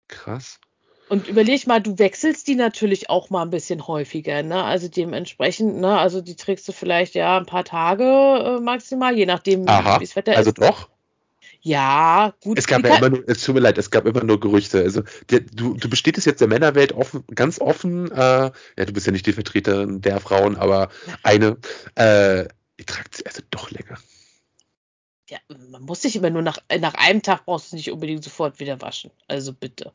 Krass. 0.09 0.61
Und 1.09 1.29
überleg 1.29 1.67
mal, 1.67 1.83
du 1.83 1.99
wechselst 1.99 2.49
die 2.49 2.55
natürlich 2.55 3.11
auch 3.11 3.29
mal 3.29 3.43
ein 3.43 3.51
bisschen 3.51 3.87
häufiger, 3.87 4.43
ne? 4.43 4.65
Also 4.65 4.89
dementsprechend, 4.89 5.77
ne? 5.77 5.99
Also 5.99 6.23
die 6.23 6.35
trägst 6.35 6.67
du 6.67 6.73
vielleicht 6.73 7.15
ja 7.15 7.37
ein 7.37 7.45
paar 7.45 7.65
Tage 7.65 8.05
äh, 8.05 8.61
maximal, 8.61 9.17
je 9.17 9.27
nachdem, 9.27 9.63
wie 9.63 10.01
das 10.01 10.17
Wetter 10.17 10.35
also 10.35 10.51
ist. 10.51 10.59
doch. 10.59 10.89
Ja, 11.65 12.35
gut. 12.43 12.59
Es 12.59 12.67
gab 12.67 12.87
ja 12.87 12.99
immer 12.99 13.09
nur, 13.09 13.25
es 13.27 13.43
tut 13.43 13.55
mir 13.55 13.63
leid, 13.63 13.79
es 13.79 13.91
gab 13.91 14.05
immer 14.05 14.23
nur 14.23 14.39
Gerüchte. 14.39 14.81
Also 14.81 15.03
der, 15.31 15.41
du, 15.41 15.75
du 15.75 15.89
bestätigst 15.89 16.27
jetzt 16.27 16.43
der 16.43 16.49
Männerwelt 16.49 16.93
offen, 16.93 17.25
ganz 17.35 17.59
offen, 17.59 18.13
äh, 18.13 18.17
ja, 18.17 18.53
du 18.77 18.93
bist 18.93 19.07
ja 19.07 19.13
nicht 19.13 19.27
die 19.27 19.33
Vertreterin 19.33 20.03
der 20.03 20.21
Frauen, 20.21 20.57
aber 20.57 20.91
eine, 21.23 21.57
äh, 21.95 22.43
ihr 22.43 22.87
tragt 22.87 23.17
sie 23.17 23.25
also 23.25 23.41
doch 23.51 23.71
länger. 23.71 23.97
Ja, 25.31 25.39
man 25.71 25.81
muss 25.83 26.03
sich 26.03 26.17
immer 26.17 26.29
nur 26.29 26.43
nach, 26.43 26.59
nach 26.81 26.95
einem 26.95 27.23
Tag 27.23 27.47
brauchst 27.47 27.73
du 27.73 27.77
nicht 27.77 27.91
unbedingt 27.91 28.23
sofort 28.23 28.61
wieder 28.61 28.83
waschen. 28.83 29.11
Also 29.27 29.55
bitte. 29.55 29.93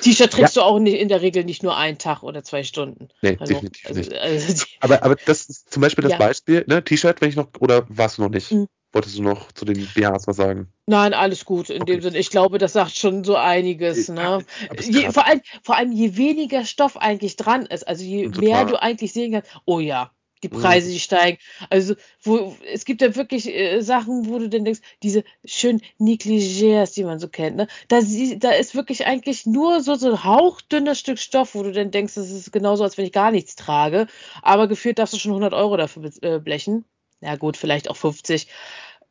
T-Shirt 0.00 0.32
trägst 0.32 0.56
du 0.56 0.62
auch 0.62 0.80
nicht, 0.80 0.98
in 0.98 1.08
der 1.08 1.22
Regel 1.22 1.44
nicht 1.44 1.62
nur 1.62 1.76
einen 1.76 1.98
Tag 1.98 2.24
oder 2.24 2.42
zwei 2.42 2.64
Stunden. 2.64 3.10
nee, 3.22 3.36
Hallo? 3.38 3.46
definitiv 3.46 3.86
Also, 3.86 4.00
nicht. 4.00 4.12
also, 4.12 4.64
Aber, 4.80 5.04
aber 5.04 5.14
das 5.24 5.48
ist 5.48 5.70
zum 5.72 5.82
Beispiel 5.82 6.02
das 6.02 6.12
Ja. 6.12 6.18
Beispiel, 6.18 6.64
ne, 6.66 6.82
T-Shirt, 6.82 7.20
wenn 7.20 7.28
ich 7.28 7.36
noch, 7.36 7.48
oder 7.60 7.86
warst 7.88 8.18
du 8.18 8.22
noch 8.22 8.30
nicht? 8.30 8.50
Mhm. 8.50 8.66
Wolltest 8.92 9.18
du 9.18 9.22
noch 9.22 9.52
zu 9.52 9.64
den 9.64 9.92
BHs 9.92 10.26
was 10.26 10.36
sagen? 10.36 10.72
nein, 10.86 11.12
alles 11.14 11.44
gut 11.44 11.70
in 11.70 11.82
Okay. 11.82 11.92
dem 11.92 12.00
Sinne. 12.00 12.18
Ich 12.18 12.30
glaube, 12.30 12.58
das 12.58 12.72
sagt 12.72 12.92
schon 12.96 13.22
so 13.24 13.36
einiges. 13.36 14.08
Ne? 14.08 14.44
Je, 14.80 15.10
vor, 15.10 15.26
allem, 15.26 15.40
vor 15.62 15.76
allem, 15.76 15.92
je 15.92 16.16
weniger 16.16 16.64
Stoff 16.64 16.96
eigentlich 16.96 17.36
dran 17.36 17.66
ist, 17.66 17.86
also 17.86 18.02
je 18.04 18.28
Total. 18.30 18.40
mehr 18.40 18.64
du 18.64 18.80
eigentlich 18.80 19.12
sehen 19.12 19.32
kannst, 19.32 19.50
oh 19.66 19.80
ja, 19.80 20.12
die 20.42 20.48
Mhm. 20.48 20.60
Preise, 20.60 20.88
die 20.90 21.00
steigen. 21.00 21.38
Also, 21.68 21.94
wo, 22.22 22.56
es 22.72 22.84
gibt 22.84 23.02
ja 23.02 23.14
wirklich 23.16 23.48
äh, 23.48 23.80
Sachen, 23.82 24.26
wo 24.28 24.38
du 24.38 24.48
dann 24.48 24.64
denkst, 24.64 24.80
diese 25.02 25.24
schön 25.44 25.80
Negligés, 25.98 26.94
die 26.94 27.04
man 27.04 27.18
so 27.18 27.28
kennt, 27.28 27.56
ne? 27.56 27.66
Da, 27.88 28.00
sie, 28.02 28.38
da 28.38 28.52
ist 28.52 28.74
wirklich 28.74 29.04
eigentlich 29.06 29.46
nur 29.46 29.82
so, 29.82 29.94
so 29.96 30.10
ein 30.12 30.24
hauchdünnes 30.24 30.98
Stück 31.00 31.18
Stoff, 31.18 31.54
wo 31.54 31.62
du 31.64 31.72
dann 31.72 31.90
denkst, 31.90 32.14
das 32.14 32.30
ist 32.30 32.52
genauso, 32.52 32.84
als 32.84 32.96
wenn 32.96 33.04
ich 33.06 33.12
gar 33.12 33.30
nichts 33.32 33.56
trage. 33.56 34.06
Aber 34.42 34.68
gefühlt 34.68 34.98
darfst 34.98 35.12
du 35.14 35.18
schon 35.18 35.32
100 35.32 35.52
Euro 35.54 35.76
dafür 35.76 36.10
äh, 36.22 36.38
blechen. 36.38 36.84
Ja, 37.20 37.36
gut, 37.36 37.56
vielleicht 37.56 37.90
auch 37.90 37.96
50. 37.96 38.48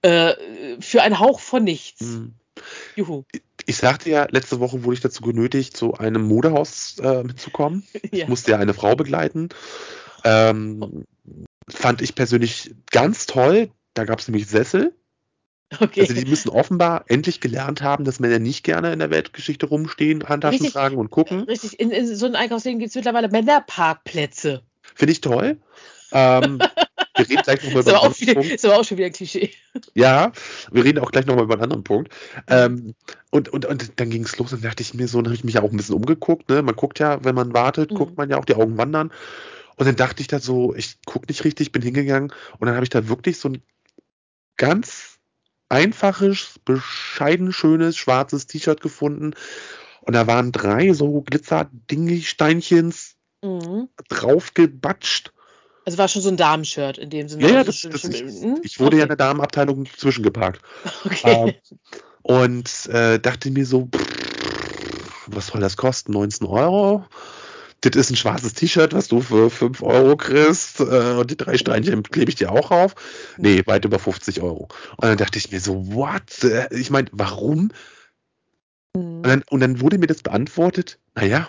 Äh, 0.01 0.33
für 0.79 1.01
einen 1.01 1.19
Hauch 1.19 1.39
von 1.39 1.63
nichts. 1.63 2.01
Mhm. 2.01 2.35
Juhu. 2.95 3.23
Ich 3.65 3.77
sagte 3.77 4.09
ja, 4.09 4.27
letzte 4.29 4.59
Woche 4.59 4.83
wurde 4.83 4.95
ich 4.95 5.01
dazu 5.01 5.21
genötigt, 5.21 5.75
zu 5.75 5.93
einem 5.95 6.23
Modehaus 6.23 6.97
äh, 6.99 7.23
mitzukommen. 7.23 7.83
Ja. 8.11 8.23
Ich 8.23 8.27
musste 8.27 8.51
ja 8.51 8.57
eine 8.57 8.73
Frau 8.73 8.95
begleiten. 8.95 9.49
Ähm, 10.23 11.05
fand 11.67 12.01
ich 12.01 12.15
persönlich 12.15 12.73
ganz 12.91 13.25
toll. 13.25 13.69
Da 13.93 14.05
gab 14.05 14.19
es 14.19 14.27
nämlich 14.27 14.47
Sessel. 14.47 14.93
Okay. 15.79 16.01
Also 16.01 16.13
die 16.13 16.25
müssen 16.25 16.49
offenbar 16.49 17.05
endlich 17.07 17.41
gelernt 17.41 17.81
haben, 17.81 18.05
dass 18.05 18.19
Männer 18.19 18.39
nicht 18.39 18.63
gerne 18.63 18.93
in 18.93 18.99
der 18.99 19.09
Weltgeschichte 19.09 19.65
rumstehen, 19.65 20.27
Handtaschen 20.27 20.59
Richtig. 20.59 20.73
tragen 20.73 20.97
und 20.97 21.09
gucken. 21.09 21.41
Richtig, 21.41 21.79
in, 21.79 21.91
in 21.91 22.15
so 22.15 22.25
einem 22.25 22.35
Einkaufsläden 22.35 22.79
gibt 22.79 22.89
es 22.89 22.95
mittlerweile 22.95 23.27
Männerparkplätze. 23.27 24.63
Finde 24.95 25.11
ich 25.11 25.19
toll. 25.19 25.57
Ähm, 26.13 26.59
wir 27.17 27.29
reden 27.29 27.43
gleich 27.43 27.63
nochmal 27.63 27.81
über 27.83 27.91
einen 27.91 27.97
auch 27.97 28.03
anderen 28.05 28.21
wieder, 28.21 28.33
Punkt. 28.35 28.51
ist 28.51 28.65
aber 28.65 28.77
auch 28.79 28.83
schon 28.85 28.97
wieder 28.97 29.07
ein 29.07 29.13
Klischee. 29.13 29.51
Ja, 29.95 30.31
wir 30.71 30.83
reden 30.83 30.99
auch 30.99 31.11
gleich 31.11 31.25
nochmal 31.25 31.43
über 31.45 31.55
einen 31.55 31.63
anderen 31.63 31.83
Punkt. 31.83 32.13
Ähm, 32.47 32.95
und, 33.31 33.49
und, 33.49 33.65
und 33.65 33.99
dann 33.99 34.09
ging 34.09 34.23
es 34.23 34.37
los 34.37 34.53
und 34.53 34.63
dachte 34.63 34.81
ich 34.83 34.93
mir 34.93 35.07
so, 35.07 35.17
dann 35.19 35.27
habe 35.27 35.35
ich 35.35 35.43
mich 35.43 35.55
ja 35.55 35.61
auch 35.63 35.71
ein 35.71 35.77
bisschen 35.77 35.95
umgeguckt. 35.95 36.49
Ne? 36.49 36.61
Man 36.61 36.75
guckt 36.75 36.99
ja, 36.99 37.23
wenn 37.23 37.35
man 37.35 37.53
wartet, 37.53 37.91
Mhm. 37.91 37.95
guckt 37.95 38.17
man 38.17 38.29
ja 38.29 38.37
auch 38.37 38.45
die 38.45 38.55
Augen 38.55 38.77
wandern. 38.77 39.11
Und 39.75 39.85
dann 39.85 39.95
dachte 39.95 40.21
ich 40.21 40.27
da 40.27 40.39
so, 40.39 40.73
ich 40.75 40.97
gucke 41.05 41.27
nicht 41.27 41.43
richtig, 41.43 41.71
bin 41.71 41.81
hingegangen 41.83 42.31
und 42.57 42.65
dann 42.65 42.75
habe 42.75 42.83
ich 42.83 42.89
da 42.89 43.07
wirklich 43.09 43.37
so 43.37 43.49
ein 43.49 43.61
ganz 44.57 45.19
einfaches, 45.69 46.59
bescheiden 46.65 47.51
schönes 47.53 47.95
schwarzes 47.97 48.47
T-Shirt 48.47 48.81
gefunden. 48.81 49.33
Und 50.01 50.13
da 50.13 50.25
waren 50.25 50.51
drei 50.51 50.93
so 50.93 51.21
Glitzer-Dingi-Steinchens 51.21 53.15
Mhm. 53.43 53.89
draufgebatscht. 54.09 55.31
Also 55.87 55.99
war 55.99 56.09
schon 56.09 56.21
so 56.21 56.27
ein 56.27 56.35
Damenshirt 56.35 56.97
in 56.97 57.09
dem 57.09 57.29
Sinne. 57.29 57.43
Ja, 57.43 57.49
ja, 57.49 57.57
also 57.59 57.67
das, 57.67 57.79
schon, 57.79 57.91
das, 57.91 58.01
schon, 58.01 58.11
ich, 58.11 58.41
hm? 58.41 58.59
ich 58.61 58.77
wurde 58.81 58.97
ja 58.97 59.03
in 59.03 59.09
okay. 59.09 59.15
der 59.15 59.27
Damenabteilung 59.27 59.85
zwischengepackt. 59.85 60.61
okay. 61.05 61.21
Ähm, 61.23 61.53
und 62.23 62.87
äh, 62.87 63.19
dachte 63.19 63.49
mir 63.51 63.65
so, 63.65 63.87
pff, 63.87 65.27
was 65.27 65.47
soll 65.47 65.61
das 65.61 65.77
kosten? 65.77 66.11
19 66.11 66.45
Euro? 66.45 67.05
Das 67.79 67.95
ist 67.95 68.09
ein 68.09 68.17
schwarzes 68.17 68.53
T-Shirt, 68.53 68.91
was 68.91 69.07
du 69.07 69.21
für 69.21 69.49
5 69.49 69.81
Euro 69.81 70.17
kriegst. 70.17 70.81
Äh, 70.81 71.13
und 71.13 71.31
die 71.31 71.37
drei 71.37 71.57
Steinchen 71.57 72.03
klebe 72.03 72.31
ich 72.31 72.35
dir 72.35 72.51
auch 72.51 72.69
auf. 72.69 72.95
Nee, 73.37 73.63
weit 73.65 73.85
über 73.85 73.97
50 73.97 74.41
Euro. 74.41 74.67
Und 74.97 75.03
dann 75.05 75.17
dachte 75.17 75.37
ich 75.37 75.53
mir 75.53 75.61
so, 75.61 75.93
what? 75.93 76.43
Ich 76.71 76.89
meine, 76.89 77.07
warum? 77.13 77.71
Mhm. 78.93 79.21
Und 79.21 79.25
dann, 79.25 79.43
und 79.49 79.61
dann 79.61 79.79
wurde 79.79 79.99
mir 79.99 80.07
das 80.07 80.21
beantwortet, 80.21 80.99
naja, 81.15 81.47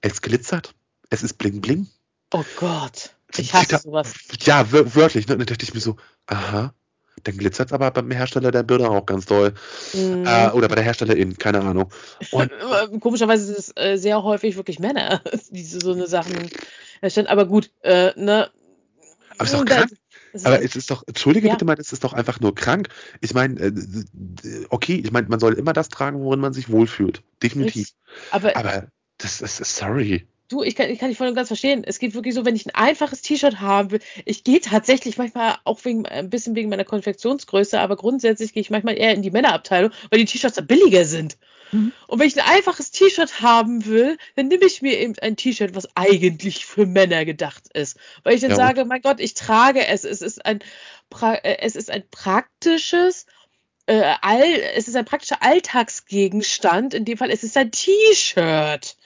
es 0.00 0.20
glitzert. 0.20 0.74
Es 1.10 1.22
ist 1.22 1.34
bling 1.34 1.60
bling. 1.60 1.86
Oh 2.32 2.44
Gott. 2.56 3.14
Ich 3.36 3.54
hasse 3.54 3.72
Ja, 3.72 3.78
sowas. 3.78 4.12
Ja, 4.42 4.70
wör 4.72 4.94
wörtlich. 4.94 5.26
Ne? 5.26 5.34
Und 5.34 5.40
dann 5.40 5.46
dachte 5.46 5.64
ich 5.64 5.74
mir 5.74 5.80
so, 5.80 5.96
aha, 6.26 6.74
dann 7.24 7.36
glitzert 7.36 7.68
es 7.68 7.72
aber 7.72 7.90
beim 7.90 8.10
Hersteller 8.10 8.50
der 8.50 8.62
Bilder 8.62 8.90
auch 8.90 9.06
ganz 9.06 9.26
doll. 9.26 9.54
Mhm. 9.92 10.24
Äh, 10.26 10.50
oder 10.50 10.68
bei 10.68 10.74
der 10.76 10.84
Herstellerin, 10.84 11.36
keine 11.38 11.60
Ahnung. 11.60 11.92
Und 12.30 12.50
Komischerweise 13.00 13.44
sind 13.46 13.58
es 13.58 13.72
äh, 13.76 13.96
sehr 13.96 14.22
häufig 14.22 14.56
wirklich 14.56 14.78
Männer, 14.78 15.22
die 15.50 15.64
so 15.64 15.92
eine 15.92 16.06
Sachen 16.06 16.50
erstellen. 17.00 17.26
Aber 17.26 17.46
gut, 17.46 17.70
äh, 17.82 18.12
ne? 18.16 18.50
Aber 19.38 19.44
ist 19.44 19.54
doch 19.54 19.64
krank. 19.64 19.90
das 20.32 20.44
Aber 20.44 20.62
es 20.62 20.76
ist 20.76 20.90
doch, 20.90 21.02
entschuldige 21.06 21.48
Ja. 21.48 21.54
bitte 21.54 21.64
mal, 21.64 21.76
es 21.78 21.92
ist 21.92 22.04
doch 22.04 22.12
einfach 22.12 22.40
nur 22.40 22.54
krank. 22.54 22.88
Ich 23.20 23.34
meine, 23.34 23.58
äh, 23.60 23.66
äh, 23.68 24.66
okay, 24.68 25.00
ich 25.02 25.12
meine, 25.12 25.28
man 25.28 25.40
soll 25.40 25.54
immer 25.54 25.72
das 25.72 25.88
tragen, 25.88 26.20
worin 26.20 26.40
man 26.40 26.52
sich 26.52 26.68
wohlfühlt. 26.70 27.22
Definitiv. 27.42 27.88
Richtig. 27.88 27.94
aber 28.30 28.56
Aber 28.56 28.86
das 29.18 29.40
ist 29.40 29.76
sorry. 29.76 30.26
Du, 30.50 30.64
ich 30.64 30.74
kann, 30.74 30.90
ich 30.90 30.98
kann 30.98 31.10
dich 31.10 31.16
voll 31.16 31.28
und 31.28 31.36
ganz 31.36 31.46
verstehen. 31.46 31.84
Es 31.86 32.00
geht 32.00 32.12
wirklich 32.14 32.34
so, 32.34 32.44
wenn 32.44 32.56
ich 32.56 32.66
ein 32.66 32.74
einfaches 32.74 33.22
T-Shirt 33.22 33.60
haben 33.60 33.92
will. 33.92 34.00
Ich 34.24 34.42
gehe 34.42 34.60
tatsächlich 34.60 35.16
manchmal 35.16 35.56
auch 35.62 35.84
wegen, 35.84 36.06
ein 36.06 36.28
bisschen 36.28 36.56
wegen 36.56 36.68
meiner 36.68 36.84
Konfektionsgröße, 36.84 37.78
aber 37.78 37.96
grundsätzlich 37.96 38.52
gehe 38.52 38.60
ich 38.60 38.68
manchmal 38.68 38.98
eher 38.98 39.14
in 39.14 39.22
die 39.22 39.30
Männerabteilung, 39.30 39.92
weil 40.10 40.18
die 40.18 40.24
T-Shirts 40.24 40.56
da 40.56 40.62
billiger 40.62 41.04
sind. 41.04 41.38
Mhm. 41.70 41.92
Und 42.08 42.18
wenn 42.18 42.26
ich 42.26 42.36
ein 42.36 42.48
einfaches 42.52 42.90
T-Shirt 42.90 43.40
haben 43.40 43.86
will, 43.86 44.18
dann 44.34 44.48
nehme 44.48 44.64
ich 44.64 44.82
mir 44.82 44.98
eben 44.98 45.14
ein 45.20 45.36
T-Shirt, 45.36 45.76
was 45.76 45.88
eigentlich 45.94 46.66
für 46.66 46.84
Männer 46.84 47.24
gedacht 47.24 47.68
ist. 47.72 47.96
Weil 48.24 48.34
ich 48.34 48.40
dann 48.40 48.50
Ja, 48.50 48.56
sage, 48.56 48.84
mein 48.84 49.02
Gott, 49.02 49.20
ich 49.20 49.34
trage 49.34 49.86
es. 49.86 50.02
Es 50.02 50.20
ist 50.20 50.44
ein, 50.44 50.58
pra 51.10 51.34
äh, 51.34 51.58
es 51.60 51.76
ist 51.76 51.92
ein 51.92 52.02
praktisches, 52.10 53.26
äh, 53.86 54.14
all, 54.20 54.42
es 54.74 54.88
ist 54.88 54.96
ein 54.96 55.04
praktischer 55.04 55.44
Alltagsgegenstand. 55.44 56.92
In 56.92 57.04
dem 57.04 57.18
Fall, 57.18 57.30
es 57.30 57.44
ist 57.44 57.56
ein 57.56 57.70
T-Shirt. 57.70 58.96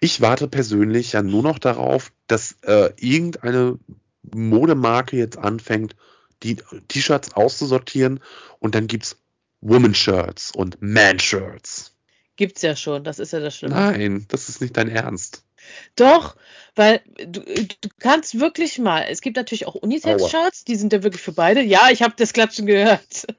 Ich 0.00 0.20
warte 0.20 0.48
persönlich 0.48 1.12
ja 1.12 1.22
nur 1.22 1.42
noch 1.42 1.58
darauf, 1.58 2.12
dass 2.26 2.56
äh, 2.62 2.90
irgendeine 2.96 3.78
Modemarke 4.22 5.16
jetzt 5.16 5.38
anfängt, 5.38 5.94
die 6.42 6.56
T-Shirts 6.88 7.34
auszusortieren 7.34 8.20
und 8.58 8.74
dann 8.74 8.86
gibt's 8.86 9.16
Woman-Shirts 9.60 10.52
und 10.52 10.80
Man-Shirts. 10.80 11.94
Gibt's 12.36 12.62
ja 12.62 12.74
schon, 12.74 13.04
das 13.04 13.18
ist 13.18 13.34
ja 13.34 13.40
das 13.40 13.56
Schlimme. 13.56 13.74
Nein, 13.74 14.24
das 14.28 14.48
ist 14.48 14.62
nicht 14.62 14.74
dein 14.76 14.88
Ernst. 14.88 15.44
Doch, 15.96 16.36
Weil 16.80 17.02
du, 17.18 17.42
du 17.42 17.88
kannst 17.98 18.40
wirklich 18.40 18.78
mal, 18.78 19.04
es 19.10 19.20
gibt 19.20 19.36
natürlich 19.36 19.66
auch 19.66 19.74
Unisex-Shirts, 19.74 20.64
die 20.64 20.76
sind 20.76 20.94
ja 20.94 21.02
wirklich 21.02 21.20
für 21.20 21.32
beide. 21.32 21.60
Ja, 21.60 21.90
ich 21.90 22.00
habe 22.00 22.14
das 22.16 22.32
Klatschen 22.32 22.64
gehört. 22.64 23.26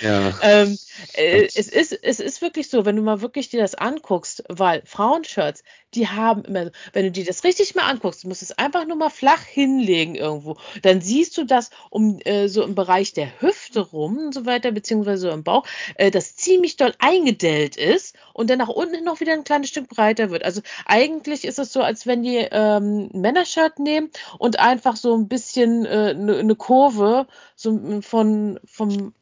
Ja. 0.00 0.36
ähm, 0.42 0.76
äh, 1.12 1.44
es, 1.54 1.68
ist, 1.68 1.92
es 1.92 2.18
ist 2.18 2.42
wirklich 2.42 2.68
so, 2.68 2.84
wenn 2.84 2.96
du 2.96 3.02
mal 3.02 3.20
wirklich 3.20 3.48
dir 3.48 3.60
das 3.60 3.76
anguckst, 3.76 4.42
weil 4.48 4.82
Frauenshirts, 4.84 5.62
die 5.94 6.08
haben 6.08 6.44
immer, 6.44 6.72
wenn 6.92 7.04
du 7.04 7.12
dir 7.12 7.24
das 7.24 7.44
richtig 7.44 7.76
mal 7.76 7.88
anguckst, 7.88 8.24
du 8.24 8.28
musst 8.28 8.42
es 8.42 8.50
einfach 8.58 8.86
nur 8.88 8.96
mal 8.96 9.10
flach 9.10 9.42
hinlegen 9.42 10.16
irgendwo, 10.16 10.56
dann 10.82 11.00
siehst 11.00 11.38
du 11.38 11.44
das 11.44 11.70
um 11.90 12.18
äh, 12.24 12.48
so 12.48 12.64
im 12.64 12.74
Bereich 12.74 13.12
der 13.12 13.40
Hüfte 13.40 13.80
rum 13.80 14.18
und 14.18 14.34
so 14.34 14.46
weiter, 14.46 14.72
beziehungsweise 14.72 15.28
so 15.28 15.30
im 15.30 15.44
Bauch, 15.44 15.64
äh, 15.94 16.10
das 16.10 16.34
ziemlich 16.34 16.76
doll 16.76 16.92
eingedellt 16.98 17.76
ist 17.76 18.16
und 18.32 18.50
dann 18.50 18.58
nach 18.58 18.68
unten 18.68 19.04
noch 19.04 19.20
wieder 19.20 19.32
ein 19.32 19.44
kleines 19.44 19.68
Stück 19.68 19.88
breiter 19.88 20.30
wird. 20.30 20.42
Also 20.42 20.60
eigentlich 20.86 21.44
ist 21.44 21.60
es 21.60 21.72
so, 21.72 21.82
als 21.82 22.04
wenn 22.04 22.24
die 22.24 22.48
ähm, 22.50 22.83
ein 22.84 23.20
Männershirt 23.20 23.78
nehmen 23.78 24.10
und 24.38 24.58
einfach 24.58 24.96
so 24.96 25.16
ein 25.16 25.28
bisschen 25.28 25.86
eine 25.86 26.10
äh, 26.10 26.14
ne, 26.14 26.44
ne 26.44 26.54
Kurve 26.56 27.26
so 27.56 28.00
von 28.02 28.60
vom 28.64 29.14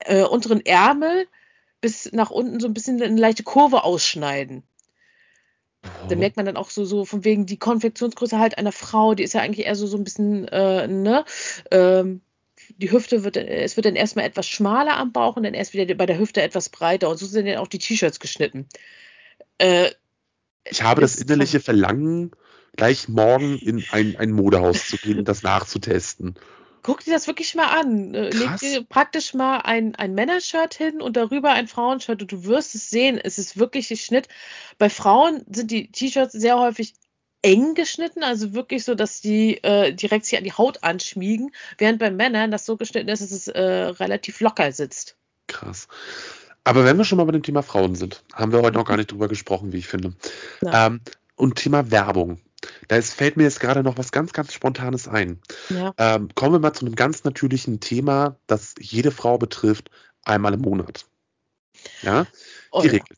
äh, 0.00 0.22
unteren 0.22 0.64
Ärmel 0.64 1.26
bis 1.80 2.12
nach 2.12 2.30
unten 2.30 2.60
so 2.60 2.66
ein 2.66 2.74
bisschen 2.74 3.00
eine 3.02 3.20
leichte 3.20 3.42
Kurve 3.42 3.84
ausschneiden. 3.84 4.62
Da 6.08 6.14
merkt 6.14 6.36
man 6.36 6.44
dann 6.44 6.58
auch 6.58 6.68
so, 6.68 6.84
so 6.84 7.06
von 7.06 7.24
wegen 7.24 7.46
die 7.46 7.56
Konfektionsgröße 7.56 8.38
halt 8.38 8.58
einer 8.58 8.72
Frau, 8.72 9.14
die 9.14 9.22
ist 9.22 9.32
ja 9.32 9.40
eigentlich 9.40 9.66
eher 9.66 9.76
so, 9.76 9.86
so 9.86 9.96
ein 9.96 10.04
bisschen, 10.04 10.46
äh, 10.48 10.86
ne, 10.86 11.24
ähm, 11.70 12.20
die 12.76 12.92
Hüfte 12.92 13.24
wird, 13.24 13.36
es 13.36 13.76
wird 13.76 13.86
dann 13.86 13.96
erstmal 13.96 14.26
etwas 14.26 14.46
schmaler 14.46 14.96
am 14.98 15.12
Bauch 15.12 15.36
und 15.36 15.42
dann 15.42 15.54
erst 15.54 15.72
wieder 15.72 15.94
bei 15.94 16.06
der 16.06 16.18
Hüfte 16.18 16.42
etwas 16.42 16.68
breiter 16.68 17.08
und 17.08 17.18
so 17.18 17.26
sind 17.26 17.46
dann 17.46 17.56
auch 17.56 17.66
die 17.66 17.78
T-Shirts 17.78 18.20
geschnitten. 18.20 18.68
Äh, 19.58 19.90
ich 20.64 20.82
habe 20.82 21.00
das 21.00 21.16
innerliche 21.16 21.60
Verlangen, 21.60 22.32
gleich 22.76 23.08
morgen 23.08 23.58
in 23.58 23.84
ein, 23.90 24.16
ein 24.16 24.30
Modehaus 24.30 24.86
zu 24.86 24.96
gehen 24.96 25.18
und 25.18 25.28
das 25.28 25.42
nachzutesten. 25.42 26.34
Guck 26.82 27.04
dir 27.04 27.12
das 27.12 27.26
wirklich 27.26 27.54
mal 27.54 27.66
an. 27.66 28.14
Äh, 28.14 28.30
leg 28.30 28.56
dir 28.58 28.82
praktisch 28.84 29.34
mal 29.34 29.58
ein, 29.58 29.94
ein 29.96 30.14
Männershirt 30.14 30.74
hin 30.74 31.02
und 31.02 31.16
darüber 31.16 31.50
ein 31.52 31.68
Frauenshirt 31.68 32.22
und 32.22 32.32
du 32.32 32.44
wirst 32.44 32.74
es 32.74 32.88
sehen. 32.88 33.20
Es 33.22 33.38
ist 33.38 33.58
wirklich 33.58 33.90
ein 33.90 33.98
Schnitt. 33.98 34.28
Bei 34.78 34.88
Frauen 34.88 35.44
sind 35.50 35.70
die 35.70 35.90
T-Shirts 35.90 36.32
sehr 36.32 36.58
häufig 36.58 36.94
eng 37.42 37.74
geschnitten, 37.74 38.22
also 38.22 38.52
wirklich 38.52 38.84
so, 38.84 38.94
dass 38.94 39.20
die 39.20 39.62
äh, 39.62 39.92
direkt 39.92 40.26
sich 40.26 40.38
an 40.38 40.44
die 40.44 40.52
Haut 40.52 40.82
anschmiegen, 40.82 41.52
während 41.78 41.98
bei 41.98 42.10
Männern 42.10 42.50
das 42.50 42.66
so 42.66 42.76
geschnitten 42.76 43.08
ist, 43.08 43.22
dass 43.22 43.30
es 43.30 43.48
äh, 43.48 43.60
relativ 43.60 44.40
locker 44.40 44.72
sitzt. 44.72 45.16
Krass. 45.46 45.88
Aber 46.64 46.84
wenn 46.84 46.98
wir 46.98 47.04
schon 47.04 47.18
mal 47.18 47.24
bei 47.24 47.32
dem 47.32 47.42
Thema 47.42 47.62
Frauen 47.62 47.94
sind, 47.94 48.22
haben 48.34 48.52
wir 48.52 48.60
heute 48.60 48.76
noch 48.76 48.84
gar 48.84 48.96
nicht 48.96 49.10
drüber 49.10 49.28
gesprochen, 49.28 49.72
wie 49.72 49.78
ich 49.78 49.88
finde. 49.88 50.14
Ähm, 50.62 51.00
und 51.36 51.56
Thema 51.56 51.90
Werbung. 51.90 52.40
Da 52.88 52.96
ist, 52.96 53.14
fällt 53.14 53.36
mir 53.36 53.44
jetzt 53.44 53.60
gerade 53.60 53.82
noch 53.82 53.96
was 53.96 54.12
ganz, 54.12 54.32
ganz 54.32 54.52
Spontanes 54.52 55.08
ein. 55.08 55.40
Ja. 55.68 55.94
Ähm, 55.96 56.28
kommen 56.34 56.54
wir 56.54 56.58
mal 56.58 56.72
zu 56.72 56.84
einem 56.84 56.94
ganz 56.94 57.24
natürlichen 57.24 57.80
Thema, 57.80 58.36
das 58.46 58.74
jede 58.78 59.10
Frau 59.10 59.38
betrifft, 59.38 59.90
einmal 60.24 60.54
im 60.54 60.60
Monat. 60.60 61.06
Ja, 62.02 62.26
oh, 62.70 62.82
die 62.82 62.88
Regel. 62.88 63.06
Ja. 63.08 63.16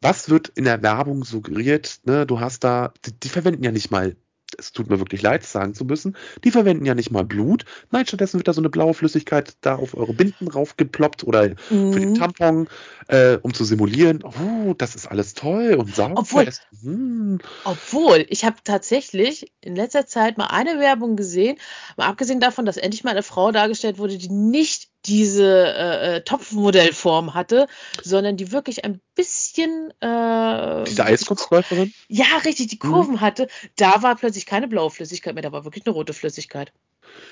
Was 0.00 0.28
wird 0.28 0.48
in 0.48 0.64
der 0.64 0.82
Werbung 0.82 1.24
suggeriert? 1.24 2.00
Ne? 2.04 2.26
Du 2.26 2.40
hast 2.40 2.64
da, 2.64 2.92
die, 3.04 3.12
die 3.12 3.28
verwenden 3.28 3.62
ja 3.62 3.72
nicht 3.72 3.90
mal 3.90 4.16
es 4.58 4.72
tut 4.72 4.90
mir 4.90 4.98
wirklich 4.98 5.22
leid, 5.22 5.44
sagen 5.44 5.74
zu 5.74 5.84
müssen, 5.84 6.16
die 6.44 6.50
verwenden 6.50 6.84
ja 6.84 6.94
nicht 6.94 7.10
mal 7.10 7.24
Blut. 7.24 7.64
Nein, 7.90 8.06
stattdessen 8.06 8.38
wird 8.38 8.48
da 8.48 8.52
so 8.52 8.60
eine 8.60 8.70
blaue 8.70 8.94
Flüssigkeit 8.94 9.54
da 9.60 9.76
auf 9.76 9.96
eure 9.96 10.14
Binden 10.14 10.48
raufgeploppt 10.48 11.24
oder 11.24 11.50
mhm. 11.70 11.92
für 11.92 12.00
den 12.00 12.14
Tampon, 12.14 12.68
äh, 13.08 13.38
um 13.42 13.54
zu 13.54 13.64
simulieren, 13.64 14.22
oh, 14.22 14.74
das 14.76 14.94
ist 14.94 15.06
alles 15.06 15.34
toll 15.34 15.74
und 15.74 15.94
sauber. 15.94 16.20
Obwohl, 16.20 16.48
hm. 16.82 17.38
obwohl 17.64 18.26
ich 18.28 18.44
habe 18.44 18.56
tatsächlich 18.64 19.52
in 19.60 19.76
letzter 19.76 20.06
Zeit 20.06 20.38
mal 20.38 20.46
eine 20.46 20.78
Werbung 20.78 21.16
gesehen, 21.16 21.58
mal 21.96 22.08
abgesehen 22.08 22.40
davon, 22.40 22.64
dass 22.64 22.76
endlich 22.76 23.04
mal 23.04 23.10
eine 23.10 23.22
Frau 23.22 23.52
dargestellt 23.52 23.98
wurde, 23.98 24.18
die 24.18 24.28
nicht 24.28 24.91
diese 25.04 25.74
äh, 25.76 26.16
äh, 26.16 26.20
Topfmodellform 26.22 27.34
hatte, 27.34 27.66
sondern 28.02 28.36
die 28.36 28.52
wirklich 28.52 28.84
ein 28.84 29.00
bisschen 29.14 29.90
äh, 30.00 30.84
diese 30.84 31.04
Eiskunstläuferin? 31.04 31.92
Ja, 32.08 32.26
richtig, 32.44 32.68
die 32.68 32.78
Kurven 32.78 33.14
mhm. 33.14 33.20
hatte. 33.20 33.48
Da 33.76 34.02
war 34.02 34.16
plötzlich 34.16 34.46
keine 34.46 34.68
blaue 34.68 34.90
Flüssigkeit 34.90 35.34
mehr, 35.34 35.42
da 35.42 35.52
war 35.52 35.64
wirklich 35.64 35.86
eine 35.86 35.94
rote 35.94 36.12
Flüssigkeit. 36.12 36.72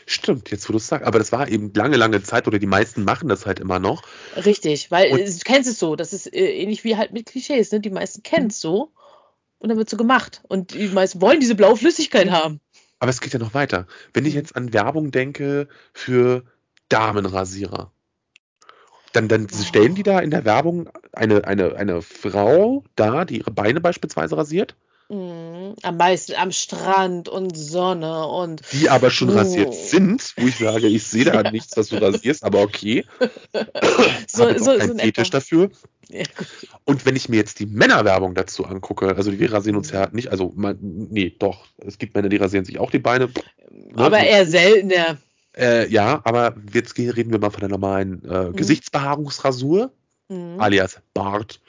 Stimmt, 0.06 0.50
jetzt 0.50 0.68
wo 0.68 0.72
du 0.72 0.78
es 0.78 0.86
sagst. 0.86 1.06
Aber 1.06 1.18
das 1.18 1.32
war 1.32 1.48
eben 1.48 1.72
lange, 1.74 1.96
lange 1.96 2.22
Zeit 2.22 2.46
oder 2.46 2.58
die 2.58 2.66
meisten 2.66 3.04
machen 3.04 3.28
das 3.28 3.46
halt 3.46 3.60
immer 3.60 3.78
noch. 3.78 4.02
Richtig, 4.36 4.90
weil 4.90 5.12
und, 5.12 5.20
du 5.20 5.38
kennst 5.44 5.70
es 5.70 5.78
so. 5.78 5.96
Das 5.96 6.12
ist 6.12 6.32
äh, 6.32 6.52
ähnlich 6.60 6.84
wie 6.84 6.96
halt 6.96 7.12
mit 7.12 7.26
Klischees. 7.26 7.72
Ne? 7.72 7.80
Die 7.80 7.90
meisten 7.90 8.22
kennen 8.22 8.48
es 8.48 8.60
so 8.60 8.92
und 9.58 9.68
dann 9.68 9.78
wird 9.78 9.88
so 9.88 9.96
gemacht. 9.96 10.42
Und 10.48 10.74
die 10.74 10.88
meisten 10.88 11.20
wollen 11.20 11.40
diese 11.40 11.54
blaue 11.54 11.76
Flüssigkeit 11.76 12.30
haben. 12.30 12.60
Aber 12.98 13.10
es 13.10 13.20
geht 13.20 13.32
ja 13.32 13.38
noch 13.38 13.54
weiter. 13.54 13.86
Wenn 14.12 14.26
ich 14.26 14.34
mhm. 14.34 14.40
jetzt 14.40 14.56
an 14.56 14.72
Werbung 14.72 15.10
denke 15.10 15.68
für 15.94 16.44
Damenrasierer. 16.90 17.90
Dann, 19.12 19.28
dann 19.28 19.48
oh. 19.50 19.62
stellen 19.62 19.94
die 19.94 20.02
da 20.02 20.20
in 20.20 20.30
der 20.30 20.44
Werbung 20.44 20.88
eine, 21.12 21.44
eine, 21.44 21.74
eine 21.74 22.02
Frau 22.02 22.84
da, 22.94 23.24
die 23.24 23.38
ihre 23.38 23.50
Beine 23.50 23.80
beispielsweise 23.80 24.36
rasiert. 24.36 24.76
Mm, 25.08 25.72
am 25.82 25.96
meisten 25.96 26.34
am 26.36 26.52
Strand 26.52 27.28
und 27.28 27.56
Sonne 27.56 28.26
und. 28.26 28.62
Die 28.72 28.88
aber 28.88 29.10
schon 29.10 29.30
oh. 29.30 29.32
rasiert 29.32 29.74
sind, 29.74 30.34
wo 30.36 30.46
ich 30.46 30.58
sage, 30.58 30.86
ich 30.86 31.02
sehe 31.04 31.24
da 31.24 31.34
ja. 31.42 31.50
nichts, 31.50 31.76
was 31.76 31.88
du 31.88 32.00
rasierst, 32.00 32.44
aber 32.44 32.60
okay. 32.60 33.04
so, 34.28 34.48
Habe 34.48 34.58
so, 34.60 34.78
kein 34.78 34.88
so 34.88 34.98
Fetisch 34.98 35.30
dafür. 35.30 35.70
Ja, 36.12 36.24
und 36.86 37.06
wenn 37.06 37.14
ich 37.14 37.28
mir 37.28 37.36
jetzt 37.36 37.60
die 37.60 37.66
Männerwerbung 37.66 38.34
dazu 38.34 38.64
angucke, 38.64 39.14
also 39.14 39.38
wir 39.38 39.52
rasieren 39.52 39.76
uns 39.76 39.92
ja 39.92 40.08
nicht, 40.10 40.32
also 40.32 40.52
man, 40.56 40.76
nee, 40.80 41.32
doch, 41.38 41.66
es 41.78 41.98
gibt 41.98 42.16
Männer, 42.16 42.28
die 42.28 42.38
rasieren 42.38 42.64
sich 42.64 42.80
auch 42.80 42.90
die 42.90 42.98
Beine. 42.98 43.30
Aber 43.94 44.18
ne? 44.18 44.28
eher 44.28 44.44
seltener. 44.44 45.18
Äh, 45.56 45.88
ja, 45.88 46.20
aber 46.24 46.54
jetzt 46.72 46.96
reden 46.96 47.32
wir 47.32 47.38
mal 47.38 47.50
von 47.50 47.60
der 47.60 47.68
normalen 47.68 48.24
äh, 48.24 48.44
mhm. 48.44 48.56
Gesichtsbehaarungsrasur, 48.56 49.92
mhm. 50.28 50.60
alias 50.60 51.00
Bart. 51.12 51.60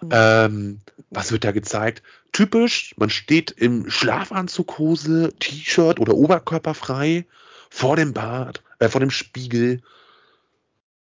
Mhm. 0.00 0.08
Ähm, 0.10 0.80
was 1.10 1.30
wird 1.30 1.44
da 1.44 1.52
gezeigt? 1.52 2.02
Typisch, 2.32 2.94
man 2.96 3.10
steht 3.10 3.50
im 3.50 3.90
Schlafanzughose, 3.90 5.32
T-Shirt 5.38 6.00
oder 6.00 6.14
Oberkörper 6.14 6.74
frei 6.74 7.26
vor 7.70 7.96
dem 7.96 8.12
Bad, 8.12 8.62
äh, 8.78 8.88
vor 8.88 9.00
dem 9.00 9.10
Spiegel. 9.10 9.82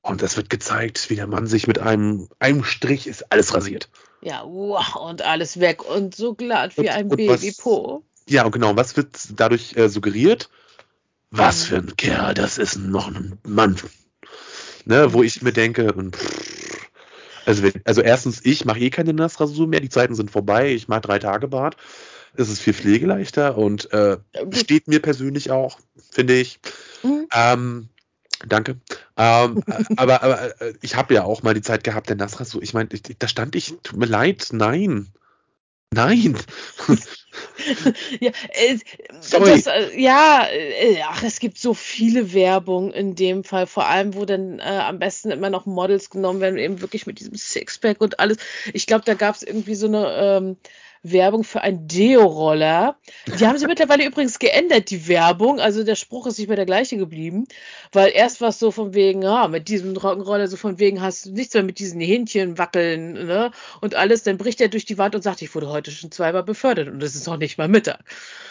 Und 0.01 0.21
es 0.23 0.37
wird 0.37 0.49
gezeigt, 0.49 1.09
wie 1.09 1.15
der 1.15 1.27
Mann 1.27 1.45
sich 1.47 1.67
mit 1.67 1.79
einem, 1.79 2.29
einem 2.39 2.63
Strich 2.63 3.07
ist 3.07 3.31
alles 3.31 3.53
rasiert. 3.53 3.89
Ja, 4.21 4.43
wow, 4.45 4.95
und 4.95 5.21
alles 5.21 5.59
weg 5.59 5.83
und 5.83 6.15
so 6.15 6.33
glatt 6.33 6.77
wie 6.77 6.81
und, 6.81 6.89
ein 6.89 7.09
Babypo. 7.09 8.03
Ja, 8.27 8.45
und 8.45 8.51
genau, 8.51 8.75
was 8.75 8.97
wird 8.97 9.17
dadurch 9.35 9.75
äh, 9.77 9.87
suggeriert? 9.87 10.49
Was 11.31 11.63
für 11.63 11.77
ein 11.77 11.95
Kerl, 11.95 12.33
das 12.33 12.57
ist 12.57 12.77
noch 12.77 13.07
ein 13.07 13.37
Mann. 13.47 13.77
Ne, 14.85 15.13
wo 15.13 15.23
ich 15.23 15.41
mir 15.41 15.53
denke, 15.53 15.93
also, 17.45 17.69
also 17.83 18.01
erstens, 18.01 18.41
ich 18.43 18.65
mache 18.65 18.79
eh 18.79 18.89
keine 18.89 19.13
Nassrasur 19.13 19.67
mehr, 19.67 19.79
die 19.79 19.89
Zeiten 19.89 20.15
sind 20.15 20.31
vorbei, 20.31 20.73
ich 20.73 20.87
mache 20.87 21.01
drei 21.01 21.19
Tage 21.19 21.47
Bart. 21.47 21.77
Es 22.35 22.49
ist 22.49 22.61
viel 22.61 22.73
pflegeleichter 22.73 23.57
und 23.57 23.91
äh, 23.91 24.17
steht 24.51 24.87
mir 24.87 25.01
persönlich 25.01 25.51
auch, 25.51 25.79
finde 26.11 26.35
ich. 26.35 26.59
Mhm. 27.03 27.27
Ähm, 27.33 27.89
danke. 28.47 28.77
Ähm, 29.17 29.63
aber, 29.97 30.23
aber 30.23 30.61
äh, 30.61 30.73
ich 30.81 30.95
habe 30.95 31.13
ja 31.15 31.23
auch 31.23 31.43
mal 31.43 31.53
die 31.53 31.61
Zeit 31.61 31.83
gehabt, 31.83 32.09
der 32.09 32.15
Nassrasur. 32.15 32.61
Ich 32.61 32.73
meine, 32.73 32.89
da 32.89 33.27
stand 33.27 33.55
ich, 33.55 33.75
tut 33.83 33.97
mir 33.97 34.05
leid, 34.05 34.49
nein. 34.51 35.07
Nein. 35.91 36.37
ja, 38.19 38.31
äh, 38.49 38.77
das, 39.31 39.65
äh, 39.65 39.99
ja, 39.99 40.47
äh, 40.51 41.01
ach, 41.03 41.23
es 41.23 41.39
gibt 41.39 41.57
so 41.57 41.73
viele 41.73 42.33
Werbung 42.33 42.91
in 42.91 43.15
dem 43.15 43.43
Fall, 43.43 43.65
vor 43.65 43.87
allem, 43.87 44.13
wo 44.13 44.25
dann 44.25 44.59
äh, 44.59 44.63
am 44.63 44.99
besten 44.99 45.31
immer 45.31 45.49
noch 45.49 45.65
Models 45.65 46.11
genommen 46.11 46.41
werden, 46.41 46.59
eben 46.59 46.81
wirklich 46.81 47.07
mit 47.07 47.19
diesem 47.19 47.35
Sixpack 47.35 48.01
und 48.01 48.19
alles. 48.19 48.37
Ich 48.73 48.85
glaube, 48.85 49.03
da 49.05 49.15
gab 49.15 49.35
es 49.35 49.43
irgendwie 49.43 49.75
so 49.75 49.87
eine 49.87 50.15
ähm, 50.15 50.57
Werbung 51.03 51.43
für 51.43 51.61
einen 51.61 51.87
Deo-Roller. 51.87 52.97
Die 53.39 53.47
haben 53.47 53.57
sie 53.57 53.67
mittlerweile 53.67 54.05
übrigens 54.05 54.39
geändert, 54.39 54.89
die 54.89 55.07
Werbung. 55.07 55.59
Also 55.59 55.83
der 55.83 55.95
Spruch 55.95 56.27
ist 56.27 56.37
nicht 56.37 56.47
mehr 56.47 56.57
der 56.57 56.65
gleiche 56.65 56.97
geblieben. 56.97 57.47
Weil 57.91 58.11
erst 58.13 58.41
war 58.41 58.49
es 58.49 58.59
so 58.59 58.71
von 58.71 58.93
wegen, 58.93 59.21
ja, 59.21 59.47
mit 59.47 59.67
diesem 59.67 59.93
Trockenroller, 59.95 60.47
so 60.47 60.57
von 60.57 60.79
wegen 60.79 61.01
hast 61.01 61.25
du 61.25 61.31
nichts 61.31 61.53
mehr 61.53 61.63
mit 61.63 61.79
diesen 61.79 62.01
Hähnchen 62.01 62.57
wackeln, 62.57 63.13
ne? 63.13 63.51
Und 63.81 63.95
alles, 63.95 64.23
dann 64.23 64.37
bricht 64.37 64.61
er 64.61 64.67
durch 64.67 64.85
die 64.85 64.97
Wand 64.97 65.15
und 65.15 65.21
sagt, 65.21 65.41
ich 65.41 65.53
wurde 65.55 65.69
heute 65.69 65.91
schon 65.91 66.11
zweimal 66.11 66.43
befördert 66.43 66.87
und 66.87 67.01
es 67.01 67.15
ist 67.15 67.27
noch 67.27 67.37
nicht 67.37 67.57
mal 67.57 67.67
Mittag. 67.67 67.99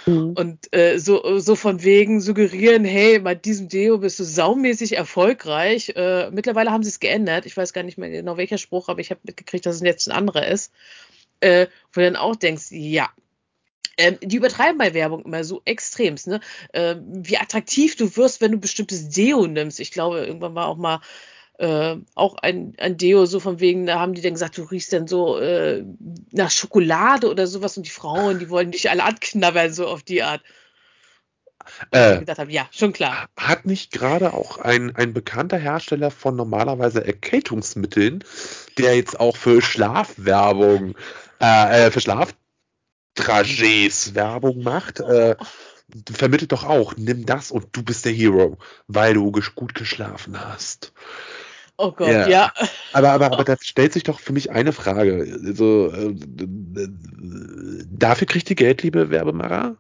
Mhm. 0.07 0.33
Und 0.33 0.75
äh, 0.75 0.99
so, 0.99 1.39
so 1.39 1.55
von 1.55 1.83
wegen 1.83 2.21
suggerieren, 2.21 2.85
hey, 2.85 3.19
bei 3.19 3.35
diesem 3.35 3.69
Deo 3.69 3.99
bist 3.99 4.19
du 4.19 4.25
saumäßig 4.25 4.97
erfolgreich. 4.97 5.93
Äh, 5.97 6.31
mittlerweile 6.31 6.71
haben 6.71 6.83
sie 6.83 6.91
es 6.91 7.01
geändert. 7.01 7.47
Ich 7.47 7.57
weiß 7.57 7.73
gar 7.73 7.83
nicht 7.83 7.99
mehr 7.99 8.11
genau 8.11 8.37
welcher 8.37 8.59
Spruch, 8.59 8.89
aber 8.89 9.01
ich 9.01 9.11
habe 9.11 9.21
mitgekriegt, 9.25 9.67
dass 9.67 9.77
es 9.77 9.83
jetzt 9.83 10.09
ein 10.09 10.17
anderer 10.17 10.47
ist 10.47 10.73
äh, 11.41 11.67
wo 11.93 12.01
du 12.01 12.07
dann 12.07 12.17
auch 12.17 12.37
denkst, 12.37 12.67
ja, 12.71 13.11
ähm, 13.99 14.17
die 14.23 14.37
übertreiben 14.37 14.79
bei 14.79 14.95
Werbung 14.95 15.25
immer 15.25 15.43
so 15.43 15.61
extremst, 15.65 16.29
ne? 16.29 16.41
Ähm, 16.73 17.05
wie 17.09 17.37
attraktiv 17.37 17.97
du 17.97 18.17
wirst, 18.17 18.41
wenn 18.41 18.53
du 18.53 18.59
bestimmtes 18.59 19.09
Deo 19.09 19.47
nimmst. 19.47 19.81
Ich 19.81 19.91
glaube, 19.91 20.25
irgendwann 20.25 20.55
war 20.55 20.69
auch 20.69 20.77
mal 20.77 21.01
äh, 21.59 21.97
auch 22.15 22.37
ein, 22.37 22.75
ein 22.79 22.97
Deo, 22.97 23.27
so 23.27 23.41
von 23.41 23.59
wegen, 23.59 23.87
da 23.87 23.99
haben 23.99 24.15
die 24.15 24.23
dann 24.23 24.35
gesagt, 24.35 24.57
du 24.57 24.63
riechst 24.63 24.93
dann 24.93 25.09
so 25.09 25.39
äh, 25.39 25.85
nach 26.31 26.53
Schokolade 26.53 27.29
oder 27.29 27.49
sowas 27.49 27.77
und 27.77 27.85
die 27.85 27.91
Frauen, 27.91 28.39
die 28.39 28.49
wollen 28.49 28.71
dich 28.71 28.89
alle 28.89 29.03
anknabbern, 29.03 29.73
so 29.73 29.89
auf 29.89 30.05
die 30.05 30.23
Art. 30.23 30.43
Äh, 31.91 32.21
gedacht 32.21 32.39
habe, 32.39 32.53
ja, 32.53 32.67
schon 32.71 32.93
klar. 32.93 33.29
Hat 33.37 33.67
nicht 33.67 33.91
gerade 33.91 34.33
auch 34.33 34.59
ein, 34.59 34.95
ein 34.97 35.13
bekannter 35.13 35.59
Hersteller 35.59 36.11
von 36.11 36.35
normalerweise 36.35 37.05
Erkältungsmitteln, 37.05 38.25
der 38.79 38.97
jetzt 38.97 39.19
auch 39.21 39.37
für 39.37 39.61
Schlafwerbung, 39.61 40.95
äh, 41.41 41.87
äh 41.87 41.91
für 41.91 42.01
Schlaftrajets 42.01 44.15
Werbung 44.15 44.63
macht, 44.63 45.01
äh, 45.01 45.37
vermittelt 46.13 46.53
doch 46.53 46.65
auch, 46.65 46.97
nimm 46.97 47.27
das 47.27 47.51
und 47.51 47.67
du 47.73 47.83
bist 47.83 48.05
der 48.05 48.13
Hero, 48.13 48.59
weil 48.87 49.15
du 49.15 49.33
gut 49.55 49.75
geschlafen 49.75 50.39
hast. 50.39 50.93
Oh 51.81 51.93
Gott, 51.93 52.09
ja. 52.09 52.29
ja. 52.29 52.53
Aber, 52.93 53.13
aber, 53.13 53.27
aber 53.27 53.45
da 53.45 53.57
stellt 53.61 53.93
sich 53.93 54.03
doch 54.03 54.19
für 54.19 54.33
mich 54.33 54.51
eine 54.51 54.73
Frage. 54.73 55.39
Also, 55.45 55.93
äh, 55.93 56.15
dafür 57.89 58.27
kriegt 58.27 58.49
die 58.49 58.57
Geld, 58.57 58.83
liebe 58.83 59.11
Werbemacher? 59.11 59.77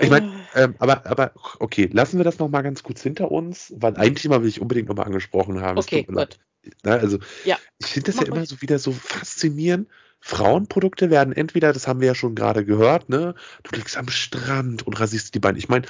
Ich 0.00 0.10
meine, 0.10 0.30
äh. 0.54 0.64
ähm, 0.64 0.74
aber, 0.78 1.06
aber 1.06 1.32
okay, 1.60 1.88
lassen 1.90 2.18
wir 2.18 2.24
das 2.24 2.38
nochmal 2.38 2.62
ganz 2.62 2.82
kurz 2.82 3.02
hinter 3.02 3.30
uns, 3.30 3.72
weil 3.76 3.96
ein 3.96 4.16
Thema 4.16 4.42
will 4.42 4.50
ich 4.50 4.60
unbedingt 4.60 4.88
nochmal 4.88 5.06
angesprochen 5.06 5.62
haben. 5.62 5.78
Okay, 5.78 6.02
gut. 6.02 6.38
Na, 6.82 6.96
ne, 6.96 7.00
also, 7.00 7.18
ja. 7.46 7.56
ich 7.78 7.86
finde 7.86 8.12
das 8.12 8.16
Mach 8.16 8.26
ja 8.26 8.34
immer 8.34 8.44
so 8.44 8.60
wieder 8.60 8.78
so 8.78 8.92
faszinierend. 8.92 9.88
Frauenprodukte 10.20 11.10
werden 11.10 11.32
entweder, 11.32 11.72
das 11.72 11.86
haben 11.86 12.00
wir 12.00 12.08
ja 12.08 12.14
schon 12.14 12.34
gerade 12.34 12.64
gehört, 12.64 13.08
ne, 13.08 13.34
du 13.62 13.76
liegst 13.76 13.96
am 13.96 14.08
Strand 14.08 14.86
und 14.86 14.98
rasierst 14.98 15.34
die 15.34 15.38
Beine. 15.38 15.58
Ich 15.58 15.68
meine, 15.68 15.86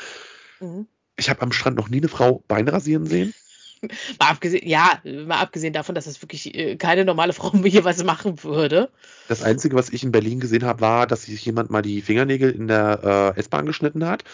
mhm. 0.60 0.86
ich 1.16 1.30
habe 1.30 1.42
am 1.42 1.52
Strand 1.52 1.76
noch 1.76 1.88
nie 1.88 1.98
eine 1.98 2.08
Frau 2.08 2.44
Beine 2.48 2.72
rasieren 2.72 3.06
sehen. 3.06 3.34
Mal 4.18 4.30
abgesehen, 4.30 4.66
ja, 4.66 5.00
mal 5.04 5.38
abgesehen 5.38 5.72
davon, 5.72 5.94
dass 5.94 6.06
das 6.06 6.20
wirklich 6.20 6.52
äh, 6.52 6.74
keine 6.74 7.04
normale 7.04 7.32
Frau 7.32 7.52
jeweils 7.64 8.02
machen 8.02 8.42
würde. 8.42 8.90
Das 9.28 9.44
Einzige, 9.44 9.76
was 9.76 9.90
ich 9.90 10.02
in 10.02 10.10
Berlin 10.10 10.40
gesehen 10.40 10.64
habe, 10.64 10.80
war, 10.80 11.06
dass 11.06 11.22
sich 11.22 11.44
jemand 11.44 11.70
mal 11.70 11.82
die 11.82 12.02
Fingernägel 12.02 12.50
in 12.50 12.66
der 12.66 13.34
äh, 13.36 13.38
S-Bahn 13.38 13.66
geschnitten 13.66 14.04
hat 14.04 14.24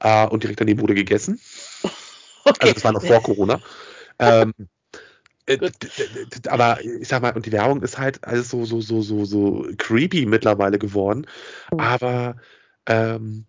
äh, 0.00 0.26
und 0.26 0.42
direkt 0.42 0.60
daneben 0.60 0.80
wurde 0.80 0.94
gegessen. 0.94 1.40
Okay. 2.44 2.68
Also 2.68 2.74
das 2.74 2.84
war 2.84 2.92
noch 2.92 3.04
vor 3.04 3.22
Corona. 3.22 3.60
ähm, 4.18 4.54
äh, 4.58 4.64
aber 6.48 6.84
ich 6.84 7.08
sag 7.08 7.22
mal, 7.22 7.34
und 7.34 7.46
die 7.46 7.52
Werbung 7.52 7.82
ist 7.82 7.98
halt 7.98 8.24
alles 8.24 8.50
so, 8.50 8.64
so, 8.64 8.80
so, 8.80 9.02
so, 9.02 9.24
so 9.24 9.66
creepy 9.78 10.26
mittlerweile 10.26 10.78
geworden. 10.78 11.26
Mhm. 11.72 11.80
Aber 11.80 12.36
ähm, 12.86 13.46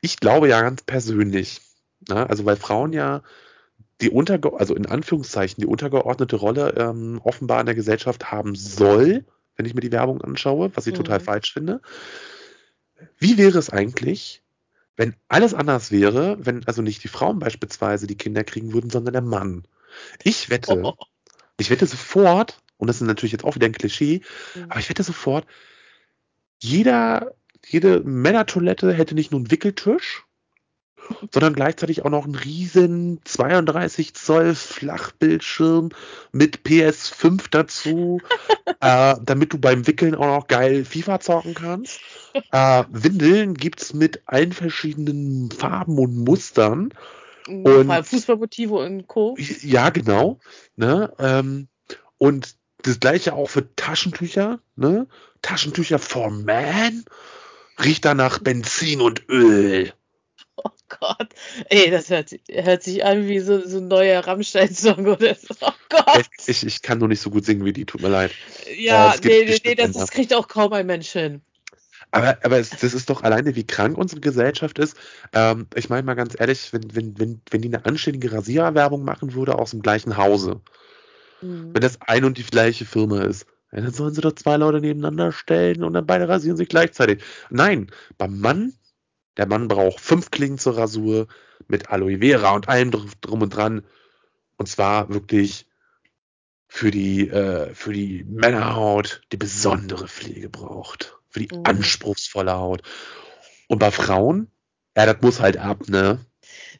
ich 0.00 0.18
glaube 0.18 0.48
ja 0.48 0.60
ganz 0.62 0.82
persönlich, 0.82 1.60
ne, 2.08 2.28
also 2.28 2.44
weil 2.44 2.56
Frauen 2.56 2.92
ja 2.92 3.22
die 4.00 4.10
unterge 4.10 4.58
also 4.58 4.74
in 4.74 4.86
Anführungszeichen 4.86 5.60
die 5.60 5.66
untergeordnete 5.66 6.36
Rolle 6.36 6.74
ähm, 6.76 7.20
offenbar 7.22 7.60
in 7.60 7.66
der 7.66 7.74
Gesellschaft 7.74 8.30
haben 8.32 8.54
soll, 8.54 9.24
wenn 9.56 9.66
ich 9.66 9.74
mir 9.74 9.82
die 9.82 9.92
Werbung 9.92 10.22
anschaue, 10.22 10.70
was 10.74 10.86
ich 10.86 10.94
mhm. 10.94 10.98
total 10.98 11.20
falsch 11.20 11.52
finde. 11.52 11.80
Wie 13.18 13.36
wäre 13.38 13.58
es 13.58 13.70
eigentlich, 13.70 14.42
wenn 14.96 15.14
alles 15.28 15.54
anders 15.54 15.90
wäre, 15.90 16.38
wenn 16.40 16.66
also 16.66 16.82
nicht 16.82 17.04
die 17.04 17.08
Frauen 17.08 17.38
beispielsweise 17.38 18.06
die 18.06 18.16
Kinder 18.16 18.44
kriegen 18.44 18.72
würden, 18.72 18.90
sondern 18.90 19.12
der 19.12 19.22
Mann? 19.22 19.64
Ich 20.22 20.50
wette, 20.50 20.80
oh. 20.82 20.94
ich 21.60 21.70
wette 21.70 21.86
sofort, 21.86 22.60
und 22.78 22.86
das 22.88 22.96
ist 22.96 23.06
natürlich 23.06 23.32
jetzt 23.32 23.44
auch 23.44 23.54
wieder 23.54 23.66
ein 23.66 23.72
Klischee, 23.72 24.22
mhm. 24.54 24.64
aber 24.68 24.80
ich 24.80 24.88
wette 24.88 25.02
sofort, 25.02 25.46
jeder, 26.58 27.34
jede 27.66 28.00
Männertoilette 28.00 28.92
hätte 28.92 29.14
nicht 29.14 29.30
nur 29.30 29.40
einen 29.40 29.50
Wickeltisch, 29.50 30.24
sondern 31.32 31.54
gleichzeitig 31.54 32.04
auch 32.04 32.10
noch 32.10 32.24
einen 32.24 32.34
riesen 32.34 33.20
32 33.24 34.14
Zoll 34.14 34.54
Flachbildschirm 34.54 35.90
mit 36.32 36.60
PS5 36.64 37.46
dazu, 37.50 38.20
äh, 38.80 39.14
damit 39.22 39.52
du 39.52 39.58
beim 39.58 39.86
Wickeln 39.86 40.14
auch 40.14 40.26
noch 40.26 40.46
geil 40.46 40.84
FIFA 40.84 41.20
zocken 41.20 41.54
kannst. 41.54 42.00
Äh, 42.52 42.84
Windeln 42.90 43.54
gibt's 43.54 43.92
mit 43.92 44.22
allen 44.26 44.52
verschiedenen 44.52 45.50
Farben 45.50 45.98
und 45.98 46.16
Mustern. 46.16 46.92
Und 47.50 48.06
Fußballmotive 48.06 48.74
und 48.74 49.08
Co. 49.08 49.36
Ja, 49.62 49.90
genau. 49.90 50.38
Ne? 50.76 51.12
Ähm, 51.18 51.68
und 52.18 52.54
das 52.82 53.00
gleiche 53.00 53.34
auch 53.34 53.50
für 53.50 53.74
Taschentücher. 53.74 54.60
Ne? 54.76 55.06
Taschentücher 55.42 55.98
for 55.98 56.30
Man. 56.30 57.04
Riecht 57.82 58.04
da 58.04 58.14
nach 58.14 58.38
Benzin 58.38 59.00
und 59.00 59.28
Öl. 59.28 59.92
Oh 60.62 60.70
Gott. 60.88 61.28
Ey, 61.70 61.90
das 61.90 62.10
hört, 62.10 62.34
hört 62.50 62.82
sich 62.82 63.04
an 63.04 63.26
wie 63.26 63.40
so, 63.40 63.66
so 63.66 63.78
ein 63.78 63.88
neuer 63.88 64.20
Rammstein-Song 64.20 65.06
oder 65.06 65.34
so. 65.34 65.54
Oh 65.60 65.72
Gott. 65.88 66.26
Ich, 66.46 66.66
ich 66.66 66.82
kann 66.82 66.98
nur 66.98 67.08
nicht 67.08 67.20
so 67.20 67.30
gut 67.30 67.44
singen 67.46 67.64
wie 67.64 67.72
die, 67.72 67.86
tut 67.86 68.02
mir 68.02 68.08
leid. 68.08 68.32
Ja, 68.76 69.14
äh, 69.14 69.18
nee, 69.22 69.44
nee, 69.46 69.60
nee, 69.64 69.74
das, 69.74 69.92
das, 69.92 70.10
kriegt 70.10 70.34
auch 70.34 70.48
kaum 70.48 70.72
ein 70.72 70.86
Mensch 70.86 71.10
hin. 71.10 71.42
Aber, 72.12 72.38
aber 72.42 72.58
es, 72.58 72.70
das 72.70 72.94
ist 72.94 73.10
doch 73.10 73.22
alleine, 73.22 73.54
wie 73.54 73.66
krank 73.66 73.96
unsere 73.96 74.20
Gesellschaft 74.20 74.78
ist. 74.78 74.96
Ähm, 75.32 75.66
ich 75.74 75.88
meine 75.88 76.02
mal 76.02 76.14
ganz 76.14 76.34
ehrlich, 76.38 76.72
wenn, 76.72 76.94
wenn, 76.94 77.18
wenn, 77.18 77.40
wenn 77.50 77.62
die 77.62 77.68
eine 77.68 77.84
anständige 77.84 78.32
Rasierwerbung 78.32 79.04
machen 79.04 79.34
würde 79.34 79.58
aus 79.58 79.70
dem 79.70 79.82
gleichen 79.82 80.16
Hause, 80.16 80.60
mhm. 81.40 81.70
wenn 81.72 81.82
das 81.82 82.00
ein 82.02 82.24
und 82.24 82.38
die 82.38 82.44
gleiche 82.44 82.84
Firma 82.84 83.22
ist, 83.22 83.46
ja, 83.72 83.80
dann 83.80 83.92
sollen 83.92 84.14
sie 84.14 84.20
doch 84.20 84.34
zwei 84.34 84.56
Leute 84.56 84.80
nebeneinander 84.80 85.30
stellen 85.30 85.84
und 85.84 85.92
dann 85.92 86.06
beide 86.06 86.28
rasieren 86.28 86.56
sich 86.56 86.68
gleichzeitig. 86.68 87.22
Nein, 87.50 87.90
beim 88.18 88.40
Mann 88.40 88.72
der 89.36 89.46
Mann 89.46 89.68
braucht 89.68 90.00
fünf 90.00 90.30
Klingen 90.30 90.58
zur 90.58 90.76
Rasur 90.76 91.26
mit 91.68 91.88
Aloe 91.90 92.18
Vera 92.18 92.50
und 92.54 92.68
allem 92.68 92.90
drum 92.90 93.42
und 93.42 93.50
dran. 93.56 93.84
Und 94.56 94.68
zwar 94.68 95.08
wirklich 95.08 95.66
für 96.68 96.90
die, 96.90 97.28
äh, 97.28 97.74
für 97.74 97.92
die 97.92 98.24
Männerhaut, 98.24 99.22
die 99.32 99.36
besondere 99.36 100.08
Pflege 100.08 100.48
braucht. 100.48 101.19
Für 101.30 101.40
die 101.40 101.54
mhm. 101.54 101.62
anspruchsvolle 101.64 102.52
Haut. 102.52 102.82
Und 103.68 103.78
bei 103.78 103.90
Frauen, 103.90 104.50
ja, 104.96 105.06
das 105.06 105.22
muss 105.22 105.40
halt 105.40 105.56
ab, 105.56 105.88
ne? 105.88 106.18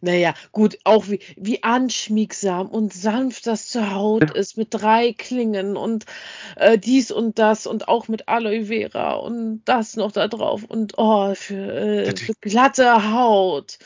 Naja, 0.02 0.34
gut, 0.52 0.78
auch 0.84 1.08
wie, 1.08 1.20
wie 1.36 1.62
anschmiegsam 1.62 2.68
und 2.68 2.92
sanft 2.92 3.46
das 3.46 3.68
zur 3.68 3.94
Haut 3.94 4.30
ist 4.30 4.56
mit 4.56 4.68
drei 4.70 5.12
Klingen 5.12 5.76
und 5.76 6.06
äh, 6.56 6.78
dies 6.78 7.10
und 7.10 7.38
das 7.38 7.66
und 7.66 7.88
auch 7.88 8.08
mit 8.08 8.28
Aloe 8.28 8.66
Vera 8.66 9.14
und 9.14 9.62
das 9.66 9.96
noch 9.96 10.12
da 10.12 10.28
drauf 10.28 10.64
und 10.64 10.94
oh, 10.96 11.34
für, 11.34 11.74
äh, 11.74 12.16
für 12.16 12.32
glatte 12.40 13.12
Haut, 13.12 13.78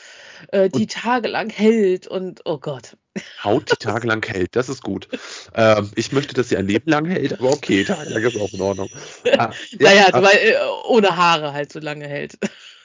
äh, 0.51 0.69
die 0.69 0.87
tagelang 0.87 1.49
hält 1.49 2.07
und 2.07 2.41
oh 2.45 2.59
Gott. 2.59 2.95
Haut, 3.43 3.71
die 3.71 3.75
tagelang 3.77 4.23
hält, 4.25 4.55
das 4.55 4.69
ist 4.69 4.83
gut. 4.83 5.07
Ähm, 5.53 5.91
ich 5.95 6.11
möchte, 6.11 6.33
dass 6.33 6.49
sie 6.49 6.57
ein 6.57 6.67
Leben 6.67 6.89
lang 6.89 7.05
hält, 7.05 7.33
aber 7.33 7.51
okay, 7.51 7.83
tagelang 7.83 8.23
ist 8.23 8.39
auch 8.39 8.51
in 8.51 8.61
Ordnung. 8.61 8.89
Ah, 9.37 9.51
ja, 9.71 9.77
naja, 9.79 10.07
aber, 10.11 10.27
weil, 10.27 10.37
äh, 10.37 10.55
ohne 10.87 11.15
Haare 11.15 11.53
halt 11.53 11.71
so 11.71 11.79
lange 11.79 12.07
hält. 12.07 12.37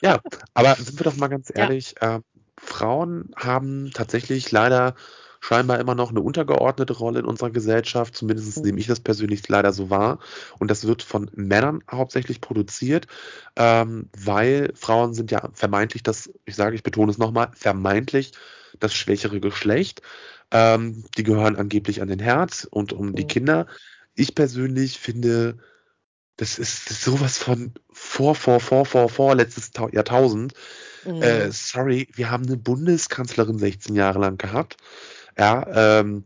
Ja, 0.02 0.20
aber 0.55 0.77
sind 0.77 0.98
wir 0.98 1.05
doch 1.05 1.16
mal 1.16 1.28
ganz 1.28 1.52
ehrlich, 1.55 1.94
ja. 2.01 2.16
äh, 2.16 2.20
Frauen 2.62 3.31
haben 3.37 3.91
tatsächlich 3.93 4.51
leider 4.51 4.95
scheinbar 5.41 5.81
immer 5.81 5.95
noch 5.95 6.11
eine 6.11 6.20
untergeordnete 6.20 6.93
Rolle 6.93 7.20
in 7.20 7.24
unserer 7.24 7.51
Gesellschaft. 7.51 8.15
Zumindest 8.15 8.59
mhm. 8.59 8.65
nehme 8.65 8.81
ich 8.81 8.87
das 8.87 9.01
persönlich 9.01 9.49
leider 9.49 9.73
so 9.73 9.91
wahr. 9.91 10.19
Und 10.59 10.70
das 10.70 10.87
wird 10.87 11.03
von 11.03 11.31
Männern 11.35 11.82
hauptsächlich 11.91 12.41
produziert, 12.41 13.07
ähm, 13.57 14.11
weil 14.16 14.73
Frauen 14.74 15.15
sind 15.15 15.31
ja 15.31 15.49
vermeintlich 15.55 16.03
das, 16.03 16.31
ich 16.45 16.57
sage, 16.57 16.77
ich 16.77 16.82
betone 16.82 17.11
es 17.11 17.19
nochmal, 17.19 17.51
vermeintlich 17.55 18.32
das 18.78 18.95
schwächere 18.95 19.41
Geschlecht. 19.41 20.03
Ähm, 20.51 21.05
die 21.16 21.23
gehören 21.23 21.57
angeblich 21.57 22.03
an 22.03 22.09
den 22.09 22.19
Herd 22.19 22.69
und 22.70 22.93
um 22.93 23.09
mhm. 23.09 23.15
die 23.15 23.27
Kinder. 23.27 23.66
Ich 24.15 24.35
persönlich 24.35 24.99
finde, 24.99 25.59
das 26.37 26.59
ist, 26.59 26.91
das 26.91 26.99
ist 26.99 27.05
sowas 27.05 27.39
von 27.39 27.73
vor, 27.91 28.35
vor, 28.35 28.61
vor, 28.61 28.85
vor, 28.85 29.09
vor 29.09 29.35
letztes 29.35 29.70
Jahrtausend. 29.93 30.53
Mhm. 31.05 31.22
Äh, 31.22 31.52
sorry, 31.52 32.09
wir 32.14 32.31
haben 32.31 32.47
eine 32.47 32.56
Bundeskanzlerin 32.56 33.59
16 33.59 33.94
Jahre 33.94 34.18
lang 34.18 34.39
gehabt. 34.39 34.77
Ja, 35.39 36.01
ähm, 36.01 36.24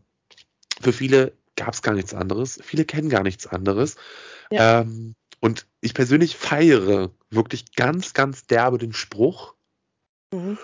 für 0.81 0.93
viele 0.93 1.33
gab 1.55 1.73
es 1.73 1.81
gar 1.81 1.93
nichts 1.93 2.13
anderes. 2.13 2.59
Viele 2.63 2.85
kennen 2.85 3.09
gar 3.09 3.23
nichts 3.23 3.47
anderes. 3.47 3.95
Ja. 4.51 4.81
Ähm, 4.81 5.15
und 5.39 5.67
ich 5.81 5.93
persönlich 5.93 6.35
feiere 6.35 7.11
wirklich 7.29 7.75
ganz, 7.75 8.13
ganz 8.13 8.45
derbe 8.45 8.77
den 8.77 8.93
Spruch. 8.93 9.55
Mhm. 10.31 10.57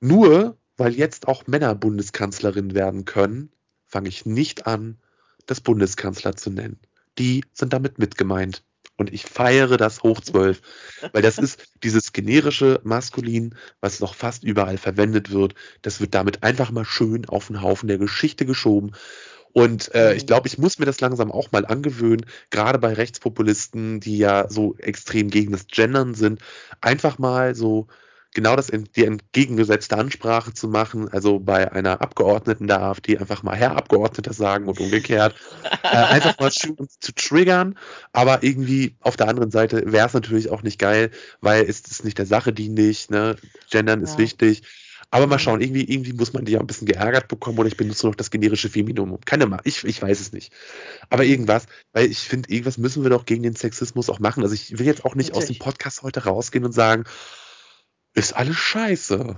Nur 0.00 0.56
weil 0.80 0.94
jetzt 0.94 1.28
auch 1.28 1.46
Männer 1.46 1.74
Bundeskanzlerin 1.74 2.74
werden 2.74 3.04
können, 3.04 3.52
fange 3.86 4.08
ich 4.08 4.24
nicht 4.24 4.66
an, 4.66 4.98
das 5.44 5.60
Bundeskanzler 5.60 6.36
zu 6.36 6.48
nennen. 6.48 6.80
Die 7.18 7.44
sind 7.52 7.74
damit 7.74 7.98
mitgemeint. 7.98 8.64
Und 9.00 9.14
ich 9.14 9.24
feiere 9.24 9.78
das 9.78 10.02
hoch 10.02 10.20
zwölf, 10.20 10.60
weil 11.14 11.22
das 11.22 11.38
ist 11.38 11.72
dieses 11.82 12.12
generische 12.12 12.82
Maskulin, 12.84 13.54
was 13.80 14.00
noch 14.00 14.14
fast 14.14 14.44
überall 14.44 14.76
verwendet 14.76 15.30
wird. 15.30 15.54
Das 15.80 16.02
wird 16.02 16.14
damit 16.14 16.42
einfach 16.42 16.70
mal 16.70 16.84
schön 16.84 17.26
auf 17.26 17.46
den 17.46 17.62
Haufen 17.62 17.88
der 17.88 17.96
Geschichte 17.96 18.44
geschoben. 18.44 18.92
Und 19.54 19.94
äh, 19.94 20.12
ich 20.12 20.24
mhm. 20.24 20.26
glaube, 20.26 20.48
ich 20.48 20.58
muss 20.58 20.78
mir 20.78 20.84
das 20.84 21.00
langsam 21.00 21.32
auch 21.32 21.50
mal 21.50 21.64
angewöhnen, 21.64 22.26
gerade 22.50 22.78
bei 22.78 22.92
Rechtspopulisten, 22.92 24.00
die 24.00 24.18
ja 24.18 24.50
so 24.50 24.76
extrem 24.76 25.30
gegen 25.30 25.52
das 25.52 25.66
Gendern 25.66 26.12
sind, 26.12 26.42
einfach 26.82 27.18
mal 27.18 27.54
so 27.54 27.86
genau 28.32 28.56
das 28.56 28.68
die 28.68 29.04
entgegengesetzte 29.04 29.98
Ansprache 29.98 30.54
zu 30.54 30.68
machen, 30.68 31.08
also 31.08 31.40
bei 31.40 31.72
einer 31.72 32.00
Abgeordneten 32.00 32.66
der 32.66 32.80
AfD 32.80 33.18
einfach 33.18 33.42
mal 33.42 33.56
Herr 33.56 33.76
Abgeordneter 33.76 34.32
sagen 34.32 34.68
und 34.68 34.78
umgekehrt. 34.80 35.34
äh, 35.82 35.88
einfach 35.88 36.38
mal 36.38 36.50
zu 36.50 37.12
triggern, 37.14 37.76
aber 38.12 38.42
irgendwie 38.42 38.96
auf 39.00 39.16
der 39.16 39.28
anderen 39.28 39.50
Seite 39.50 39.82
wäre 39.92 40.06
es 40.06 40.14
natürlich 40.14 40.50
auch 40.50 40.62
nicht 40.62 40.78
geil, 40.78 41.10
weil 41.40 41.64
es 41.64 41.80
ist 41.80 42.04
nicht 42.04 42.18
der 42.18 42.26
Sache 42.26 42.52
dienlich, 42.52 43.10
ne? 43.10 43.36
Gendern 43.70 44.02
ist 44.02 44.12
ja. 44.12 44.18
wichtig. 44.18 44.62
Aber 45.12 45.26
mal 45.26 45.40
schauen, 45.40 45.60
irgendwie, 45.60 45.82
irgendwie 45.82 46.12
muss 46.12 46.32
man 46.32 46.44
die 46.44 46.52
ja 46.52 46.60
ein 46.60 46.68
bisschen 46.68 46.86
geärgert 46.86 47.26
bekommen 47.26 47.58
oder 47.58 47.66
ich 47.66 47.76
benutze 47.76 48.06
noch 48.06 48.14
das 48.14 48.30
generische 48.30 48.68
Feminum. 48.68 49.18
Keine 49.24 49.44
Ahnung, 49.44 49.58
ich, 49.64 49.82
ich 49.82 50.00
weiß 50.00 50.20
es 50.20 50.32
nicht. 50.32 50.52
Aber 51.08 51.24
irgendwas, 51.24 51.66
weil 51.92 52.06
ich 52.06 52.20
finde, 52.20 52.48
irgendwas 52.48 52.78
müssen 52.78 53.02
wir 53.02 53.10
doch 53.10 53.26
gegen 53.26 53.42
den 53.42 53.56
Sexismus 53.56 54.08
auch 54.08 54.20
machen. 54.20 54.44
Also 54.44 54.54
ich 54.54 54.78
will 54.78 54.86
jetzt 54.86 55.04
auch 55.04 55.16
nicht 55.16 55.30
Natürlich. 55.30 55.50
aus 55.50 55.56
dem 55.56 55.64
Podcast 55.64 56.02
heute 56.02 56.24
rausgehen 56.24 56.64
und 56.64 56.72
sagen, 56.72 57.04
ist 58.14 58.32
alles 58.34 58.56
scheiße. 58.56 59.36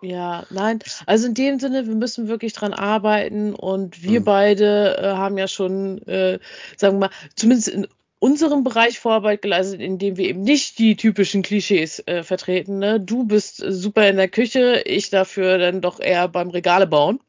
Ja, 0.00 0.44
nein, 0.50 0.78
also 1.06 1.26
in 1.26 1.34
dem 1.34 1.58
Sinne, 1.58 1.86
wir 1.86 1.94
müssen 1.94 2.28
wirklich 2.28 2.52
dran 2.52 2.72
arbeiten 2.72 3.54
und 3.54 4.02
wir 4.02 4.20
mhm. 4.20 4.24
beide 4.24 4.96
äh, 4.98 5.06
haben 5.16 5.38
ja 5.38 5.48
schon, 5.48 5.98
äh, 6.06 6.38
sagen 6.76 6.96
wir 6.96 7.08
mal, 7.08 7.14
zumindest 7.34 7.68
in 7.68 7.88
unserem 8.20 8.64
Bereich 8.64 8.98
Vorarbeit 8.98 9.42
geleistet, 9.42 9.80
indem 9.80 10.16
wir 10.16 10.28
eben 10.28 10.42
nicht 10.42 10.78
die 10.78 10.96
typischen 10.96 11.42
Klischees 11.42 12.02
äh, 12.06 12.22
vertreten. 12.22 12.78
Ne? 12.78 13.00
Du 13.00 13.24
bist 13.24 13.56
super 13.56 14.08
in 14.08 14.16
der 14.16 14.28
Küche, 14.28 14.82
ich 14.84 15.10
dafür 15.10 15.58
dann 15.58 15.80
doch 15.80 16.00
eher 16.00 16.28
beim 16.28 16.50
Regale 16.50 16.86
bauen. 16.86 17.20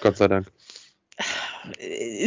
Gott 0.00 0.16
sei 0.16 0.28
Dank. 0.28 0.50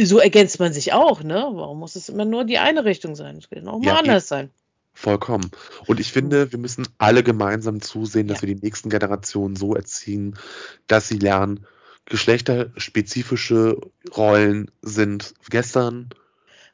So 0.02 0.18
ergänzt 0.18 0.60
man 0.60 0.72
sich 0.72 0.92
auch, 0.92 1.24
ne? 1.24 1.48
Warum 1.50 1.80
muss 1.80 1.96
es 1.96 2.08
immer 2.08 2.24
nur 2.24 2.44
die 2.44 2.58
eine 2.58 2.84
Richtung 2.84 3.16
sein? 3.16 3.38
Es 3.38 3.50
kann 3.50 3.66
auch 3.66 3.78
mal 3.78 3.86
ja, 3.86 3.96
anders 3.96 4.28
sein. 4.28 4.50
Vollkommen. 4.94 5.50
Und 5.86 6.00
ich 6.00 6.12
finde, 6.12 6.52
wir 6.52 6.58
müssen 6.58 6.86
alle 6.98 7.22
gemeinsam 7.22 7.82
zusehen, 7.82 8.28
dass 8.28 8.38
ja. 8.38 8.48
wir 8.48 8.54
die 8.54 8.62
nächsten 8.62 8.90
Generationen 8.90 9.56
so 9.56 9.74
erziehen, 9.74 10.38
dass 10.86 11.08
sie 11.08 11.18
lernen, 11.18 11.66
geschlechterspezifische 12.06 13.78
Rollen 14.16 14.70
sind 14.82 15.34
gestern, 15.50 16.10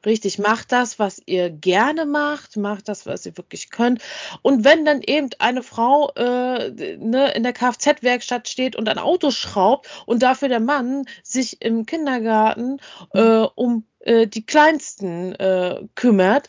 Richtig, 0.06 0.38
macht 0.38 0.72
das, 0.72 0.98
was 0.98 1.20
ihr 1.26 1.50
gerne 1.50 2.06
macht, 2.06 2.56
macht 2.56 2.88
das, 2.88 3.04
was 3.04 3.26
ihr 3.26 3.36
wirklich 3.36 3.68
könnt. 3.68 4.00
Und 4.40 4.64
wenn 4.64 4.86
dann 4.86 5.02
eben 5.02 5.28
eine 5.38 5.62
Frau 5.62 6.10
äh, 6.16 6.70
ne, 6.96 7.32
in 7.34 7.42
der 7.42 7.52
Kfz-Werkstatt 7.52 8.48
steht 8.48 8.76
und 8.76 8.88
ein 8.88 8.96
Auto 8.96 9.30
schraubt 9.30 9.90
und 10.06 10.22
dafür 10.22 10.48
der 10.48 10.60
Mann 10.60 11.04
sich 11.22 11.60
im 11.60 11.84
Kindergarten 11.84 12.78
äh, 13.12 13.44
um 13.54 13.84
äh, 13.98 14.26
die 14.26 14.46
Kleinsten 14.46 15.34
äh, 15.34 15.82
kümmert, 15.94 16.48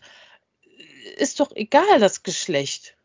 ist 1.17 1.39
doch 1.39 1.51
egal 1.55 1.99
das 1.99 2.23
Geschlecht. 2.23 2.95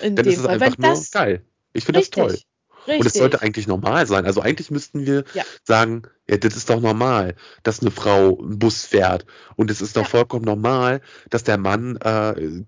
In 0.00 0.16
Dann 0.16 0.24
dem 0.24 0.32
ist 0.32 0.38
es 0.38 0.44
Fall. 0.44 0.54
einfach 0.54 0.78
wenn 0.78 0.82
nur 0.82 0.94
das, 0.94 1.10
geil. 1.10 1.42
Ich 1.72 1.84
finde 1.84 2.00
das 2.00 2.10
toll. 2.10 2.38
Richtig. 2.86 3.00
Und 3.00 3.06
es 3.06 3.14
sollte 3.14 3.42
eigentlich 3.42 3.66
normal 3.66 4.06
sein. 4.06 4.24
Also 4.24 4.40
eigentlich 4.40 4.70
müssten 4.70 5.04
wir 5.04 5.24
ja. 5.34 5.44
sagen, 5.64 6.02
ja, 6.26 6.38
das 6.38 6.56
ist 6.56 6.70
doch 6.70 6.80
normal, 6.80 7.34
dass 7.62 7.80
eine 7.80 7.90
Frau 7.90 8.38
einen 8.38 8.58
Bus 8.58 8.84
fährt. 8.86 9.26
Und 9.56 9.70
es 9.70 9.82
ist 9.82 9.96
doch 9.96 10.02
ja. 10.02 10.08
vollkommen 10.08 10.44
normal, 10.44 11.02
dass 11.28 11.44
der 11.44 11.58
Mann 11.58 11.96
äh, 11.96 12.62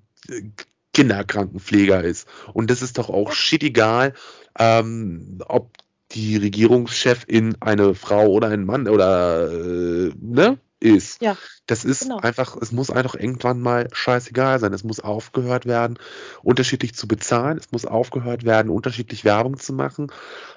Kinderkrankenpfleger 0.92 2.04
ist. 2.04 2.28
Und 2.52 2.70
das 2.70 2.82
ist 2.82 2.98
doch 2.98 3.08
auch 3.08 3.32
shit 3.32 3.62
egal, 3.62 4.12
ähm, 4.58 5.38
ob 5.46 5.70
die 6.12 6.36
Regierungschefin 6.36 7.56
eine 7.60 7.94
Frau 7.94 8.26
oder 8.26 8.48
ein 8.48 8.64
Mann 8.64 8.88
oder 8.88 9.50
äh, 9.50 10.12
ne? 10.20 10.58
Ist. 10.81 11.23
Ja. 11.23 11.36
Das 11.66 11.85
ist 11.85 12.02
genau. 12.02 12.19
einfach, 12.19 12.57
es 12.61 12.73
muss 12.73 12.90
einfach 12.90 13.15
irgendwann 13.15 13.61
mal 13.61 13.89
scheißegal 13.93 14.59
sein. 14.59 14.73
Es 14.73 14.82
muss 14.82 14.98
aufgehört 14.98 15.66
werden, 15.66 15.98
unterschiedlich 16.43 16.94
zu 16.94 17.07
bezahlen. 17.07 17.59
Es 17.59 17.70
muss 17.70 17.85
aufgehört 17.85 18.44
werden, 18.44 18.70
unterschiedlich 18.70 19.24
Werbung 19.24 19.59
zu 19.59 19.73
machen. 19.73 20.11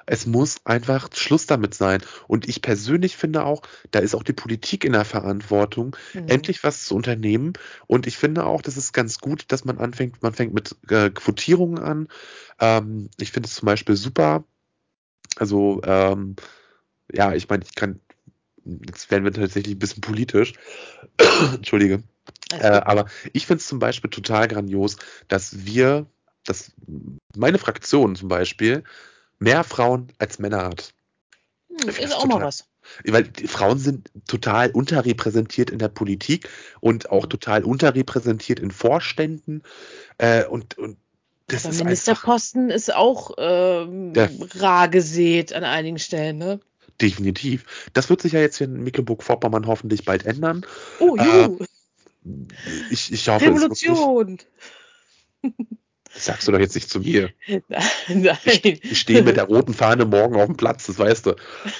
Es 0.05 0.25
muss 0.25 0.65
einfach 0.65 1.09
Schluss 1.13 1.45
damit 1.45 1.75
sein. 1.75 2.01
Und 2.27 2.47
ich 2.47 2.61
persönlich 2.61 3.17
finde 3.17 3.45
auch, 3.45 3.61
da 3.91 3.99
ist 3.99 4.15
auch 4.15 4.23
die 4.23 4.33
Politik 4.33 4.85
in 4.85 4.93
der 4.93 5.05
Verantwortung, 5.05 5.95
mhm. 6.13 6.27
endlich 6.27 6.63
was 6.63 6.85
zu 6.85 6.95
unternehmen. 6.95 7.53
Und 7.85 8.07
ich 8.07 8.17
finde 8.17 8.45
auch, 8.45 8.61
das 8.61 8.77
ist 8.77 8.93
ganz 8.93 9.19
gut, 9.19 9.45
dass 9.49 9.65
man 9.65 9.77
anfängt, 9.77 10.23
man 10.23 10.33
fängt 10.33 10.53
mit 10.53 10.75
äh, 10.89 11.09
Quotierungen 11.09 11.79
an. 11.79 12.07
Ähm, 12.59 13.09
ich 13.19 13.31
finde 13.31 13.47
es 13.47 13.55
zum 13.55 13.65
Beispiel 13.65 13.95
super. 13.95 14.45
Also, 15.35 15.81
ähm, 15.83 16.35
ja, 17.11 17.33
ich 17.33 17.49
meine, 17.49 17.63
ich 17.63 17.75
kann 17.75 17.99
jetzt 18.65 19.11
werden 19.11 19.23
wir 19.23 19.33
tatsächlich 19.33 19.75
ein 19.75 19.79
bisschen 19.79 20.01
politisch. 20.01 20.53
Entschuldige. 21.53 22.03
Äh, 22.51 22.67
aber 22.67 23.05
ich 23.33 23.45
finde 23.45 23.61
es 23.61 23.67
zum 23.67 23.79
Beispiel 23.79 24.09
total 24.09 24.47
grandios, 24.47 24.97
dass 25.27 25.65
wir, 25.65 26.05
dass 26.45 26.71
meine 27.35 27.57
Fraktion 27.57 28.15
zum 28.15 28.29
Beispiel 28.29 28.83
mehr 29.39 29.63
Frauen 29.63 30.11
als 30.19 30.39
Männer 30.39 30.63
hat. 30.63 30.93
Hm, 31.69 31.89
ist 31.89 32.15
auch 32.15 32.23
total, 32.23 32.39
mal 32.39 32.45
was. 32.45 32.67
Weil 33.05 33.23
die 33.23 33.47
Frauen 33.47 33.79
sind 33.79 34.11
total 34.27 34.71
unterrepräsentiert 34.71 35.69
in 35.69 35.79
der 35.79 35.89
Politik 35.89 36.49
und 36.79 37.09
auch 37.09 37.25
total 37.25 37.63
unterrepräsentiert 37.63 38.59
in 38.59 38.71
Vorständen. 38.71 39.63
Äh, 40.17 40.45
und, 40.45 40.77
und 40.77 40.97
das 41.47 41.65
Aber 41.65 41.73
ist 41.73 41.83
Ministerposten 41.83 42.63
einfach, 42.63 42.75
ist 42.75 42.95
auch 42.95 43.31
ähm, 43.37 44.13
rar 44.55 44.87
gesät 44.87 45.53
an 45.53 45.63
einigen 45.63 45.99
Stellen, 45.99 46.37
ne? 46.37 46.59
Definitiv. 47.01 47.65
Das 47.93 48.09
wird 48.09 48.21
sich 48.21 48.33
ja 48.33 48.39
jetzt 48.39 48.57
hier 48.57 48.67
in 48.67 48.83
Mecklenburg-Vorpommern 48.83 49.67
hoffentlich 49.67 50.05
bald 50.05 50.25
ändern. 50.25 50.65
Oh, 50.99 51.15
juhu. 51.15 51.59
Äh, 51.59 51.65
ich, 52.89 53.11
ich 53.11 53.27
hoffe, 53.27 53.45
Revolution. 53.45 54.37
Das 55.41 55.51
sagst 56.25 56.47
du 56.47 56.51
doch 56.51 56.59
jetzt 56.59 56.75
nicht 56.75 56.89
zu 56.89 56.99
mir. 56.99 57.29
Nein. 58.07 58.37
Ich, 58.45 58.83
ich 58.83 58.99
stehe 58.99 59.23
mit 59.23 59.37
der 59.37 59.45
roten 59.45 59.73
Fahne 59.73 60.05
morgen 60.05 60.35
auf 60.35 60.47
dem 60.47 60.57
Platz, 60.57 60.87
das 60.87 60.99
weißt 60.99 61.27
du. 61.27 61.35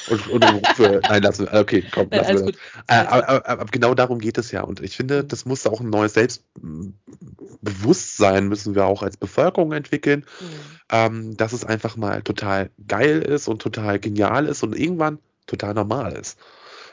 Und, 0.09 0.27
und 0.27 0.43
rufe, 0.43 1.01
nein, 1.03 1.23
lass 1.23 1.39
okay, 1.39 1.83
komm, 1.91 2.07
lass 2.11 2.27
nein, 2.27 2.45
wir 2.45 2.53
äh, 2.87 3.05
aber, 3.05 3.29
aber, 3.29 3.49
aber, 3.49 3.65
genau 3.65 3.93
darum 3.93 4.19
geht 4.19 4.37
es 4.37 4.51
ja. 4.51 4.61
Und 4.61 4.81
ich 4.81 4.95
finde, 4.95 5.23
das 5.23 5.45
muss 5.45 5.67
auch 5.67 5.81
ein 5.81 5.89
neues 5.89 6.13
Selbstbewusstsein 6.13 8.47
müssen 8.47 8.75
wir 8.75 8.85
auch 8.85 9.01
als 9.03 9.17
Bevölkerung 9.17 9.71
entwickeln, 9.71 10.25
mhm. 10.39 10.45
ähm, 10.91 11.35
dass 11.37 11.53
es 11.53 11.65
einfach 11.65 11.97
mal 11.97 12.21
total 12.21 12.69
geil 12.87 13.21
ist 13.21 13.47
und 13.47 13.61
total 13.61 13.99
genial 13.99 14.47
ist 14.47 14.63
und 14.63 14.77
irgendwann 14.77 15.19
total 15.47 15.73
normal 15.73 16.13
ist. 16.13 16.37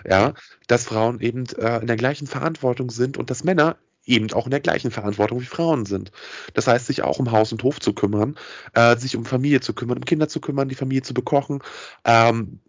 Ja, 0.08 0.32
dass 0.66 0.84
Frauen 0.84 1.20
eben 1.20 1.44
äh, 1.58 1.80
in 1.80 1.86
der 1.86 1.96
gleichen 1.96 2.26
Verantwortung 2.26 2.90
sind 2.90 3.18
und 3.18 3.28
dass 3.30 3.44
Männer 3.44 3.76
eben 4.10 4.32
auch 4.32 4.46
in 4.46 4.50
der 4.50 4.60
gleichen 4.60 4.90
Verantwortung 4.90 5.40
wie 5.40 5.46
Frauen 5.46 5.86
sind. 5.86 6.12
Das 6.54 6.66
heißt, 6.66 6.86
sich 6.86 7.02
auch 7.02 7.18
um 7.18 7.30
Haus 7.32 7.52
und 7.52 7.62
Hof 7.62 7.80
zu 7.80 7.92
kümmern, 7.92 8.36
äh, 8.74 8.96
sich 8.96 9.16
um 9.16 9.24
Familie 9.24 9.60
zu 9.60 9.72
kümmern, 9.72 9.98
um 9.98 10.04
Kinder 10.04 10.28
zu 10.28 10.40
kümmern, 10.40 10.68
die 10.68 10.74
Familie 10.74 11.02
zu 11.02 11.14
bekochen, 11.14 11.62
ähm, 12.04 12.60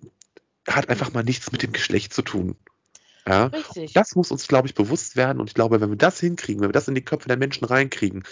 hat 0.68 0.90
einfach 0.90 1.12
mal 1.14 1.24
nichts 1.24 1.52
mit 1.52 1.64
dem 1.64 1.72
Geschlecht 1.72 2.14
zu 2.14 2.22
tun. 2.22 2.56
Ja? 3.28 3.48
Richtig. 3.48 3.94
Das 3.94 4.16
muss 4.16 4.32
uns, 4.32 4.48
glaube 4.48 4.68
ich, 4.68 4.76
bewusst 4.76 5.16
werden. 5.16 5.40
Und 5.40 5.50
ich 5.50 5.54
glaube, 5.54 5.82
wenn 5.82 5.90
wir 5.90 5.98
das 5.98 6.20
hinkriegen, 6.20 6.62
wenn 6.62 6.70
wir 6.70 6.74
das 6.74 6.88
in 6.88 6.96
die 6.96 7.06
Köpfe 7.06 7.28
der 7.28 7.38
Menschen 7.38 7.66
reinkriegen, 7.66 8.24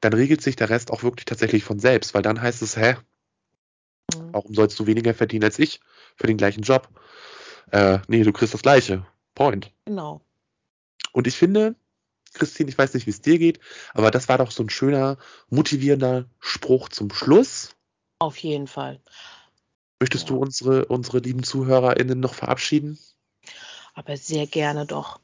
dann 0.00 0.12
regelt 0.12 0.42
sich 0.42 0.56
der 0.56 0.70
Rest 0.70 0.90
auch 0.90 1.02
wirklich 1.02 1.24
tatsächlich 1.24 1.64
von 1.64 1.78
selbst, 1.78 2.14
weil 2.14 2.22
dann 2.22 2.40
heißt 2.40 2.62
es, 2.62 2.76
hä, 2.76 2.96
mhm. 4.14 4.32
warum 4.32 4.54
sollst 4.54 4.78
du 4.78 4.86
weniger 4.86 5.14
verdienen 5.14 5.44
als 5.44 5.58
ich 5.58 5.80
für 6.16 6.26
den 6.26 6.36
gleichen 6.36 6.62
Job? 6.62 6.88
Äh, 7.70 7.98
nee, 8.08 8.22
du 8.22 8.32
kriegst 8.32 8.54
das 8.54 8.62
gleiche. 8.62 9.06
Point. 9.34 9.72
Genau. 9.84 10.20
Und 11.12 11.26
ich 11.26 11.36
finde, 11.36 11.74
Christine, 12.34 12.68
ich 12.68 12.78
weiß 12.78 12.94
nicht, 12.94 13.06
wie 13.06 13.10
es 13.10 13.20
dir 13.20 13.38
geht, 13.38 13.60
aber 13.94 14.10
das 14.10 14.28
war 14.28 14.38
doch 14.38 14.50
so 14.50 14.62
ein 14.62 14.70
schöner, 14.70 15.18
motivierender 15.50 16.26
Spruch 16.40 16.88
zum 16.88 17.10
Schluss. 17.12 17.74
Auf 18.18 18.36
jeden 18.38 18.66
Fall. 18.66 19.00
Möchtest 20.00 20.28
ja. 20.28 20.34
du 20.34 20.40
unsere, 20.40 20.84
unsere 20.86 21.18
lieben 21.18 21.42
ZuhörerInnen 21.42 22.20
noch 22.20 22.34
verabschieden? 22.34 22.98
Aber 23.94 24.16
sehr 24.16 24.46
gerne 24.46 24.86
doch. 24.86 25.20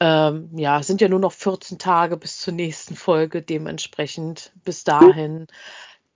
Ähm, 0.00 0.50
ja, 0.56 0.80
es 0.80 0.86
sind 0.86 1.00
ja 1.00 1.08
nur 1.08 1.18
noch 1.18 1.32
14 1.32 1.78
Tage 1.78 2.16
bis 2.16 2.38
zur 2.38 2.54
nächsten 2.54 2.96
Folge. 2.96 3.42
Dementsprechend 3.42 4.52
bis 4.64 4.84
dahin. 4.84 5.46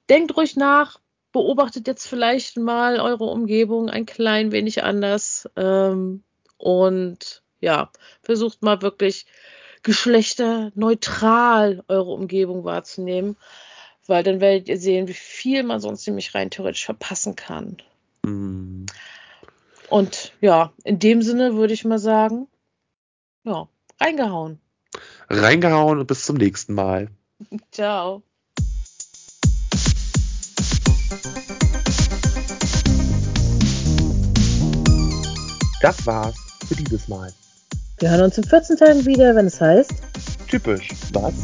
Denkt 0.08 0.36
ruhig 0.36 0.56
nach, 0.56 1.00
beobachtet 1.32 1.86
jetzt 1.86 2.06
vielleicht 2.06 2.56
mal 2.56 3.00
eure 3.00 3.24
Umgebung 3.24 3.90
ein 3.90 4.06
klein 4.06 4.52
wenig 4.52 4.82
anders. 4.84 5.48
Ähm, 5.56 6.22
und 6.56 7.42
ja, 7.60 7.90
versucht 8.22 8.62
mal 8.62 8.82
wirklich 8.82 9.26
geschlechterneutral 9.88 11.82
eure 11.88 12.10
Umgebung 12.10 12.62
wahrzunehmen, 12.64 13.38
weil 14.06 14.22
dann 14.22 14.38
werdet 14.38 14.68
ihr 14.68 14.76
sehen, 14.76 15.08
wie 15.08 15.14
viel 15.14 15.62
man 15.62 15.80
sonst 15.80 16.06
nämlich 16.06 16.34
rein 16.34 16.50
theoretisch 16.50 16.84
verpassen 16.84 17.36
kann. 17.36 17.78
Mm. 18.22 18.84
Und 19.88 20.34
ja, 20.42 20.74
in 20.84 20.98
dem 20.98 21.22
Sinne 21.22 21.54
würde 21.54 21.72
ich 21.72 21.86
mal 21.86 21.98
sagen, 21.98 22.48
ja, 23.44 23.66
reingehauen. 23.98 24.60
Reingehauen 25.30 26.00
und 26.00 26.06
bis 26.06 26.26
zum 26.26 26.36
nächsten 26.36 26.74
Mal. 26.74 27.08
Ciao. 27.72 28.22
Das 35.80 36.04
war's 36.04 36.36
für 36.66 36.74
dieses 36.74 37.08
Mal. 37.08 37.32
Wir 38.00 38.10
hören 38.10 38.22
uns 38.22 38.38
in 38.38 38.44
14 38.44 38.76
Tagen 38.76 39.04
wieder, 39.06 39.34
wenn 39.34 39.46
es 39.46 39.60
heißt. 39.60 39.92
Typisch. 40.48 40.88
Was? 41.12 41.34